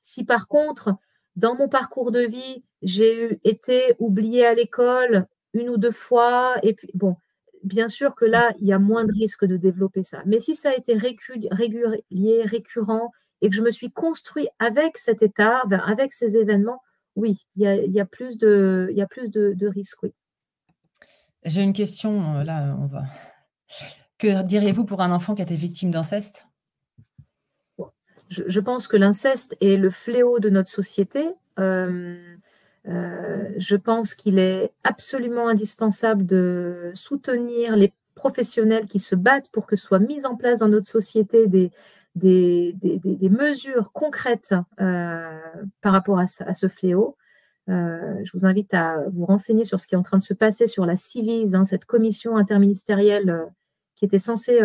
Si 0.00 0.24
par 0.24 0.46
contre, 0.46 0.94
dans 1.34 1.56
mon 1.56 1.68
parcours 1.68 2.12
de 2.12 2.20
vie, 2.20 2.62
j'ai 2.80 3.40
été 3.44 3.94
oubliée 3.98 4.46
à 4.46 4.54
l'école 4.54 5.26
une 5.52 5.68
ou 5.68 5.78
deux 5.78 5.90
fois, 5.90 6.54
et 6.62 6.74
puis 6.74 6.90
bon, 6.94 7.16
bien 7.64 7.88
sûr 7.88 8.14
que 8.14 8.24
là, 8.24 8.52
il 8.60 8.68
y 8.68 8.72
a 8.72 8.78
moins 8.78 9.04
de 9.04 9.12
risques 9.12 9.44
de 9.44 9.56
développer 9.56 10.04
ça. 10.04 10.22
Mais 10.26 10.38
si 10.38 10.54
ça 10.54 10.70
a 10.70 10.76
été 10.76 10.94
régulier, 10.94 12.42
récurrent, 12.44 13.12
et 13.42 13.50
que 13.50 13.56
je 13.56 13.62
me 13.62 13.70
suis 13.70 13.90
construit 13.90 14.48
avec 14.58 14.96
cet 14.96 15.22
état, 15.22 15.62
avec 15.86 16.12
ces 16.12 16.36
événements, 16.36 16.82
oui, 17.16 17.46
il 17.56 17.62
y 17.62 18.00
a, 18.00 18.06
plus 18.06 18.38
de, 18.38 18.88
il 18.90 18.96
y 18.96 19.02
a 19.02 19.06
plus 19.06 19.30
de, 19.30 19.66
risques, 19.66 20.02
oui. 20.02 20.12
J'ai 21.44 21.62
une 21.62 21.72
question, 21.72 22.36
euh, 22.36 22.44
là, 22.44 22.76
on 22.78 22.86
va. 22.86 23.04
Que 24.18 24.42
diriez-vous 24.42 24.84
pour 24.84 25.00
un 25.00 25.10
enfant 25.10 25.34
qui 25.34 25.42
a 25.42 25.44
été 25.44 25.54
victime 25.54 25.90
d'inceste? 25.90 26.46
Je, 28.28 28.60
pense 28.60 28.86
que 28.86 28.96
l'inceste 28.96 29.56
est 29.60 29.76
le 29.76 29.90
fléau 29.90 30.38
de 30.38 30.50
notre 30.50 30.68
société. 30.68 31.24
Euh, 31.58 32.16
euh, 32.86 33.48
je 33.56 33.74
pense 33.74 34.14
qu'il 34.14 34.38
est 34.38 34.70
absolument 34.84 35.48
indispensable 35.48 36.24
de 36.26 36.92
soutenir 36.94 37.74
les 37.74 37.92
professionnels 38.14 38.86
qui 38.86 39.00
se 39.00 39.16
battent 39.16 39.50
pour 39.50 39.66
que 39.66 39.74
soient 39.74 39.98
mises 39.98 40.26
en 40.26 40.36
place 40.36 40.60
dans 40.60 40.68
notre 40.68 40.86
société 40.86 41.48
des, 41.48 41.72
des, 42.14 42.74
mesures 43.30 43.92
concrètes 43.92 44.54
euh, 44.80 45.40
par 45.80 45.92
rapport 45.92 46.18
à, 46.18 46.26
ce 46.26 46.68
fléau. 46.68 47.16
Euh, 47.68 48.20
je 48.24 48.32
vous 48.32 48.46
invite 48.46 48.74
à 48.74 49.04
vous 49.12 49.26
renseigner 49.26 49.64
sur 49.64 49.78
ce 49.78 49.86
qui 49.86 49.94
est 49.94 49.98
en 49.98 50.02
train 50.02 50.18
de 50.18 50.22
se 50.22 50.34
passer 50.34 50.66
sur 50.66 50.86
la 50.86 50.96
CIVIS, 50.96 51.54
hein, 51.54 51.64
cette 51.64 51.84
commission 51.84 52.36
interministérielle 52.36 53.46
qui 53.94 54.04
était 54.04 54.18
censée 54.18 54.60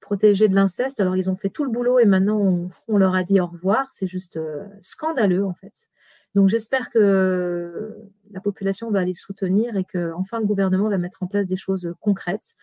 protéger 0.00 0.48
de 0.48 0.54
l'inceste. 0.54 1.00
Alors, 1.00 1.16
ils 1.16 1.30
ont 1.30 1.36
fait 1.36 1.50
tout 1.50 1.64
le 1.64 1.70
boulot 1.70 1.98
et 1.98 2.06
maintenant, 2.06 2.38
on, 2.38 2.70
on 2.88 2.96
leur 2.96 3.14
a 3.14 3.22
dit 3.22 3.40
au 3.40 3.46
revoir. 3.46 3.90
C'est 3.92 4.06
juste 4.06 4.40
scandaleux, 4.80 5.44
en 5.44 5.54
fait. 5.54 5.72
Donc 6.34 6.48
j'espère 6.48 6.90
que 6.90 7.94
la 8.32 8.40
population 8.40 8.90
va 8.90 9.04
les 9.04 9.14
soutenir 9.14 9.76
et 9.76 9.84
que 9.84 10.12
enfin 10.14 10.40
le 10.40 10.46
gouvernement 10.46 10.88
va 10.88 10.98
mettre 10.98 11.22
en 11.22 11.26
place 11.26 11.46
des 11.46 11.56
choses 11.56 11.94
concrètes. 12.00 12.56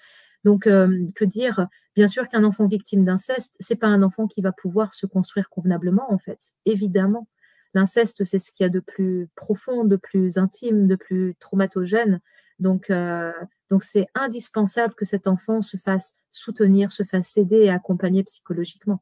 Donc 0.44 0.68
euh, 0.68 1.08
que 1.16 1.26
dire? 1.26 1.68
Bien 1.96 2.08
sûr 2.08 2.28
qu'un 2.28 2.44
enfant 2.44 2.68
victime 2.68 3.04
d'inceste, 3.04 3.56
c'est 3.60 3.76
pas 3.76 3.88
un 3.88 4.02
enfant 4.02 4.28
qui 4.28 4.42
va 4.42 4.52
pouvoir 4.52 4.94
se 4.94 5.06
construire 5.06 5.50
convenablement 5.50 6.12
en 6.12 6.18
fait. 6.18 6.40
Évidemment, 6.66 7.28
l'inceste 7.74 8.24
c'est 8.24 8.40
ce 8.40 8.52
qu'il 8.52 8.64
y 8.64 8.68
a 8.68 8.70
de 8.70 8.80
plus 8.80 9.30
profond, 9.36 9.84
de 9.84 9.98
plus 9.98 10.38
intime, 10.38 10.88
de 10.88 10.96
plus 10.96 11.36
traumatogène. 11.40 12.22
Donc 12.60 12.90
euh, 12.90 13.32
donc 13.70 13.84
c'est 13.84 14.08
indispensable 14.16 14.94
que 14.96 15.06
cet 15.06 15.28
enfant 15.28 15.62
se 15.62 15.78
fasse 15.78 16.16
soutenir, 16.32 16.92
se 16.92 17.04
fasse 17.04 17.38
aider 17.38 17.58
et 17.58 17.70
accompagner 17.70 18.24
psychologiquement 18.24 19.02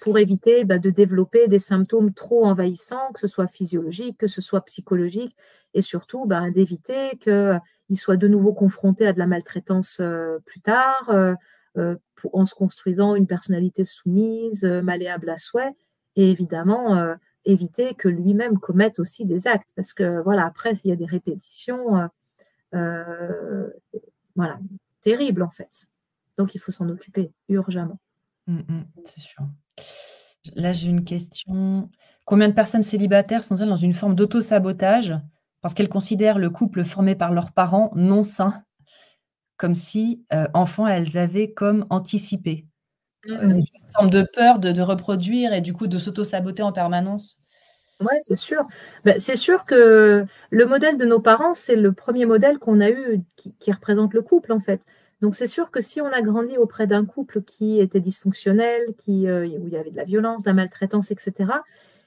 pour 0.00 0.18
éviter 0.18 0.64
bah, 0.64 0.78
de 0.78 0.90
développer 0.90 1.46
des 1.46 1.58
symptômes 1.58 2.12
trop 2.12 2.46
envahissants, 2.46 3.12
que 3.12 3.20
ce 3.20 3.28
soit 3.28 3.46
physiologique, 3.46 4.18
que 4.18 4.26
ce 4.26 4.40
soit 4.40 4.62
psychologique, 4.62 5.36
et 5.74 5.82
surtout 5.82 6.24
bah, 6.26 6.50
d'éviter 6.50 7.18
qu'il 7.90 7.98
soit 7.98 8.16
de 8.16 8.28
nouveau 8.28 8.52
confronté 8.52 9.04
à 9.04 9.12
de 9.12 9.18
la 9.18 9.26
maltraitance 9.26 9.98
euh, 10.00 10.38
plus 10.46 10.60
tard, 10.60 11.10
euh, 11.10 11.34
euh, 11.76 11.96
en 12.32 12.46
se 12.46 12.54
construisant 12.54 13.16
une 13.16 13.26
personnalité 13.26 13.82
soumise, 13.84 14.64
malléable 14.64 15.28
à 15.28 15.38
souhait, 15.38 15.72
et 16.14 16.30
évidemment 16.30 17.16
éviter 17.44 17.94
que 17.94 18.08
lui-même 18.08 18.58
commette 18.58 18.98
aussi 18.98 19.24
des 19.24 19.46
actes, 19.46 19.70
parce 19.74 19.92
que 19.92 20.20
voilà, 20.22 20.44
après, 20.44 20.74
il 20.84 20.88
y 20.88 20.92
a 20.92 20.96
des 20.96 21.06
répétitions, 21.06 22.08
voilà, 22.72 24.58
terribles 25.00 25.42
en 25.42 25.50
fait. 25.50 25.86
Donc 26.38 26.54
il 26.54 26.58
faut 26.58 26.72
s'en 26.72 26.88
occuper 26.88 27.32
urgemment. 27.48 27.98
Mmh, 28.46 28.58
mmh, 28.58 28.84
c'est 29.04 29.20
sûr. 29.20 29.42
Là, 30.56 30.72
j'ai 30.72 30.88
une 30.88 31.04
question. 31.04 31.88
Combien 32.26 32.48
de 32.48 32.54
personnes 32.54 32.82
célibataires 32.82 33.44
sont-elles 33.44 33.68
dans 33.68 33.76
une 33.76 33.94
forme 33.94 34.14
d'auto-sabotage? 34.14 35.14
Parce 35.62 35.74
qu'elles 35.74 35.88
considèrent 35.88 36.38
le 36.38 36.50
couple 36.50 36.84
formé 36.84 37.14
par 37.14 37.32
leurs 37.32 37.52
parents 37.52 37.92
non 37.94 38.22
sain, 38.22 38.62
comme 39.56 39.74
si, 39.74 40.24
euh, 40.32 40.46
enfants, 40.54 40.86
elles 40.86 41.18
avaient 41.18 41.52
comme 41.52 41.86
anticipé? 41.90 42.66
Mmh 43.26 43.32
euh, 43.32 43.48
une 43.50 43.62
forme 43.94 44.10
de 44.10 44.26
peur 44.34 44.58
de 44.58 44.80
reproduire 44.80 45.52
et 45.52 45.60
du 45.60 45.74
coup 45.74 45.86
de 45.86 45.98
s'auto-saboter 45.98 46.62
en 46.62 46.72
permanence? 46.72 47.36
Oui, 48.00 48.16
c'est 48.22 48.36
sûr. 48.36 48.66
Ben, 49.04 49.20
c'est 49.20 49.36
sûr 49.36 49.66
que 49.66 50.24
le 50.48 50.64
modèle 50.64 50.96
de 50.96 51.04
nos 51.04 51.20
parents, 51.20 51.52
c'est 51.52 51.76
le 51.76 51.92
premier 51.92 52.24
modèle 52.24 52.58
qu'on 52.58 52.80
a 52.80 52.88
eu 52.90 53.20
qui 53.36 53.72
représente 53.72 54.14
le 54.14 54.22
couple, 54.22 54.52
en 54.52 54.60
fait. 54.60 54.80
Donc 55.20 55.34
c'est 55.34 55.46
sûr 55.46 55.70
que 55.70 55.82
si 55.82 56.00
on 56.00 56.06
a 56.06 56.22
grandi 56.22 56.56
auprès 56.56 56.86
d'un 56.86 57.04
couple 57.04 57.42
qui 57.42 57.78
était 57.78 58.00
dysfonctionnel, 58.00 58.80
qui, 58.96 59.28
euh, 59.28 59.42
où 59.42 59.66
il 59.66 59.72
y 59.72 59.76
avait 59.76 59.90
de 59.90 59.96
la 59.96 60.04
violence, 60.04 60.42
de 60.44 60.48
la 60.48 60.54
maltraitance, 60.54 61.10
etc., 61.10 61.50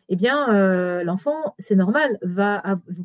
eh 0.09 0.15
bien 0.15 0.53
euh, 0.53 1.03
l'enfant, 1.03 1.55
c'est 1.59 1.75
normal, 1.75 2.17
va, 2.21 2.61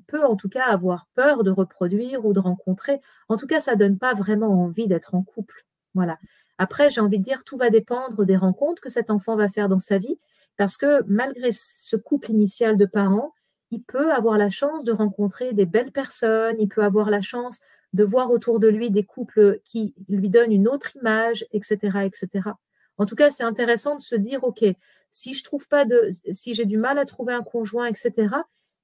peut 0.07 0.25
en 0.25 0.37
tout 0.37 0.49
cas 0.49 0.65
avoir 0.65 1.07
peur 1.15 1.45
de 1.45 1.51
reproduire 1.51 2.25
ou 2.27 2.33
de 2.33 2.41
rencontrer. 2.41 3.01
En 3.29 3.37
tout 3.37 3.47
cas, 3.47 3.61
ça 3.61 3.73
ne 3.73 3.79
donne 3.79 3.99
pas 3.99 4.15
vraiment 4.15 4.65
envie 4.65 4.89
d'être 4.89 5.15
en 5.15 5.23
couple. 5.23 5.65
Voilà. 5.95 6.19
Après, 6.59 6.91
j'ai 6.91 7.01
envie 7.01 7.19
de 7.19 7.25
dire, 7.25 7.45
tout 7.45 7.57
va 7.57 7.71
dépendre 7.71 8.25
des 8.25 8.37
rencontres 8.37 8.83
que 8.83 8.91
cet 8.91 9.11
enfant 9.11 9.37
va 9.37 9.49
faire 9.49 9.69
dans 9.69 9.79
sa 9.79 9.99
vie, 9.99 10.19
parce 10.57 10.77
que 10.77 11.03
malgré 11.07 11.53
ce 11.53 11.97
couple 11.97 12.31
initial 12.31 12.77
de 12.77 12.85
parents, 12.85 13.33
il 13.71 13.83
peut 13.83 14.13
avoir 14.13 14.39
la 14.39 14.51
chance 14.51 14.85
de 14.85 14.93
rencontrer 14.93 15.53
des 15.53 15.67
belles 15.67 15.93
personnes, 15.93 16.57
il 16.59 16.69
peut 16.69 16.83
avoir 16.83 17.11
la 17.11 17.21
chance 17.21 17.61
de 17.93 18.05
voir 18.05 18.31
autour 18.31 18.61
de 18.61 18.69
lui 18.69 18.91
des 18.91 19.05
couples 19.05 19.61
qui 19.65 19.95
lui 20.09 20.29
donnent 20.29 20.53
une 20.53 20.69
autre 20.69 20.97
image, 20.97 21.47
etc., 21.53 22.01
etc. 22.05 22.51
En 22.99 23.07
tout 23.07 23.15
cas, 23.15 23.31
c'est 23.31 23.45
intéressant 23.45 23.95
de 23.95 24.01
se 24.01 24.17
dire, 24.17 24.45
OK, 24.45 24.65
si 25.11 25.35
je 25.35 25.45
trouve 25.45 25.67
pas 25.69 25.85
de, 25.85 26.11
si 26.33 26.55
j'ai 26.55 26.65
du 26.65 26.79
mal 26.79 26.99
à 26.99 27.05
trouver 27.05 27.35
un 27.35 27.43
conjoint, 27.43 27.87
etc., 27.87 28.29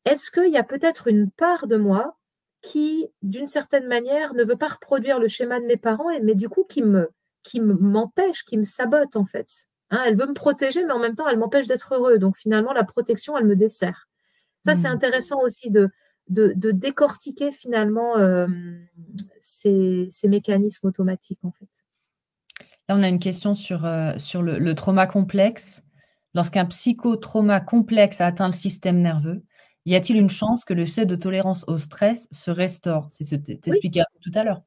est-ce 0.05 0.31
qu'il 0.31 0.53
y 0.53 0.59
a 0.59 0.65
peut-être 0.65 1.09
une 1.09 1.31
part 1.31 1.67
de 1.67 1.77
moi 1.77 2.17
qui, 2.61 3.09
d'une 3.23 3.47
certaine 3.47 3.87
manière, 3.87 4.35
ne 4.35 4.45
veut 4.45 4.57
pas 4.57 4.69
reproduire 4.69 5.19
le 5.19 5.29
schéma 5.29 5.61
de 5.61 5.67
mes 5.67 5.77
parents, 5.77 6.09
mais 6.23 6.35
du 6.35 6.49
coup, 6.49 6.65
qui 6.65 6.83
me, 6.83 7.11
qui 7.43 7.61
m'empêche, 7.61 8.45
qui 8.45 8.57
me 8.57 8.65
sabote, 8.65 9.17
en 9.17 9.25
fait. 9.25 9.49
Hein, 9.91 10.03
elle 10.07 10.17
veut 10.17 10.27
me 10.27 10.35
protéger, 10.35 10.85
mais 10.85 10.93
en 10.93 10.99
même 10.99 11.15
temps, 11.15 11.29
elle 11.29 11.39
m'empêche 11.39 11.67
d'être 11.67 11.95
heureux. 11.95 12.19
Donc, 12.19 12.37
finalement, 12.37 12.73
la 12.73 12.85
protection, 12.85 13.37
elle 13.37 13.45
me 13.45 13.57
dessert. 13.57 14.09
Ça, 14.65 14.75
c'est 14.75 14.89
mmh. 14.89 14.93
intéressant 14.93 15.43
aussi 15.43 15.71
de, 15.71 15.91
de, 16.29 16.71
décortiquer 16.71 17.51
finalement 17.51 18.17
euh, 18.17 18.47
ces, 19.41 20.09
mécanismes 20.25 20.89
automatiques 20.89 21.41
en 21.45 21.53
fait. 21.53 21.69
Là, 22.89 22.97
on 22.97 23.03
a 23.03 23.09
une 23.09 23.19
question 23.19 23.55
sur, 23.55 23.85
euh, 23.85 24.13
sur 24.19 24.43
le, 24.43 24.75
trauma 24.75 25.07
complexe. 25.07 25.85
Lorsqu'un 26.35 26.65
psychotrauma 26.65 27.61
complexe 27.61 28.21
a 28.21 28.27
atteint 28.27 28.47
le 28.47 28.53
système 28.53 29.01
nerveux, 29.01 29.43
y 29.87 29.95
a-t-il 29.95 30.19
une 30.19 30.31
chance 30.31 30.65
que 30.65 30.75
le 30.75 30.87
seuil 30.87 31.07
de 31.07 31.17
tolérance 31.17 31.65
au 31.69 31.77
stress 31.79 32.29
se 32.33 32.51
restaure? 32.51 33.09
C'est 33.11 33.25
ce 33.25 33.37
que 33.37 33.41
tu 33.41 33.69
expliquais 33.69 34.03
tout 34.23 34.33
à 34.35 34.45
l'heure. 34.45 34.63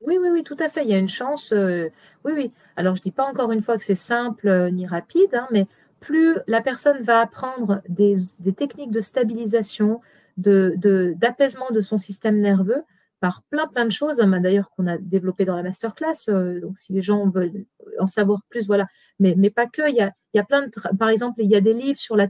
Oui, 0.00 0.16
oui, 0.20 0.28
oui, 0.32 0.42
tout 0.42 0.56
à 0.58 0.68
fait. 0.68 0.84
Il 0.84 0.90
y 0.90 0.94
a 0.94 0.98
une 0.98 1.08
chance. 1.08 1.52
oui, 1.52 2.32
oui. 2.32 2.52
Alors, 2.76 2.94
je 2.96 3.00
ne 3.00 3.04
dis 3.04 3.10
pas 3.10 3.24
encore 3.24 3.52
une 3.52 3.62
fois 3.62 3.76
que 3.76 3.84
c'est 3.84 3.94
simple 3.94 4.70
ni 4.72 4.86
rapide, 4.86 5.34
hein, 5.34 5.46
mais 5.50 5.66
plus 6.00 6.36
la 6.46 6.60
personne 6.60 7.00
va 7.02 7.20
apprendre 7.20 7.82
des, 7.88 8.16
techniques 8.56 8.90
de 8.90 9.00
stabilisation, 9.00 10.00
d'apaisement 10.36 11.68
de, 11.70 11.76
de, 11.76 11.80
son 11.80 11.96
système 11.96 12.38
nerveux 12.38 12.84
par 13.22 13.42
plein 13.44 13.68
plein 13.68 13.84
de 13.84 13.90
choses, 13.90 14.20
hein, 14.20 14.40
d'ailleurs 14.40 14.70
qu'on 14.70 14.86
a 14.86 14.98
développé 14.98 15.44
dans 15.44 15.56
la 15.56 15.62
masterclass. 15.62 16.28
Euh, 16.28 16.60
donc 16.60 16.76
si 16.76 16.92
les 16.92 17.02
gens 17.02 17.28
veulent 17.28 17.64
en 17.98 18.06
savoir 18.06 18.42
plus, 18.48 18.66
voilà. 18.66 18.86
Mais, 19.20 19.50
pas 19.50 19.66
que. 19.66 19.88
Il 19.88 19.96
y 19.96 20.00
a, 20.00 20.44
plein 20.44 20.66
de, 20.66 20.70
par 20.98 21.08
exemple, 21.08 21.40
il 21.42 21.50
y 21.50 21.54
a 21.54 21.60
des 21.60 21.74
livres 21.74 21.98
sur 21.98 22.16
la, 22.16 22.26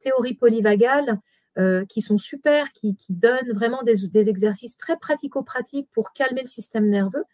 théorie 0.00 0.34
polyvagale 0.34 1.20
euh, 1.58 1.84
qui 1.86 2.00
sont 2.00 2.18
super, 2.18 2.72
qui, 2.72 2.96
donnent 3.08 3.52
vraiment 3.52 3.82
des, 3.82 4.06
des 4.08 4.28
exercices 4.28 4.76
très 4.76 4.96
pratico-pratiques 4.96 5.88
pour 5.92 6.12
calmer 6.12 6.42
le 6.42 6.48
système 6.48 6.88
nerveux. 6.88 7.24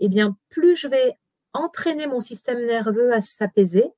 Eh 0.00 0.08
bien, 0.08 0.36
plus 0.48 0.74
je 0.74 0.88
vais 0.88 1.14
entraîner 1.52 2.06
mon 2.06 2.20
système 2.20 2.64
nerveux 2.66 3.12
à 3.12 3.20
s'apaiser, 3.20 3.92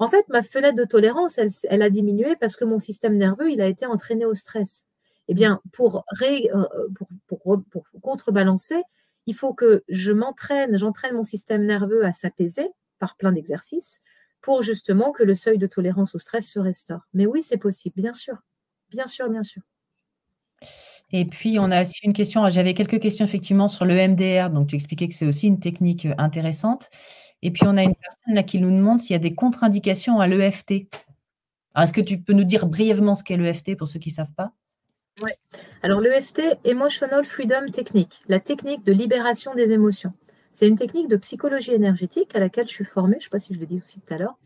en 0.00 0.08
fait, 0.08 0.26
ma 0.30 0.42
fenêtre 0.42 0.76
de 0.76 0.84
tolérance, 0.84 1.38
elle, 1.38 1.82
a 1.82 1.90
diminué 1.90 2.34
parce 2.34 2.56
que 2.56 2.64
mon 2.64 2.78
système 2.78 3.18
nerveux, 3.18 3.50
il 3.50 3.60
a 3.60 3.66
été 3.66 3.84
entraîné 3.84 4.24
au 4.24 4.34
stress. 4.34 4.86
Eh 5.30 5.34
bien, 5.34 5.60
pour, 5.72 6.04
euh, 6.22 6.88
pour, 7.28 7.84
contrebalancer, 8.02 8.82
il 9.26 9.34
faut 9.36 9.54
que 9.54 9.84
je 9.88 10.10
m'entraîne, 10.10 10.76
j'entraîne 10.76 11.14
mon 11.14 11.22
système 11.22 11.64
nerveux 11.64 12.04
à 12.04 12.12
s'apaiser 12.12 12.68
par 12.98 13.16
plein 13.16 13.30
d'exercices 13.30 14.00
pour 14.40 14.64
justement 14.64 15.12
que 15.12 15.22
le 15.22 15.36
seuil 15.36 15.56
de 15.56 15.68
tolérance 15.68 16.16
au 16.16 16.18
stress 16.18 16.50
se 16.50 16.58
restaure. 16.58 17.02
Mais 17.14 17.26
oui, 17.26 17.42
c'est 17.42 17.58
possible, 17.58 17.94
bien 17.96 18.12
sûr. 18.12 18.42
Bien 18.90 19.06
sûr, 19.06 19.30
bien 19.30 19.44
sûr. 19.44 19.62
Et 21.12 21.24
puis, 21.24 21.60
on 21.60 21.70
a 21.70 21.82
aussi 21.82 22.00
une 22.02 22.12
question. 22.12 22.48
J'avais 22.48 22.74
quelques 22.74 22.98
questions 22.98 23.24
effectivement 23.24 23.68
sur 23.68 23.84
le 23.84 23.94
MDR. 23.94 24.50
Donc, 24.50 24.66
tu 24.66 24.74
expliquais 24.74 25.06
que 25.06 25.14
c'est 25.14 25.26
aussi 25.26 25.46
une 25.46 25.60
technique 25.60 26.06
euh, 26.06 26.14
intéressante. 26.18 26.90
Et 27.42 27.52
puis, 27.52 27.62
on 27.66 27.76
a 27.76 27.84
une 27.84 27.94
personne 27.94 28.34
là 28.34 28.42
qui 28.42 28.58
nous 28.58 28.70
demande 28.70 28.98
s'il 28.98 29.12
y 29.12 29.16
a 29.16 29.20
des 29.20 29.34
contre-indications 29.34 30.18
à 30.18 30.26
l'EFT. 30.26 30.88
Est-ce 31.76 31.92
que 31.92 32.00
tu 32.00 32.20
peux 32.20 32.32
nous 32.32 32.42
dire 32.42 32.66
brièvement 32.66 33.14
ce 33.14 33.22
qu'est 33.22 33.36
l'EFT 33.36 33.76
pour 33.76 33.86
ceux 33.86 34.00
qui 34.00 34.08
ne 34.08 34.14
savent 34.14 34.32
pas? 34.32 34.52
Oui. 35.22 35.30
Alors, 35.82 36.00
l'EFT, 36.00 36.40
Emotional 36.64 37.24
Freedom 37.24 37.66
Technique, 37.70 38.20
la 38.28 38.40
technique 38.40 38.84
de 38.84 38.92
libération 38.92 39.54
des 39.54 39.72
émotions. 39.72 40.12
C'est 40.52 40.66
une 40.66 40.76
technique 40.76 41.08
de 41.08 41.16
psychologie 41.16 41.72
énergétique 41.72 42.34
à 42.34 42.40
laquelle 42.40 42.66
je 42.66 42.72
suis 42.72 42.84
formée, 42.84 43.14
je 43.14 43.18
ne 43.18 43.22
sais 43.24 43.30
pas 43.30 43.38
si 43.38 43.54
je 43.54 43.60
l'ai 43.60 43.66
dit 43.66 43.80
aussi 43.82 44.00
tout 44.00 44.14
à 44.14 44.18
l'heure, 44.18 44.38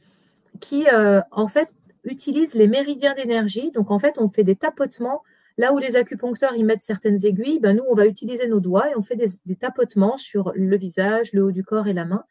qui, 0.60 0.86
euh, 0.92 1.20
en 1.30 1.46
fait, 1.46 1.68
utilise 2.04 2.54
les 2.54 2.66
méridiens 2.66 3.14
d'énergie. 3.14 3.70
Donc, 3.72 3.90
en 3.90 3.98
fait, 3.98 4.14
on 4.18 4.28
fait 4.28 4.44
des 4.44 4.56
tapotements. 4.56 5.22
Là 5.56 5.72
où 5.72 5.78
les 5.78 5.96
acupuncteurs 5.96 6.56
y 6.56 6.64
mettent 6.64 6.80
certaines 6.80 7.24
aiguilles, 7.24 7.60
ben, 7.60 7.76
nous, 7.76 7.84
on 7.88 7.94
va 7.94 8.06
utiliser 8.06 8.48
nos 8.48 8.58
doigts 8.58 8.90
et 8.90 8.96
on 8.96 9.02
fait 9.02 9.16
des, 9.16 9.56
tapotements 9.56 10.16
sur 10.18 10.52
le 10.56 10.76
visage, 10.76 11.32
le 11.32 11.44
haut 11.44 11.52
du 11.52 11.62
corps 11.62 11.86
et 11.86 11.92
la 11.92 12.04
main. 12.04 12.24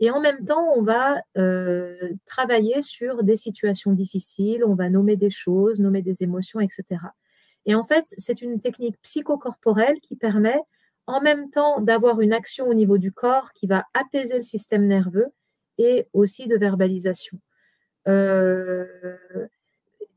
Et 0.00 0.10
en 0.10 0.20
même 0.20 0.44
temps, 0.44 0.72
on 0.76 0.82
va 0.82 1.22
euh, 1.38 2.10
travailler 2.26 2.82
sur 2.82 3.22
des 3.22 3.36
situations 3.36 3.92
difficiles, 3.92 4.64
on 4.64 4.74
va 4.74 4.90
nommer 4.90 5.16
des 5.16 5.30
choses, 5.30 5.78
nommer 5.78 6.02
des 6.02 6.24
émotions, 6.24 6.58
etc. 6.58 6.84
Et 7.66 7.74
en 7.74 7.84
fait, 7.84 8.04
c'est 8.18 8.42
une 8.42 8.60
technique 8.60 9.00
psychocorporelle 9.02 10.00
qui 10.00 10.16
permet 10.16 10.58
en 11.06 11.20
même 11.20 11.50
temps 11.50 11.80
d'avoir 11.80 12.20
une 12.20 12.32
action 12.32 12.68
au 12.68 12.74
niveau 12.74 12.98
du 12.98 13.12
corps 13.12 13.52
qui 13.52 13.66
va 13.66 13.84
apaiser 13.94 14.36
le 14.36 14.42
système 14.42 14.86
nerveux 14.86 15.28
et 15.78 16.08
aussi 16.12 16.46
de 16.46 16.56
verbalisation. 16.56 17.38
Euh, 18.08 18.86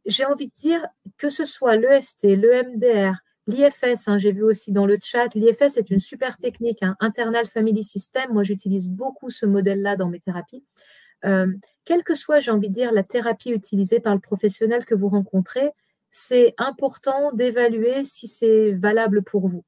j'ai 0.06 0.26
envie 0.26 0.48
de 0.48 0.54
dire 0.54 0.86
que 1.18 1.30
ce 1.30 1.46
soit 1.46 1.76
l'EFT, 1.76 2.24
le 2.24 2.64
MDR, 2.64 3.22
L'IFS, 3.48 4.10
hein, 4.10 4.18
j'ai 4.18 4.34
vu 4.34 4.44
aussi 4.44 4.74
dans 4.74 4.86
le 4.86 4.98
chat, 5.02 5.34
l'IFS 5.34 5.78
est 5.78 5.90
une 5.90 6.02
super 6.02 6.38
technique, 6.38 6.84
hein, 6.84 6.98
Internal 7.00 7.46
Family 7.46 7.82
System. 7.82 8.34
Moi, 8.34 8.44
j'utilise 8.44 8.90
beaucoup 8.90 9.30
ce 9.30 9.46
modèle-là 9.46 9.96
dans 9.96 10.10
mes 10.10 10.20
thérapies. 10.20 10.66
Euh, 11.24 11.48
quelle 11.86 12.04
que 12.04 12.14
soit, 12.14 12.40
j'ai 12.40 12.52
envie 12.52 12.68
de 12.68 12.74
dire, 12.74 12.92
la 12.92 13.04
thérapie 13.04 13.52
utilisée 13.52 14.02
par 14.02 14.14
le 14.14 14.20
professionnel 14.20 14.84
que 14.84 14.96
vous 14.96 15.08
rencontrez, 15.08 15.72
c'est 16.18 16.56
important 16.58 17.32
d'évaluer 17.32 18.04
si 18.04 18.28
c'est 18.28 18.72
valable 18.72 19.24
pour 19.24 19.48
vous. 19.48 19.64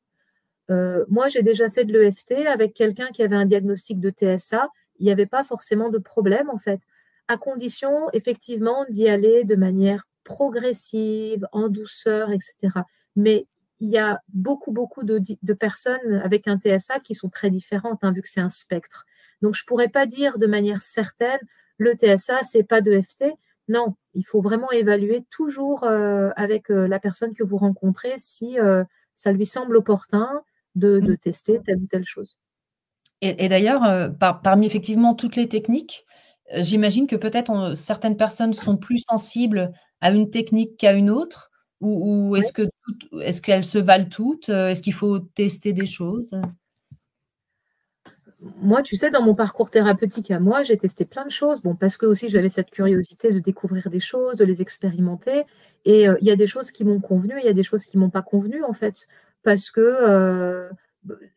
Euh, 0.71 1.05
moi, 1.07 1.29
j'ai 1.29 1.43
déjà 1.43 1.69
fait 1.69 1.85
de 1.85 1.93
l'EFT 1.93 2.47
avec 2.47 2.73
quelqu'un 2.73 3.07
qui 3.07 3.21
avait 3.23 3.35
un 3.35 3.45
diagnostic 3.45 3.99
de 3.99 4.09
TSA. 4.09 4.69
Il 4.99 5.05
n'y 5.05 5.11
avait 5.11 5.25
pas 5.25 5.43
forcément 5.43 5.89
de 5.89 5.99
problème, 5.99 6.49
en 6.49 6.57
fait, 6.57 6.81
à 7.27 7.37
condition, 7.37 8.09
effectivement, 8.13 8.85
d'y 8.89 9.07
aller 9.07 9.43
de 9.43 9.55
manière 9.55 10.05
progressive, 10.23 11.47
en 11.51 11.69
douceur, 11.69 12.31
etc. 12.31 12.81
Mais 13.15 13.47
il 13.79 13.89
y 13.89 13.97
a 13.97 14.19
beaucoup, 14.29 14.71
beaucoup 14.71 15.03
de, 15.03 15.53
personnes 15.53 16.21
avec 16.23 16.47
un 16.47 16.59
TSA 16.59 16.99
qui 16.99 17.13
sont 17.15 17.29
très 17.29 17.49
différentes, 17.49 18.03
hein, 18.03 18.11
vu 18.11 18.21
que 18.21 18.29
c'est 18.29 18.41
un 18.41 18.49
spectre. 18.49 19.05
Donc, 19.41 19.55
je 19.55 19.63
ne 19.63 19.67
pourrais 19.67 19.87
pas 19.87 20.05
dire 20.05 20.37
de 20.37 20.47
manière 20.47 20.81
certaine, 20.81 21.39
le 21.77 21.93
TSA, 21.93 22.41
c'est 22.43 22.63
pas 22.63 22.81
de 22.81 22.99
FT. 22.99 23.25
Non, 23.69 23.93
il 24.15 24.25
faut 24.25 24.41
vraiment 24.41 24.71
évaluer 24.71 25.23
toujours 25.29 25.83
euh, 25.83 26.31
avec 26.35 26.71
euh, 26.71 26.87
la 26.87 26.99
personne 26.99 27.35
que 27.35 27.43
vous 27.43 27.57
rencontrez 27.57 28.13
si 28.17 28.59
euh, 28.59 28.83
ça 29.15 29.31
lui 29.31 29.45
semble 29.45 29.77
opportun 29.77 30.41
de, 30.73 30.99
mmh. 30.99 31.17
tester 31.17 31.61
telle 31.63 31.77
ou 31.77 31.85
telle 31.85 32.03
chose. 32.03 32.39
Et, 33.21 33.49
d'ailleurs, 33.49 34.13
parmi 34.17 34.65
effectivement 34.65 35.13
toutes 35.13 35.35
les 35.35 35.49
techniques, 35.49 36.05
j'imagine 36.55 37.05
que 37.05 37.17
peut-être 37.17 37.73
certaines 37.75 38.15
personnes 38.15 38.53
sont 38.53 38.77
plus 38.77 39.01
sensibles 39.01 39.73
à 39.99 40.11
une 40.11 40.29
technique 40.29 40.77
qu'à 40.77 40.93
une 40.93 41.09
autre. 41.09 41.51
Ou, 41.81 42.37
est-ce 42.37 42.53
que 42.53 42.69
est-ce 43.21 43.41
qu'elles 43.41 43.65
se 43.65 43.77
valent 43.77 44.07
toutes 44.09 44.47
Est-ce 44.47 44.81
qu'il 44.81 44.93
faut 44.93 45.19
tester 45.19 45.73
des 45.73 45.85
choses? 45.85 46.31
Moi, 48.41 48.81
tu 48.83 48.95
sais, 48.95 49.11
dans 49.11 49.21
mon 49.21 49.35
parcours 49.35 49.69
thérapeutique 49.69 50.31
à 50.31 50.39
moi, 50.39 50.63
j'ai 50.63 50.77
testé 50.77 51.05
plein 51.05 51.25
de 51.25 51.31
choses. 51.31 51.61
Bon, 51.61 51.75
parce 51.75 51.97
que 51.97 52.05
aussi 52.05 52.29
j'avais 52.29 52.49
cette 52.49 52.69
curiosité 52.69 53.31
de 53.31 53.39
découvrir 53.39 53.89
des 53.89 53.99
choses, 53.99 54.37
de 54.37 54.45
les 54.45 54.61
expérimenter. 54.61 55.43
Et 55.85 56.07
euh, 56.07 56.15
il 56.21 56.27
y 56.27 56.31
a 56.31 56.35
des 56.35 56.47
choses 56.47 56.71
qui 56.71 56.83
m'ont 56.85 57.01
convenu, 57.01 57.33
il 57.39 57.45
y 57.45 57.49
a 57.49 57.53
des 57.53 57.63
choses 57.63 57.85
qui 57.85 57.97
m'ont 57.97 58.09
pas 58.09 58.21
convenu 58.21 58.63
en 58.63 58.73
fait, 58.73 59.07
parce 59.43 59.71
que 59.71 59.81
euh, 59.81 60.69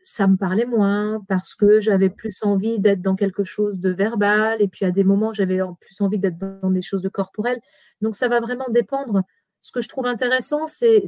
ça 0.04 0.26
me 0.26 0.36
parlait 0.36 0.64
moins, 0.64 1.24
parce 1.28 1.54
que 1.54 1.80
j'avais 1.80 2.10
plus 2.10 2.42
envie 2.42 2.78
d'être 2.78 3.00
dans 3.02 3.16
quelque 3.16 3.44
chose 3.44 3.80
de 3.80 3.90
verbal, 3.90 4.60
et 4.60 4.68
puis 4.68 4.84
à 4.84 4.90
des 4.90 5.04
moments 5.04 5.32
j'avais 5.32 5.60
plus 5.80 6.00
envie 6.00 6.18
d'être 6.18 6.38
dans 6.38 6.70
des 6.70 6.82
choses 6.82 7.02
de 7.02 7.08
corporelles. 7.08 7.60
Donc 8.00 8.16
ça 8.16 8.28
va 8.28 8.40
vraiment 8.40 8.66
dépendre 8.70 9.22
ce 9.62 9.70
que 9.70 9.80
je 9.80 9.88
trouve 9.88 10.06
intéressant, 10.06 10.66
c'est 10.66 11.04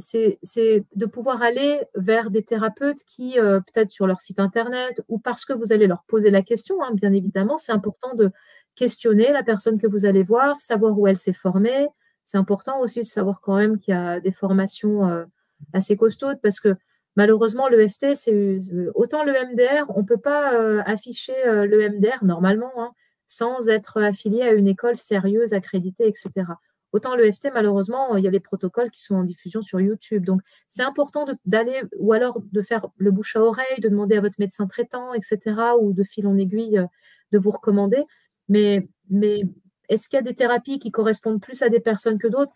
de 0.95 1.05
pouvoir 1.05 1.43
aller 1.43 1.81
vers 1.93 2.31
des 2.31 2.41
thérapeutes 2.41 3.03
qui, 3.05 3.37
euh, 3.37 3.59
peut-être 3.59 3.91
sur 3.91 4.07
leur 4.07 4.21
site 4.21 4.39
internet 4.39 5.01
ou 5.09 5.19
parce 5.19 5.43
que 5.43 5.51
vous 5.51 5.73
allez 5.73 5.87
leur 5.87 6.05
poser 6.05 6.31
la 6.31 6.41
question, 6.41 6.81
hein, 6.81 6.91
bien 6.93 7.11
évidemment, 7.11 7.57
c'est 7.57 7.73
important 7.73 8.15
de 8.15 8.31
questionner 8.75 9.33
la 9.33 9.43
personne 9.43 9.77
que 9.77 9.87
vous 9.87 10.05
allez 10.05 10.23
voir, 10.23 10.61
savoir 10.61 10.97
où 10.97 11.05
elle 11.05 11.17
s'est 11.17 11.33
formée. 11.33 11.87
C'est 12.23 12.37
important 12.37 12.79
aussi 12.79 13.01
de 13.01 13.05
savoir 13.05 13.41
quand 13.41 13.57
même 13.57 13.77
qu'il 13.77 13.93
y 13.93 13.97
a 13.97 14.21
des 14.21 14.31
formations 14.31 15.09
euh, 15.09 15.25
assez 15.73 15.97
costaudes 15.97 16.39
parce 16.41 16.61
que 16.61 16.75
malheureusement, 17.17 17.67
le 17.67 17.85
FT, 17.85 18.15
c'est 18.15 18.33
euh, 18.33 18.89
autant 18.95 19.25
le 19.25 19.33
MDR, 19.33 19.91
on 19.95 20.01
ne 20.01 20.05
peut 20.05 20.17
pas 20.17 20.51
afficher 20.85 21.35
le 21.45 21.89
MDR 21.89 22.23
normalement 22.23 22.71
hein, 22.77 22.91
sans 23.27 23.67
être 23.67 24.01
affilié 24.01 24.43
à 24.43 24.53
une 24.53 24.69
école 24.69 24.95
sérieuse, 24.95 25.51
accréditée, 25.51 26.07
etc. 26.07 26.53
Autant 26.95 27.17
le 27.17 27.29
FT, 27.29 27.49
malheureusement, 27.53 28.15
il 28.15 28.23
y 28.23 28.27
a 28.29 28.31
les 28.31 28.39
protocoles 28.39 28.89
qui 28.89 29.01
sont 29.01 29.15
en 29.15 29.25
diffusion 29.25 29.61
sur 29.61 29.81
YouTube. 29.81 30.23
Donc, 30.23 30.39
c'est 30.69 30.81
important 30.81 31.25
d'aller, 31.43 31.81
ou 31.99 32.13
alors 32.13 32.39
de 32.39 32.61
faire 32.61 32.87
le 32.95 33.11
bouche 33.11 33.35
à 33.35 33.41
oreille, 33.41 33.81
de 33.81 33.89
demander 33.89 34.15
à 34.15 34.21
votre 34.21 34.37
médecin 34.39 34.65
traitant, 34.65 35.13
etc., 35.13 35.73
ou 35.77 35.91
de 35.91 36.03
fil 36.05 36.25
en 36.25 36.37
aiguille, 36.37 36.77
euh, 36.77 36.85
de 37.33 37.37
vous 37.37 37.51
recommander. 37.51 38.01
Mais, 38.47 38.87
mais 39.09 39.41
est-ce 39.89 40.07
qu'il 40.07 40.15
y 40.15 40.19
a 40.19 40.23
des 40.23 40.35
thérapies 40.35 40.79
qui 40.79 40.89
correspondent 40.89 41.41
plus 41.41 41.63
à 41.63 41.67
des 41.67 41.81
personnes 41.81 42.17
que 42.17 42.29
d'autres? 42.29 42.53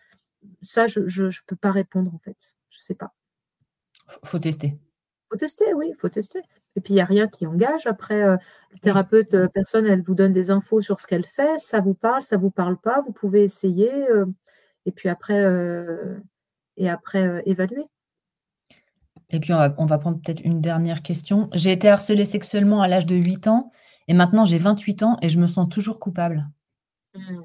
Ça, 0.62 0.86
je 0.86 1.00
ne 1.00 1.46
peux 1.46 1.56
pas 1.56 1.70
répondre, 1.70 2.10
en 2.14 2.18
fait. 2.18 2.38
Je 2.70 2.78
ne 2.78 2.82
sais 2.82 2.94
pas. 2.94 3.12
faut 4.24 4.38
tester. 4.38 4.78
faut 5.28 5.36
tester, 5.36 5.74
oui, 5.74 5.88
il 5.90 5.96
faut 6.00 6.08
tester. 6.08 6.40
Et 6.76 6.80
puis, 6.80 6.92
il 6.92 6.96
n'y 6.96 7.02
a 7.02 7.06
rien 7.06 7.26
qui 7.26 7.46
engage. 7.46 7.86
Après, 7.86 8.22
euh, 8.22 8.36
le 8.72 8.78
thérapeute, 8.78 9.34
euh, 9.34 9.48
personne, 9.48 9.86
elle 9.86 10.02
vous 10.02 10.14
donne 10.14 10.32
des 10.32 10.50
infos 10.50 10.82
sur 10.82 11.00
ce 11.00 11.06
qu'elle 11.06 11.26
fait. 11.26 11.58
Ça 11.58 11.80
vous 11.80 11.94
parle, 11.94 12.22
ça 12.22 12.36
ne 12.36 12.40
vous 12.40 12.50
parle 12.50 12.76
pas. 12.76 13.02
Vous 13.02 13.12
pouvez 13.12 13.42
essayer. 13.42 13.90
Euh, 14.10 14.26
et 14.86 14.92
puis 14.92 15.08
après, 15.10 15.44
et 16.78 16.88
après 16.88 17.42
évaluer. 17.44 17.84
Et 19.28 19.38
puis, 19.38 19.52
on 19.52 19.58
va, 19.58 19.74
on 19.76 19.84
va 19.84 19.98
prendre 19.98 20.18
peut-être 20.22 20.40
une 20.40 20.62
dernière 20.62 21.02
question. 21.02 21.50
J'ai 21.52 21.72
été 21.72 21.88
harcelée 21.88 22.24
sexuellement 22.24 22.80
à 22.80 22.88
l'âge 22.88 23.04
de 23.04 23.14
8 23.14 23.48
ans. 23.48 23.70
Et 24.08 24.14
maintenant, 24.14 24.46
j'ai 24.46 24.56
28 24.56 25.02
ans 25.02 25.18
et 25.20 25.28
je 25.28 25.38
me 25.38 25.46
sens 25.46 25.68
toujours 25.68 26.00
coupable. 26.00 26.48
Mmh. 27.14 27.40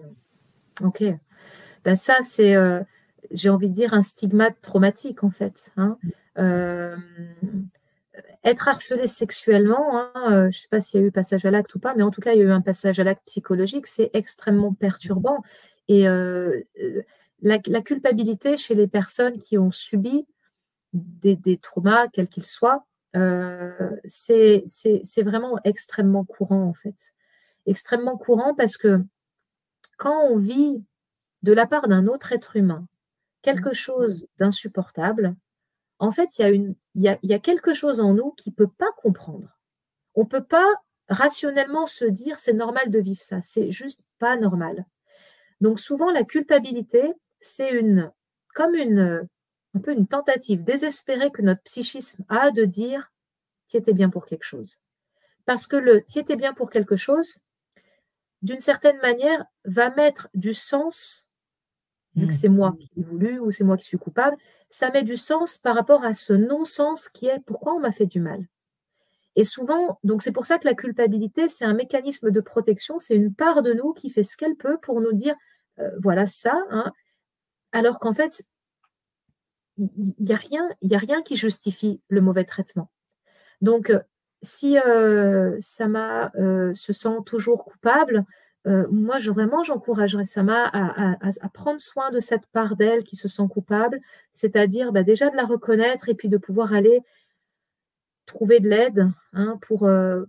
Ok. 0.81 1.03
Ben 1.83 1.95
ça, 1.97 2.15
c'est, 2.21 2.55
j'ai 3.31 3.49
envie 3.49 3.69
de 3.69 3.75
dire, 3.75 3.93
un 3.93 4.01
stigmate 4.01 4.55
traumatique, 4.61 5.25
en 5.25 5.29
fait. 5.29 5.73
Hein 5.75 5.97
être 8.43 8.67
harcelé 8.67 9.07
sexuellement, 9.07 9.97
hein, 9.97 10.11
euh, 10.31 10.41
je 10.43 10.45
ne 10.45 10.51
sais 10.51 10.67
pas 10.69 10.81
s'il 10.81 11.01
y 11.01 11.03
a 11.03 11.07
eu 11.07 11.11
passage 11.11 11.45
à 11.45 11.51
l'acte 11.51 11.73
ou 11.75 11.79
pas, 11.79 11.95
mais 11.95 12.03
en 12.03 12.11
tout 12.11 12.21
cas, 12.21 12.33
il 12.33 12.39
y 12.39 12.41
a 12.41 12.45
eu 12.45 12.51
un 12.51 12.61
passage 12.61 12.99
à 12.99 13.03
l'acte 13.03 13.25
psychologique, 13.25 13.87
c'est 13.87 14.11
extrêmement 14.13 14.73
perturbant. 14.73 15.43
Et 15.87 16.07
euh, 16.07 16.61
euh, 16.81 17.01
la, 17.41 17.59
culpabilité 17.59 18.57
chez 18.57 18.75
les 18.75 18.87
personnes 18.87 19.39
qui 19.39 19.57
ont 19.57 19.71
subi 19.71 20.27
des, 20.93 21.57
traumas, 21.57 22.07
quels 22.07 22.29
qu'ils 22.29 22.45
soient, 22.45 22.85
c'est 24.05 24.63
vraiment 25.23 25.57
extrêmement 25.63 26.25
courant 26.25 26.63
en 26.63 26.73
fait. 26.73 27.13
Extrêmement 27.65 28.17
courant 28.17 28.53
parce 28.55 28.77
que 28.77 29.01
quand 29.97 30.27
on 30.29 30.37
vit 30.37 30.83
de 31.43 31.53
la 31.53 31.67
part 31.67 31.87
d'un 31.87 32.07
autre 32.07 32.31
être 32.33 32.55
humain 32.55 32.87
quelque 33.41 33.73
chose 33.73 34.27
d'insupportable, 34.39 35.35
en 35.99 36.11
fait, 36.11 36.37
il 36.37 36.41
y, 36.41 36.45
a 36.45 36.49
une, 36.49 36.75
il, 36.95 37.17
y 37.23 37.33
a, 37.33 37.39
quelque 37.39 37.73
chose 37.73 37.99
en 37.99 38.13
nous 38.13 38.31
qui 38.31 38.49
ne 38.49 38.55
peut 38.55 38.69
pas 38.69 38.91
comprendre. 38.97 39.57
On 40.13 40.21
ne 40.21 40.27
peut 40.27 40.43
pas 40.43 40.67
rationnellement 41.07 41.85
se 41.85 42.05
dire 42.05 42.39
c'est 42.39 42.53
normal 42.53 42.89
de 42.89 42.99
vivre 42.99 43.21
ça, 43.21 43.41
c'est 43.41 43.71
juste 43.71 44.05
pas 44.19 44.35
normal. 44.37 44.85
Donc 45.61 45.79
souvent 45.79 46.11
la 46.11 46.23
culpabilité, 46.23 47.13
c'est 47.39 47.69
une 47.69 48.11
comme 48.53 48.75
une 48.75 49.27
un 49.73 49.79
peu 49.79 49.91
une 49.91 50.07
tentative 50.07 50.63
désespérée 50.63 51.31
que 51.31 51.41
notre 51.41 51.61
psychisme 51.63 52.23
a 52.29 52.51
de 52.51 52.65
dire 52.65 53.11
tu 53.67 53.77
étais 53.77 53.93
bien 53.93 54.09
pour 54.09 54.25
quelque 54.25 54.45
chose. 54.45 54.81
Parce 55.45 55.67
que 55.67 55.75
le 55.75 56.03
tu 56.03 56.19
étais 56.19 56.35
bien 56.35 56.53
pour 56.53 56.69
quelque 56.69 56.95
chose, 56.95 57.39
d'une 58.41 58.59
certaine 58.59 58.99
manière, 58.99 59.45
va 59.65 59.89
mettre 59.91 60.29
du 60.33 60.53
sens, 60.53 61.35
vu 62.15 62.27
que 62.27 62.31
mmh. 62.31 62.35
c'est 62.35 62.49
moi 62.49 62.75
qui 62.79 62.89
l'ai 62.95 63.03
voulu 63.03 63.39
ou 63.39 63.51
c'est 63.51 63.63
moi 63.63 63.77
qui 63.77 63.85
suis 63.85 63.97
coupable, 63.97 64.37
ça 64.69 64.91
met 64.91 65.03
du 65.03 65.17
sens 65.17 65.57
par 65.57 65.75
rapport 65.75 66.03
à 66.03 66.13
ce 66.13 66.33
non-sens 66.33 67.09
qui 67.09 67.27
est 67.27 67.39
pourquoi 67.45 67.73
on 67.73 67.79
m'a 67.79 67.91
fait 67.91 68.05
du 68.05 68.19
mal. 68.19 68.45
Et 69.35 69.43
souvent, 69.43 69.99
donc 70.03 70.21
c'est 70.21 70.31
pour 70.31 70.45
ça 70.45 70.59
que 70.59 70.67
la 70.67 70.75
culpabilité, 70.75 71.47
c'est 71.47 71.65
un 71.65 71.73
mécanisme 71.73 72.31
de 72.31 72.39
protection, 72.39 72.99
c'est 72.99 73.15
une 73.15 73.33
part 73.33 73.63
de 73.63 73.73
nous 73.73 73.93
qui 73.93 74.09
fait 74.09 74.23
ce 74.23 74.37
qu'elle 74.37 74.55
peut 74.55 74.77
pour 74.81 75.01
nous 75.01 75.13
dire, 75.13 75.35
euh, 75.79 75.91
voilà 75.99 76.25
ça, 76.25 76.57
hein. 76.69 76.91
alors 77.73 77.99
qu'en 77.99 78.13
fait, 78.13 78.43
il 79.77 80.15
n'y 80.19 80.31
a, 80.31 80.37
rien, 80.37 81.21
qui 81.23 81.35
justifie 81.35 82.01
le 82.07 82.21
mauvais 82.21 82.45
traitement. 82.45 82.89
Donc, 83.59 83.89
euh, 83.89 83.99
si 84.41 84.77
euh, 84.79 85.57
Sama 85.59 86.31
se 86.73 86.93
sent 86.93 87.17
toujours 87.25 87.65
coupable, 87.65 88.25
moi, 88.65 89.19
je, 89.19 89.29
vraiment, 89.29 89.63
j'encouragerais 89.63 90.25
Sama 90.25 90.65
à, 90.73 91.49
prendre 91.49 91.79
soin 91.79 92.09
de 92.11 92.19
cette 92.19 92.47
part 92.47 92.75
d'elle 92.75 93.03
qui 93.03 93.15
se 93.15 93.27
sent 93.27 93.47
coupable, 93.49 93.99
c'est-à-dire 94.33 94.91
bah, 94.91 95.03
déjà 95.03 95.29
de 95.29 95.35
la 95.35 95.45
reconnaître 95.45 96.09
et 96.09 96.15
puis 96.15 96.29
de 96.29 96.37
pouvoir 96.37 96.73
aller 96.73 97.03
trouver 98.25 98.59
de 98.59 98.69
l'aide 98.69 99.11
hein, 99.33 99.57
pour, 99.61 99.83
euh, 99.83 100.25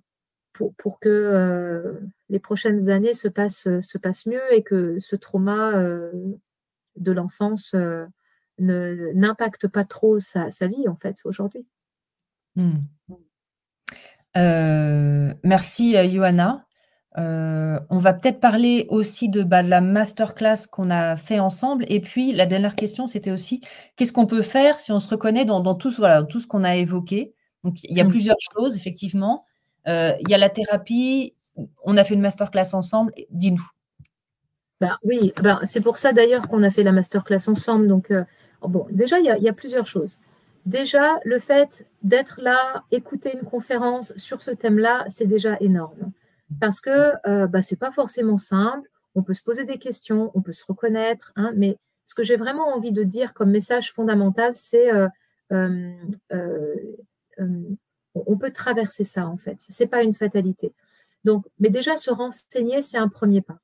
pour, 0.53 0.75
pour, 0.75 1.01
que 1.01 1.09
euh, 1.09 2.01
les 2.29 2.39
prochaines 2.39 2.89
années 2.89 3.15
se 3.15 3.29
passent, 3.29 3.69
se 3.81 3.99
passent 3.99 4.27
mieux 4.27 4.53
et 4.53 4.63
que 4.63 4.99
ce 4.99 5.17
trauma 5.17 5.73
euh, 5.75 6.13
de 6.97 7.13
l'enfance 7.13 7.75
n'impacte 8.59 9.69
pas 9.69 9.85
trop 9.85 10.19
sa, 10.19 10.51
sa, 10.51 10.67
vie, 10.67 10.89
en 10.89 10.97
fait, 10.97 11.21
aujourd'hui. 11.25 11.67
Hmm. 12.55 12.79
merci, 15.45 15.95
Johanna. 16.11 16.66
On 17.17 17.99
va 17.99 18.13
peut-être 18.13 18.41
parler 18.41 18.87
aussi 18.91 19.29
de, 19.29 19.43
bah, 19.43 19.63
de 19.63 19.69
la 19.69 19.81
masterclass 19.81 20.67
qu'on 20.71 20.91
a 20.91 21.17
fait 21.17 21.39
ensemble. 21.39 21.87
Et 21.89 22.01
puis, 22.01 22.33
la 22.33 22.47
dernière 22.47 22.77
question, 22.77 23.07
c'était 23.07 23.31
aussi 23.31 23.61
qu'est-ce 23.97 24.13
qu'on 24.13 24.27
peut 24.27 24.43
faire 24.43 24.81
si 24.81 24.93
on 24.93 24.99
se 24.99 25.09
reconnaît 25.09 25.45
dans, 25.45 25.61
dans 25.61 25.75
tout, 25.75 25.91
voilà, 25.97 26.23
tout 26.23 26.41
ce 26.41 26.47
qu'on 26.47 26.65
a 26.65 26.77
évoqué? 26.77 27.33
Donc, 27.65 27.83
il 27.83 27.97
y 27.97 28.01
a 28.01 28.05
mmh. 28.05 28.09
plusieurs 28.09 28.37
choses, 28.53 28.77
effectivement. 28.77 29.45
Euh, 29.89 30.13
il 30.21 30.31
y 30.31 30.35
a 30.35 30.39
la 30.39 30.51
thérapie. 30.51 31.35
On 31.85 31.97
a 31.97 32.05
fait 32.05 32.15
une 32.15 32.21
masterclass 32.21 32.75
ensemble. 32.75 33.13
Dis-nous. 33.31 33.69
Ben, 34.81 34.93
oui, 35.05 35.33
ben, 35.43 35.59
c'est 35.65 35.81
pour 35.81 35.97
ça 35.99 36.13
d'ailleurs 36.13 36.49
qu'on 36.49 36.63
a 36.63 36.71
fait 36.71 36.83
la 36.83 36.93
masterclass 36.93 37.49
ensemble. 37.49 37.89
Donc, 37.89 38.11
euh, 38.11 38.25
bon, 38.63 38.87
déjà, 38.91 39.19
il 39.19 39.25
y, 39.25 39.49
a, 39.49 39.53
plusieurs 39.53 39.87
choses. 39.87 40.19
Déjà, 40.67 41.19
le 41.25 41.39
fait 41.39 41.87
d'être 42.03 42.41
là, 42.43 42.85
écouter 42.91 43.33
une 43.35 43.49
conférence 43.49 44.15
sur 44.17 44.43
ce 44.43 44.51
thème-là, 44.51 45.05
c'est 45.09 45.27
déjà 45.27 45.57
énorme. 45.61 46.13
Parce 46.61 46.81
que 46.81 47.13
euh, 47.29 47.47
ben, 47.47 47.63
ce 47.63 47.75
n'est 47.75 47.79
pas 47.79 47.93
forcément 47.93 48.37
simple. 48.37 48.89
On 49.15 49.23
peut 49.23 49.35
se 49.35 49.43
poser 49.43 49.65
des 49.65 49.79
questions, 49.79 50.31
on 50.35 50.43
peut 50.43 50.53
se 50.53 50.65
reconnaître. 50.65 51.33
Hein, 51.37 51.53
mais 51.57 51.79
ce 52.05 52.15
que 52.15 52.23
j'ai 52.23 52.37
vraiment 52.37 52.69
envie 52.75 52.93
de 52.93 53.03
dire 53.03 53.35
comme 53.35 53.51
message 53.51 53.93
fondamental, 53.93 54.55
c'est 54.55 54.91
euh, 55.53 55.95
on 58.15 58.39
peut 58.39 58.51
traverser 58.51 59.05
ça 59.05 59.27
en 59.27 59.37
fait. 59.37 59.61
Ce 59.61 59.83
n'est 59.83 59.89
pas 59.89 60.03
une 60.03 60.15
fatalité. 60.15 60.73
Donc, 61.25 61.45
mais 61.59 61.71
déjà 61.71 61.97
se 61.97 62.11
renseigner, 62.11 62.83
c'est 62.83 62.99
un 62.99 63.09
premier 63.09 63.43
pas. 63.43 63.59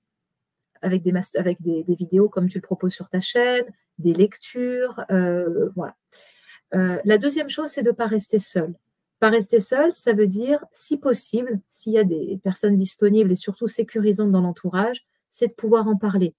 Avec 0.82 1.02
des, 1.02 1.12
des, 1.60 1.94
vidéos 1.94 2.28
comme 2.28 2.48
tu 2.48 2.58
le 2.58 2.62
proposes 2.62 2.92
sur 2.92 3.08
ta 3.08 3.20
chaîne, 3.20 3.64
des 3.98 4.12
lectures, 4.12 5.04
euh, 5.12 5.70
voilà. 5.76 5.94
Euh, 6.74 6.98
la 7.04 7.18
deuxième 7.18 7.48
chose, 7.48 7.70
c'est 7.70 7.84
de 7.84 7.90
ne 7.90 7.94
pas 7.94 8.06
rester 8.06 8.40
seul. 8.40 8.74
Pas 9.22 9.30
rester 9.30 9.60
seul, 9.60 9.94
ça 9.94 10.12
veut 10.12 10.26
dire, 10.26 10.64
si 10.72 10.98
possible, 10.98 11.60
s'il 11.68 11.92
y 11.92 11.98
a 11.98 12.04
des 12.04 12.40
personnes 12.42 12.74
disponibles 12.76 13.30
et 13.30 13.36
surtout 13.36 13.68
sécurisantes 13.68 14.32
dans 14.32 14.40
l'entourage, 14.40 15.02
c'est 15.30 15.46
de 15.46 15.54
pouvoir 15.54 15.86
en 15.86 15.96
parler. 15.96 16.34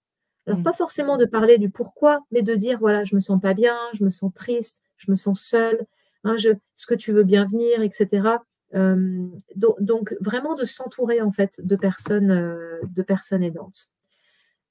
Alors, 0.46 0.60
mmh. 0.60 0.64
pas 0.64 0.74
forcément 0.74 1.16
de 1.16 1.24
parler 1.24 1.58
du 1.58 1.70
pourquoi, 1.70 2.26
mais 2.32 2.42
de 2.42 2.54
dire, 2.56 2.80
voilà, 2.80 3.06
je 3.06 3.16
me 3.16 3.22
sens 3.22 3.40
pas 3.40 3.54
bien, 3.54 3.78
je 3.94 4.04
me 4.04 4.10
sens 4.10 4.34
triste, 4.34 4.82
je 4.98 5.10
me 5.10 5.16
sens 5.16 5.40
seule, 5.40 5.88
Hein, 6.24 6.36
ce 6.76 6.86
que 6.86 6.96
tu 6.96 7.12
veux 7.12 7.24
bien 7.24 7.46
venir, 7.46 7.82
etc. 7.82 8.38
Euh, 8.76 9.28
donc, 9.56 10.16
vraiment 10.22 10.56
de 10.56 10.64
s'entourer 10.64 11.22
en 11.22 11.32
fait 11.32 11.60
de 11.64 11.76
personnes, 11.76 12.32
euh, 12.32 12.80
de 12.84 13.02
personnes 13.02 13.44
aidantes. 13.44 13.90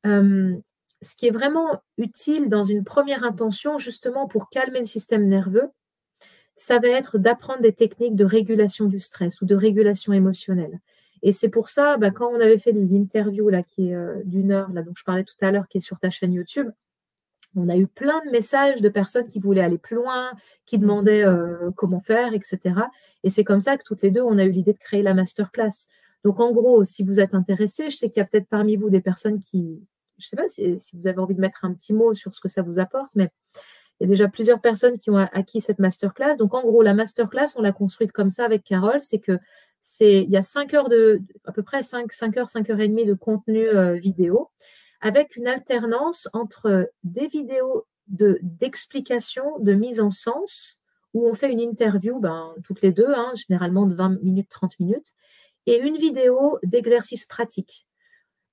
Euh, 0.07 0.57
ce 1.03 1.15
qui 1.15 1.27
est 1.27 1.31
vraiment 1.31 1.83
utile 1.99 2.49
dans 2.49 2.65
une 2.65 2.85
première 2.85 3.25
intention, 3.25 3.77
justement 3.79 4.27
pour 4.27 4.49
calmer 4.49 4.81
le 4.81 4.87
système 4.87 5.29
nerveux, 5.29 5.69
ça 6.57 6.79
va 6.79 6.89
être 6.89 7.19
d'apprendre 7.19 7.61
des 7.61 7.73
techniques 7.73 8.17
de 8.17 8.25
régulation 8.25 8.87
du 8.87 8.99
stress 8.99 9.41
ou 9.43 9.47
de 9.47 9.55
régulation 9.55 10.13
émotionnelle. 10.13 10.81
Et 11.23 11.33
c'est 11.33 11.49
pour 11.49 11.69
ça, 11.69 11.97
bah, 11.97 12.11
quand 12.11 12.29
on 12.29 12.41
avait 12.41 12.59
fait 12.59 12.73
l'interview 12.73 13.49
là 13.49 13.63
qui 13.63 13.91
est 13.91 14.25
d'une 14.25 14.51
heure, 14.53 14.73
là 14.73 14.83
dont 14.83 14.93
je 14.97 15.05
parlais 15.05 15.25
tout 15.25 15.37
à 15.41 15.51
l'heure, 15.51 15.69
qui 15.69 15.79
est 15.79 15.81
sur 15.81 15.99
ta 15.99 16.11
chaîne 16.11 16.33
YouTube, 16.33 16.69
on 17.57 17.69
a 17.69 17.77
eu 17.77 17.87
plein 17.87 18.25
de 18.25 18.31
messages 18.31 18.81
de 18.81 18.89
personnes 18.89 19.29
qui 19.29 19.39
voulaient 19.39 19.63
aller 19.63 19.79
plus 19.79 19.97
loin, 19.97 20.33
qui 20.65 20.79
demandaient 20.79 21.25
euh, 21.25 21.71
comment 21.77 22.01
faire, 22.01 22.33
etc. 22.35 22.59
Et 23.25 23.31
c'est 23.31 23.45
comme 23.45 23.61
ça 23.61 23.77
que 23.77 23.83
toutes 23.85 24.03
les 24.03 24.11
deux, 24.11 24.23
on 24.23 24.39
a 24.39 24.45
eu 24.45 24.51
l'idée 24.51 24.73
de 24.73 24.79
créer 24.79 25.03
la 25.03 25.15
masterclass. 25.15 25.89
Donc, 26.25 26.41
en 26.41 26.51
gros, 26.51 26.85
si 26.85 27.03
vous 27.03 27.21
êtes 27.21 27.35
intéressés, 27.35 27.91
je 27.91 27.97
sais 27.97 28.09
qu'il 28.09 28.21
y 28.21 28.23
a 28.23 28.27
peut-être 28.27 28.49
parmi 28.49 28.77
vous 28.77 28.91
des 28.91 29.01
personnes 29.01 29.41
qui, 29.41 29.83
je 30.19 30.27
ne 30.27 30.29
sais 30.29 30.37
pas 30.37 30.49
si, 30.49 30.79
vous 30.95 31.07
avez 31.07 31.19
envie 31.19 31.35
de 31.35 31.41
mettre 31.41 31.65
un 31.65 31.75
petit 31.75 31.93
mot 31.93 32.15
sur 32.15 32.35
ce 32.35 32.41
que 32.41 32.49
ça 32.49 32.63
vous 32.63 32.79
apporte, 32.79 33.15
mais 33.17 33.31
il 34.03 34.07
y 34.07 34.09
a 34.09 34.09
déjà 34.09 34.27
plusieurs 34.27 34.61
personnes 34.61 34.99
qui 34.99 35.11
ont 35.11 35.17
acquis 35.17 35.61
cette 35.61 35.79
masterclass. 35.79 36.37
Donc, 36.37 36.55
en 36.55 36.63
gros, 36.63 36.83
la 36.83 36.93
masterclass, 36.93 37.55
on 37.57 37.63
l'a 37.63 37.71
construite 37.71 38.11
comme 38.11 38.31
ça 38.31 38.45
avec 38.45 38.65
Carole, 38.65 39.01
c'est 39.01 39.21
que 39.21 39.39
c'est, 39.81 40.25
il 40.25 40.31
y 40.31 40.37
a 40.37 40.43
5 40.43 40.75
heures 40.75 40.89
de, 40.89 41.21
à 41.45 41.53
peu 41.53 41.63
près 41.63 41.85
5, 41.85 42.13
5 42.13 42.37
heures, 42.37 42.51
5 42.51 42.69
heures 42.71 42.81
et 42.81 42.89
demie 42.89 43.05
de 43.05 43.15
contenu 43.15 43.69
euh, 43.69 43.95
vidéo 43.95 44.51
avec 45.01 45.37
une 45.37 45.47
alternance 45.47 46.29
entre 46.33 46.91
des 47.05 47.29
vidéos 47.29 47.87
d'explication, 48.09 49.61
de, 49.61 49.73
mise 49.73 50.01
en 50.01 50.11
sens, 50.11 50.85
où 51.15 51.29
on 51.29 51.35
fait 51.35 51.51
une 51.51 51.61
interview, 51.61 52.19
ben, 52.19 52.55
toutes 52.65 52.83
les 52.83 52.91
deux, 52.93 53.13
hein, 53.15 53.33
généralement 53.37 53.87
de 53.87 53.95
20 53.95 54.21
minutes, 54.23 54.49
30 54.49 54.81
minutes, 54.81 55.15
et 55.67 55.79
une 55.79 55.97
vidéo 55.97 56.59
d'exercice 56.65 57.27
pratique. 57.27 57.87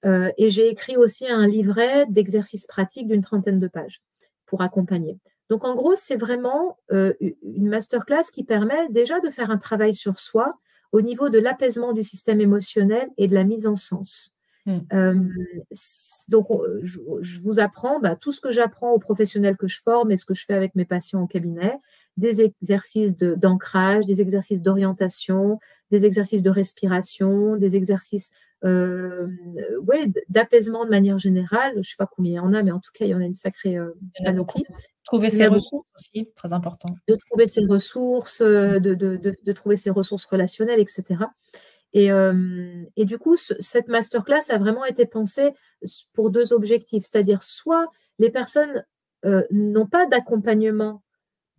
Euh, 0.06 0.32
et 0.38 0.52
j'ai 0.52 0.70
écrit 0.70 0.96
aussi 0.96 1.28
un 1.28 1.48
livret 1.48 2.06
d'exercices 2.08 2.68
pratiques 2.68 3.08
d'une 3.08 3.22
trentaine 3.22 3.60
de 3.60 3.68
pages 3.68 4.04
pour 4.46 4.62
accompagner. 4.62 5.20
Donc 5.50 5.66
en 5.66 5.74
gros, 5.74 5.96
c'est 5.96 6.16
vraiment 6.16 6.78
euh, 6.92 7.14
une 7.20 7.70
masterclass 7.70 8.26
qui 8.32 8.44
permet 8.44 8.88
déjà 8.90 9.20
de 9.20 9.30
faire 9.30 9.50
un 9.50 9.58
travail 9.58 9.94
sur 9.94 10.20
soi 10.20 10.60
au 10.92 11.02
niveau 11.02 11.30
de 11.30 11.40
l'apaisement 11.40 11.94
du 11.94 12.04
système 12.04 12.42
émotionnel 12.42 13.10
et 13.18 13.28
de 13.28 13.34
la 13.34 13.44
mise 13.44 13.68
en 13.68 13.76
sens. 13.76 14.40
Mmh. 14.66 14.78
Euh, 14.94 15.16
donc, 16.28 16.48
je, 16.82 17.40
vous 17.40 17.60
apprends 17.60 18.00
bah, 18.00 18.16
tout 18.16 18.32
ce 18.32 18.42
que 18.42 18.52
j'apprends 18.52 18.92
aux 18.92 19.00
professionnels 19.00 19.58
que 19.58 19.68
je 19.68 19.82
forme 19.82 20.12
et 20.12 20.18
ce 20.18 20.26
que 20.26 20.34
je 20.34 20.46
fais 20.46 20.54
avec 20.54 20.76
mes 20.76 20.86
patients 20.86 21.22
en 21.22 21.28
cabinet, 21.28 21.76
des 22.18 22.42
exercices 22.42 23.16
d'ancrage, 23.16 24.06
des 24.06 24.22
exercices 24.22 24.62
d'orientation, 24.62 25.60
des 25.90 26.06
exercices 26.06 26.42
de 26.44 26.50
respiration, 26.50 27.56
des 27.56 27.76
exercices 27.76 28.32
euh, 28.66 29.28
ouais, 29.88 30.12
d'apaisement 30.30 30.86
de 30.86 30.90
manière 30.90 31.18
générale. 31.18 31.72
Je 31.74 31.78
ne 31.80 31.84
sais 31.84 31.96
pas 31.98 32.08
combien 32.08 32.32
il 32.32 32.36
y 32.36 32.40
en 32.40 32.54
a, 32.54 32.64
mais 32.64 32.72
en 32.72 32.80
tout 32.80 32.92
cas, 32.94 33.06
il 33.06 33.10
y 33.12 33.16
en 33.16 33.22
a 33.22 33.26
une 33.26 33.34
sacrée 33.34 33.78
euh, 33.78 33.98
panoplie. 34.24 34.66
Trouver 35.04 35.30
ses 35.30 35.48
ressources 35.48 35.88
aussi, 35.96 36.30
très 36.36 36.54
important. 36.54 36.90
De 37.08 37.16
trouver 37.16 37.48
ses 37.48 37.66
ressources, 37.66 38.42
de, 38.42 38.78
de, 38.78 39.18
de, 39.18 39.52
trouver 39.54 39.76
ses 39.76 39.90
ressources 39.90 40.26
relationnelles, 40.26 40.80
etc. 40.80 41.26
Euh, 41.96 42.84
et, 42.96 43.06
du 43.06 43.18
coup, 43.18 43.36
cette 43.38 43.88
masterclass 43.88 44.50
a 44.50 44.58
vraiment 44.58 44.86
été 44.86 45.06
pensée 45.06 45.54
pour 46.14 46.30
deux 46.30 46.54
objectifs, 46.54 47.04
c'est-à-dire 47.04 47.44
soit 47.44 47.88
les 48.20 48.30
personnes 48.30 48.86
euh, 49.26 49.44
n'ont 49.52 49.88
pas 49.88 50.06
d'accompagnement, 50.06 51.02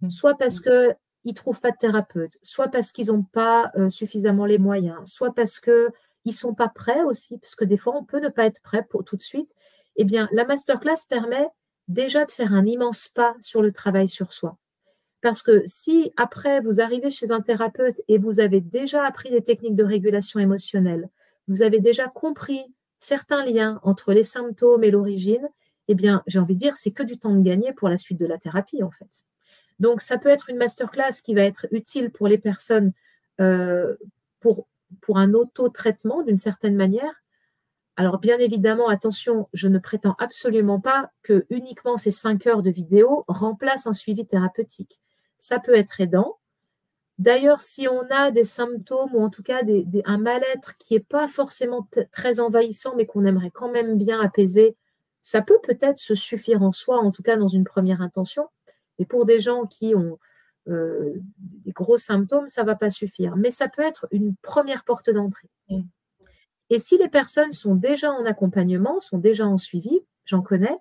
mmh. 0.03 0.09
soit 0.09 0.37
parce 0.37 0.61
qu'ils 0.61 0.95
ne 1.25 1.33
trouvent 1.33 1.61
pas 1.61 1.73
de 1.73 1.77
thérapeute, 1.77 2.39
soit 2.43 2.69
parce 2.69 2.93
qu'ils 2.93 3.09
n'ont 3.09 3.25
pas 3.25 3.73
euh, 3.77 3.91
suffisamment 3.91 4.47
les 4.47 4.59
moyens, 4.59 4.99
soit 5.07 5.35
parce 5.35 5.59
qu'ils 5.61 5.91
ne 6.27 6.33
sont 6.33 6.55
pas 6.55 6.69
prêts 6.69 7.03
aussi, 7.03 7.39
parce 7.39 7.55
que 7.55 7.65
des 7.65 7.77
fois, 7.77 7.97
on 7.97 8.05
peut 8.05 8.21
ne 8.21 8.29
pas 8.29 8.47
être 8.47 8.63
prêt 8.63 8.87
pour 8.89 9.05
tout 9.05 9.17
de 9.17 9.23
suite. 9.23 9.55
Eh 9.97 10.05
bien, 10.05 10.29
la 10.33 10.45
masterclass 10.45 11.07
permet 11.09 11.47
déjà 11.89 12.25
de 12.25 12.31
faire 12.31 12.53
un 12.53 12.67
immense 12.67 13.09
pas 13.09 13.35
sur 13.41 13.63
le 13.63 13.73
travail 13.73 14.09
sur 14.09 14.33
soi. 14.33 14.57
Parce 15.23 15.43
que 15.43 15.63
si 15.67 16.13
après 16.17 16.61
vous 16.61 16.81
arrivez 16.81 17.11
chez 17.11 17.31
un 17.31 17.41
thérapeute 17.41 18.01
et 18.09 18.19
vous 18.19 18.41
avez 18.41 18.61
déjà 18.61 19.05
appris 19.05 19.31
des 19.31 19.43
techniques 19.43 19.77
de 19.77 19.85
régulation 19.85 20.41
émotionnelle, 20.41 21.09
vous 21.49 21.63
avez 21.63 21.81
déjà 21.81 22.07
compris 22.07 22.65
certains 23.01 23.45
liens 23.45 23.81
entre 23.83 24.13
les 24.13 24.23
symptômes 24.23 24.85
et 24.85 24.91
l'origine, 24.91 25.47
eh 25.89 25.95
bien, 25.95 26.23
j'ai 26.27 26.39
envie 26.39 26.55
de 26.55 26.61
dire, 26.61 26.77
c'est 26.77 26.93
que 26.93 27.03
du 27.03 27.19
temps 27.19 27.35
de 27.35 27.43
gagner 27.43 27.73
pour 27.73 27.89
la 27.89 27.99
suite 27.99 28.21
de 28.21 28.27
la 28.27 28.39
thérapie, 28.39 28.83
en 28.83 28.91
fait. 28.91 29.25
Donc, 29.81 30.03
ça 30.03 30.19
peut 30.19 30.29
être 30.29 30.51
une 30.51 30.59
masterclass 30.59 31.21
qui 31.25 31.35
va 31.35 31.43
être 31.43 31.67
utile 31.73 32.11
pour 32.11 32.29
les 32.29 32.39
personnes 32.39 32.93
euh, 33.41 33.97
pour, 34.39 34.69
pour 35.01 35.19
un 35.19 35.35
auto-traitement 35.35 36.23
d'une 36.23 36.37
certaine 36.37 36.77
manière. 36.77 37.23
Alors, 37.97 38.19
bien 38.19 38.39
évidemment, 38.39 38.89
attention, 38.89 39.49
je 39.53 39.69
ne 39.69 39.79
prétends 39.79 40.17
absolument 40.19 40.81
pas 40.81 41.11
que 41.23 41.47
uniquement 41.51 41.97
ces 41.97 42.11
cinq 42.11 42.47
heures 42.47 42.63
de 42.63 42.71
vidéo 42.71 43.25
remplacent 43.29 43.87
un 43.87 43.93
suivi 43.93 44.27
thérapeutique 44.27 45.01
ça 45.41 45.59
peut 45.59 45.75
être 45.75 46.01
aidant. 46.01 46.39
D'ailleurs, 47.19 47.61
si 47.61 47.89
on 47.89 48.03
a 48.11 48.31
des 48.31 48.45
symptômes 48.45 49.15
ou 49.15 49.23
en 49.23 49.31
tout 49.31 49.43
cas 49.43 49.63
un 50.05 50.19
mal-être 50.19 50.77
qui 50.79 50.95
n'est 50.95 51.01
pas 51.01 51.29
forcément 51.29 51.89
très 52.13 52.41
envahissant, 52.41 52.95
mais 52.97 53.07
qu'on 53.07 53.25
aimerait 53.25 53.51
quand 53.51 53.71
même 53.71 53.99
bien 53.99 54.21
apaiser, 54.21 54.77
ça 55.23 55.43
peut 55.43 55.59
peut-être 55.63 55.99
se 55.99 56.15
suffire 56.15 56.63
en 56.63 56.73
soi, 56.73 56.99
en 56.99 57.11
tout 57.11 57.23
cas 57.23 57.37
dans 57.37 57.49
une 57.49 57.65
première 57.65 58.01
intention. 58.01 58.49
Mais 58.99 59.05
pour 59.05 59.27
des 59.27 59.41
gens 59.41 59.67
qui 59.67 59.95
ont 59.95 60.19
euh, 60.71 61.21
des 61.65 61.73
gros 61.73 61.99
symptômes, 61.99 62.49
ça 62.49 62.63
ne 62.63 62.67
va 62.67 62.77
pas 62.77 62.91
suffire. 62.91 63.37
Mais 63.37 63.51
ça 63.51 63.69
peut 63.69 63.83
être 63.83 64.07
une 64.11 64.35
première 64.43 64.85
porte 64.85 65.11
d'entrée. 65.11 65.49
Mmh. 65.69 65.83
Et 66.71 66.79
si 66.79 66.99
les 66.99 67.09
personnes 67.09 67.53
sont 67.53 67.75
déjà 67.75 68.13
en 68.13 68.25
accompagnement, 68.25 69.01
sont 69.01 69.19
déjà 69.19 69.47
en 69.47 69.59
suivi, 69.59 70.01
j'en 70.25 70.43
connais, 70.43 70.77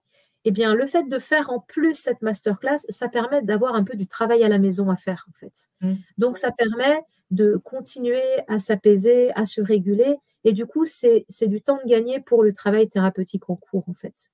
eh 0.45 0.51
bien, 0.51 0.73
le 0.73 0.85
fait 0.85 1.03
de 1.09 1.19
faire 1.19 1.49
en 1.49 1.59
plus 1.59 1.95
cette 1.95 2.21
masterclass, 2.21 2.79
ça 2.89 3.09
permet 3.09 3.41
d'avoir 3.41 3.75
un 3.75 3.83
peu 3.83 3.97
du 3.97 4.07
travail 4.07 4.43
à 4.43 4.49
la 4.49 4.59
maison 4.59 4.89
à 4.89 4.95
faire, 4.95 5.25
en 5.29 5.33
fait. 5.33 5.67
Mmh. 5.81 5.93
Donc, 6.17 6.37
ça 6.37 6.51
permet 6.51 7.01
de 7.31 7.57
continuer 7.57 8.23
à 8.47 8.59
s'apaiser, 8.59 9.31
à 9.33 9.45
se 9.45 9.61
réguler. 9.61 10.17
Et 10.43 10.53
du 10.53 10.65
coup, 10.65 10.85
c'est 10.85 11.25
du 11.47 11.61
temps 11.61 11.79
de 11.83 11.89
gagner 11.89 12.21
pour 12.21 12.43
le 12.43 12.53
travail 12.53 12.87
thérapeutique 12.87 13.49
en 13.49 13.55
cours, 13.55 13.87
en 13.89 13.93
fait. 13.93 14.31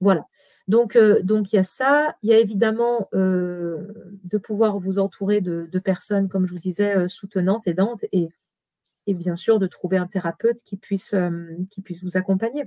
Voilà. 0.00 0.26
Donc, 0.68 0.96
euh, 0.96 1.22
donc 1.22 1.52
il 1.52 1.56
y 1.56 1.58
a 1.58 1.64
ça. 1.64 2.14
Il 2.22 2.30
y 2.30 2.34
a 2.34 2.38
évidemment 2.38 3.08
euh, 3.14 3.78
de 4.24 4.38
pouvoir 4.38 4.78
vous 4.78 4.98
entourer 4.98 5.40
de, 5.40 5.66
personnes, 5.78 6.28
comme 6.28 6.46
je 6.46 6.52
vous 6.52 6.58
disais, 6.58 6.94
euh, 6.94 7.08
soutenantes, 7.08 7.66
aidantes, 7.66 8.04
et, 8.12 8.28
et 9.06 9.14
bien 9.14 9.34
sûr 9.34 9.58
de 9.58 9.66
trouver 9.66 9.96
un 9.96 10.06
thérapeute 10.06 10.62
qui 10.64 10.76
puisse, 10.76 11.14
qui 11.70 11.80
puisse 11.80 12.04
vous 12.04 12.16
accompagner. 12.16 12.64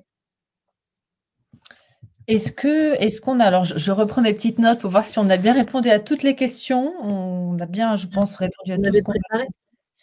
Est-ce 2.28 2.52
que, 2.52 2.94
est-ce 3.02 3.20
qu'on 3.20 3.40
a, 3.40 3.46
alors 3.46 3.66
je, 3.66 3.92
reprends 3.92 4.22
mes 4.22 4.34
petites 4.34 4.60
notes 4.60 4.80
pour 4.80 4.92
voir 4.92 5.06
si 5.06 5.18
on 5.20 5.30
a 5.30 5.38
bien 5.38 5.54
répondu 5.54 5.90
à 5.90 6.00
toutes 6.00 6.24
les 6.24 6.36
questions. 6.36 6.94
On 7.02 7.60
a 7.60 7.66
bien, 7.66 7.96
je 7.96 8.08
pense, 8.08 8.38
répondu 8.38 8.72
à 8.72 8.78
tout 8.78 8.94
ce 8.94 9.02
qu'on 9.02 9.14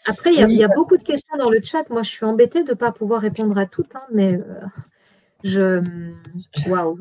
Après, 0.07 0.35
il 0.35 0.51
y, 0.51 0.65
a, 0.65 0.69
beaucoup 0.69 0.97
de 0.97 1.03
questions 1.03 1.37
dans 1.39 1.51
le 1.51 1.61
chat. 1.62 1.89
Moi, 1.91 2.03
je 2.03 2.11
suis 2.11 2.25
embêtée 2.25 2.65
de 2.65 2.70
ne 2.70 2.75
pas 2.75 2.93
pouvoir 2.93 3.23
répondre 3.23 3.57
à 3.57 3.66
toutes, 3.66 3.95
hein, 3.97 4.03
mais 4.12 4.35
euh, 4.35 4.61
je, 5.45 5.83
waouh, 6.69 6.99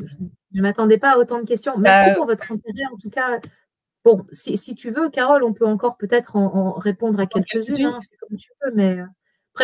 je 0.53 0.57
ne 0.57 0.61
m'attendais 0.61 0.97
pas 0.97 1.13
à 1.13 1.17
autant 1.17 1.39
de 1.39 1.45
questions. 1.45 1.77
Merci 1.77 2.09
bah, 2.09 2.15
pour 2.15 2.25
votre 2.25 2.51
intérêt, 2.51 2.85
en 2.93 2.97
tout 2.97 3.09
cas. 3.09 3.39
Bon, 4.05 4.25
si, 4.31 4.75
tu 4.75 4.89
veux, 4.89 5.09
Carole, 5.09 5.43
on 5.43 5.53
peut 5.53 5.65
encore 5.65 5.97
peut-être 5.97 6.35
en, 6.37 6.73
répondre 6.73 7.19
à 7.19 7.25
quelques-unes, 7.25 7.85
hein, 7.85 7.99
c'est 8.01 8.15
comme 8.17 8.37
tu 8.37 8.49
veux, 8.63 8.71
mais. 8.73 8.99
Euh, 8.99 9.05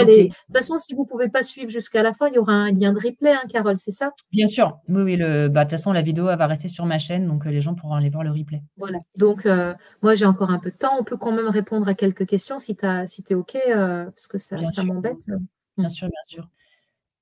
de 0.02 0.24
toute 0.24 0.36
façon, 0.52 0.78
si 0.78 0.94
vous 0.94 1.04
ne 1.04 1.08
pouvez 1.08 1.30
pas 1.30 1.44
suivre 1.44 1.70
jusqu'à 1.70 2.02
la 2.04 2.14
fin, 2.14 2.28
il 2.28 2.36
y 2.36 2.40
aura 2.40 2.54
un 2.54 2.72
lien 2.72 2.94
de 2.94 3.00
replay, 3.00 3.32
hein, 3.32 3.44
Carole, 3.50 3.78
c'est 3.78 3.92
ça? 3.92 4.12
Bien 4.32 4.48
sûr. 4.48 4.80
Oui, 4.88 5.04
oui. 5.04 5.16
Le... 5.18 5.50
Bah, 5.50 5.66
de 5.66 5.70
toute 5.70 5.78
façon, 5.78 5.92
la 5.92 6.02
vidéo 6.02 6.26
va 6.26 6.48
rester 6.48 6.70
sur 6.70 6.86
ma 6.86 7.00
chaîne, 7.00 7.28
donc 7.28 7.46
euh, 7.46 7.52
les 7.52 7.62
gens 7.62 7.76
pourront 7.76 7.96
aller 7.96 8.10
voir 8.10 8.24
le 8.24 8.32
replay. 8.32 8.64
Voilà. 8.78 9.00
Donc, 9.18 9.46
euh, 9.46 9.74
moi, 10.02 10.16
j'ai 10.16 10.26
encore 10.26 10.52
un 10.52 10.60
peu 10.60 10.72
de 10.72 10.78
temps. 10.78 10.98
On 11.00 11.04
peut 11.04 11.18
quand 11.18 11.32
même 11.32 11.48
répondre 11.48 11.88
à 11.88 11.94
quelques 11.94 12.26
questions 12.26 12.60
si 12.60 12.76
tu 12.76 12.88
si 13.08 13.24
es 13.30 13.36
OK, 13.36 13.56
euh, 13.56 14.06
parce 14.06 14.28
que 14.28 14.38
ça, 14.38 14.58
ça 14.66 14.84
m'embête. 14.84 15.18
Bien 15.78 15.90
sûr, 15.90 16.08
bien 16.08 16.22
sûr. 16.26 16.50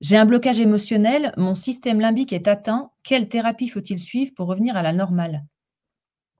J'ai 0.02 0.18
un 0.18 0.26
blocage 0.26 0.60
émotionnel. 0.60 1.32
Mon 1.38 1.54
système 1.54 2.00
limbique 2.00 2.34
est 2.34 2.46
atteint. 2.46 2.90
Quelle 3.02 3.30
thérapie 3.30 3.68
faut-il 3.68 3.98
suivre 3.98 4.32
pour 4.36 4.48
revenir 4.48 4.76
à 4.76 4.82
la 4.82 4.92
normale? 4.92 5.44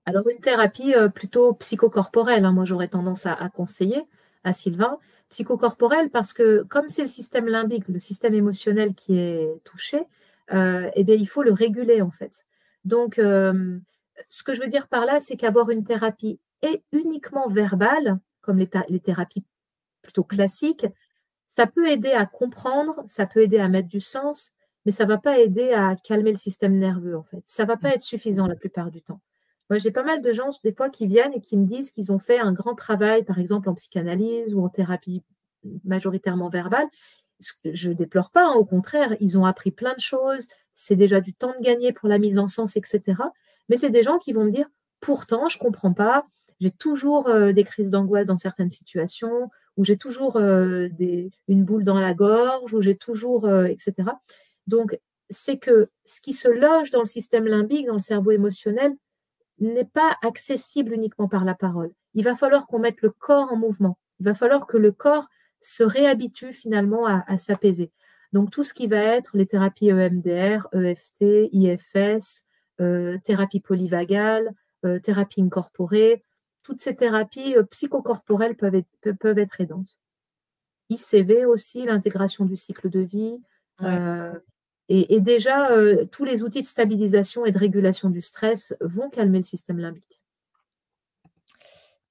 Alors, 0.05 0.28
une 0.28 0.40
thérapie 0.40 0.93
plutôt 1.14 1.55
psychocorporelle, 1.55 2.44
hein, 2.44 2.52
moi 2.52 2.64
j'aurais 2.66 2.89
tendance 2.89 3.24
à, 3.24 3.48
conseiller 3.48 4.02
à 4.44 4.52
Sylvain 4.52 4.98
psychocorporel 5.32 6.10
parce 6.10 6.32
que 6.32 6.62
comme 6.64 6.89
c'est 6.89 7.02
le 7.02 7.09
système 7.09 7.47
limbique, 7.47 7.89
le 7.89 7.98
système 7.98 8.34
émotionnel 8.34 8.94
qui 8.94 9.16
est 9.16 9.48
touché, 9.64 10.05
euh, 10.52 10.90
eh 10.94 11.05
bien, 11.05 11.14
il 11.14 11.26
faut 11.26 11.43
le 11.43 11.52
réguler 11.52 12.02
en 12.02 12.10
fait. 12.10 12.44
Donc, 12.84 13.18
euh, 13.18 13.78
ce 14.28 14.43
que 14.43 14.55
je 14.55 14.60
veux 14.60 14.68
dire 14.68 14.89
par 14.89 15.06
là, 15.06 15.20
c'est 15.20 15.36
qu'avoir 15.36 15.70
une 15.70 15.84
thérapie 15.84 16.39
est 16.62 16.82
uniquement 16.93 17.48
verbale, 17.48 18.18
comme 18.40 18.59
les, 18.59 18.68
thérapies 19.01 19.44
plutôt 20.02 20.24
classiques, 20.24 20.86
ça 21.53 21.66
peut 21.66 21.91
aider 21.91 22.12
à 22.12 22.24
comprendre, 22.24 23.05
ça 23.07 23.27
peut 23.27 23.43
aider 23.43 23.59
à 23.59 23.69
mettre 23.69 23.89
du 23.89 24.01
sens, 24.01 24.55
mais 24.87 24.91
ça 24.91 25.05
ne 25.05 25.11
va 25.11 25.19
pas 25.19 25.39
aider 25.39 25.74
à 25.74 25.97
calmer 25.97 26.33
le 26.33 26.39
système 26.39 26.79
nerveux 26.79 27.15
en 27.15 27.24
fait. 27.24 27.43
Ça 27.45 27.65
ne 27.65 27.69
va 27.69 27.77
pas 27.77 27.91
être 27.91 28.01
suffisant 28.01 28.47
la 28.47 28.57
plupart 28.57 28.91
du 28.91 29.03
temps. 29.03 29.20
Moi, 29.69 29.79
j'ai 29.79 29.91
pas 29.91 30.03
mal 30.03 30.23
de 30.23 30.33
gens, 30.33 30.49
des 30.65 30.73
fois, 30.73 30.89
qui 30.89 31.07
viennent 31.07 31.35
et 31.35 31.43
qui 31.43 31.59
me 31.59 31.66
disent 31.66 31.91
qu'ils 31.91 32.11
ont 32.11 32.19
fait 32.19 32.39
un 32.39 32.55
grand 32.55 32.74
travail, 32.74 33.23
par 33.23 33.39
exemple 33.39 33.69
en 33.69 33.74
psychanalyse 33.74 34.55
ou 34.55 34.65
en 34.65 34.70
thérapie 34.70 35.23
majoritairement 35.85 36.49
verbale. 36.49 36.87
Je 37.70 37.91
ne 37.91 37.95
déplore 37.95 38.31
pas, 38.31 38.47
hein, 38.47 38.55
au 38.55 38.65
contraire, 38.65 39.15
ils 39.20 39.37
ont 39.37 39.45
appris 39.45 39.73
plein 39.73 39.93
de 39.93 40.01
choses, 40.01 40.49
c'est 40.73 40.97
déjà 40.97 41.20
du 41.20 41.35
temps 41.35 41.53
de 41.59 41.62
gagner 41.62 41.93
pour 41.93 42.09
la 42.09 42.19
mise 42.19 42.39
en 42.39 42.49
sens, 42.49 42.79
etc. 42.79 43.03
Mais 43.69 43.77
c'est 43.77 43.91
des 43.91 44.03
gens 44.03 44.16
qui 44.16 44.33
vont 44.33 44.45
me 44.45 44.51
dire, 44.51 44.69
pourtant, 45.01 45.51
je 45.51 45.59
ne 45.59 45.62
comprends 45.62 45.93
pas, 45.93 46.27
j'ai 46.61 46.70
toujours 46.70 47.29
euh, 47.29 47.53
des 47.53 47.65
crises 47.65 47.91
d'angoisse 47.91 48.29
dans 48.29 48.39
certaines 48.39 48.70
situations, 48.70 49.51
ou 49.77 49.85
j'ai 49.85 49.97
toujours 49.97 50.36
euh, 50.36 50.89
une 51.49 51.65
boule 51.65 51.85
dans 51.85 52.01
la 52.01 52.15
gorge, 52.15 52.74
ou 52.74 52.81
j'ai 52.81 52.97
toujours, 52.97 53.47
euh, 53.47 53.66
etc. 53.66 54.11
Donc, 54.66 54.99
c'est 55.31 55.59
que 55.59 55.89
ce 56.05 56.20
qui 56.20 56.32
se 56.32 56.49
loge 56.49 56.90
dans 56.90 57.01
le 57.01 57.07
système 57.07 57.47
limbique, 57.47 57.86
dans 57.86 57.94
le 57.94 58.01
cerveau 58.01 58.32
émotionnel, 58.32 58.93
n'est 59.59 59.85
pas 59.85 60.16
accessible 60.23 60.93
uniquement 60.93 61.28
par 61.28 61.44
la 61.44 61.55
parole. 61.55 61.93
Il 62.15 62.24
va 62.24 62.35
falloir 62.35 62.66
qu'on 62.66 62.81
mette 62.81 63.01
le 63.01 63.11
corps 63.11 63.53
en 63.53 63.57
mouvement. 63.57 63.99
Il 64.20 64.27
va 64.27 64.35
falloir 64.35 64.66
que 64.66 64.77
le 64.77 64.93
corps 64.93 65.28
se 65.61 65.85
réhabitue 65.85 66.53
finalement 66.53 67.07
à, 67.07 67.36
s'apaiser. 67.39 67.93
Donc 68.32 68.51
tout 68.51 68.65
ce 68.65 68.74
qui 68.74 68.89
va 68.89 68.97
être 68.97 69.36
les 69.36 69.47
thérapies 69.47 69.90
EMDR, 69.90 70.66
EFT, 70.73 71.49
IFS, 71.53 72.44
euh, 72.81 73.19
thérapie 73.24 73.61
polyvagale, 73.61 74.53
thérapie 75.05 75.43
incorporée, 75.43 76.24
toutes 76.62 76.80
ces 76.80 76.94
thérapies 76.94 77.56
euh, 77.56 77.62
psychocorporelles 77.64 78.56
peuvent 78.56 78.74
être, 78.74 79.12
peuvent 79.18 79.39
être 79.39 79.60
aidantes. 79.60 80.01
ICV 80.90 81.47
aussi, 81.47 81.84
l'intégration 81.84 82.44
du 82.44 82.56
cycle 82.56 82.90
de 82.90 83.01
vie, 83.01 83.40
et, 84.94 85.20
déjà, 85.20 85.70
euh, 85.70 86.05
tous 86.05 86.24
les 86.24 86.43
outils 86.43 86.60
de 86.60 86.66
stabilisation 86.66 87.47
et 87.47 87.51
de 87.51 87.56
régulation 87.56 88.10
du 88.10 88.20
stress 88.20 88.76
vont 88.82 89.09
calmer 89.09 89.39
le 89.39 89.44
système 89.44 89.78
limbique. 89.78 90.22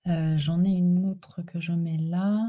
Euh, 0.08 0.36
j'en 0.38 0.64
ai 0.64 0.70
une 0.70 1.06
autre 1.06 1.44
que 1.44 1.60
je 1.60 1.74
mets 1.74 2.00
là. 2.00 2.40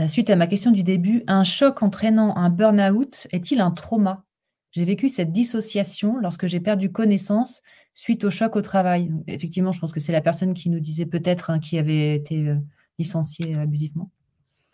Euh, 0.00 0.08
suite 0.08 0.30
à 0.30 0.36
ma 0.36 0.46
question 0.46 0.70
du 0.70 0.82
début, 0.82 1.24
un 1.26 1.44
choc 1.44 1.82
entraînant 1.82 2.34
un 2.36 2.48
burn-out 2.48 3.26
est-il 3.32 3.60
un 3.60 3.70
trauma? 3.70 4.24
J'ai 4.70 4.86
vécu 4.86 5.08
cette 5.08 5.30
dissociation 5.30 6.16
lorsque 6.18 6.46
j'ai 6.46 6.60
perdu 6.60 6.90
connaissance 6.90 7.60
suite 7.94 8.24
au 8.24 8.30
choc 8.30 8.56
au 8.56 8.60
travail. 8.60 9.10
Effectivement, 9.26 9.72
je 9.72 9.80
pense 9.80 9.92
que 9.92 10.00
c'est 10.00 10.12
la 10.12 10.20
personne 10.20 10.52
qui 10.52 10.68
nous 10.68 10.80
disait 10.80 11.06
peut-être 11.06 11.50
hein, 11.50 11.60
qui 11.60 11.78
avait 11.78 12.14
été 12.14 12.54
licenciée 12.98 13.54
abusivement. 13.54 14.10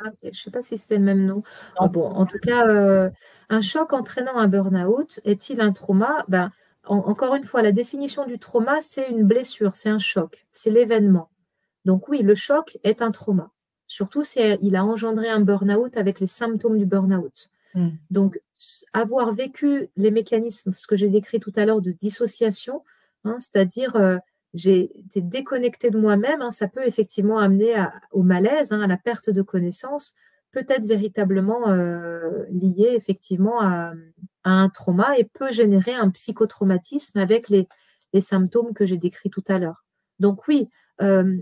Ah, 0.02 0.10
je 0.22 0.28
ne 0.28 0.32
sais 0.32 0.51
pas 0.51 0.62
si 0.62 0.78
c'est 0.78 0.97
le 0.97 1.05
même 1.05 1.26
nom. 1.26 1.42
Ah 1.78 1.88
bon, 1.88 2.09
en 2.09 2.24
tout 2.26 2.38
cas, 2.38 2.66
euh, 2.68 3.10
un 3.48 3.60
choc 3.60 3.92
entraînant 3.92 4.36
un 4.36 4.48
burn-out 4.48 5.20
est-il 5.24 5.60
un 5.60 5.72
trauma? 5.72 6.24
Ben, 6.28 6.51
Encore 6.84 7.34
une 7.34 7.44
fois, 7.44 7.62
la 7.62 7.72
définition 7.72 8.26
du 8.26 8.38
trauma, 8.38 8.80
c'est 8.80 9.10
une 9.10 9.24
blessure, 9.24 9.74
c'est 9.74 9.90
un 9.90 9.98
choc, 9.98 10.47
c'est 10.52 10.70
l'événement. 10.70 11.30
Donc 11.84 12.09
oui, 12.09 12.22
le 12.22 12.34
choc 12.34 12.78
est 12.82 13.02
un 13.02 13.10
trauma. 13.10 13.51
Surtout 13.86 14.24
s'il 14.24 14.76
a 14.76 14.84
engendré 14.84 15.28
un 15.28 15.40
burn-out 15.40 15.97
avec 15.97 16.20
les 16.20 16.26
symptômes 16.26 16.78
du 16.78 16.86
burn-out. 16.86 17.51
Hmm. 17.74 17.90
Donc, 18.10 18.40
avoir 18.92 19.32
vécu 19.32 19.90
les 19.97 20.10
mécanismes, 20.10 20.72
ce 20.76 20.86
que 20.86 20.97
j'ai 20.97 21.09
décrit 21.09 21.40
tout 21.40 21.52
à 21.56 21.64
l'heure 21.64 21.80
de 21.80 21.92
dissociation, 21.92 22.84
hein, 23.24 23.36
c'est-à-dire 23.40 23.97
euh, 23.97 24.18
j'ai 24.55 24.90
été 24.98 25.20
déconnectée 25.20 25.90
de 25.90 25.98
moi-même, 25.98 26.42
hein, 26.42 26.51
ça 26.51 26.68
peut 26.68 26.86
effectivement 26.86 27.38
amener 27.38 27.74
au 28.10 28.22
malaise, 28.22 28.72
hein, 28.72 28.80
à 28.80 28.86
la 28.86 28.97
perte 28.97 29.30
de 29.30 29.42
connaissance, 29.42 30.14
peut-être 30.51 30.84
véritablement 30.84 31.68
euh, 31.68 32.44
lié 32.51 32.92
effectivement 32.94 33.60
à, 33.62 33.92
un 34.42 34.68
trauma 34.70 35.18
et 35.18 35.24
peut 35.24 35.52
générer 35.52 35.92
un 35.92 36.09
psychotraumatisme 36.10 37.18
avec 37.18 37.48
les, 37.51 37.68
symptômes 38.20 38.72
que 38.72 38.86
j'ai 38.86 38.97
décrits 38.97 39.30
tout 39.30 39.44
à 39.47 39.59
l'heure. 39.59 39.84
Donc 40.18 40.48
oui, 40.48 40.68
euh, 41.01 41.36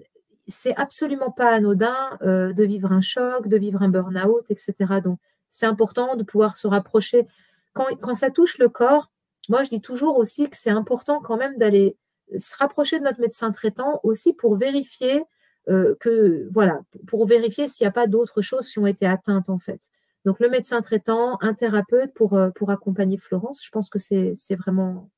c'est 0.48 0.74
absolument 0.76 1.30
pas 1.30 1.52
anodin 1.52 2.18
de 2.20 2.64
vivre 2.64 2.92
un 2.92 3.00
choc, 3.00 3.48
de 3.48 3.56
vivre 3.56 3.82
un 3.82 3.88
burn-out, 3.88 4.44
etc. 4.50 4.74
Donc 5.02 5.18
c'est 5.48 5.66
important 5.66 6.16
de 6.16 6.24
pouvoir 6.24 6.56
se 6.56 6.66
rapprocher. 6.66 7.26
quand 7.72 8.14
ça 8.14 8.30
touche 8.30 8.58
le 8.58 8.68
corps, 8.68 9.10
moi 9.48 9.62
je 9.62 9.70
dis 9.70 9.80
toujours 9.80 10.16
aussi 10.16 10.48
que 10.48 10.56
c'est 10.56 10.70
important 10.70 11.20
quand 11.20 11.36
même 11.36 11.56
d'aller 11.56 11.96
se 12.36 12.56
rapprocher 12.56 12.98
de 12.98 13.04
notre 13.04 13.20
médecin 13.20 13.50
traitant 13.52 14.00
aussi 14.02 14.32
pour 14.34 14.56
vérifier 14.56 15.24
euh, 15.68 15.94
que, 16.00 16.48
voilà, 16.50 16.80
pour 17.06 17.26
vérifier 17.26 17.68
s'il 17.68 17.84
n'y 17.84 17.88
a 17.88 17.92
pas 17.92 18.06
d'autres 18.06 18.40
choses 18.40 18.70
qui 18.70 18.78
ont 18.78 18.86
été 18.86 19.06
atteintes 19.06 19.50
en 19.50 19.58
fait. 19.58 19.80
Donc 20.24 20.40
le 20.40 20.48
médecin 20.48 20.80
traitant, 20.80 21.38
un 21.40 21.54
thérapeute 21.54 22.12
pour, 22.14 22.34
euh, 22.34 22.50
pour 22.50 22.70
accompagner 22.70 23.18
Florence, 23.18 23.62
je 23.64 23.70
pense 23.70 23.90
que 23.90 23.98
c'est 23.98 24.34
vraiment 24.56 25.10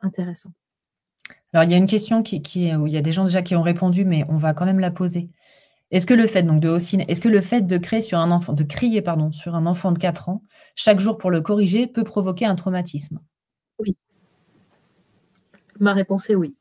intéressant. 0.00 0.50
Alors 1.52 1.64
il 1.64 1.70
y 1.70 1.74
a 1.74 1.76
une 1.76 1.86
question 1.86 2.22
qui, 2.22 2.42
qui, 2.42 2.74
où 2.74 2.86
il 2.86 2.92
y 2.92 2.96
a 2.96 3.02
des 3.02 3.12
gens 3.12 3.24
déjà 3.24 3.42
qui 3.42 3.54
ont 3.54 3.62
répondu, 3.62 4.04
mais 4.04 4.24
on 4.28 4.36
va 4.36 4.52
quand 4.52 4.66
même 4.66 4.80
la 4.80 4.90
poser. 4.90 5.30
Est-ce 5.90 6.06
que 6.06 6.14
le 6.14 6.26
fait 6.26 6.42
donc 6.42 6.60
de 6.60 6.76
est-ce 7.08 7.20
que 7.20 7.28
le 7.28 7.40
fait 7.40 7.62
de 7.62 7.78
créer 7.78 8.00
sur 8.00 8.18
un 8.18 8.32
enfant, 8.32 8.52
de 8.52 8.64
crier 8.64 9.00
pardon, 9.00 9.30
sur 9.30 9.54
un 9.54 9.64
enfant 9.64 9.92
de 9.92 9.98
4 9.98 10.28
ans 10.28 10.42
chaque 10.74 10.98
jour 10.98 11.18
pour 11.18 11.30
le 11.30 11.40
corriger 11.40 11.86
peut 11.86 12.02
provoquer 12.02 12.46
un 12.46 12.56
traumatisme? 12.56 13.20
Oui. 13.78 13.96
Ma 15.80 15.92
réponse 15.92 16.30
est 16.30 16.34
oui. 16.34 16.54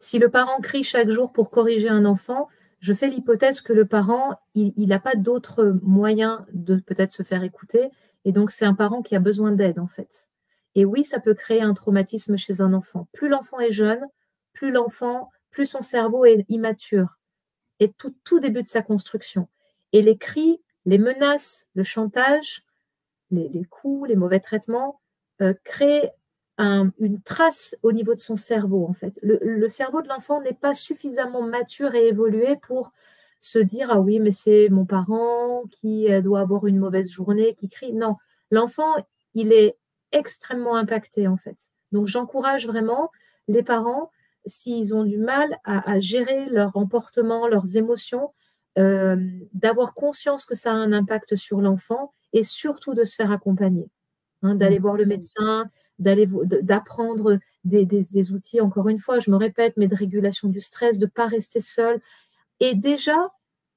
Si 0.00 0.18
le 0.18 0.30
parent 0.30 0.60
crie 0.60 0.84
chaque 0.84 1.10
jour 1.10 1.32
pour 1.32 1.50
corriger 1.50 1.88
un 1.88 2.04
enfant, 2.04 2.48
je 2.80 2.94
fais 2.94 3.08
l'hypothèse 3.08 3.60
que 3.60 3.72
le 3.72 3.84
parent, 3.84 4.38
il 4.54 4.88
n'a 4.88 5.00
pas 5.00 5.14
d'autre 5.16 5.78
moyen 5.82 6.46
de 6.52 6.76
peut-être 6.76 7.12
se 7.12 7.24
faire 7.24 7.42
écouter. 7.42 7.90
Et 8.24 8.32
donc, 8.32 8.50
c'est 8.50 8.64
un 8.64 8.74
parent 8.74 9.02
qui 9.02 9.16
a 9.16 9.20
besoin 9.20 9.50
d'aide, 9.50 9.80
en 9.80 9.88
fait. 9.88 10.28
Et 10.76 10.84
oui, 10.84 11.02
ça 11.02 11.18
peut 11.18 11.34
créer 11.34 11.62
un 11.62 11.74
traumatisme 11.74 12.36
chez 12.36 12.60
un 12.60 12.72
enfant. 12.72 13.08
Plus 13.12 13.28
l'enfant 13.28 13.58
est 13.58 13.72
jeune, 13.72 14.04
plus 14.52 14.70
l'enfant, 14.70 15.30
plus 15.50 15.66
son 15.66 15.80
cerveau 15.80 16.24
est 16.24 16.44
immature. 16.48 17.18
Et 17.80 17.90
tout, 17.90 18.14
tout 18.22 18.38
début 18.38 18.62
de 18.62 18.68
sa 18.68 18.82
construction. 18.82 19.48
Et 19.92 20.02
les 20.02 20.16
cris, 20.16 20.60
les 20.84 20.98
menaces, 20.98 21.68
le 21.74 21.82
chantage, 21.82 22.64
les, 23.30 23.64
coups, 23.68 24.08
les 24.08 24.16
mauvais 24.16 24.40
traitements 24.40 25.00
euh, 25.40 25.54
créent 25.64 26.12
une 26.58 27.22
trace 27.22 27.76
au 27.84 27.92
niveau 27.92 28.14
de 28.14 28.20
son 28.20 28.34
cerveau, 28.34 28.84
en 28.88 28.92
fait. 28.92 29.18
Le, 29.22 29.68
cerveau 29.68 30.02
de 30.02 30.08
l'enfant 30.08 30.40
n'est 30.40 30.54
pas 30.54 30.74
suffisamment 30.74 31.42
mature 31.42 31.94
et 31.94 32.08
évolué 32.08 32.56
pour 32.56 32.92
se 33.40 33.60
dire 33.60 33.90
Ah 33.92 34.00
oui, 34.00 34.18
mais 34.18 34.32
c'est 34.32 34.68
mon 34.68 34.84
parent 34.84 35.62
qui 35.70 36.12
euh, 36.12 36.20
doit 36.20 36.40
avoir 36.40 36.66
une 36.66 36.78
mauvaise 36.78 37.10
journée, 37.10 37.54
qui 37.54 37.68
crie. 37.68 37.92
Non, 37.92 38.16
l'enfant, 38.50 38.92
il 39.34 39.52
est 39.52 39.76
extrêmement 40.10 40.74
impacté, 40.74 41.28
en 41.28 41.36
fait. 41.36 41.68
Donc, 41.92 42.08
j'encourage 42.08 42.66
vraiment 42.66 43.10
les 43.46 43.62
parents, 43.62 44.10
s'ils 44.44 44.94
ont 44.94 45.04
du 45.04 45.18
mal 45.18 45.58
à, 45.64 46.00
gérer 46.00 46.46
leur 46.46 46.72
comportement, 46.72 47.46
leurs 47.46 47.76
émotions, 47.76 48.32
euh, 48.78 49.16
d'avoir 49.52 49.94
conscience 49.94 50.44
que 50.44 50.54
ça 50.54 50.70
a 50.72 50.74
un 50.74 50.92
impact 50.92 51.36
sur 51.36 51.60
l'enfant 51.60 52.12
et 52.32 52.42
surtout 52.42 52.94
de 52.94 53.04
se 53.04 53.14
faire 53.14 53.32
accompagner, 53.32 53.88
hein, 54.42 54.54
d'aller 54.54 54.78
mmh. 54.78 54.82
voir 54.82 54.96
le 54.96 55.06
médecin, 55.06 55.70
d'aller 55.98 56.26
d'apprendre 56.62 57.38
des, 57.64 58.32
outils, 58.32 58.60
encore 58.60 58.88
une 58.88 58.98
fois, 58.98 59.18
je 59.18 59.30
me 59.30 59.36
répète, 59.36 59.74
mais 59.76 59.88
de 59.88 59.94
régulation 59.94 60.48
du 60.48 60.60
stress, 60.60 60.98
de 60.98 61.06
ne 61.06 61.10
pas 61.10 61.26
rester 61.26 61.60
seul. 61.60 62.00
Et 62.60 62.74
déjà, 62.74 63.32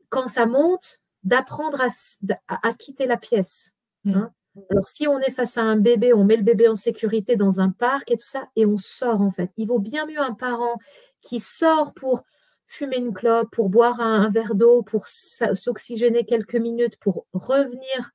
quand 0.10 0.28
ça 0.28 0.46
monte, 0.46 1.00
d'apprendre 1.24 1.82
à, 1.82 2.74
quitter 2.74 3.06
la 3.06 3.18
pièce. 3.18 3.74
Mmh. 4.06 4.14
Hein. 4.16 4.34
Alors, 4.70 4.86
si 4.86 5.08
on 5.08 5.20
est 5.20 5.32
face 5.32 5.58
à 5.58 5.64
un 5.64 5.78
bébé, 5.78 6.14
on 6.14 6.26
met 6.26 6.36
le 6.36 6.44
bébé 6.44 6.68
en 6.68 6.76
sécurité 6.76 7.36
dans 7.36 7.60
un 7.60 7.70
parc 7.70 8.12
et 8.12 8.18
tout 8.18 8.28
ça, 8.28 8.50
et 8.56 8.66
on 8.66 8.78
sort 8.78 9.22
en 9.22 9.32
fait. 9.32 9.52
Il 9.58 9.68
vaut 9.68 9.80
bien 9.80 10.06
mieux 10.06 10.20
un 10.20 10.34
parent 10.34 10.78
qui 11.22 11.40
sort 11.40 11.94
pour 11.94 12.24
fumer 12.68 12.98
une 12.98 13.14
clope, 13.14 13.50
pour 13.52 13.70
boire 13.70 14.00
un 14.00 14.30
verre 14.30 14.56
d'eau, 14.56 14.82
pour 14.82 15.08
s'oxygéner 15.08 16.26
quelques 16.26 16.56
minutes, 16.56 16.98
pour 16.98 17.26
revenir 17.34 18.12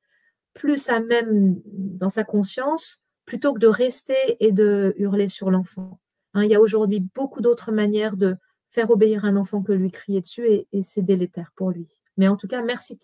plus 0.56 0.88
à 0.88 1.00
même 1.00 1.60
dans 1.66 2.08
sa 2.08 2.24
conscience, 2.24 3.06
plutôt 3.26 3.54
que 3.54 3.60
de 3.60 3.66
rester 3.66 4.36
et 4.40 4.50
de 4.50 4.94
hurler 4.96 5.28
sur 5.28 5.50
l'enfant. 5.50 6.00
Hein, 6.34 6.44
il 6.44 6.50
y 6.50 6.54
a 6.54 6.60
aujourd'hui 6.60 7.00
beaucoup 7.14 7.40
d'autres 7.40 7.70
manières 7.70 8.16
de 8.16 8.36
faire 8.70 8.90
obéir 8.90 9.24
un 9.24 9.36
enfant 9.36 9.62
que 9.62 9.72
lui 9.72 9.90
crier 9.90 10.20
dessus 10.20 10.46
et, 10.48 10.82
c'est 10.82 11.02
délétère 11.02 11.52
pour 11.56 11.70
lui. 11.70 11.86
Mais 12.16 12.28
en 12.28 12.36
tout 12.36 12.48
cas, 12.48 12.62
merci 12.62 12.98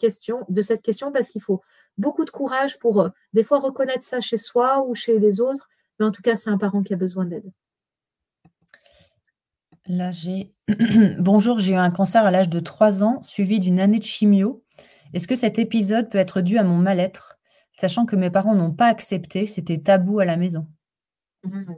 de, 0.48 0.62
cette 0.62 0.82
question 0.82 1.12
parce 1.12 1.28
qu'il 1.28 1.42
faut 1.42 1.60
beaucoup 1.98 2.24
de 2.24 2.30
courage 2.30 2.78
pour 2.78 3.02
euh, 3.02 3.08
des 3.34 3.44
fois 3.44 3.58
reconnaître 3.58 4.02
ça 4.02 4.20
chez 4.20 4.38
soi 4.38 4.84
ou 4.86 4.94
chez 4.94 5.18
les 5.18 5.40
autres. 5.40 5.68
Mais 5.98 6.06
en 6.06 6.10
tout 6.10 6.22
cas, 6.22 6.34
c'est 6.34 6.50
un 6.50 6.58
parent 6.58 6.82
qui 6.82 6.94
a 6.94 6.96
besoin 6.96 7.26
d'aide. 7.26 7.52
Là. 9.86 10.10
Bonjour, 11.18 11.58
j'ai 11.58 11.74
eu 11.74 11.76
un 11.76 11.90
cancer 11.90 12.24
à 12.24 12.30
l'âge 12.30 12.48
de 12.48 12.60
3 12.60 13.02
ans, 13.02 13.22
suivi 13.22 13.60
d'une 13.60 13.80
année 13.80 13.98
de 13.98 14.04
chimio. 14.04 14.64
Est-ce 15.12 15.28
que 15.28 15.34
cet 15.34 15.58
épisode 15.58 16.08
peut 16.08 16.18
être 16.18 16.40
dû 16.40 16.56
à 16.56 16.62
mon 16.62 16.78
mal-être? 16.78 17.38
Sachant 17.78 18.06
que 18.06 18.16
mes 18.16 18.30
parents 18.30 18.54
n'ont 18.54 18.72
pas 18.72 18.86
accepté, 18.86 19.46
c'était 19.46 19.78
tabou 19.78 20.20
à 20.20 20.24
la 20.24 20.36
maison. 20.36 20.66
Mmh. 21.44 21.72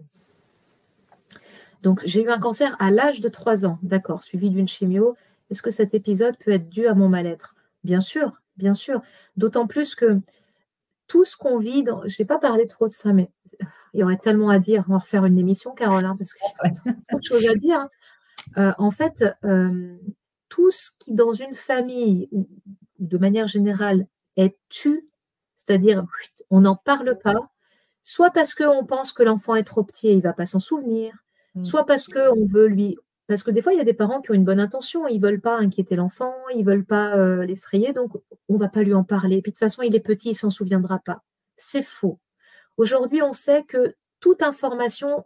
Donc, 1.82 2.02
j'ai 2.06 2.22
eu 2.22 2.30
un 2.30 2.38
cancer 2.38 2.76
à 2.78 2.90
l'âge 2.90 3.20
de 3.20 3.28
3 3.28 3.66
ans, 3.66 3.78
d'accord, 3.82 4.22
suivi 4.22 4.50
d'une 4.50 4.66
chimio. 4.66 5.16
Est-ce 5.50 5.62
que 5.62 5.70
cet 5.70 5.92
épisode 5.92 6.36
peut 6.38 6.52
être 6.52 6.70
dû 6.70 6.86
à 6.86 6.94
mon 6.94 7.08
mal-être? 7.08 7.54
Bien 7.84 8.00
sûr, 8.00 8.40
bien 8.56 8.72
sûr. 8.72 9.02
D'autant 9.36 9.66
plus 9.66 9.94
que 9.94 10.18
tout 11.06 11.24
ce 11.24 11.36
qu'on 11.36 11.58
vit, 11.58 11.84
je 12.06 12.16
n'ai 12.18 12.26
pas 12.26 12.38
parlé 12.38 12.66
trop 12.66 12.86
de 12.86 12.92
ça, 12.92 13.12
mais 13.12 13.30
il 13.92 14.00
y 14.00 14.02
aurait 14.02 14.16
tellement 14.16 14.48
à 14.48 14.58
dire. 14.58 14.84
On 14.88 14.92
va 14.92 14.98
refaire 14.98 15.26
une 15.26 15.38
émission, 15.38 15.72
Caroline, 15.72 16.16
parce 16.18 16.32
qu'il 16.32 16.46
y 16.64 16.68
a 16.68 16.70
trop 17.08 17.18
de 17.18 17.22
choses 17.22 17.46
à 17.46 17.54
dire. 17.54 17.78
Hein. 17.78 17.90
Euh, 18.56 18.72
en 18.78 18.90
fait, 18.90 19.24
euh, 19.44 19.96
tout 20.48 20.70
ce 20.70 20.90
qui, 20.98 21.12
dans 21.12 21.32
une 21.32 21.54
famille, 21.54 22.28
ou 22.32 22.48
de 22.98 23.18
manière 23.18 23.46
générale, 23.46 24.06
est 24.36 24.56
tu 24.70 25.06
c'est-à-dire 25.66 26.05
on 26.51 26.62
n'en 26.62 26.77
parle 26.77 27.19
pas, 27.19 27.51
soit 28.03 28.31
parce 28.31 28.55
qu'on 28.55 28.85
pense 28.85 29.12
que 29.12 29.23
l'enfant 29.23 29.55
est 29.55 29.65
trop 29.65 29.82
petit 29.82 30.09
et 30.09 30.12
il 30.12 30.19
ne 30.19 30.23
va 30.23 30.32
pas 30.32 30.47
s'en 30.47 30.61
souvenir, 30.61 31.15
mmh. 31.55 31.65
soit 31.65 31.86
parce 31.86 32.09
qu'on 32.09 32.45
veut 32.45 32.66
lui... 32.66 32.99
Parce 33.27 33.43
que 33.43 33.51
des 33.51 33.62
fois, 33.62 33.73
il 33.73 33.78
y 33.78 33.81
a 33.81 33.85
des 33.85 33.95
parents 33.95 34.20
qui 34.20 34.32
ont 34.32 34.35
une 34.35 34.45
bonne 34.45 34.61
intention, 34.61 35.09
ils 35.09 35.16
ne 35.16 35.23
veulent 35.23 35.41
pas 35.41 35.57
inquiéter 35.57 35.97
l'enfant, 35.97 36.35
ils 36.55 36.61
ne 36.61 36.65
veulent 36.66 36.85
pas 36.85 37.16
euh, 37.16 37.47
l'effrayer, 37.47 37.95
donc 37.95 38.12
on 38.51 38.55
ne 38.55 38.59
va 38.59 38.69
pas 38.69 38.82
lui 38.82 38.93
en 38.93 39.03
parler. 39.03 39.41
Puis 39.41 39.51
de 39.51 39.55
toute 39.55 39.61
façon, 39.61 39.81
il 39.81 39.97
est 39.97 40.01
petit, 40.01 40.28
il 40.28 40.32
ne 40.32 40.36
s'en 40.36 40.51
souviendra 40.51 40.99
pas. 40.99 41.23
C'est 41.57 41.82
faux. 41.82 42.19
Aujourd'hui, 42.77 43.23
on 43.23 43.32
sait 43.32 43.62
que 43.62 43.95
toute 44.20 44.43
information 44.43 45.24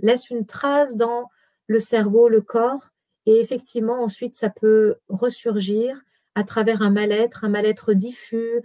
laisse 0.00 0.30
une 0.30 0.46
trace 0.46 0.94
dans 0.94 1.28
le 1.66 1.80
cerveau, 1.80 2.28
le 2.28 2.40
corps, 2.40 2.90
et 3.26 3.40
effectivement, 3.40 4.00
ensuite, 4.00 4.34
ça 4.34 4.48
peut 4.48 4.96
ressurgir 5.08 6.00
à 6.36 6.44
travers 6.44 6.82
un 6.82 6.90
mal-être, 6.90 7.44
un 7.44 7.48
mal-être 7.48 7.94
diffus, 7.94 8.62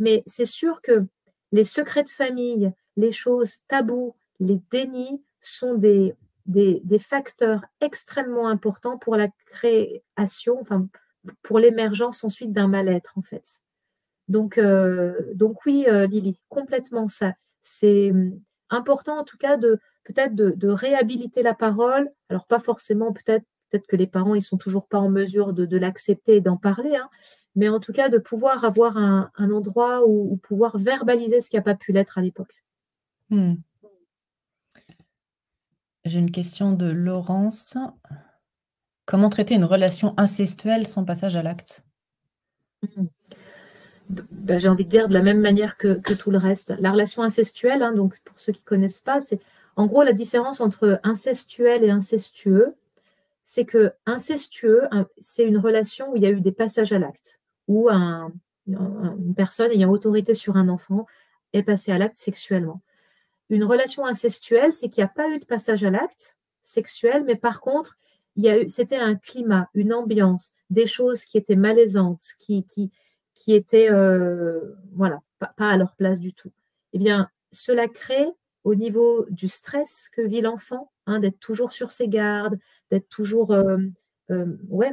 mais 0.00 0.22
c'est 0.26 0.46
sûr 0.46 0.82
que 0.82 1.04
les 1.52 1.64
secrets 1.64 2.02
de 2.02 2.08
famille, 2.08 2.72
les 2.96 3.12
choses 3.12 3.58
tabous, 3.68 4.14
les 4.40 4.60
dénis 4.70 5.22
sont 5.40 5.74
des, 5.74 6.14
des, 6.46 6.98
facteurs 6.98 7.64
extrêmement 7.80 8.48
importants 8.48 8.98
pour 8.98 9.16
la 9.16 9.28
création, 9.46 10.58
enfin, 10.60 10.88
pour 11.42 11.58
l'émergence 11.58 12.24
ensuite 12.24 12.52
d'un 12.52 12.68
mal-être, 12.68 13.16
en 13.16 13.22
fait. 13.22 13.60
Donc, 14.28 14.58
euh, 14.58 15.14
donc 15.34 15.64
oui, 15.66 15.86
euh, 15.88 16.06
Lily, 16.06 16.40
complètement 16.48 17.08
ça. 17.08 17.34
C'est 17.62 18.10
hum, 18.10 18.40
important, 18.70 19.18
en 19.18 19.24
tout 19.24 19.38
cas, 19.38 19.56
de 19.56 19.78
peut-être 20.04 20.34
de, 20.34 20.68
réhabiliter 20.68 21.42
la 21.42 21.54
parole. 21.54 22.10
Alors, 22.28 22.46
pas 22.46 22.58
forcément 22.58 23.12
peut-être 23.12 23.44
peut-être 23.74 23.86
que 23.88 23.96
les 23.96 24.06
parents, 24.06 24.36
ils 24.36 24.42
sont 24.42 24.56
toujours 24.56 24.86
pas 24.86 24.98
en 24.98 25.08
mesure 25.08 25.52
de, 25.52 25.76
l'accepter 25.76 26.36
et 26.36 26.40
d'en 26.40 26.56
parler, 26.56 26.94
hein, 26.94 27.08
mais 27.56 27.68
en 27.68 27.80
tout 27.80 27.92
cas 27.92 28.08
de 28.08 28.18
pouvoir 28.18 28.64
avoir 28.64 28.96
un, 28.96 29.30
endroit 29.36 30.06
où, 30.06 30.36
pouvoir 30.36 30.78
verbaliser 30.78 31.40
ce 31.40 31.50
qui 31.50 31.56
n'a 31.56 31.62
pas 31.62 31.74
pu 31.74 31.92
l'être 31.92 32.16
à 32.16 32.22
l'époque. 32.22 32.62
Hmm. 33.30 33.54
J'ai 36.04 36.20
une 36.20 36.30
question 36.30 36.72
de 36.72 36.86
Laurence. 36.86 37.76
Comment 39.06 39.28
traiter 39.28 39.56
une 39.56 39.64
relation 39.64 40.14
incestuelle 40.18 40.86
sans 40.86 41.04
passage 41.04 41.34
à 41.34 41.42
l'acte? 41.42 41.82
Hmm. 42.82 43.06
ben, 44.08 44.60
J'ai 44.60 44.68
envie 44.68 44.84
de 44.84 44.90
dire 44.90 45.08
de 45.08 45.14
la 45.14 45.22
même 45.22 45.40
manière 45.40 45.76
que, 45.76 46.00
tout 46.14 46.30
le 46.30 46.38
reste. 46.38 46.74
La 46.78 46.92
relation 46.92 47.24
incestuelle, 47.24 47.82
hein, 47.82 47.92
donc 47.92 48.20
pour 48.24 48.38
ceux 48.38 48.52
qui 48.52 48.60
ne 48.60 48.66
connaissent 48.66 49.00
pas, 49.00 49.20
c'est 49.20 49.40
en 49.74 49.86
gros 49.86 50.04
la 50.04 50.12
différence 50.12 50.60
entre 50.60 51.00
incestuel 51.02 51.82
et 51.82 51.90
incestueux 51.90 52.76
c'est 53.44 53.66
que 53.66 53.92
incestueux, 54.06 54.82
c'est 55.20 55.44
une 55.44 55.58
relation 55.58 56.10
où 56.10 56.16
il 56.16 56.22
y 56.22 56.26
a 56.26 56.30
eu 56.30 56.40
des 56.40 56.52
passages 56.52 56.92
à 56.92 56.98
l'acte, 56.98 57.40
où 57.68 57.88
une 57.90 59.34
personne 59.36 59.70
ayant 59.70 59.90
autorité 59.90 60.34
sur 60.34 60.56
un 60.56 60.68
enfant 60.68 61.06
est 61.52 61.62
passée 61.62 61.92
à 61.92 61.98
l'acte 61.98 62.16
sexuellement. 62.16 62.80
Une 63.50 63.64
relation 63.64 64.06
incestuelle, 64.06 64.72
c'est 64.72 64.88
qu'il 64.88 65.02
n'y 65.02 65.10
a 65.10 65.12
pas 65.14 65.28
eu 65.28 65.38
de 65.38 65.44
passage 65.44 65.84
à 65.84 65.90
l'acte 65.90 66.36
sexuel, 66.62 67.24
mais 67.26 67.36
par 67.36 67.60
contre, 67.60 67.98
c'était 68.66 68.96
un 68.96 69.14
climat, 69.14 69.68
une 69.74 69.92
ambiance, 69.92 70.52
des 70.70 70.86
choses 70.86 71.24
qui 71.24 71.36
étaient 71.36 71.54
malaisantes, 71.54 72.24
qui, 72.40 72.64
qui, 72.64 72.90
qui 73.34 73.54
étaient 73.54 73.90
euh, 73.90 74.74
voilà, 74.92 75.20
pas, 75.38 75.52
à 75.58 75.76
leur 75.76 75.94
place 75.96 76.18
du 76.20 76.32
tout. 76.32 76.50
Eh 76.94 76.98
bien, 76.98 77.28
cela 77.52 77.88
crée 77.88 78.26
au 78.64 78.74
niveau 78.74 79.26
du 79.28 79.48
stress 79.48 80.08
que 80.12 80.22
vit 80.22 80.40
l'enfant, 80.40 80.90
hein, 81.06 81.20
d'être 81.20 81.38
toujours 81.38 81.72
sur 81.72 81.92
ses 81.92 82.08
gardes, 82.08 82.58
d'être 82.94 83.08
toujours 83.08 83.50
euh, 83.50 83.78
euh, 84.30 84.46
ouais, 84.68 84.92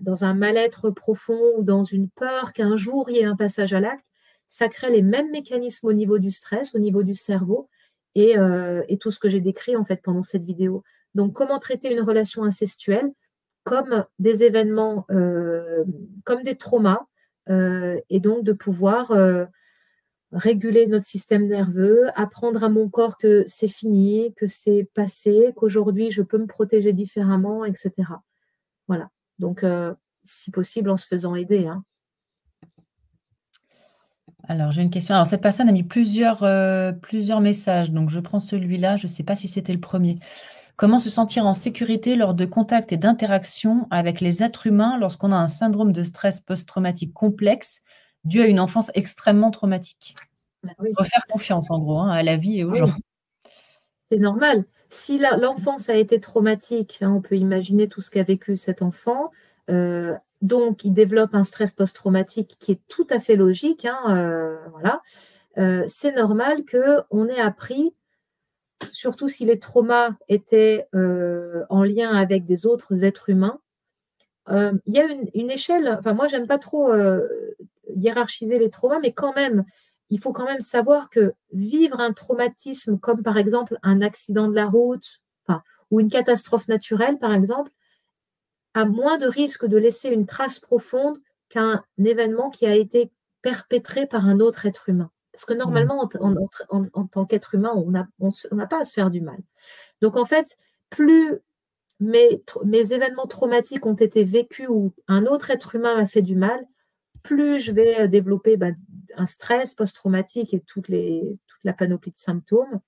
dans 0.00 0.24
un 0.24 0.34
mal-être 0.34 0.90
profond 0.90 1.40
ou 1.56 1.62
dans 1.62 1.84
une 1.84 2.08
peur 2.08 2.52
qu'un 2.52 2.74
jour 2.74 3.08
il 3.08 3.16
y 3.16 3.20
ait 3.20 3.24
un 3.24 3.36
passage 3.36 3.72
à 3.72 3.80
l'acte, 3.80 4.06
ça 4.48 4.68
crée 4.68 4.90
les 4.90 5.02
mêmes 5.02 5.30
mécanismes 5.30 5.86
au 5.86 5.92
niveau 5.92 6.18
du 6.18 6.32
stress, 6.32 6.74
au 6.74 6.80
niveau 6.80 7.04
du 7.04 7.14
cerveau 7.14 7.68
et, 8.16 8.36
euh, 8.36 8.82
et 8.88 8.98
tout 8.98 9.12
ce 9.12 9.20
que 9.20 9.28
j'ai 9.28 9.40
décrit 9.40 9.76
en 9.76 9.84
fait 9.84 10.02
pendant 10.02 10.24
cette 10.24 10.42
vidéo. 10.42 10.82
Donc, 11.14 11.32
comment 11.32 11.60
traiter 11.60 11.92
une 11.92 12.00
relation 12.00 12.42
incestuelle 12.42 13.12
comme 13.62 14.04
des 14.20 14.44
événements, 14.44 15.06
comme 16.24 16.42
des 16.44 16.54
traumas, 16.54 17.06
et 17.48 18.20
donc 18.20 18.44
de 18.44 18.52
pouvoir 18.52 19.10
réguler 20.36 20.86
notre 20.86 21.04
système 21.04 21.46
nerveux, 21.48 22.08
apprendre 22.14 22.62
à 22.62 22.68
mon 22.68 22.88
corps 22.88 23.18
que 23.18 23.44
c'est 23.46 23.68
fini, 23.68 24.32
que 24.36 24.46
c'est 24.46 24.88
passé, 24.94 25.52
qu'aujourd'hui 25.56 26.10
je 26.10 26.22
peux 26.22 26.38
me 26.38 26.46
protéger 26.46 26.92
différemment, 26.92 27.64
etc. 27.64 27.90
Voilà. 28.86 29.10
Donc, 29.38 29.64
si 30.24 30.50
possible, 30.50 30.90
en 30.90 30.96
se 30.96 31.06
faisant 31.06 31.34
aider. 31.34 31.66
Hein. 31.66 31.84
Alors, 34.48 34.70
j'ai 34.70 34.82
une 34.82 34.90
question. 34.90 35.14
Alors, 35.14 35.26
cette 35.26 35.42
personne 35.42 35.68
a 35.68 35.72
mis 35.72 35.82
plusieurs, 35.82 36.42
euh, 36.44 36.92
plusieurs 36.92 37.40
messages. 37.40 37.90
Donc, 37.90 38.10
je 38.10 38.20
prends 38.20 38.40
celui-là. 38.40 38.96
Je 38.96 39.06
ne 39.06 39.12
sais 39.12 39.24
pas 39.24 39.34
si 39.34 39.48
c'était 39.48 39.72
le 39.72 39.80
premier. 39.80 40.18
Comment 40.76 40.98
se 40.98 41.10
sentir 41.10 41.46
en 41.46 41.54
sécurité 41.54 42.16
lors 42.16 42.34
de 42.34 42.44
contacts 42.44 42.92
et 42.92 42.96
d'interactions 42.96 43.88
avec 43.90 44.20
les 44.20 44.42
êtres 44.42 44.66
humains 44.66 44.98
lorsqu'on 44.98 45.32
a 45.32 45.36
un 45.36 45.48
syndrome 45.48 45.92
de 45.92 46.02
stress 46.02 46.42
post-traumatique 46.42 47.14
complexe 47.14 47.82
dû 48.26 48.42
à 48.42 48.46
une 48.46 48.60
enfance 48.60 48.90
extrêmement 48.94 49.50
traumatique 49.50 50.14
bah 50.62 50.72
Refaire 50.78 51.24
confiance, 51.30 51.70
en 51.70 51.78
gros, 51.78 51.98
hein, 51.98 52.10
à 52.10 52.22
la 52.22 52.36
vie 52.36 52.58
et 52.58 52.64
aux 52.64 52.74
gens. 52.74 52.92
C'est 54.10 54.18
normal. 54.18 54.64
Si 54.90 55.18
l'enfance 55.18 55.88
a 55.88 55.94
été 55.94 56.20
traumatique, 56.20 56.98
hein, 57.00 57.12
on 57.16 57.20
peut 57.20 57.36
imaginer 57.36 57.88
tout 57.88 58.00
ce 58.00 58.10
qu'a 58.10 58.22
vécu 58.22 58.56
cet 58.56 58.82
enfant. 58.82 59.30
Euh, 59.70 60.14
donc, 60.42 60.84
il 60.84 60.92
développe 60.92 61.34
un 61.34 61.44
stress 61.44 61.72
post-traumatique 61.72 62.56
qui 62.60 62.72
est 62.72 62.80
tout 62.88 63.06
à 63.10 63.18
fait 63.18 63.36
logique. 63.36 63.84
Hein, 63.84 63.98
euh, 64.08 64.56
voilà. 64.70 65.02
Euh, 65.58 65.84
c'est 65.88 66.12
normal 66.12 66.64
qu'on 66.70 67.28
ait 67.28 67.40
appris, 67.40 67.94
surtout 68.92 69.28
si 69.28 69.44
les 69.44 69.58
traumas 69.58 70.10
étaient 70.28 70.86
en 70.92 71.82
lien 71.82 72.10
avec 72.10 72.44
des 72.44 72.66
autres 72.66 73.04
êtres 73.04 73.30
humains. 73.30 73.58
Il 74.48 74.78
y 74.86 75.00
a 75.00 75.06
une, 75.34 75.50
échelle, 75.50 75.96
enfin 75.98 76.12
moi 76.12 76.28
j'aime 76.28 76.46
pas 76.46 76.58
trop 76.58 76.92
hiérarchiser 77.94 78.58
les 78.58 78.70
traumas, 78.70 78.98
mais 79.00 79.12
quand 79.12 79.34
même, 79.34 79.64
il 80.10 80.20
faut 80.20 80.32
quand 80.32 80.44
même 80.44 80.60
savoir 80.60 81.10
que 81.10 81.32
vivre 81.52 82.00
un 82.00 82.12
traumatisme 82.12 82.98
comme 82.98 83.22
par 83.22 83.38
exemple 83.38 83.78
un 83.82 84.02
accident 84.02 84.48
de 84.48 84.54
la 84.54 84.66
route 84.66 85.22
ou 85.90 86.00
une 86.00 86.10
catastrophe 86.10 86.68
naturelle 86.68 87.18
par 87.18 87.32
exemple, 87.32 87.70
a 88.74 88.84
moins 88.84 89.18
de 89.18 89.26
risque 89.26 89.66
de 89.66 89.76
laisser 89.76 90.08
une 90.08 90.26
trace 90.26 90.58
profonde 90.58 91.18
qu'un 91.48 91.82
événement 92.04 92.50
qui 92.50 92.66
a 92.66 92.74
été 92.74 93.10
perpétré 93.40 94.06
par 94.06 94.26
un 94.26 94.40
autre 94.40 94.66
être 94.66 94.88
humain. 94.88 95.10
Parce 95.32 95.44
que 95.44 95.54
normalement, 95.54 96.08
en, 96.20 97.06
tant 97.06 97.24
qu'être 97.24 97.54
humain, 97.54 97.72
on 97.74 97.90
n'a 97.90 98.66
pas 98.66 98.80
à 98.80 98.84
se 98.84 98.92
faire 98.92 99.10
du 99.10 99.20
mal. 99.20 99.38
Donc 100.02 100.16
en 100.16 100.24
fait, 100.24 100.56
plus 100.90 101.38
mes, 102.00 102.42
mes, 102.64 102.92
événements 102.92 103.26
traumatiques 103.26 103.86
ont 103.86 103.94
été 103.94 104.24
vécus 104.24 104.68
ou 104.68 104.92
un 105.08 105.26
autre 105.26 105.50
être 105.50 105.74
humain 105.74 105.94
m'a 105.94 106.06
fait 106.06 106.22
du 106.22 106.36
mal, 106.36 106.66
plus 107.26 107.58
je 107.58 107.72
vais 107.72 108.06
développer 108.06 108.56
bah, 108.56 108.70
un 109.16 109.26
stress 109.26 109.74
post-traumatique 109.74 110.54
et 110.54 110.60
toute, 110.60 110.88
les, 110.88 111.38
toute 111.48 111.64
la 111.64 111.72
panoplie 111.72 112.12
de 112.12 112.16
symptômes, 112.16 112.80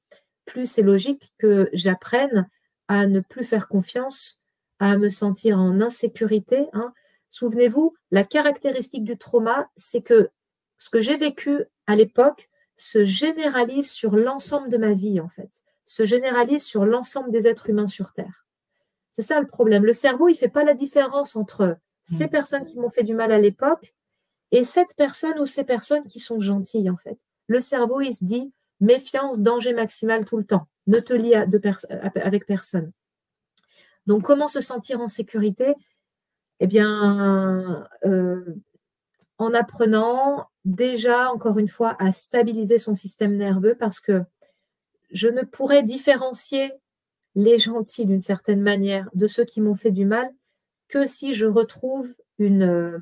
plus 0.45 0.71
c'est 0.71 0.83
logique 0.83 1.35
que 1.39 1.69
j'apprenne 1.73 2.49
à 2.87 3.07
ne 3.07 3.19
plus 3.19 3.45
faire 3.45 3.67
confiance 3.67 4.47
à 4.79 4.97
me 4.97 5.09
sentir 5.09 5.59
en 5.59 5.81
insécurité. 5.81 6.69
Hein. 6.73 6.93
Souvenez-vous, 7.31 7.97
la 8.13 8.23
caractéristique 8.23 9.03
du 9.03 9.19
trauma, 9.19 9.69
c'est 9.77 10.03
que 10.03 10.29
ce 10.79 10.89
que 10.89 11.01
j'ai 11.01 11.17
vécu 11.17 11.65
à 11.89 11.97
l'époque 11.97 12.49
se 12.77 13.05
généralise 13.05 13.91
sur 13.91 14.15
l'ensemble 14.15 14.69
de 14.69 14.77
ma 14.77 14.95
vie, 14.95 15.21
en 15.21 15.29
fait, 15.29 15.51
se 15.85 16.05
généralise 16.05 16.63
sur 16.63 16.87
l'ensemble 16.87 17.33
des 17.33 17.49
êtres 17.49 17.71
humains 17.71 17.89
sur 17.89 18.13
Terre. 18.13 18.47
C'est 19.13 19.23
ça 19.23 19.41
le 19.41 19.49
problème. 19.49 19.85
Le 19.85 19.93
cerveau, 19.93 20.29
il 20.29 20.33
ne 20.33 20.37
fait 20.37 20.49
pas 20.49 20.63
la 20.63 20.75
différence 20.75 21.35
entre 21.35 21.77
ces 22.05 22.27
mm. 22.27 22.31
personnes 22.31 22.65
qui 22.65 22.79
m'ont 22.79 22.91
fait 22.91 23.03
du 23.03 23.15
mal 23.15 23.33
à 23.33 23.41
l'époque 23.41 23.97
et 24.53 24.65
cette 24.65 24.95
personne 24.97 25.39
ou 25.39 25.47
ces 25.47 25.65
personnes 25.65 26.05
qui 26.05 26.21
sont 26.21 26.41
gentilles, 26.41 26.91
en 26.91 26.97
fait. 26.97 27.19
Le 27.49 27.61
cerveau, 27.61 28.01
il 28.01 28.15
se 28.15 28.25
dit 28.25 28.53
méfiance, 28.81 29.41
danger 29.41 29.73
maximal 29.73 30.25
tout 30.25 30.37
le 30.37 30.45
temps. 30.45 30.67
Ne 30.87 31.01
te 31.01 31.13
lie 31.13 31.35
avec 31.35 32.47
personne. 32.47 32.93
Donc, 34.07 34.23
comment 34.23 34.49
se 34.49 34.61
sentir 34.61 35.01
en 35.01 35.09
sécurité? 35.09 35.75
Eh 36.61 36.67
bien, 36.67 37.87
euh, 38.05 38.43
en 39.37 39.55
apprenant 39.55 40.49
déjà, 40.65 41.31
encore 41.31 41.59
une 41.59 41.69
fois, 41.69 41.97
à 41.99 42.13
stabiliser 42.13 42.79
son 42.79 42.95
système 42.95 43.37
nerveux 43.37 43.77
parce 43.79 44.01
que 44.01 44.23
je 45.11 45.29
ne 45.29 45.43
pourrais 45.43 45.83
différencier 45.83 46.73
les 47.35 47.59
gentils 47.59 48.07
d'une 48.07 48.21
certaine 48.21 48.61
manière 48.61 49.09
de 49.15 49.27
ceux 49.27 49.45
qui 49.45 49.61
m'ont 49.61 49.75
fait 49.75 49.91
du 49.91 50.05
mal 50.05 50.31
que 50.89 51.05
si 51.07 51.35
je 51.35 51.47
retrouve 51.47 52.15
une, 52.39 52.63
euh, 52.63 52.99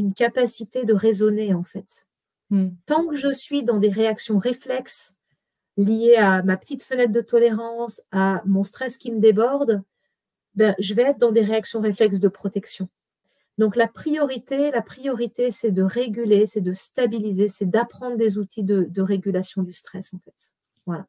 une 0.00 0.14
capacité 0.14 0.84
de 0.84 0.94
raisonner, 0.94 1.54
en 1.54 1.64
fait. 1.64 2.06
Hmm. 2.50 2.70
Tant 2.86 3.06
que 3.06 3.16
je 3.16 3.30
suis 3.30 3.62
dans 3.62 3.78
des 3.78 3.90
réactions 3.90 4.38
réflexes 4.38 5.16
liées 5.76 6.16
à 6.16 6.42
ma 6.42 6.56
petite 6.56 6.82
fenêtre 6.82 7.12
de 7.12 7.20
tolérance, 7.20 8.02
à 8.10 8.42
mon 8.44 8.64
stress 8.64 8.98
qui 8.98 9.12
me 9.12 9.20
déborde, 9.20 9.82
ben, 10.54 10.74
je 10.78 10.94
vais 10.94 11.02
être 11.02 11.18
dans 11.18 11.32
des 11.32 11.42
réactions 11.42 11.80
réflexes 11.80 12.20
de 12.20 12.28
protection. 12.28 12.88
Donc 13.58 13.76
la 13.76 13.88
priorité, 13.88 14.70
la 14.70 14.82
priorité, 14.82 15.50
c'est 15.50 15.70
de 15.70 15.82
réguler, 15.82 16.46
c'est 16.46 16.60
de 16.60 16.72
stabiliser, 16.72 17.46
c'est 17.48 17.68
d'apprendre 17.68 18.16
des 18.16 18.38
outils 18.38 18.64
de, 18.64 19.02
régulation 19.02 19.62
du 19.62 19.72
stress 19.72 20.14
en 20.14 20.18
fait. 20.18 20.54
Voilà. 20.86 21.06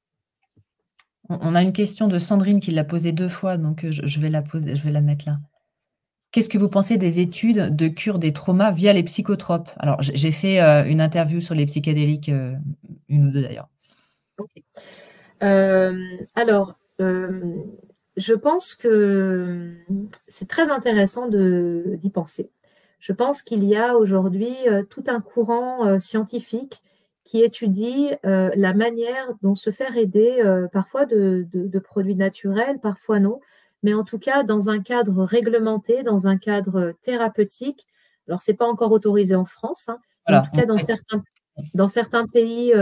On 1.29 1.55
a 1.55 1.61
une 1.61 1.71
question 1.71 2.07
de 2.07 2.19
Sandrine 2.19 2.59
qui 2.59 2.71
l'a 2.71 2.83
posée 2.83 3.13
deux 3.13 3.29
fois, 3.29 3.57
donc 3.57 3.85
euh, 3.85 3.91
je 3.91 4.19
vais 4.19 4.29
la 4.29 4.41
poser, 4.41 4.75
je 4.75 4.83
vais 4.83 4.91
la 4.91 4.99
mettre 4.99 5.25
là. 5.27 5.37
Qu'est-ce 6.31 6.49
que 6.49 6.57
vous 6.57 6.69
pensez 6.69 6.97
des 6.97 7.19
études 7.19 7.75
de 7.75 7.87
cure 7.87 8.19
des 8.19 8.33
traumas 8.33 8.71
via 8.71 8.93
les 8.93 9.03
psychotropes? 9.03 9.69
Alors, 9.77 10.01
j'ai 10.01 10.31
fait 10.31 10.61
euh, 10.61 10.85
une 10.85 11.01
interview 11.01 11.41
sur 11.41 11.55
les 11.55 11.65
psychédéliques, 11.65 12.29
euh, 12.29 12.53
une 13.09 13.27
ou 13.27 13.31
deux 13.31 13.41
d'ailleurs. 13.41 13.69
alors, 16.35 16.77
je 18.17 18.33
pense 18.33 18.75
que 18.75 19.75
c'est 20.27 20.47
très 20.47 20.69
intéressant 20.69 21.27
d'y 21.27 22.09
penser. 22.09 22.51
Je 23.01 23.13
pense 23.13 23.41
qu'il 23.41 23.63
y 23.65 23.75
a 23.75 23.97
aujourd'hui 23.97 24.55
euh, 24.67 24.83
tout 24.83 25.03
un 25.07 25.21
courant 25.21 25.87
euh, 25.87 25.97
scientifique 25.97 26.81
qui 27.23 27.41
étudie 27.41 28.09
euh, 28.25 28.51
la 28.55 28.73
manière 28.73 29.27
dont 29.41 29.55
se 29.55 29.71
faire 29.71 29.97
aider 29.97 30.43
parfois 30.71 31.05
de, 31.05 31.79
produits 31.79 32.15
naturels, 32.15 32.79
parfois 32.79 33.19
non, 33.19 33.39
mais 33.83 33.93
en 33.93 34.03
tout 34.03 34.19
cas 34.19 34.43
dans 34.43 34.69
un 34.69 34.79
cadre 34.81 35.23
réglementé, 35.23 36.03
dans 36.03 36.27
un 36.27 36.37
cadre 36.37 36.93
thérapeutique. 37.01 37.87
Alors, 38.27 38.41
ce 38.41 38.51
n'est 38.51 38.57
pas 38.57 38.67
encore 38.67 38.91
autorisé 38.91 39.35
en 39.35 39.45
France, 39.45 39.89
hein, 39.89 39.99
en 40.27 40.41
tout 40.41 40.51
cas 40.51 40.65
dans 40.65 40.77
certains, 40.77 41.23
dans 41.73 41.87
certains 41.87 42.27
pays 42.27 42.73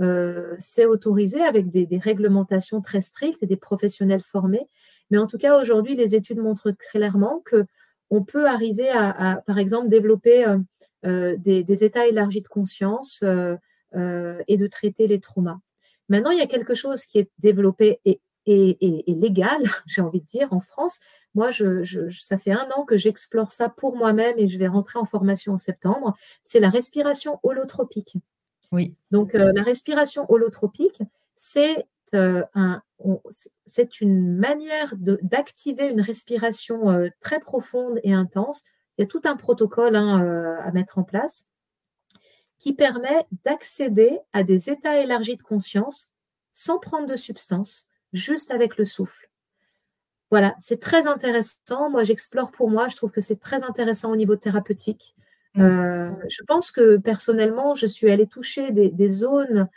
euh, 0.00 0.54
c'est 0.58 0.86
autorisé 0.86 1.42
avec 1.42 1.68
des, 1.68 1.86
réglementations 1.98 2.80
très 2.80 3.00
strictes 3.00 3.42
et 3.42 3.46
des 3.46 3.56
professionnels 3.56 4.22
formés. 4.22 4.66
Mais 5.10 5.18
en 5.18 5.26
tout 5.26 5.38
cas, 5.38 5.60
aujourd'hui, 5.60 5.96
les 5.96 6.14
études 6.14 6.38
montrent 6.38 6.70
clairement 6.70 7.42
que 7.44 7.66
on 8.12 8.24
peut 8.24 8.48
arriver 8.48 8.88
à, 8.88 9.40
par 9.46 9.58
exemple, 9.58 9.88
développer 9.88 10.44
euh, 10.44 10.58
euh, 11.06 11.36
des, 11.38 11.84
états 11.84 12.06
élargis 12.06 12.40
de 12.42 12.48
conscience 12.48 13.22
et 13.22 14.56
de 14.56 14.66
traiter 14.66 15.06
les 15.06 15.20
traumas. 15.20 15.58
Maintenant, 16.08 16.30
il 16.30 16.38
y 16.38 16.42
a 16.42 16.46
quelque 16.46 16.74
chose 16.74 17.04
qui 17.04 17.18
est 17.18 17.30
développé 17.38 18.00
et, 18.04 18.20
légal, 18.46 19.62
j'ai 19.86 20.02
envie 20.02 20.20
de 20.20 20.26
dire, 20.26 20.52
en 20.52 20.60
France. 20.60 21.00
Moi, 21.34 21.50
ça 21.52 22.38
fait 22.38 22.52
un 22.52 22.68
an 22.76 22.84
que 22.84 22.96
j'explore 22.96 23.52
ça 23.52 23.68
pour 23.68 23.96
moi-même 23.96 24.34
et 24.38 24.48
je 24.48 24.58
vais 24.58 24.66
rentrer 24.66 24.98
en 24.98 25.04
formation 25.04 25.54
en 25.54 25.58
septembre. 25.58 26.16
C'est 26.42 26.60
la 26.60 26.70
respiration 26.70 27.38
holotropique. 27.42 28.16
Oui. 28.72 28.94
Donc, 29.10 29.34
euh, 29.34 29.52
la 29.54 29.62
respiration 29.62 30.26
holotropique, 30.30 31.02
c'est 31.36 31.86
euh, 32.14 32.42
un, 32.54 32.82
c'est 33.66 34.00
une 34.00 34.36
manière 34.36 34.94
d'activer 34.96 35.88
une 35.88 36.00
respiration 36.00 36.90
euh, 36.90 37.08
très 37.20 37.40
profonde 37.40 38.00
et 38.02 38.12
intense. 38.12 38.64
Il 38.98 39.02
y 39.02 39.04
a 39.04 39.06
tout 39.06 39.22
un 39.24 39.36
protocole 39.36 39.96
hein, 39.96 40.58
à 40.64 40.70
mettre 40.72 40.98
en 40.98 41.04
place 41.04 41.46
qui 42.58 42.74
permet 42.74 43.26
d'accéder 43.44 44.18
à 44.34 44.42
des 44.42 44.68
états 44.68 45.00
élargis 45.00 45.38
de 45.38 45.42
conscience 45.42 46.14
sans 46.52 46.78
prendre 46.78 47.06
de 47.06 47.16
substance, 47.16 47.88
juste 48.12 48.50
avec 48.50 48.76
le 48.76 48.84
souffle. 48.84 49.30
Voilà, 50.30 50.54
c'est 50.60 50.80
très 50.80 51.06
intéressant. 51.06 51.90
Moi, 51.90 52.04
j'explore 52.04 52.52
pour 52.52 52.70
moi. 52.70 52.88
Je 52.88 52.96
trouve 52.96 53.10
que 53.10 53.20
c'est 53.20 53.40
très 53.40 53.64
intéressant 53.64 54.12
au 54.12 54.16
niveau 54.16 54.36
thérapeutique. 54.36 55.16
Mmh. 55.54 55.62
Euh, 55.62 56.10
je 56.28 56.42
pense 56.44 56.70
que 56.70 56.96
personnellement, 56.96 57.74
je 57.74 57.86
suis 57.86 58.10
allée 58.10 58.28
toucher 58.28 58.70
des, 58.70 59.08
zones 59.08 59.68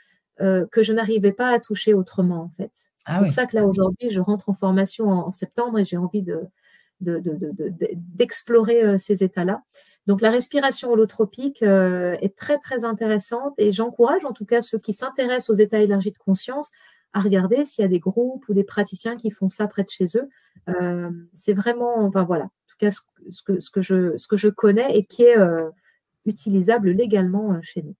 euh, 0.41 0.67
que 0.71 0.83
je 0.83 0.93
n'arrivais 0.93 1.31
pas 1.31 1.49
à 1.49 1.59
toucher 1.59 1.95
autrement, 1.95 2.43
en 2.43 2.51
fait. 2.57 2.71
C'est 2.75 3.15
ah 3.15 3.19
pour 3.19 3.31
ça 3.31 3.47
que 3.47 3.55
là, 3.55 3.65
aujourd'hui, 3.65 4.11
je 4.11 4.19
rentre 4.19 4.49
en 4.49 4.53
formation 4.53 5.09
en, 5.09 5.31
septembre 5.31 5.79
et 5.79 5.85
j'ai 5.85 5.97
envie 5.97 6.21
de, 6.21 6.41
d'explorer 7.01 8.83
euh, 8.83 8.97
ces 8.99 9.23
états-là. 9.23 9.63
Donc, 10.05 10.21
la 10.21 10.29
respiration 10.29 10.91
holotropique 10.91 11.63
est 11.63 12.35
très, 12.35 12.59
très 12.59 12.83
intéressante 12.83 13.53
et 13.57 13.71
j'encourage 13.71 14.25
en 14.25 14.33
tout 14.33 14.43
cas 14.43 14.61
ceux 14.61 14.77
qui 14.77 14.91
s'intéressent 14.91 15.49
aux 15.49 15.59
états 15.61 15.79
élargis 15.79 16.11
de 16.11 16.17
conscience 16.17 16.71
à 17.13 17.19
regarder 17.19 17.65
s'il 17.65 17.83
y 17.83 17.85
a 17.85 17.89
des 17.89 17.99
groupes 17.99 18.47
ou 18.49 18.53
des 18.53 18.63
praticiens 18.63 19.15
qui 19.15 19.29
font 19.31 19.49
ça 19.49 19.67
près 19.67 19.83
de 19.83 19.89
chez 19.89 20.07
eux. 20.15 20.29
Euh, 20.69 21.11
c'est 21.33 21.53
vraiment, 21.53 21.99
enfin 21.99 22.23
voilà, 22.23 22.45
en 22.45 22.67
tout 22.67 22.77
cas 22.79 22.91
ce, 22.91 23.01
que, 23.43 23.59
ce, 23.59 23.69
que, 23.69 23.81
je, 23.81 24.17
ce 24.17 24.27
que 24.27 24.37
je 24.37 24.49
connais 24.49 24.97
et 24.97 25.05
qui 25.05 25.23
est 25.23 25.37
euh, 25.37 25.69
utilisable 26.25 26.91
légalement 26.91 27.61
chez 27.61 27.83
nous. 27.83 27.95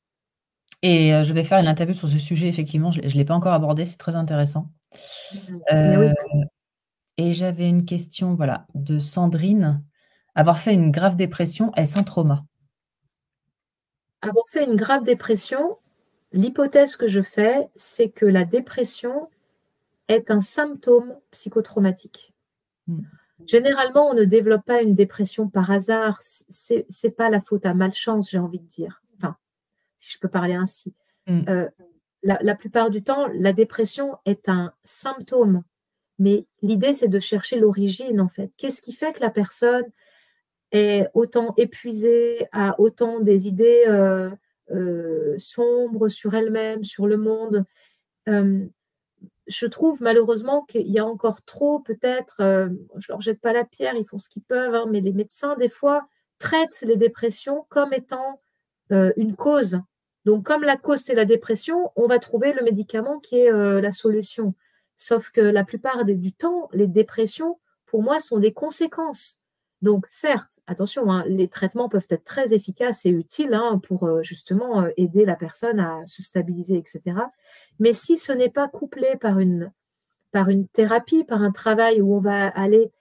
Et 0.81 1.11
je 1.23 1.33
vais 1.33 1.43
faire 1.43 1.59
une 1.59 1.67
interview 1.67 1.95
sur 1.95 2.09
ce 2.09 2.19
sujet, 2.19 2.49
effectivement, 2.49 2.91
je 2.91 2.99
ne 2.99 3.07
l'ai 3.07 3.23
pas 3.23 3.35
encore 3.35 3.53
abordé, 3.53 3.85
c'est 3.85 3.97
très 3.97 4.15
intéressant. 4.15 4.69
Et 7.17 7.33
j'avais 7.33 7.69
une 7.69 7.85
question 7.85 8.35
voilà, 8.35 8.65
de 8.73 8.99
Sandrine. 8.99 9.83
Avoir 10.35 10.57
fait 10.57 10.73
une 10.73 10.89
grave 10.91 11.15
dépression, 11.15 11.71
est-ce 11.75 11.97
un 11.97 12.03
trauma? 12.03 12.43
Avoir 14.21 14.45
fait 14.51 14.65
une 14.65 14.75
grave 14.75 15.03
dépression, 15.03 15.77
l'hypothèse 16.33 16.95
que 16.95 17.07
je 17.07 17.21
fais, 17.21 17.69
c'est 17.75 18.09
que 18.09 18.25
la 18.25 18.43
dépression 18.43 19.29
est 20.07 20.31
un 20.31 20.41
symptôme 20.41 21.15
psychotraumatique. 21.31 22.33
Hmm. 22.87 23.03
Généralement, 23.45 24.09
on 24.09 24.13
ne 24.13 24.23
développe 24.23 24.65
pas 24.65 24.81
une 24.81 24.95
dépression 24.95 25.47
par 25.47 25.71
hasard. 25.71 26.19
C'est 26.21 26.85
n'est 27.03 27.11
pas 27.11 27.29
la 27.29 27.41
faute 27.41 27.65
à 27.65 27.73
malchance, 27.73 28.29
j'ai 28.29 28.39
envie 28.39 28.59
de 28.59 28.67
dire. 28.67 29.01
Enfin, 29.17 29.37
si 29.97 30.11
je 30.11 30.19
peux 30.19 30.27
parler 30.27 30.55
ainsi. 30.55 30.93
Hmm. 31.27 31.41
Euh, 31.47 31.69
la, 32.23 32.55
plupart 32.55 32.89
du 32.89 33.03
temps, 33.03 33.27
la 33.33 33.53
dépression 33.53 34.17
est 34.25 34.47
un 34.49 34.73
symptôme. 34.83 35.63
Mais 36.19 36.47
l'idée, 36.61 36.93
c'est 36.93 37.09
de 37.09 37.19
chercher 37.19 37.59
l'origine, 37.59 38.21
en 38.21 38.29
fait. 38.29 38.51
Qu'est-ce 38.57 38.81
qui 38.81 38.93
fait 38.93 39.13
que 39.13 39.19
la 39.19 39.29
personne 39.29 39.85
est 40.71 41.07
autant 41.13 41.53
épuisée, 41.57 42.47
a 42.51 42.79
autant 42.79 43.19
des 43.19 43.47
idées 43.47 43.83
euh, 43.87 44.29
euh, 44.71 45.35
sombres 45.37 46.07
sur 46.07 46.33
elle-même, 46.33 46.83
sur 46.83 47.07
le 47.07 47.17
monde. 47.17 47.65
Euh, 48.29 48.65
je 49.47 49.65
trouve 49.65 50.01
malheureusement 50.01 50.63
qu'il 50.63 50.89
y 50.89 50.99
a 50.99 51.05
encore 51.05 51.43
trop, 51.43 51.79
peut-être, 51.79 52.35
je 52.39 52.71
ne 52.71 53.07
leur 53.09 53.21
jette 53.21 53.41
pas 53.41 53.51
la 53.51 53.65
pierre, 53.65 53.95
ils 53.95 54.05
font 54.05 54.19
ce 54.19 54.29
qu'ils 54.29 54.43
peuvent, 54.43 54.73
hein, 54.73 54.85
mais 54.89 55.01
les 55.01 55.11
médecins, 55.11 55.57
des 55.57 55.67
fois, 55.67 56.07
traitent 56.39 56.81
les 56.87 56.95
dépressions 56.95 57.65
comme 57.67 57.91
étant 57.91 58.39
une 58.89 59.35
cause. 59.35 59.81
Donc, 60.23 60.45
comme 60.45 60.63
la 60.63 60.77
cause, 60.77 61.01
c'est 61.01 61.13
la 61.13 61.25
dépression, 61.25 61.91
on 61.97 62.07
va 62.07 62.19
trouver 62.19 62.53
le 62.53 62.63
médicament 62.63 63.19
qui 63.19 63.37
est 63.37 63.51
la 63.51 63.91
solution. 63.91 64.53
Sauf 64.95 65.29
que 65.29 65.41
la 65.41 65.65
plupart 65.65 66.05
du 66.05 66.31
temps, 66.31 66.69
les 66.71 66.87
dépressions, 66.87 67.59
pour 67.85 68.01
moi, 68.01 68.21
sont 68.21 68.39
des 68.39 68.53
conséquences 68.53 69.42
donc, 69.83 70.05
certes, 70.07 70.61
attention, 70.65 71.11
hein, 71.11 71.25
les 71.27 71.49
traitements 71.49 71.89
peuvent 71.89 72.07
être 72.09 72.23
très 72.23 72.53
efficaces 72.53 73.05
et 73.05 73.09
utiles 73.09 73.53
hein, 73.53 73.81
pour 73.83 74.05
euh, 74.05 74.23
justement 74.23 74.83
euh, 74.83 74.89
aider 74.95 75.25
la 75.25 75.35
personne 75.35 75.77
à 75.81 76.05
se 76.05 76.23
stabiliser, 76.23 76.77
etc. 76.77 77.17
Mais 77.79 77.91
si 77.91 78.17
ce 78.17 78.31
n'est 78.31 78.49
pas 78.49 78.69
couplé 78.69 79.17
par 79.19 79.39
une, 79.39 79.73
par 80.31 80.47
une 80.47 80.69
thérapie, 80.69 81.25
par 81.25 81.43
un 81.43 81.51
travail 81.51 82.01
où 82.01 82.15
on 82.15 82.21
va 82.21 82.47
aller 82.47 82.93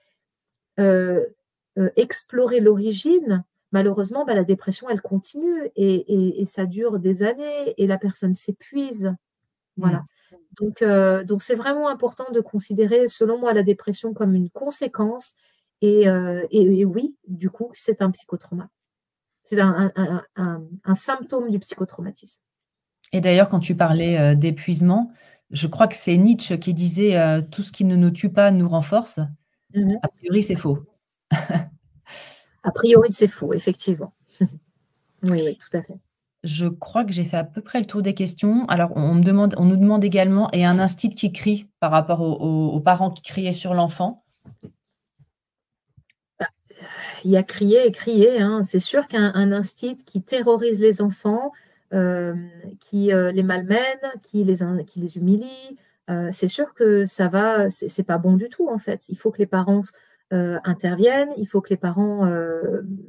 euh, 0.80 1.24
explorer 1.94 2.58
l'origine, 2.58 3.44
malheureusement, 3.70 4.24
bah, 4.24 4.34
la 4.34 4.42
dépression, 4.42 4.90
elle 4.90 5.00
continue 5.00 5.70
et, 5.76 6.42
ça 6.46 6.66
dure 6.66 6.98
des 6.98 7.22
années 7.22 7.74
et 7.76 7.86
la 7.86 7.96
personne 7.96 8.34
s'épuise. 8.34 9.14
Voilà. 9.76 9.98
Mmh. 9.98 10.36
Donc, 10.60 10.84
donc, 11.28 11.42
c'est 11.42 11.54
vraiment 11.54 11.88
important 11.88 12.26
de 12.32 12.40
considérer, 12.40 13.06
selon 13.06 13.38
moi, 13.38 13.52
la 13.52 13.62
dépression 13.62 14.12
comme 14.14 14.34
une 14.34 14.50
conséquence 14.50 15.36
euh, 15.82 16.46
et, 16.50 16.84
oui, 16.84 17.16
du 17.26 17.50
coup, 17.50 17.70
c'est 17.74 18.02
un 18.02 18.10
psychotrauma. 18.10 18.68
C'est 19.44 19.60
un, 19.60 19.90
symptôme 20.94 21.50
du 21.50 21.58
psychotraumatisme. 21.58 22.42
Et 23.12 23.20
d'ailleurs, 23.20 23.48
quand 23.48 23.58
tu 23.58 23.74
parlais 23.74 24.18
euh, 24.18 24.34
d'épuisement, 24.34 25.10
je 25.50 25.66
crois 25.66 25.88
que 25.88 25.96
c'est 25.96 26.16
Nietzsche 26.16 26.58
qui 26.58 26.72
disait 26.72 27.18
euh, 27.18 27.42
tout 27.42 27.62
ce 27.62 27.72
qui 27.72 27.84
ne 27.84 27.96
nous 27.96 28.10
tue 28.10 28.30
pas 28.30 28.52
nous 28.52 28.68
renforce. 28.68 29.18
Mm-hmm. 29.74 29.98
A 30.02 30.08
priori, 30.08 30.42
c'est 30.42 30.54
faux. 30.54 30.78
A 32.62 32.70
priori, 32.70 33.10
c'est 33.10 33.26
faux, 33.26 33.52
effectivement. 33.52 34.14
oui, 34.40 35.42
oui, 35.44 35.58
tout 35.58 35.76
à 35.76 35.82
fait. 35.82 35.98
Je 36.44 36.66
crois 36.66 37.04
que 37.04 37.12
j'ai 37.12 37.24
fait 37.24 37.36
à 37.36 37.44
peu 37.44 37.60
près 37.60 37.80
le 37.80 37.86
tour 37.86 38.02
des 38.02 38.14
questions. 38.14 38.66
Alors, 38.66 38.92
on, 38.96 39.14
me 39.14 39.22
demande, 39.22 39.54
on 39.58 39.64
nous 39.64 39.76
demande 39.76 40.04
également, 40.04 40.48
et 40.52 40.64
un 40.64 40.78
instinct 40.78 41.10
qui 41.10 41.32
crie 41.32 41.68
par 41.80 41.90
rapport 41.90 42.20
aux 42.20 42.80
parents 42.80 43.10
qui 43.10 43.22
criaient 43.22 43.52
sur 43.52 43.74
l'enfant 43.74 44.22
il 47.24 47.30
y 47.30 47.36
a 47.36 47.42
crier 47.42 47.86
et 47.86 47.92
crier. 47.92 48.40
Hein. 48.40 48.62
C'est 48.62 48.80
sûr 48.80 49.06
qu'un 49.06 49.52
instinct 49.52 49.96
qui 50.06 50.22
terrorise 50.22 50.80
les 50.80 51.02
enfants, 51.02 51.52
euh, 51.92 52.34
qui 52.80 53.12
euh, 53.12 53.32
les 53.32 53.42
malmène, 53.42 54.00
qui 54.22 54.44
les, 54.44 54.58
qui 54.86 55.00
les 55.00 55.18
humilie, 55.18 55.76
euh, 56.08 56.30
c'est 56.32 56.48
sûr 56.48 56.72
que 56.74 57.04
ça 57.04 57.28
va, 57.28 57.68
c'est 57.70 58.02
pas 58.02 58.18
bon 58.18 58.36
du 58.36 58.48
tout 58.48 58.68
en 58.68 58.78
fait. 58.78 59.08
Il 59.08 59.18
faut 59.18 59.30
que 59.30 59.38
les 59.38 59.46
parents 59.46 59.82
interviennent, 60.30 61.28
il 61.36 61.46
faut 61.46 61.60
que 61.60 61.68
les 61.68 61.76
parents 61.76 62.26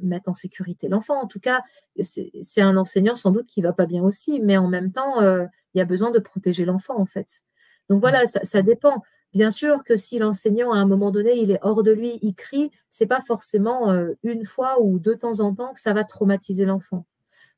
mettent 0.02 0.28
en 0.28 0.34
sécurité 0.34 0.88
l'enfant. 0.88 1.18
En 1.22 1.26
tout 1.26 1.40
cas, 1.40 1.62
c'est 1.98 2.60
un 2.60 2.76
enseignant 2.76 3.14
sans 3.14 3.30
doute 3.30 3.46
qui 3.46 3.62
va 3.62 3.72
pas 3.72 3.86
bien 3.86 4.02
aussi, 4.02 4.40
mais 4.42 4.58
en 4.58 4.68
même 4.68 4.92
temps, 4.92 5.22
il 5.22 5.78
y 5.78 5.80
a 5.80 5.86
besoin 5.86 6.10
de 6.10 6.18
protéger 6.18 6.66
l'enfant 6.66 7.00
en 7.00 7.06
fait. 7.06 7.40
Donc 7.88 8.00
voilà, 8.02 8.26
ça, 8.26 8.44
ça 8.44 8.60
dépend. 8.60 9.02
Bien 9.34 9.50
sûr 9.50 9.82
que 9.82 9.96
si 9.96 10.18
l'enseignant, 10.20 10.72
à 10.72 10.76
un 10.76 10.86
moment 10.86 11.10
donné, 11.10 11.36
il 11.36 11.50
est 11.50 11.58
hors 11.62 11.82
de 11.82 11.90
lui, 11.90 12.20
il 12.22 12.34
crie, 12.34 12.70
c'est 12.92 13.06
pas 13.06 13.20
forcément 13.20 13.90
euh, 13.90 14.12
une 14.22 14.44
fois 14.44 14.80
ou 14.80 15.00
de 15.00 15.12
temps 15.12 15.40
en 15.40 15.52
temps 15.52 15.72
que 15.74 15.80
ça 15.80 15.92
va 15.92 16.04
traumatiser 16.04 16.64
l'enfant. 16.64 17.04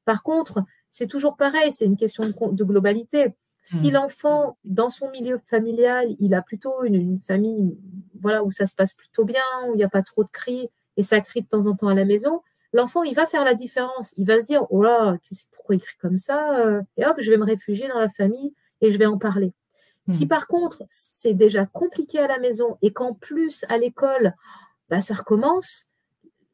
Par 0.07 0.23
contre, 0.23 0.65
c'est 0.89 1.07
toujours 1.07 1.37
pareil, 1.37 1.71
c'est 1.73 1.85
une 1.85 1.99
question 1.99 2.25
de, 2.25 2.65
globalité. 2.65 3.35
Si 3.63 3.89
mmh. 3.89 3.95
l'enfant, 3.95 4.57
dans 4.65 4.89
son 4.89 5.11
milieu 5.11 5.39
familial, 5.47 6.17
il 6.19 6.35
a 6.35 6.41
plutôt 6.41 6.85
une, 6.85 7.19
famille 7.19 7.77
voilà, 8.21 8.43
où 8.43 8.51
ça 8.51 8.65
se 8.65 8.75
passe 8.75 8.95
plutôt 8.95 9.25
bien, 9.25 9.43
où 9.69 9.75
il 9.75 9.77
n'y 9.77 9.85
a 9.85 9.91
pas 9.91 10.03
trop 10.03 10.25
de 10.25 10.31
cris, 10.33 10.71
et 10.97 11.03
ça 11.03 11.21
crie 11.21 11.43
de 11.43 11.49
temps 11.49 11.67
en 11.67 11.75
temps 11.75 11.89
à 11.89 11.95
la 11.95 12.07
maison, 12.07 12.41
l'enfant, 12.73 13.03
il 13.03 13.15
va 13.15 13.27
faire 13.27 13.45
la 13.45 13.53
différence. 13.53 14.15
Il 14.17 14.27
va 14.27 14.41
se 14.41 14.47
dire, 14.47 14.65
oh 14.71 14.83
là, 14.83 15.19
pourquoi 15.53 15.75
il 15.75 15.81
crie 15.81 15.97
comme 16.01 16.17
ça 16.17 16.59
euh, 16.61 16.81
Et 16.97 17.05
hop, 17.05 17.17
je 17.19 17.31
vais 17.31 17.37
me 17.37 17.45
réfugier 17.45 17.89
dans 17.89 17.99
la 17.99 18.09
famille 18.09 18.55
et 18.81 18.91
je 18.91 18.97
vais 18.97 19.07
en 19.07 19.19
parler. 19.19 19.53
Si 20.09 20.25
mmh. 20.25 20.29
par 20.29 20.47
contre, 20.47 20.85
c'est 20.91 21.35
déjà 21.35 21.67
compliqué 21.67 22.19
à 22.19 22.29
la 22.29 22.39
maison 22.39 22.79
et 22.83 22.93
qu'en 22.93 23.15
plus, 23.15 23.65
à 23.69 23.79
l'école, 23.79 24.35
bah, 24.89 25.01
ça 25.01 25.15
recommence, 25.15 25.87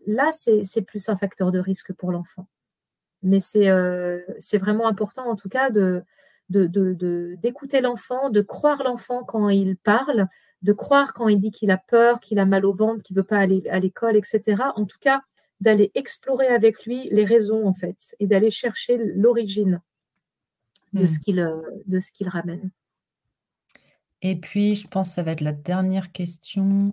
là, 0.06 0.30
c'est 0.32 0.82
plus 0.82 1.08
un 1.08 1.16
facteur 1.16 1.52
de 1.52 1.58
risque 1.58 1.92
pour 1.92 2.12
l'enfant. 2.12 2.46
Mais 3.22 3.40
c'est 3.40 3.68
euh, 3.68 4.20
vraiment 4.54 4.86
important, 4.86 5.28
en 5.28 5.36
tout 5.36 5.48
cas, 5.48 5.70
de 5.70 6.04
d'écouter 6.48 7.78
de, 7.78 7.84
l'enfant, 7.84 8.28
de 8.28 8.42
croire 8.42 8.82
l'enfant 8.82 9.24
quand 9.24 9.48
il 9.48 9.78
parle, 9.78 10.28
de 10.60 10.72
croire 10.74 11.14
quand 11.14 11.28
il 11.28 11.38
dit 11.38 11.50
qu'il 11.50 11.70
a 11.70 11.78
peur, 11.78 12.20
qu'il 12.20 12.38
a 12.38 12.44
mal 12.44 12.66
au 12.66 12.74
ventre, 12.74 13.02
qu'il 13.02 13.16
ne 13.16 13.22
veut 13.22 13.26
pas 13.26 13.38
aller 13.38 13.62
à 13.70 13.78
l'école, 13.78 14.16
etc. 14.16 14.62
En 14.76 14.84
tout 14.84 14.98
cas, 15.00 15.22
d'aller 15.60 15.90
explorer 15.94 16.48
avec 16.48 16.84
lui 16.84 17.08
les 17.10 17.24
raisons, 17.24 17.66
en 17.66 17.72
fait, 17.72 18.14
et 18.18 18.26
d'aller 18.26 18.50
chercher 18.50 18.98
l'origine 18.98 19.80
de, 20.92 21.04
mmh. 21.04 21.38
euh, 21.38 21.62
de 21.86 21.98
ce 22.00 22.12
qu'il 22.12 22.28
ramène. 22.28 22.70
Et 24.22 24.36
puis, 24.36 24.76
je 24.76 24.88
pense 24.88 25.08
que 25.08 25.14
ça 25.16 25.22
va 25.22 25.32
être 25.32 25.40
la 25.40 25.52
dernière 25.52 26.12
question. 26.12 26.92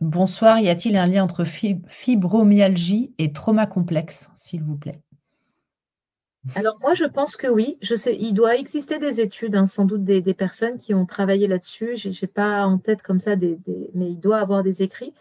Bonsoir, 0.00 0.58
y 0.58 0.68
a-t-il 0.68 0.96
un 0.96 1.06
lien 1.06 1.22
entre 1.22 1.44
fibromyalgie 1.44 3.14
et 3.18 3.32
trauma 3.32 3.66
complexe, 3.66 4.28
s'il 4.34 4.62
vous 4.62 4.76
plaît? 4.76 5.00
Alors 6.54 6.78
moi, 6.80 6.94
je 6.94 7.04
pense 7.04 7.36
que 7.36 7.46
oui. 7.46 7.76
Je 7.82 7.94
sais, 7.94 8.16
il 8.16 8.32
doit 8.32 8.56
exister 8.56 8.98
des 8.98 9.20
études, 9.20 9.54
hein, 9.54 9.66
sans 9.66 9.84
doute 9.84 10.02
des, 10.02 10.22
personnes 10.34 10.78
qui 10.78 10.94
ont 10.94 11.06
travaillé 11.06 11.46
là-dessus. 11.46 11.94
Je 11.94 12.08
n'ai 12.08 12.28
pas 12.28 12.64
en 12.64 12.78
tête 12.78 13.02
comme 13.02 13.20
ça, 13.20 13.36
mais 13.36 14.10
il 14.10 14.18
doit 14.18 14.38
avoir 14.38 14.62
des 14.62 14.82
écrits. 14.82 15.14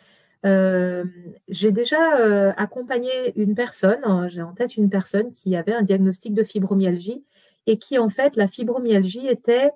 Euh, 0.46 1.04
j'ai 1.50 1.74
déjà 1.74 2.18
euh, 2.18 2.54
accompagné 2.56 3.10
une 3.36 3.56
personne, 3.56 4.00
hein, 4.04 4.30
j'ai 4.30 4.42
en 4.42 4.54
tête 4.54 4.78
une 4.78 4.90
personne 4.90 5.32
qui 5.32 5.58
avait 5.58 5.74
un 5.74 5.82
diagnostic 5.82 6.34
de 6.34 6.44
fibromyalgie 6.44 7.26
et 7.68 7.78
qui 7.78 7.98
en 7.98 8.08
fait, 8.08 8.38
la 8.38 8.48
fibromyalgie 8.48 9.28
était 9.28 9.72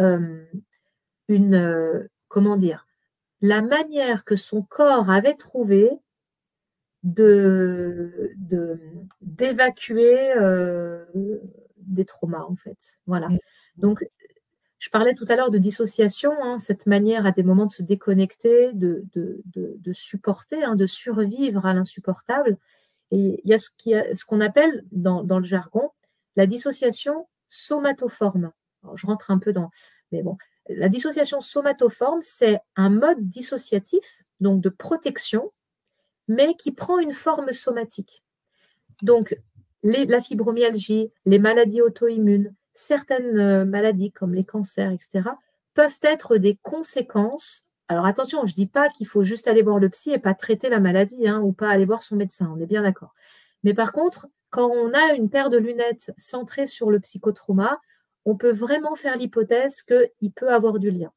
euh, 0.00 0.44
une, 1.28 1.54
euh, 1.54 2.08
comment 2.28 2.56
dire, 2.56 2.86
la 3.40 3.62
manière 3.62 4.24
que 4.24 4.36
son 4.36 4.62
corps 4.62 5.10
avait 5.10 5.34
trouvé 5.34 5.90
de, 7.02 8.34
d'évacuer 9.22 10.32
euh, 10.36 11.04
des 11.78 12.04
traumas 12.04 12.44
en 12.48 12.56
fait. 12.56 12.98
Voilà. 13.06 13.28
Mmh. 13.28 13.38
Donc, 13.76 14.04
je 14.78 14.88
parlais 14.88 15.14
tout 15.14 15.26
à 15.28 15.36
l'heure 15.36 15.50
de 15.50 15.58
dissociation, 15.58 16.32
hein, 16.42 16.58
cette 16.58 16.86
manière 16.86 17.26
à 17.26 17.32
des 17.32 17.42
moments 17.42 17.66
de 17.66 17.72
se 17.72 17.82
déconnecter, 17.82 18.72
de, 18.72 19.04
de, 19.14 19.92
supporter, 19.92 20.64
hein, 20.64 20.74
de 20.74 20.86
survivre 20.86 21.66
à 21.66 21.74
l'insupportable. 21.74 22.56
Et 23.10 23.40
il 23.44 23.50
y 23.50 23.54
a 23.54 23.58
ce, 23.58 24.24
qu'on 24.24 24.40
appelle 24.40 24.84
dans, 24.90 25.22
dans, 25.22 25.38
le 25.38 25.44
jargon 25.44 25.90
la 26.36 26.46
dissociation 26.46 27.28
somatoforme 27.48 28.52
je 28.94 29.06
rentre 29.06 29.30
un 29.30 29.38
peu 29.38 29.52
dans. 29.52 29.70
Mais 30.12 30.22
bon, 30.22 30.36
la 30.68 30.88
dissociation 30.88 31.40
somatoforme, 31.40 32.20
c'est 32.22 32.60
un 32.76 32.90
mode 32.90 33.28
dissociatif, 33.28 34.22
donc 34.40 34.60
de 34.60 34.68
protection, 34.68 35.52
mais 36.28 36.54
qui 36.54 36.72
prend 36.72 36.98
une 36.98 37.12
forme 37.12 37.52
somatique. 37.52 38.22
Donc, 39.02 39.36
la 39.82 40.20
fibromyalgie, 40.20 41.10
les 41.24 41.38
maladies 41.38 41.82
auto-immunes, 41.82 42.54
certaines 42.74 43.64
maladies 43.64 44.12
comme 44.12 44.34
les 44.34 44.44
cancers, 44.44 44.90
etc., 44.90 45.30
peuvent 45.74 45.98
être 46.02 46.36
des 46.36 46.58
conséquences. 46.62 47.72
Alors 47.88 48.06
attention, 48.06 48.44
je 48.46 48.52
ne 48.52 48.56
dis 48.56 48.66
pas 48.66 48.88
qu'il 48.88 49.06
faut 49.06 49.24
juste 49.24 49.48
aller 49.48 49.62
voir 49.62 49.78
le 49.78 49.88
psy 49.88 50.12
et 50.12 50.18
pas 50.18 50.34
traiter 50.34 50.68
la 50.68 50.80
maladie 50.80 51.26
hein, 51.26 51.40
ou 51.40 51.52
pas 51.52 51.68
aller 51.68 51.84
voir 51.84 52.02
son 52.02 52.16
médecin, 52.16 52.52
on 52.54 52.60
est 52.60 52.66
bien 52.66 52.82
d'accord. 52.82 53.14
Mais 53.64 53.74
par 53.74 53.92
contre, 53.92 54.28
quand 54.50 54.68
on 54.68 54.92
a 54.92 55.14
une 55.14 55.30
paire 55.30 55.50
de 55.50 55.58
lunettes 55.58 56.12
centrée 56.18 56.66
sur 56.66 56.90
le 56.90 57.00
psychotrauma, 57.00 57.80
on 58.30 58.36
peut 58.36 58.52
vraiment 58.52 58.94
faire 58.94 59.16
l'hypothèse 59.16 59.82
qu'il 59.82 60.32
peut 60.32 60.50
avoir 60.50 60.78
du 60.78 60.92
lien. 60.92 61.12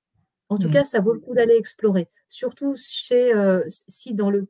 En 0.49 0.57
tout 0.57 0.67
mmh. 0.67 0.71
cas, 0.71 0.83
ça 0.83 0.99
vaut 0.99 1.13
le 1.13 1.19
coup 1.19 1.35
d'aller 1.35 1.55
explorer, 1.55 2.09
surtout 2.27 2.73
chez, 2.75 3.33
euh, 3.33 3.63
si 3.69 4.13
dans 4.15 4.31
le 4.31 4.47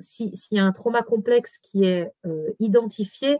s'il 0.00 0.34
y 0.50 0.58
a 0.58 0.64
un 0.64 0.72
trauma 0.72 1.02
complexe 1.02 1.58
qui 1.58 1.84
est 1.84 2.10
euh, 2.26 2.50
identifié 2.58 3.38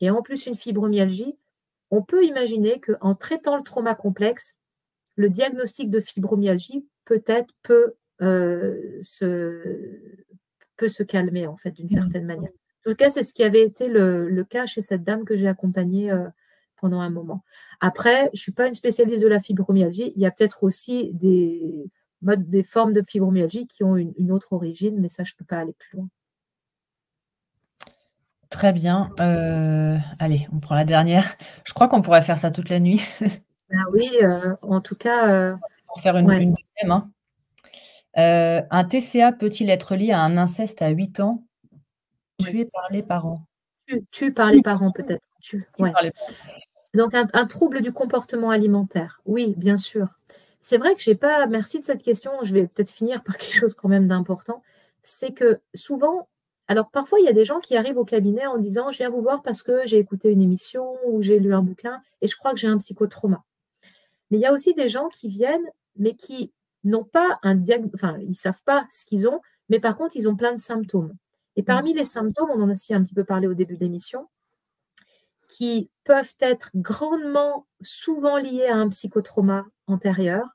et 0.00 0.10
en 0.10 0.22
plus 0.22 0.46
une 0.46 0.54
fibromyalgie, 0.54 1.36
on 1.90 2.02
peut 2.02 2.24
imaginer 2.24 2.80
qu'en 2.80 3.16
traitant 3.16 3.56
le 3.56 3.64
trauma 3.64 3.96
complexe, 3.96 4.58
le 5.16 5.28
diagnostic 5.28 5.90
de 5.90 5.98
fibromyalgie 5.98 6.86
peut-être 7.04 7.52
peut, 7.62 7.94
euh, 8.22 9.00
se, 9.02 9.60
peut 10.76 10.86
se 10.86 11.02
calmer 11.02 11.48
en 11.48 11.56
fait 11.56 11.72
d'une 11.72 11.86
mmh. 11.86 12.00
certaine 12.00 12.26
manière. 12.26 12.52
En 12.86 12.90
tout 12.90 12.96
cas, 12.96 13.10
c'est 13.10 13.24
ce 13.24 13.34
qui 13.34 13.42
avait 13.42 13.62
été 13.62 13.88
le, 13.88 14.44
cas 14.48 14.66
chez 14.66 14.82
cette 14.82 15.02
dame 15.02 15.24
que 15.24 15.36
j'ai 15.36 15.48
accompagnée 15.48 16.12
pendant 16.82 17.00
un 17.00 17.10
moment. 17.10 17.44
Après, 17.80 18.24
je 18.24 18.30
ne 18.32 18.36
suis 18.36 18.52
pas 18.52 18.66
une 18.66 18.74
spécialiste 18.74 19.22
de 19.22 19.28
la 19.28 19.38
fibromyalgie. 19.38 20.12
Il 20.16 20.20
y 20.20 20.26
a 20.26 20.32
peut-être 20.32 20.64
aussi 20.64 21.12
des 21.14 21.88
modes, 22.22 22.50
des 22.50 22.64
formes 22.64 22.92
de 22.92 23.02
fibromyalgie 23.08 23.68
qui 23.68 23.84
ont 23.84 23.96
une, 23.96 24.32
autre 24.32 24.52
origine, 24.52 25.00
mais 25.00 25.08
ça, 25.08 25.22
je 25.22 25.32
ne 25.32 25.38
peux 25.38 25.44
pas 25.44 25.60
aller 25.60 25.74
plus 25.78 25.96
loin. 25.96 26.08
Très 28.50 28.72
bien. 28.72 29.10
Euh, 29.20 29.96
allez, 30.18 30.46
on 30.52 30.58
prend 30.58 30.74
la 30.74 30.84
dernière. 30.84 31.36
Je 31.64 31.72
crois 31.72 31.86
qu'on 31.86 32.02
pourrait 32.02 32.20
faire 32.20 32.36
ça 32.36 32.50
toute 32.50 32.68
la 32.68 32.80
nuit. 32.80 33.00
Ah 33.74 33.88
oui, 33.94 34.10
euh, 34.20 34.54
en 34.60 34.82
tout 34.82 34.96
cas. 34.96 35.56
Pour 35.86 36.02
faire 36.02 36.18
une, 36.18 36.26
deuxième. 36.26 36.90
Hein. 36.90 37.10
un 38.14 38.84
TCA 38.84 39.32
peut-il 39.32 39.70
être 39.70 39.96
lié 39.96 40.12
à 40.12 40.20
un 40.20 40.36
inceste 40.36 40.82
à 40.82 40.90
8 40.90 41.20
ans? 41.20 41.42
Tué 42.38 42.66
par 42.66 42.88
les 42.90 43.02
parents. 43.02 43.46
Tu, 44.10 44.32
par 44.32 44.50
les 44.50 44.60
parents, 44.60 44.92
peut-être. 44.92 45.26
Donc, 46.94 47.14
un, 47.14 47.46
trouble 47.46 47.80
du 47.80 47.92
comportement 47.92 48.50
alimentaire. 48.50 49.22
Oui, 49.24 49.54
bien 49.56 49.76
sûr. 49.76 50.08
C'est 50.60 50.76
vrai 50.76 50.94
que 50.94 51.00
je 51.00 51.10
n'ai 51.10 51.16
pas. 51.16 51.46
Merci 51.46 51.78
de 51.78 51.84
cette 51.84 52.02
question. 52.02 52.32
Je 52.42 52.52
vais 52.52 52.66
peut-être 52.66 52.90
finir 52.90 53.22
par 53.22 53.36
quelque 53.38 53.56
chose 53.56 53.74
quand 53.74 53.88
même 53.88 54.06
d'important. 54.06 54.62
C'est 55.02 55.32
que 55.32 55.60
souvent, 55.74 56.28
alors 56.68 56.90
parfois, 56.90 57.18
il 57.20 57.24
y 57.24 57.28
a 57.28 57.32
des 57.32 57.44
gens 57.44 57.60
qui 57.60 57.76
arrivent 57.76 57.98
au 57.98 58.04
cabinet 58.04 58.46
en 58.46 58.58
disant 58.58 58.90
Je 58.90 58.98
viens 58.98 59.10
vous 59.10 59.22
voir 59.22 59.42
parce 59.42 59.62
que 59.62 59.80
j'ai 59.86 59.98
écouté 59.98 60.30
une 60.30 60.42
émission 60.42 60.96
ou 61.06 61.22
j'ai 61.22 61.38
lu 61.38 61.54
un 61.54 61.62
bouquin 61.62 62.00
et 62.20 62.26
je 62.26 62.36
crois 62.36 62.52
que 62.52 62.58
j'ai 62.58 62.68
un 62.68 62.78
psychotrauma. 62.78 63.42
Mais 64.30 64.38
il 64.38 64.40
y 64.40 64.46
a 64.46 64.52
aussi 64.52 64.74
des 64.74 64.88
gens 64.88 65.08
qui 65.08 65.28
viennent, 65.28 65.66
mais 65.96 66.14
qui 66.14 66.52
n'ont 66.84 67.04
pas 67.04 67.38
un 67.42 67.54
diagnostic, 67.54 67.94
enfin, 67.94 68.18
ils 68.20 68.30
ne 68.30 68.34
savent 68.34 68.62
pas 68.64 68.86
ce 68.90 69.04
qu'ils 69.04 69.28
ont, 69.28 69.40
mais 69.68 69.80
par 69.80 69.96
contre, 69.96 70.16
ils 70.16 70.28
ont 70.28 70.36
plein 70.36 70.52
de 70.52 70.58
symptômes. 70.58 71.14
Et 71.56 71.62
parmi 71.62 71.92
les 71.92 72.04
symptômes, 72.04 72.50
on 72.50 72.62
en 72.62 72.68
a 72.68 72.72
aussi 72.72 72.94
un 72.94 73.02
petit 73.02 73.14
peu 73.14 73.24
parlé 73.24 73.46
au 73.46 73.54
début 73.54 73.76
de 73.76 73.80
l'émission, 73.80 74.28
qui 75.52 75.90
peuvent 76.04 76.34
être 76.40 76.70
grandement, 76.74 77.66
souvent 77.82 78.38
liés 78.38 78.66
à 78.66 78.76
un 78.76 78.88
psychotrauma 78.88 79.66
antérieur, 79.86 80.46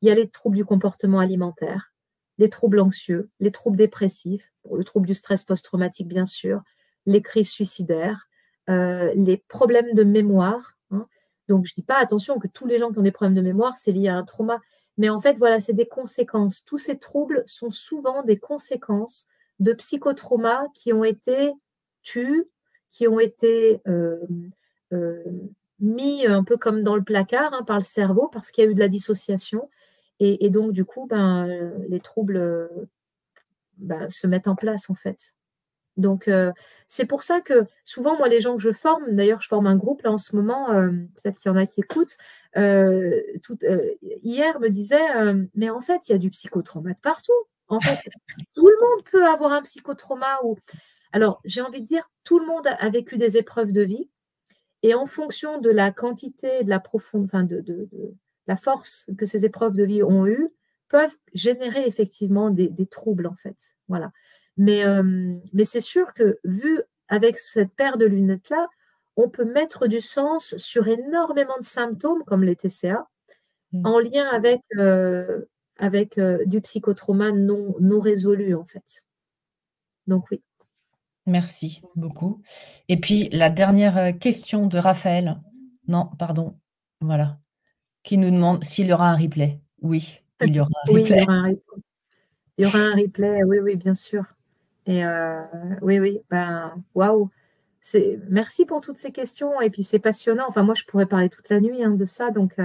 il 0.00 0.08
y 0.08 0.10
a 0.10 0.16
les 0.16 0.28
troubles 0.28 0.56
du 0.56 0.64
comportement 0.64 1.20
alimentaire, 1.20 1.92
les 2.38 2.50
troubles 2.50 2.80
anxieux, 2.80 3.30
les 3.38 3.52
troubles 3.52 3.76
dépressifs, 3.76 4.52
le 4.68 4.82
trouble 4.82 5.06
du 5.06 5.14
stress 5.14 5.44
post-traumatique 5.44 6.08
bien 6.08 6.26
sûr, 6.26 6.60
les 7.06 7.22
crises 7.22 7.50
suicidaires, 7.50 8.26
euh, 8.68 9.12
les 9.14 9.36
problèmes 9.48 9.94
de 9.94 10.02
mémoire. 10.02 10.72
Hein. 10.90 11.06
Donc 11.46 11.64
je 11.66 11.72
ne 11.72 11.76
dis 11.76 11.86
pas 11.86 11.98
attention 11.98 12.40
que 12.40 12.48
tous 12.48 12.66
les 12.66 12.78
gens 12.78 12.90
qui 12.90 12.98
ont 12.98 13.02
des 13.02 13.12
problèmes 13.12 13.36
de 13.36 13.42
mémoire, 13.42 13.76
c'est 13.76 13.92
lié 13.92 14.08
à 14.08 14.16
un 14.16 14.24
trauma, 14.24 14.60
mais 14.96 15.08
en 15.08 15.20
fait 15.20 15.38
voilà, 15.38 15.60
c'est 15.60 15.72
des 15.72 15.86
conséquences. 15.86 16.64
Tous 16.64 16.78
ces 16.78 16.98
troubles 16.98 17.44
sont 17.46 17.70
souvent 17.70 18.24
des 18.24 18.40
conséquences 18.40 19.28
de 19.60 19.72
psychotraumas 19.72 20.66
qui 20.74 20.92
ont 20.92 21.04
été 21.04 21.52
tus, 22.02 22.48
qui 22.92 23.08
ont 23.08 23.18
été 23.18 23.80
euh, 23.88 24.18
euh, 24.92 25.24
mis 25.80 26.26
un 26.26 26.44
peu 26.44 26.56
comme 26.56 26.84
dans 26.84 26.94
le 26.94 27.02
placard 27.02 27.52
hein, 27.54 27.64
par 27.64 27.78
le 27.78 27.84
cerveau 27.84 28.28
parce 28.28 28.52
qu'il 28.52 28.62
y 28.62 28.66
a 28.68 28.70
eu 28.70 28.74
de 28.74 28.80
la 28.80 28.88
dissociation. 28.88 29.68
Et, 30.24 30.50
donc, 30.50 30.72
du 30.72 30.84
coup, 30.84 31.08
ben, 31.10 31.72
les 31.88 31.98
troubles 31.98 32.70
ben, 33.78 34.08
se 34.08 34.28
mettent 34.28 34.46
en 34.46 34.54
place, 34.54 34.88
en 34.88 34.94
fait. 34.94 35.34
Donc, 35.96 36.28
euh, 36.28 36.52
c'est 36.86 37.06
pour 37.06 37.24
ça 37.24 37.40
que 37.40 37.64
souvent, 37.84 38.16
moi, 38.16 38.28
les 38.28 38.40
gens 38.40 38.54
que 38.54 38.62
je 38.62 38.70
forme, 38.70 39.16
d'ailleurs, 39.16 39.42
je 39.42 39.48
forme 39.48 39.66
un 39.66 39.74
groupe 39.74 40.02
là 40.02 40.12
en 40.12 40.18
ce 40.18 40.36
moment, 40.36 40.68
peut-être 40.68 41.40
qu'il 41.40 41.50
y 41.50 41.52
en 41.52 41.56
a 41.56 41.66
qui 41.66 41.80
écoutent, 41.80 42.16
hier 42.54 44.60
me 44.60 44.68
disait, 44.68 45.02
mais 45.56 45.70
en 45.70 45.80
fait, 45.80 46.08
il 46.08 46.12
y 46.12 46.14
a 46.14 46.18
du 46.18 46.30
psychotrauma 46.30 46.92
de 46.92 47.00
partout. 47.00 47.32
En 47.66 47.80
fait, 47.80 47.98
tout 48.54 48.68
le 48.68 48.76
monde 48.80 49.04
peut 49.10 49.26
avoir 49.26 49.50
un 49.50 49.62
psychotrauma 49.62 50.38
ou. 50.44 50.56
Alors, 51.12 51.40
j'ai 51.44 51.60
envie 51.60 51.80
de 51.80 51.86
dire, 51.86 52.10
tout 52.24 52.38
le 52.38 52.46
monde 52.46 52.66
a 52.66 52.88
vécu 52.88 53.18
des 53.18 53.36
épreuves 53.36 53.72
de 53.72 53.82
vie. 53.82 54.08
Et 54.82 54.94
en 54.94 55.06
fonction 55.06 55.58
de 55.58 55.70
la 55.70 55.92
quantité, 55.92 56.64
de 56.64 56.70
la 56.70 56.80
profonde, 56.80 57.24
enfin 57.24 57.44
de, 57.44 57.64
la 58.46 58.56
force 58.56 59.08
que 59.16 59.26
ces 59.26 59.44
épreuves 59.44 59.74
de 59.74 59.84
vie 59.84 60.02
ont 60.02 60.26
eues, 60.26 60.48
peuvent 60.88 61.16
générer 61.32 61.86
effectivement 61.86 62.50
des, 62.50 62.86
troubles, 62.90 63.26
en 63.26 63.36
fait. 63.36 63.56
Voilà. 63.88 64.10
Mais, 64.56 64.84
euh, 64.84 65.34
mais 65.52 65.64
c'est 65.64 65.80
sûr 65.80 66.12
que, 66.12 66.38
vu 66.44 66.82
avec 67.08 67.38
cette 67.38 67.72
paire 67.74 67.96
de 67.96 68.06
lunettes-là, 68.06 68.68
on 69.16 69.28
peut 69.28 69.44
mettre 69.44 69.86
du 69.86 70.00
sens 70.00 70.56
sur 70.56 70.88
énormément 70.88 71.58
de 71.58 71.64
symptômes, 71.64 72.24
comme 72.24 72.42
les 72.42 72.56
TCA, 72.56 73.06
mmh. 73.72 73.86
en 73.86 73.98
lien 73.98 74.26
avec 74.26 74.62
euh, 74.78 75.42
avec 75.76 76.18
euh, 76.18 76.44
du 76.46 76.60
psychotrauma 76.60 77.32
non, 77.32 77.74
non 77.80 78.00
résolu, 78.00 78.54
en 78.54 78.64
fait. 78.64 79.04
Donc 80.06 80.30
oui. 80.30 80.42
Merci 81.26 81.82
beaucoup. 81.94 82.42
Et 82.88 82.98
puis 82.98 83.28
la 83.30 83.50
dernière 83.50 83.96
euh, 83.96 84.12
question 84.12 84.66
de 84.66 84.78
Raphaël. 84.78 85.40
Non, 85.88 86.10
pardon. 86.18 86.58
Voilà. 87.00 87.38
Qui 88.02 88.18
nous 88.18 88.30
demande 88.30 88.64
s'il 88.64 88.86
y 88.86 88.92
aura 88.92 89.10
un 89.10 89.16
replay. 89.16 89.60
Oui, 89.80 90.20
il 90.44 90.54
y 90.54 90.60
aura 90.60 90.70
un 90.86 90.92
replay. 90.92 91.02
oui, 91.02 91.08
il 91.08 91.16
y 91.16 91.22
aura 91.22 91.32
un 91.32 91.42
replay. 91.42 91.82
Il 92.58 92.64
y 92.64 92.66
aura 92.66 92.78
un 92.78 92.94
replay, 92.94 93.42
oui, 93.44 93.58
oui, 93.60 93.76
bien 93.76 93.94
sûr. 93.94 94.24
Et 94.86 95.04
euh, 95.04 95.42
oui, 95.80 96.00
oui, 96.00 96.20
ben, 96.30 96.74
waouh. 96.94 97.30
Merci 98.28 98.66
pour 98.66 98.80
toutes 98.80 98.98
ces 98.98 99.12
questions. 99.12 99.60
Et 99.60 99.70
puis 99.70 99.82
c'est 99.82 99.98
passionnant. 99.98 100.44
Enfin, 100.48 100.62
moi, 100.62 100.74
je 100.74 100.84
pourrais 100.84 101.06
parler 101.06 101.28
toute 101.28 101.48
la 101.48 101.60
nuit 101.60 101.82
hein, 101.82 101.92
de 101.92 102.04
ça. 102.04 102.30
Donc, 102.30 102.58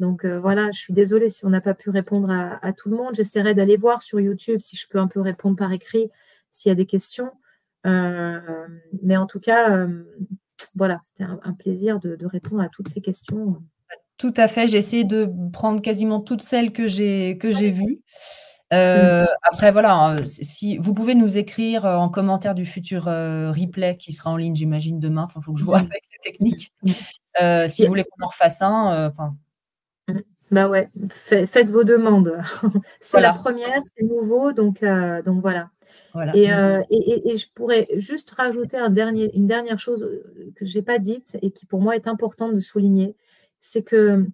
donc 0.00 0.24
euh, 0.24 0.40
voilà, 0.40 0.70
je 0.70 0.78
suis 0.78 0.94
désolée 0.94 1.28
si 1.28 1.44
on 1.44 1.50
n'a 1.50 1.60
pas 1.60 1.74
pu 1.74 1.90
répondre 1.90 2.30
à, 2.30 2.72
tout 2.72 2.88
le 2.88 2.96
monde. 2.96 3.14
J'essaierai 3.14 3.54
d'aller 3.54 3.76
voir 3.76 4.02
sur 4.02 4.18
YouTube 4.18 4.60
si 4.60 4.74
je 4.76 4.88
peux 4.88 4.98
un 4.98 5.06
peu 5.06 5.20
répondre 5.20 5.56
par 5.56 5.70
écrit 5.72 6.10
s'il 6.50 6.70
y 6.70 6.72
a 6.72 6.74
des 6.74 6.86
questions. 6.86 7.30
Euh, 7.86 8.40
mais 9.02 9.16
en 9.16 9.26
tout 9.26 9.40
cas, 9.40 9.70
euh, 9.70 10.04
voilà, 10.74 11.00
c'était 11.04 11.24
un, 11.24 11.52
plaisir 11.52 12.00
de, 12.00 12.16
répondre 12.26 12.62
à 12.62 12.68
toutes 12.68 12.88
ces 12.88 13.00
questions. 13.00 13.62
Tout 14.16 14.34
à 14.36 14.48
fait. 14.48 14.68
J'ai 14.68 14.76
essayé 14.76 15.04
de 15.04 15.30
prendre 15.52 15.80
quasiment 15.80 16.20
toutes 16.20 16.42
celles 16.42 16.72
que 16.72 16.86
j'ai 16.86 17.38
que 17.38 17.50
j'ai 17.50 17.70
vues. 17.70 18.00
après, 18.70 19.72
voilà, 19.72 19.94
hein, 19.94 20.16
si 20.26 20.76
vous 20.78 20.94
pouvez 20.94 21.14
nous 21.14 21.38
écrire 21.38 21.84
en 21.86 22.08
commentaire 22.08 22.54
du 22.54 22.66
futur 22.66 23.04
replay 23.04 23.96
qui 23.96 24.12
sera 24.12 24.30
en 24.30 24.36
ligne, 24.36 24.54
j'imagine, 24.54 25.00
demain. 25.00 25.26
il 25.34 25.42
faut 25.42 25.52
que 25.52 25.60
je 25.60 25.64
vois 25.64 25.78
avec 25.78 26.04
les 26.12 26.30
techniques. 26.30 26.74
si 27.68 27.82
vous 27.82 27.88
voulez 27.88 28.04
qu'on 28.04 28.24
en 28.24 28.28
refasse 28.28 28.60
un, 28.60 29.06
enfin, 29.06 29.34
bah 30.50 30.68
ouais, 30.68 30.90
faites 31.08 31.70
vos 31.70 31.84
demandes. 31.84 32.36
c'est 33.00 33.20
la 33.20 33.32
première, 33.32 33.80
c'est 33.96 34.04
nouveau, 34.04 34.52
donc, 34.52 34.82
euh, 34.82 35.22
donc 35.22 35.40
voilà. 35.40 35.70
Euh, 36.16 36.82
et, 36.90 37.30
et, 37.30 37.36
je 37.36 37.48
pourrais 37.52 37.86
juste 37.96 38.30
rajouter 38.32 38.76
un 38.76 38.90
dernier, 38.90 39.34
une 39.36 39.46
dernière 39.46 39.78
chose 39.78 40.02
euh, 40.02 40.52
que 40.56 40.64
je 40.64 40.78
n'ai 40.78 40.82
pas 40.82 40.98
dite 40.98 41.36
et 41.42 41.50
qui 41.50 41.66
pour 41.66 41.80
moi 41.80 41.94
est 41.94 42.08
importante 42.08 42.54
de 42.54 42.60
souligner, 42.60 43.16
c'est 43.60 43.82
que 43.82 44.26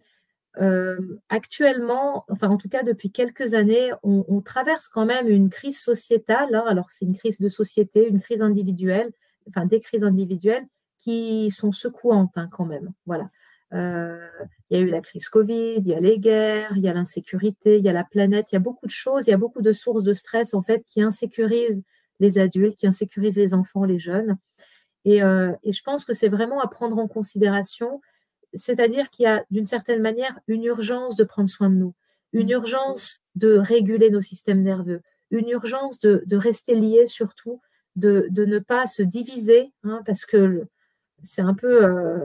actuellement, 1.28 2.24
enfin 2.30 2.48
en 2.48 2.56
tout 2.56 2.70
cas 2.70 2.82
depuis 2.82 3.10
quelques 3.10 3.52
années, 3.52 3.90
on, 4.02 4.40
traverse 4.40 4.88
quand 4.88 5.04
même 5.04 5.28
une 5.28 5.50
crise 5.50 5.78
sociétale. 5.78 6.54
Hein. 6.54 6.64
alors 6.66 6.86
c'est 6.88 7.04
une 7.04 7.14
crise 7.14 7.38
de 7.40 7.50
société, 7.50 8.08
une 8.08 8.22
crise 8.22 8.40
individuelle, 8.40 9.12
enfin 9.48 9.66
des 9.66 9.80
crises 9.80 10.02
individuelles 10.02 10.66
qui 10.96 11.50
sont 11.50 11.72
secouantes 11.72 12.32
hein, 12.36 12.48
quand 12.50 12.64
même. 12.64 12.92
Voilà. 13.04 13.28
Euh, 13.74 14.26
il 14.70 14.78
y 14.78 14.80
a 14.80 14.82
eu 14.82 14.88
la 14.88 15.00
crise 15.00 15.28
Covid, 15.28 15.76
il 15.76 15.86
y 15.86 15.94
a 15.94 16.00
les 16.00 16.18
guerres, 16.18 16.72
il 16.76 16.82
y 16.82 16.88
a 16.88 16.92
l'insécurité, 16.92 17.78
il 17.78 17.84
y 17.84 17.88
a 17.88 17.92
la 17.92 18.04
planète, 18.04 18.50
il 18.50 18.56
y 18.56 18.58
a 18.58 18.60
beaucoup 18.60 18.86
de 18.86 18.90
choses, 18.90 19.26
il 19.26 19.30
y 19.30 19.34
a 19.34 19.36
beaucoup 19.36 19.62
de 19.62 19.72
sources 19.72 20.02
de 20.02 20.12
stress 20.12 20.54
en 20.54 20.62
fait 20.62 20.84
qui 20.86 21.02
insécurisent 21.02 21.82
les 22.18 22.38
adultes, 22.38 22.76
qui 22.76 22.86
insécurisent 22.86 23.36
les 23.36 23.54
enfants, 23.54 23.84
les 23.84 23.98
jeunes. 23.98 24.36
Et, 25.04 25.22
euh, 25.22 25.52
je 25.64 25.82
pense 25.82 26.04
que 26.04 26.12
c'est 26.12 26.28
vraiment 26.28 26.60
à 26.60 26.66
prendre 26.66 26.98
en 26.98 27.06
considération, 27.06 28.00
c'est-à-dire 28.54 29.10
qu'il 29.10 29.24
y 29.24 29.26
a 29.26 29.44
d'une 29.50 29.66
certaine 29.66 30.02
manière 30.02 30.38
une 30.48 30.64
urgence 30.64 31.14
de 31.14 31.24
prendre 31.24 31.48
soin 31.48 31.70
de 31.70 31.76
nous, 31.76 31.94
une 32.32 32.50
urgence 32.50 33.20
de 33.36 33.56
réguler 33.58 34.10
nos 34.10 34.20
systèmes 34.20 34.62
nerveux, 34.62 35.02
une 35.30 35.48
urgence 35.48 36.00
de, 36.00 36.24
rester 36.36 36.74
liés 36.74 37.06
surtout, 37.06 37.60
de, 37.94 38.28
ne 38.34 38.58
pas 38.58 38.88
se 38.88 39.02
diviser, 39.02 39.72
hein, 39.84 40.02
parce 40.04 40.26
que 40.26 40.66
c'est 41.22 41.42
un 41.42 41.54
peu... 41.54 41.84
Euh, 41.84 42.18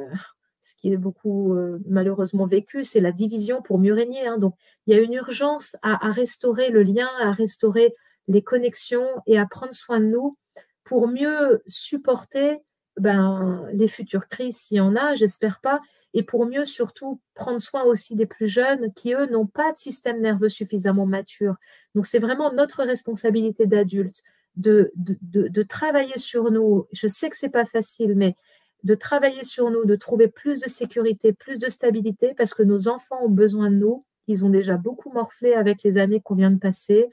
ce 0.71 0.75
qui 0.75 0.91
est 0.91 0.97
beaucoup 0.97 1.55
malheureusement 1.87 2.45
vécu, 2.45 2.83
c'est 2.83 2.99
la 2.99 3.11
division 3.11 3.61
pour 3.61 3.79
mieux 3.79 3.93
régner. 3.93 4.25
Hein. 4.25 4.37
Donc, 4.37 4.55
il 4.87 4.95
y 4.95 4.97
a 4.97 5.01
une 5.01 5.13
urgence 5.13 5.75
à, 5.81 6.07
à, 6.07 6.11
restaurer 6.11 6.69
le 6.69 6.83
lien, 6.83 7.09
à 7.19 7.31
restaurer 7.31 7.93
les 8.27 8.41
connexions 8.41 9.07
et 9.27 9.37
à 9.37 9.45
prendre 9.45 9.73
soin 9.73 9.99
de 9.99 10.05
nous 10.05 10.37
pour 10.83 11.07
mieux 11.07 11.61
supporter 11.67 12.59
ben, 12.97 13.65
les 13.73 13.87
futures 13.87 14.27
crises, 14.27 14.57
s'il 14.57 14.77
y 14.77 14.81
en 14.81 14.95
a, 14.95 15.15
j'espère 15.15 15.61
pas, 15.61 15.79
et 16.13 16.23
pour 16.23 16.45
mieux 16.45 16.65
surtout 16.65 17.21
prendre 17.35 17.61
soin 17.61 17.83
aussi 17.83 18.15
des 18.15 18.25
plus 18.25 18.47
jeunes 18.47 18.93
qui, 18.93 19.13
eux, 19.13 19.27
n'ont 19.27 19.47
pas 19.47 19.71
de 19.71 19.77
système 19.77 20.21
nerveux 20.21 20.49
suffisamment 20.49 21.05
mature. 21.05 21.55
Donc, 21.95 22.05
c'est 22.05 22.19
vraiment 22.19 22.51
notre 22.51 22.83
responsabilité 22.83 23.65
d'adultes 23.65 24.23
de, 24.57 24.91
de, 24.95 25.47
de, 25.47 25.63
travailler 25.63 26.17
sur 26.17 26.51
nous. 26.51 26.85
Je 26.91 27.07
sais 27.07 27.29
que 27.29 27.37
c'est 27.37 27.49
pas 27.49 27.63
facile, 27.63 28.15
mais 28.15 28.35
de 28.83 28.95
travailler 28.95 29.43
sur 29.43 29.69
nous, 29.69 29.85
de 29.85 29.95
trouver 29.95 30.27
plus 30.27 30.59
de 30.61 30.67
sécurité, 30.67 31.33
plus 31.33 31.59
de 31.59 31.69
stabilité, 31.69 32.33
parce 32.35 32.53
que 32.53 32.63
nos 32.63 32.87
enfants 32.87 33.19
ont 33.23 33.29
besoin 33.29 33.69
de 33.69 33.75
nous. 33.75 34.05
Ils 34.27 34.45
ont 34.45 34.49
déjà 34.49 34.77
beaucoup 34.77 35.11
morflé 35.11 35.53
avec 35.53 35.83
les 35.83 35.97
années 35.97 36.21
qu'on 36.21 36.35
vient 36.35 36.51
de 36.51 36.59
passer, 36.59 37.09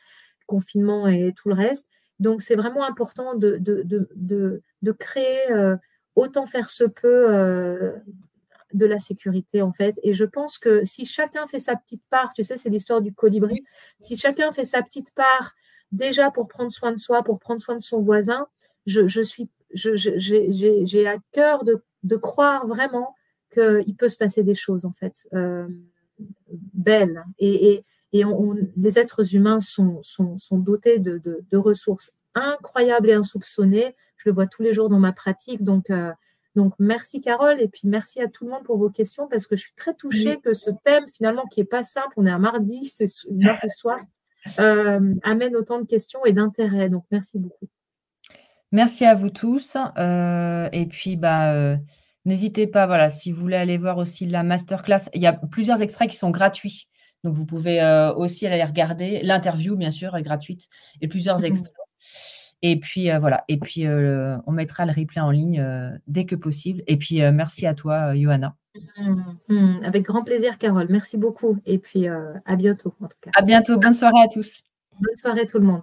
confinement 0.46 1.08
et 1.08 1.32
tout 1.36 1.48
le 1.48 1.54
reste. 1.54 1.88
Donc, 2.20 2.42
c'est 2.42 2.56
vraiment 2.56 2.84
important 2.84 3.34
de, 3.34 3.56
de, 3.58 3.82
de, 3.84 4.62
de 4.82 4.92
créer, 4.92 5.52
euh, 5.52 5.76
autant 6.16 6.46
faire 6.46 6.70
se 6.70 6.84
peut, 6.84 7.26
euh, 7.28 7.92
de 8.74 8.86
la 8.86 8.98
sécurité, 8.98 9.62
en 9.62 9.72
fait. 9.72 9.98
Et 10.02 10.14
je 10.14 10.24
pense 10.24 10.58
que 10.58 10.84
si 10.84 11.06
chacun 11.06 11.46
fait 11.46 11.58
sa 11.58 11.76
petite 11.76 12.02
part, 12.10 12.32
tu 12.34 12.42
sais, 12.42 12.56
c'est 12.56 12.70
l'histoire 12.70 13.00
du 13.00 13.12
colibri, 13.12 13.64
si 14.00 14.16
chacun 14.16 14.52
fait 14.52 14.64
sa 14.64 14.82
petite 14.82 15.14
part 15.14 15.54
déjà 15.92 16.30
pour 16.30 16.48
prendre 16.48 16.70
soin 16.70 16.92
de 16.92 16.98
soi, 16.98 17.22
pour 17.22 17.38
prendre 17.38 17.60
soin 17.60 17.76
de 17.76 17.82
son 17.82 18.02
voisin, 18.02 18.46
je, 18.86 19.06
je 19.06 19.22
suis, 19.22 19.48
j'ai 19.72 21.06
à 21.06 21.16
cœur 21.32 21.64
de, 21.64 21.82
de, 22.02 22.16
croire 22.16 22.66
vraiment 22.66 23.14
qu'il 23.52 23.94
peut 23.96 24.08
se 24.08 24.16
passer 24.16 24.42
des 24.42 24.54
choses, 24.54 24.84
en 24.84 24.92
fait, 24.92 25.28
euh, 25.34 25.66
belles. 26.74 27.24
Et, 27.38 27.72
et, 27.72 27.84
et 28.12 28.24
on, 28.24 28.56
les 28.76 28.98
êtres 28.98 29.34
humains 29.34 29.60
sont, 29.60 30.02
sont, 30.02 30.38
sont 30.38 30.58
dotés 30.58 30.98
de, 30.98 31.18
de, 31.18 31.44
de, 31.50 31.56
ressources 31.56 32.12
incroyables 32.34 33.10
et 33.10 33.14
insoupçonnées. 33.14 33.94
Je 34.16 34.28
le 34.28 34.34
vois 34.34 34.46
tous 34.46 34.62
les 34.62 34.72
jours 34.72 34.88
dans 34.88 34.98
ma 34.98 35.12
pratique. 35.12 35.62
Donc, 35.62 35.90
euh, 35.90 36.10
donc 36.54 36.74
merci 36.78 37.20
Carole 37.20 37.60
et 37.60 37.68
puis 37.68 37.82
merci 37.84 38.20
à 38.20 38.28
tout 38.28 38.44
le 38.44 38.50
monde 38.50 38.64
pour 38.64 38.78
vos 38.78 38.90
questions 38.90 39.28
parce 39.28 39.46
que 39.46 39.54
je 39.54 39.62
suis 39.62 39.74
très 39.76 39.94
touchée 39.94 40.40
que 40.40 40.54
ce 40.54 40.70
thème 40.82 41.06
finalement 41.06 41.46
qui 41.46 41.60
est 41.60 41.64
pas 41.64 41.84
simple, 41.84 42.14
on 42.16 42.26
est 42.26 42.30
un 42.30 42.38
mardi, 42.38 42.84
c'est 42.86 43.06
mardi 43.30 43.68
soir, 43.68 44.00
euh, 44.58 45.14
amène 45.22 45.54
autant 45.54 45.80
de 45.80 45.86
questions 45.86 46.24
et 46.24 46.32
d'intérêt. 46.32 46.88
Donc 46.88 47.04
merci 47.10 47.38
beaucoup. 47.38 47.68
Merci 48.72 49.04
à 49.04 49.14
vous 49.14 49.30
tous. 49.30 49.76
Euh, 49.98 50.68
et 50.72 50.86
puis 50.86 51.16
bah 51.16 51.78
n'hésitez 52.28 52.66
pas, 52.66 52.86
voilà, 52.86 53.08
si 53.08 53.32
vous 53.32 53.40
voulez 53.40 53.56
aller 53.56 53.78
voir 53.78 53.98
aussi 53.98 54.26
la 54.26 54.42
masterclass, 54.42 55.08
il 55.14 55.22
y 55.22 55.26
a 55.26 55.32
plusieurs 55.32 55.82
extraits 55.82 56.10
qui 56.10 56.16
sont 56.16 56.30
gratuits. 56.30 56.88
Donc, 57.24 57.34
vous 57.34 57.46
pouvez 57.46 57.82
euh, 57.82 58.12
aussi 58.14 58.46
aller 58.46 58.62
regarder. 58.62 59.20
L'interview, 59.22 59.76
bien 59.76 59.90
sûr, 59.90 60.16
est 60.16 60.22
gratuite 60.22 60.68
et 61.00 61.08
plusieurs 61.08 61.40
mmh 61.40 61.44
extraits. 61.44 61.74
Et 62.62 62.78
puis, 62.78 63.10
euh, 63.10 63.18
voilà. 63.18 63.44
Et 63.48 63.58
puis, 63.58 63.86
euh, 63.86 64.36
on 64.46 64.52
mettra 64.52 64.86
le 64.86 64.92
replay 64.92 65.20
en 65.20 65.30
ligne 65.30 65.64
dès 66.06 66.26
que 66.26 66.36
possible. 66.36 66.82
Et 66.86 66.96
puis, 66.96 67.20
merci 67.32 67.66
à 67.66 67.74
toi, 67.74 68.14
Johanna. 68.14 68.54
Mmh, 68.98 69.22
mmh. 69.48 69.80
avec 69.84 70.04
grand 70.04 70.22
plaisir, 70.22 70.58
Carole. 70.58 70.86
Merci 70.90 71.16
beaucoup. 71.18 71.58
Et 71.66 71.78
puis, 71.78 72.06
à 72.08 72.56
bientôt, 72.56 72.94
en 73.00 73.08
tout 73.08 73.16
cas. 73.20 73.30
À 73.34 73.42
bientôt. 73.42 73.78
Bonne 73.78 73.94
soirée 73.94 74.22
à 74.22 74.28
tous. 74.28 74.62
Bonne 75.00 75.16
soirée, 75.16 75.46
tout 75.46 75.58
le 75.58 75.64
monde. 75.64 75.82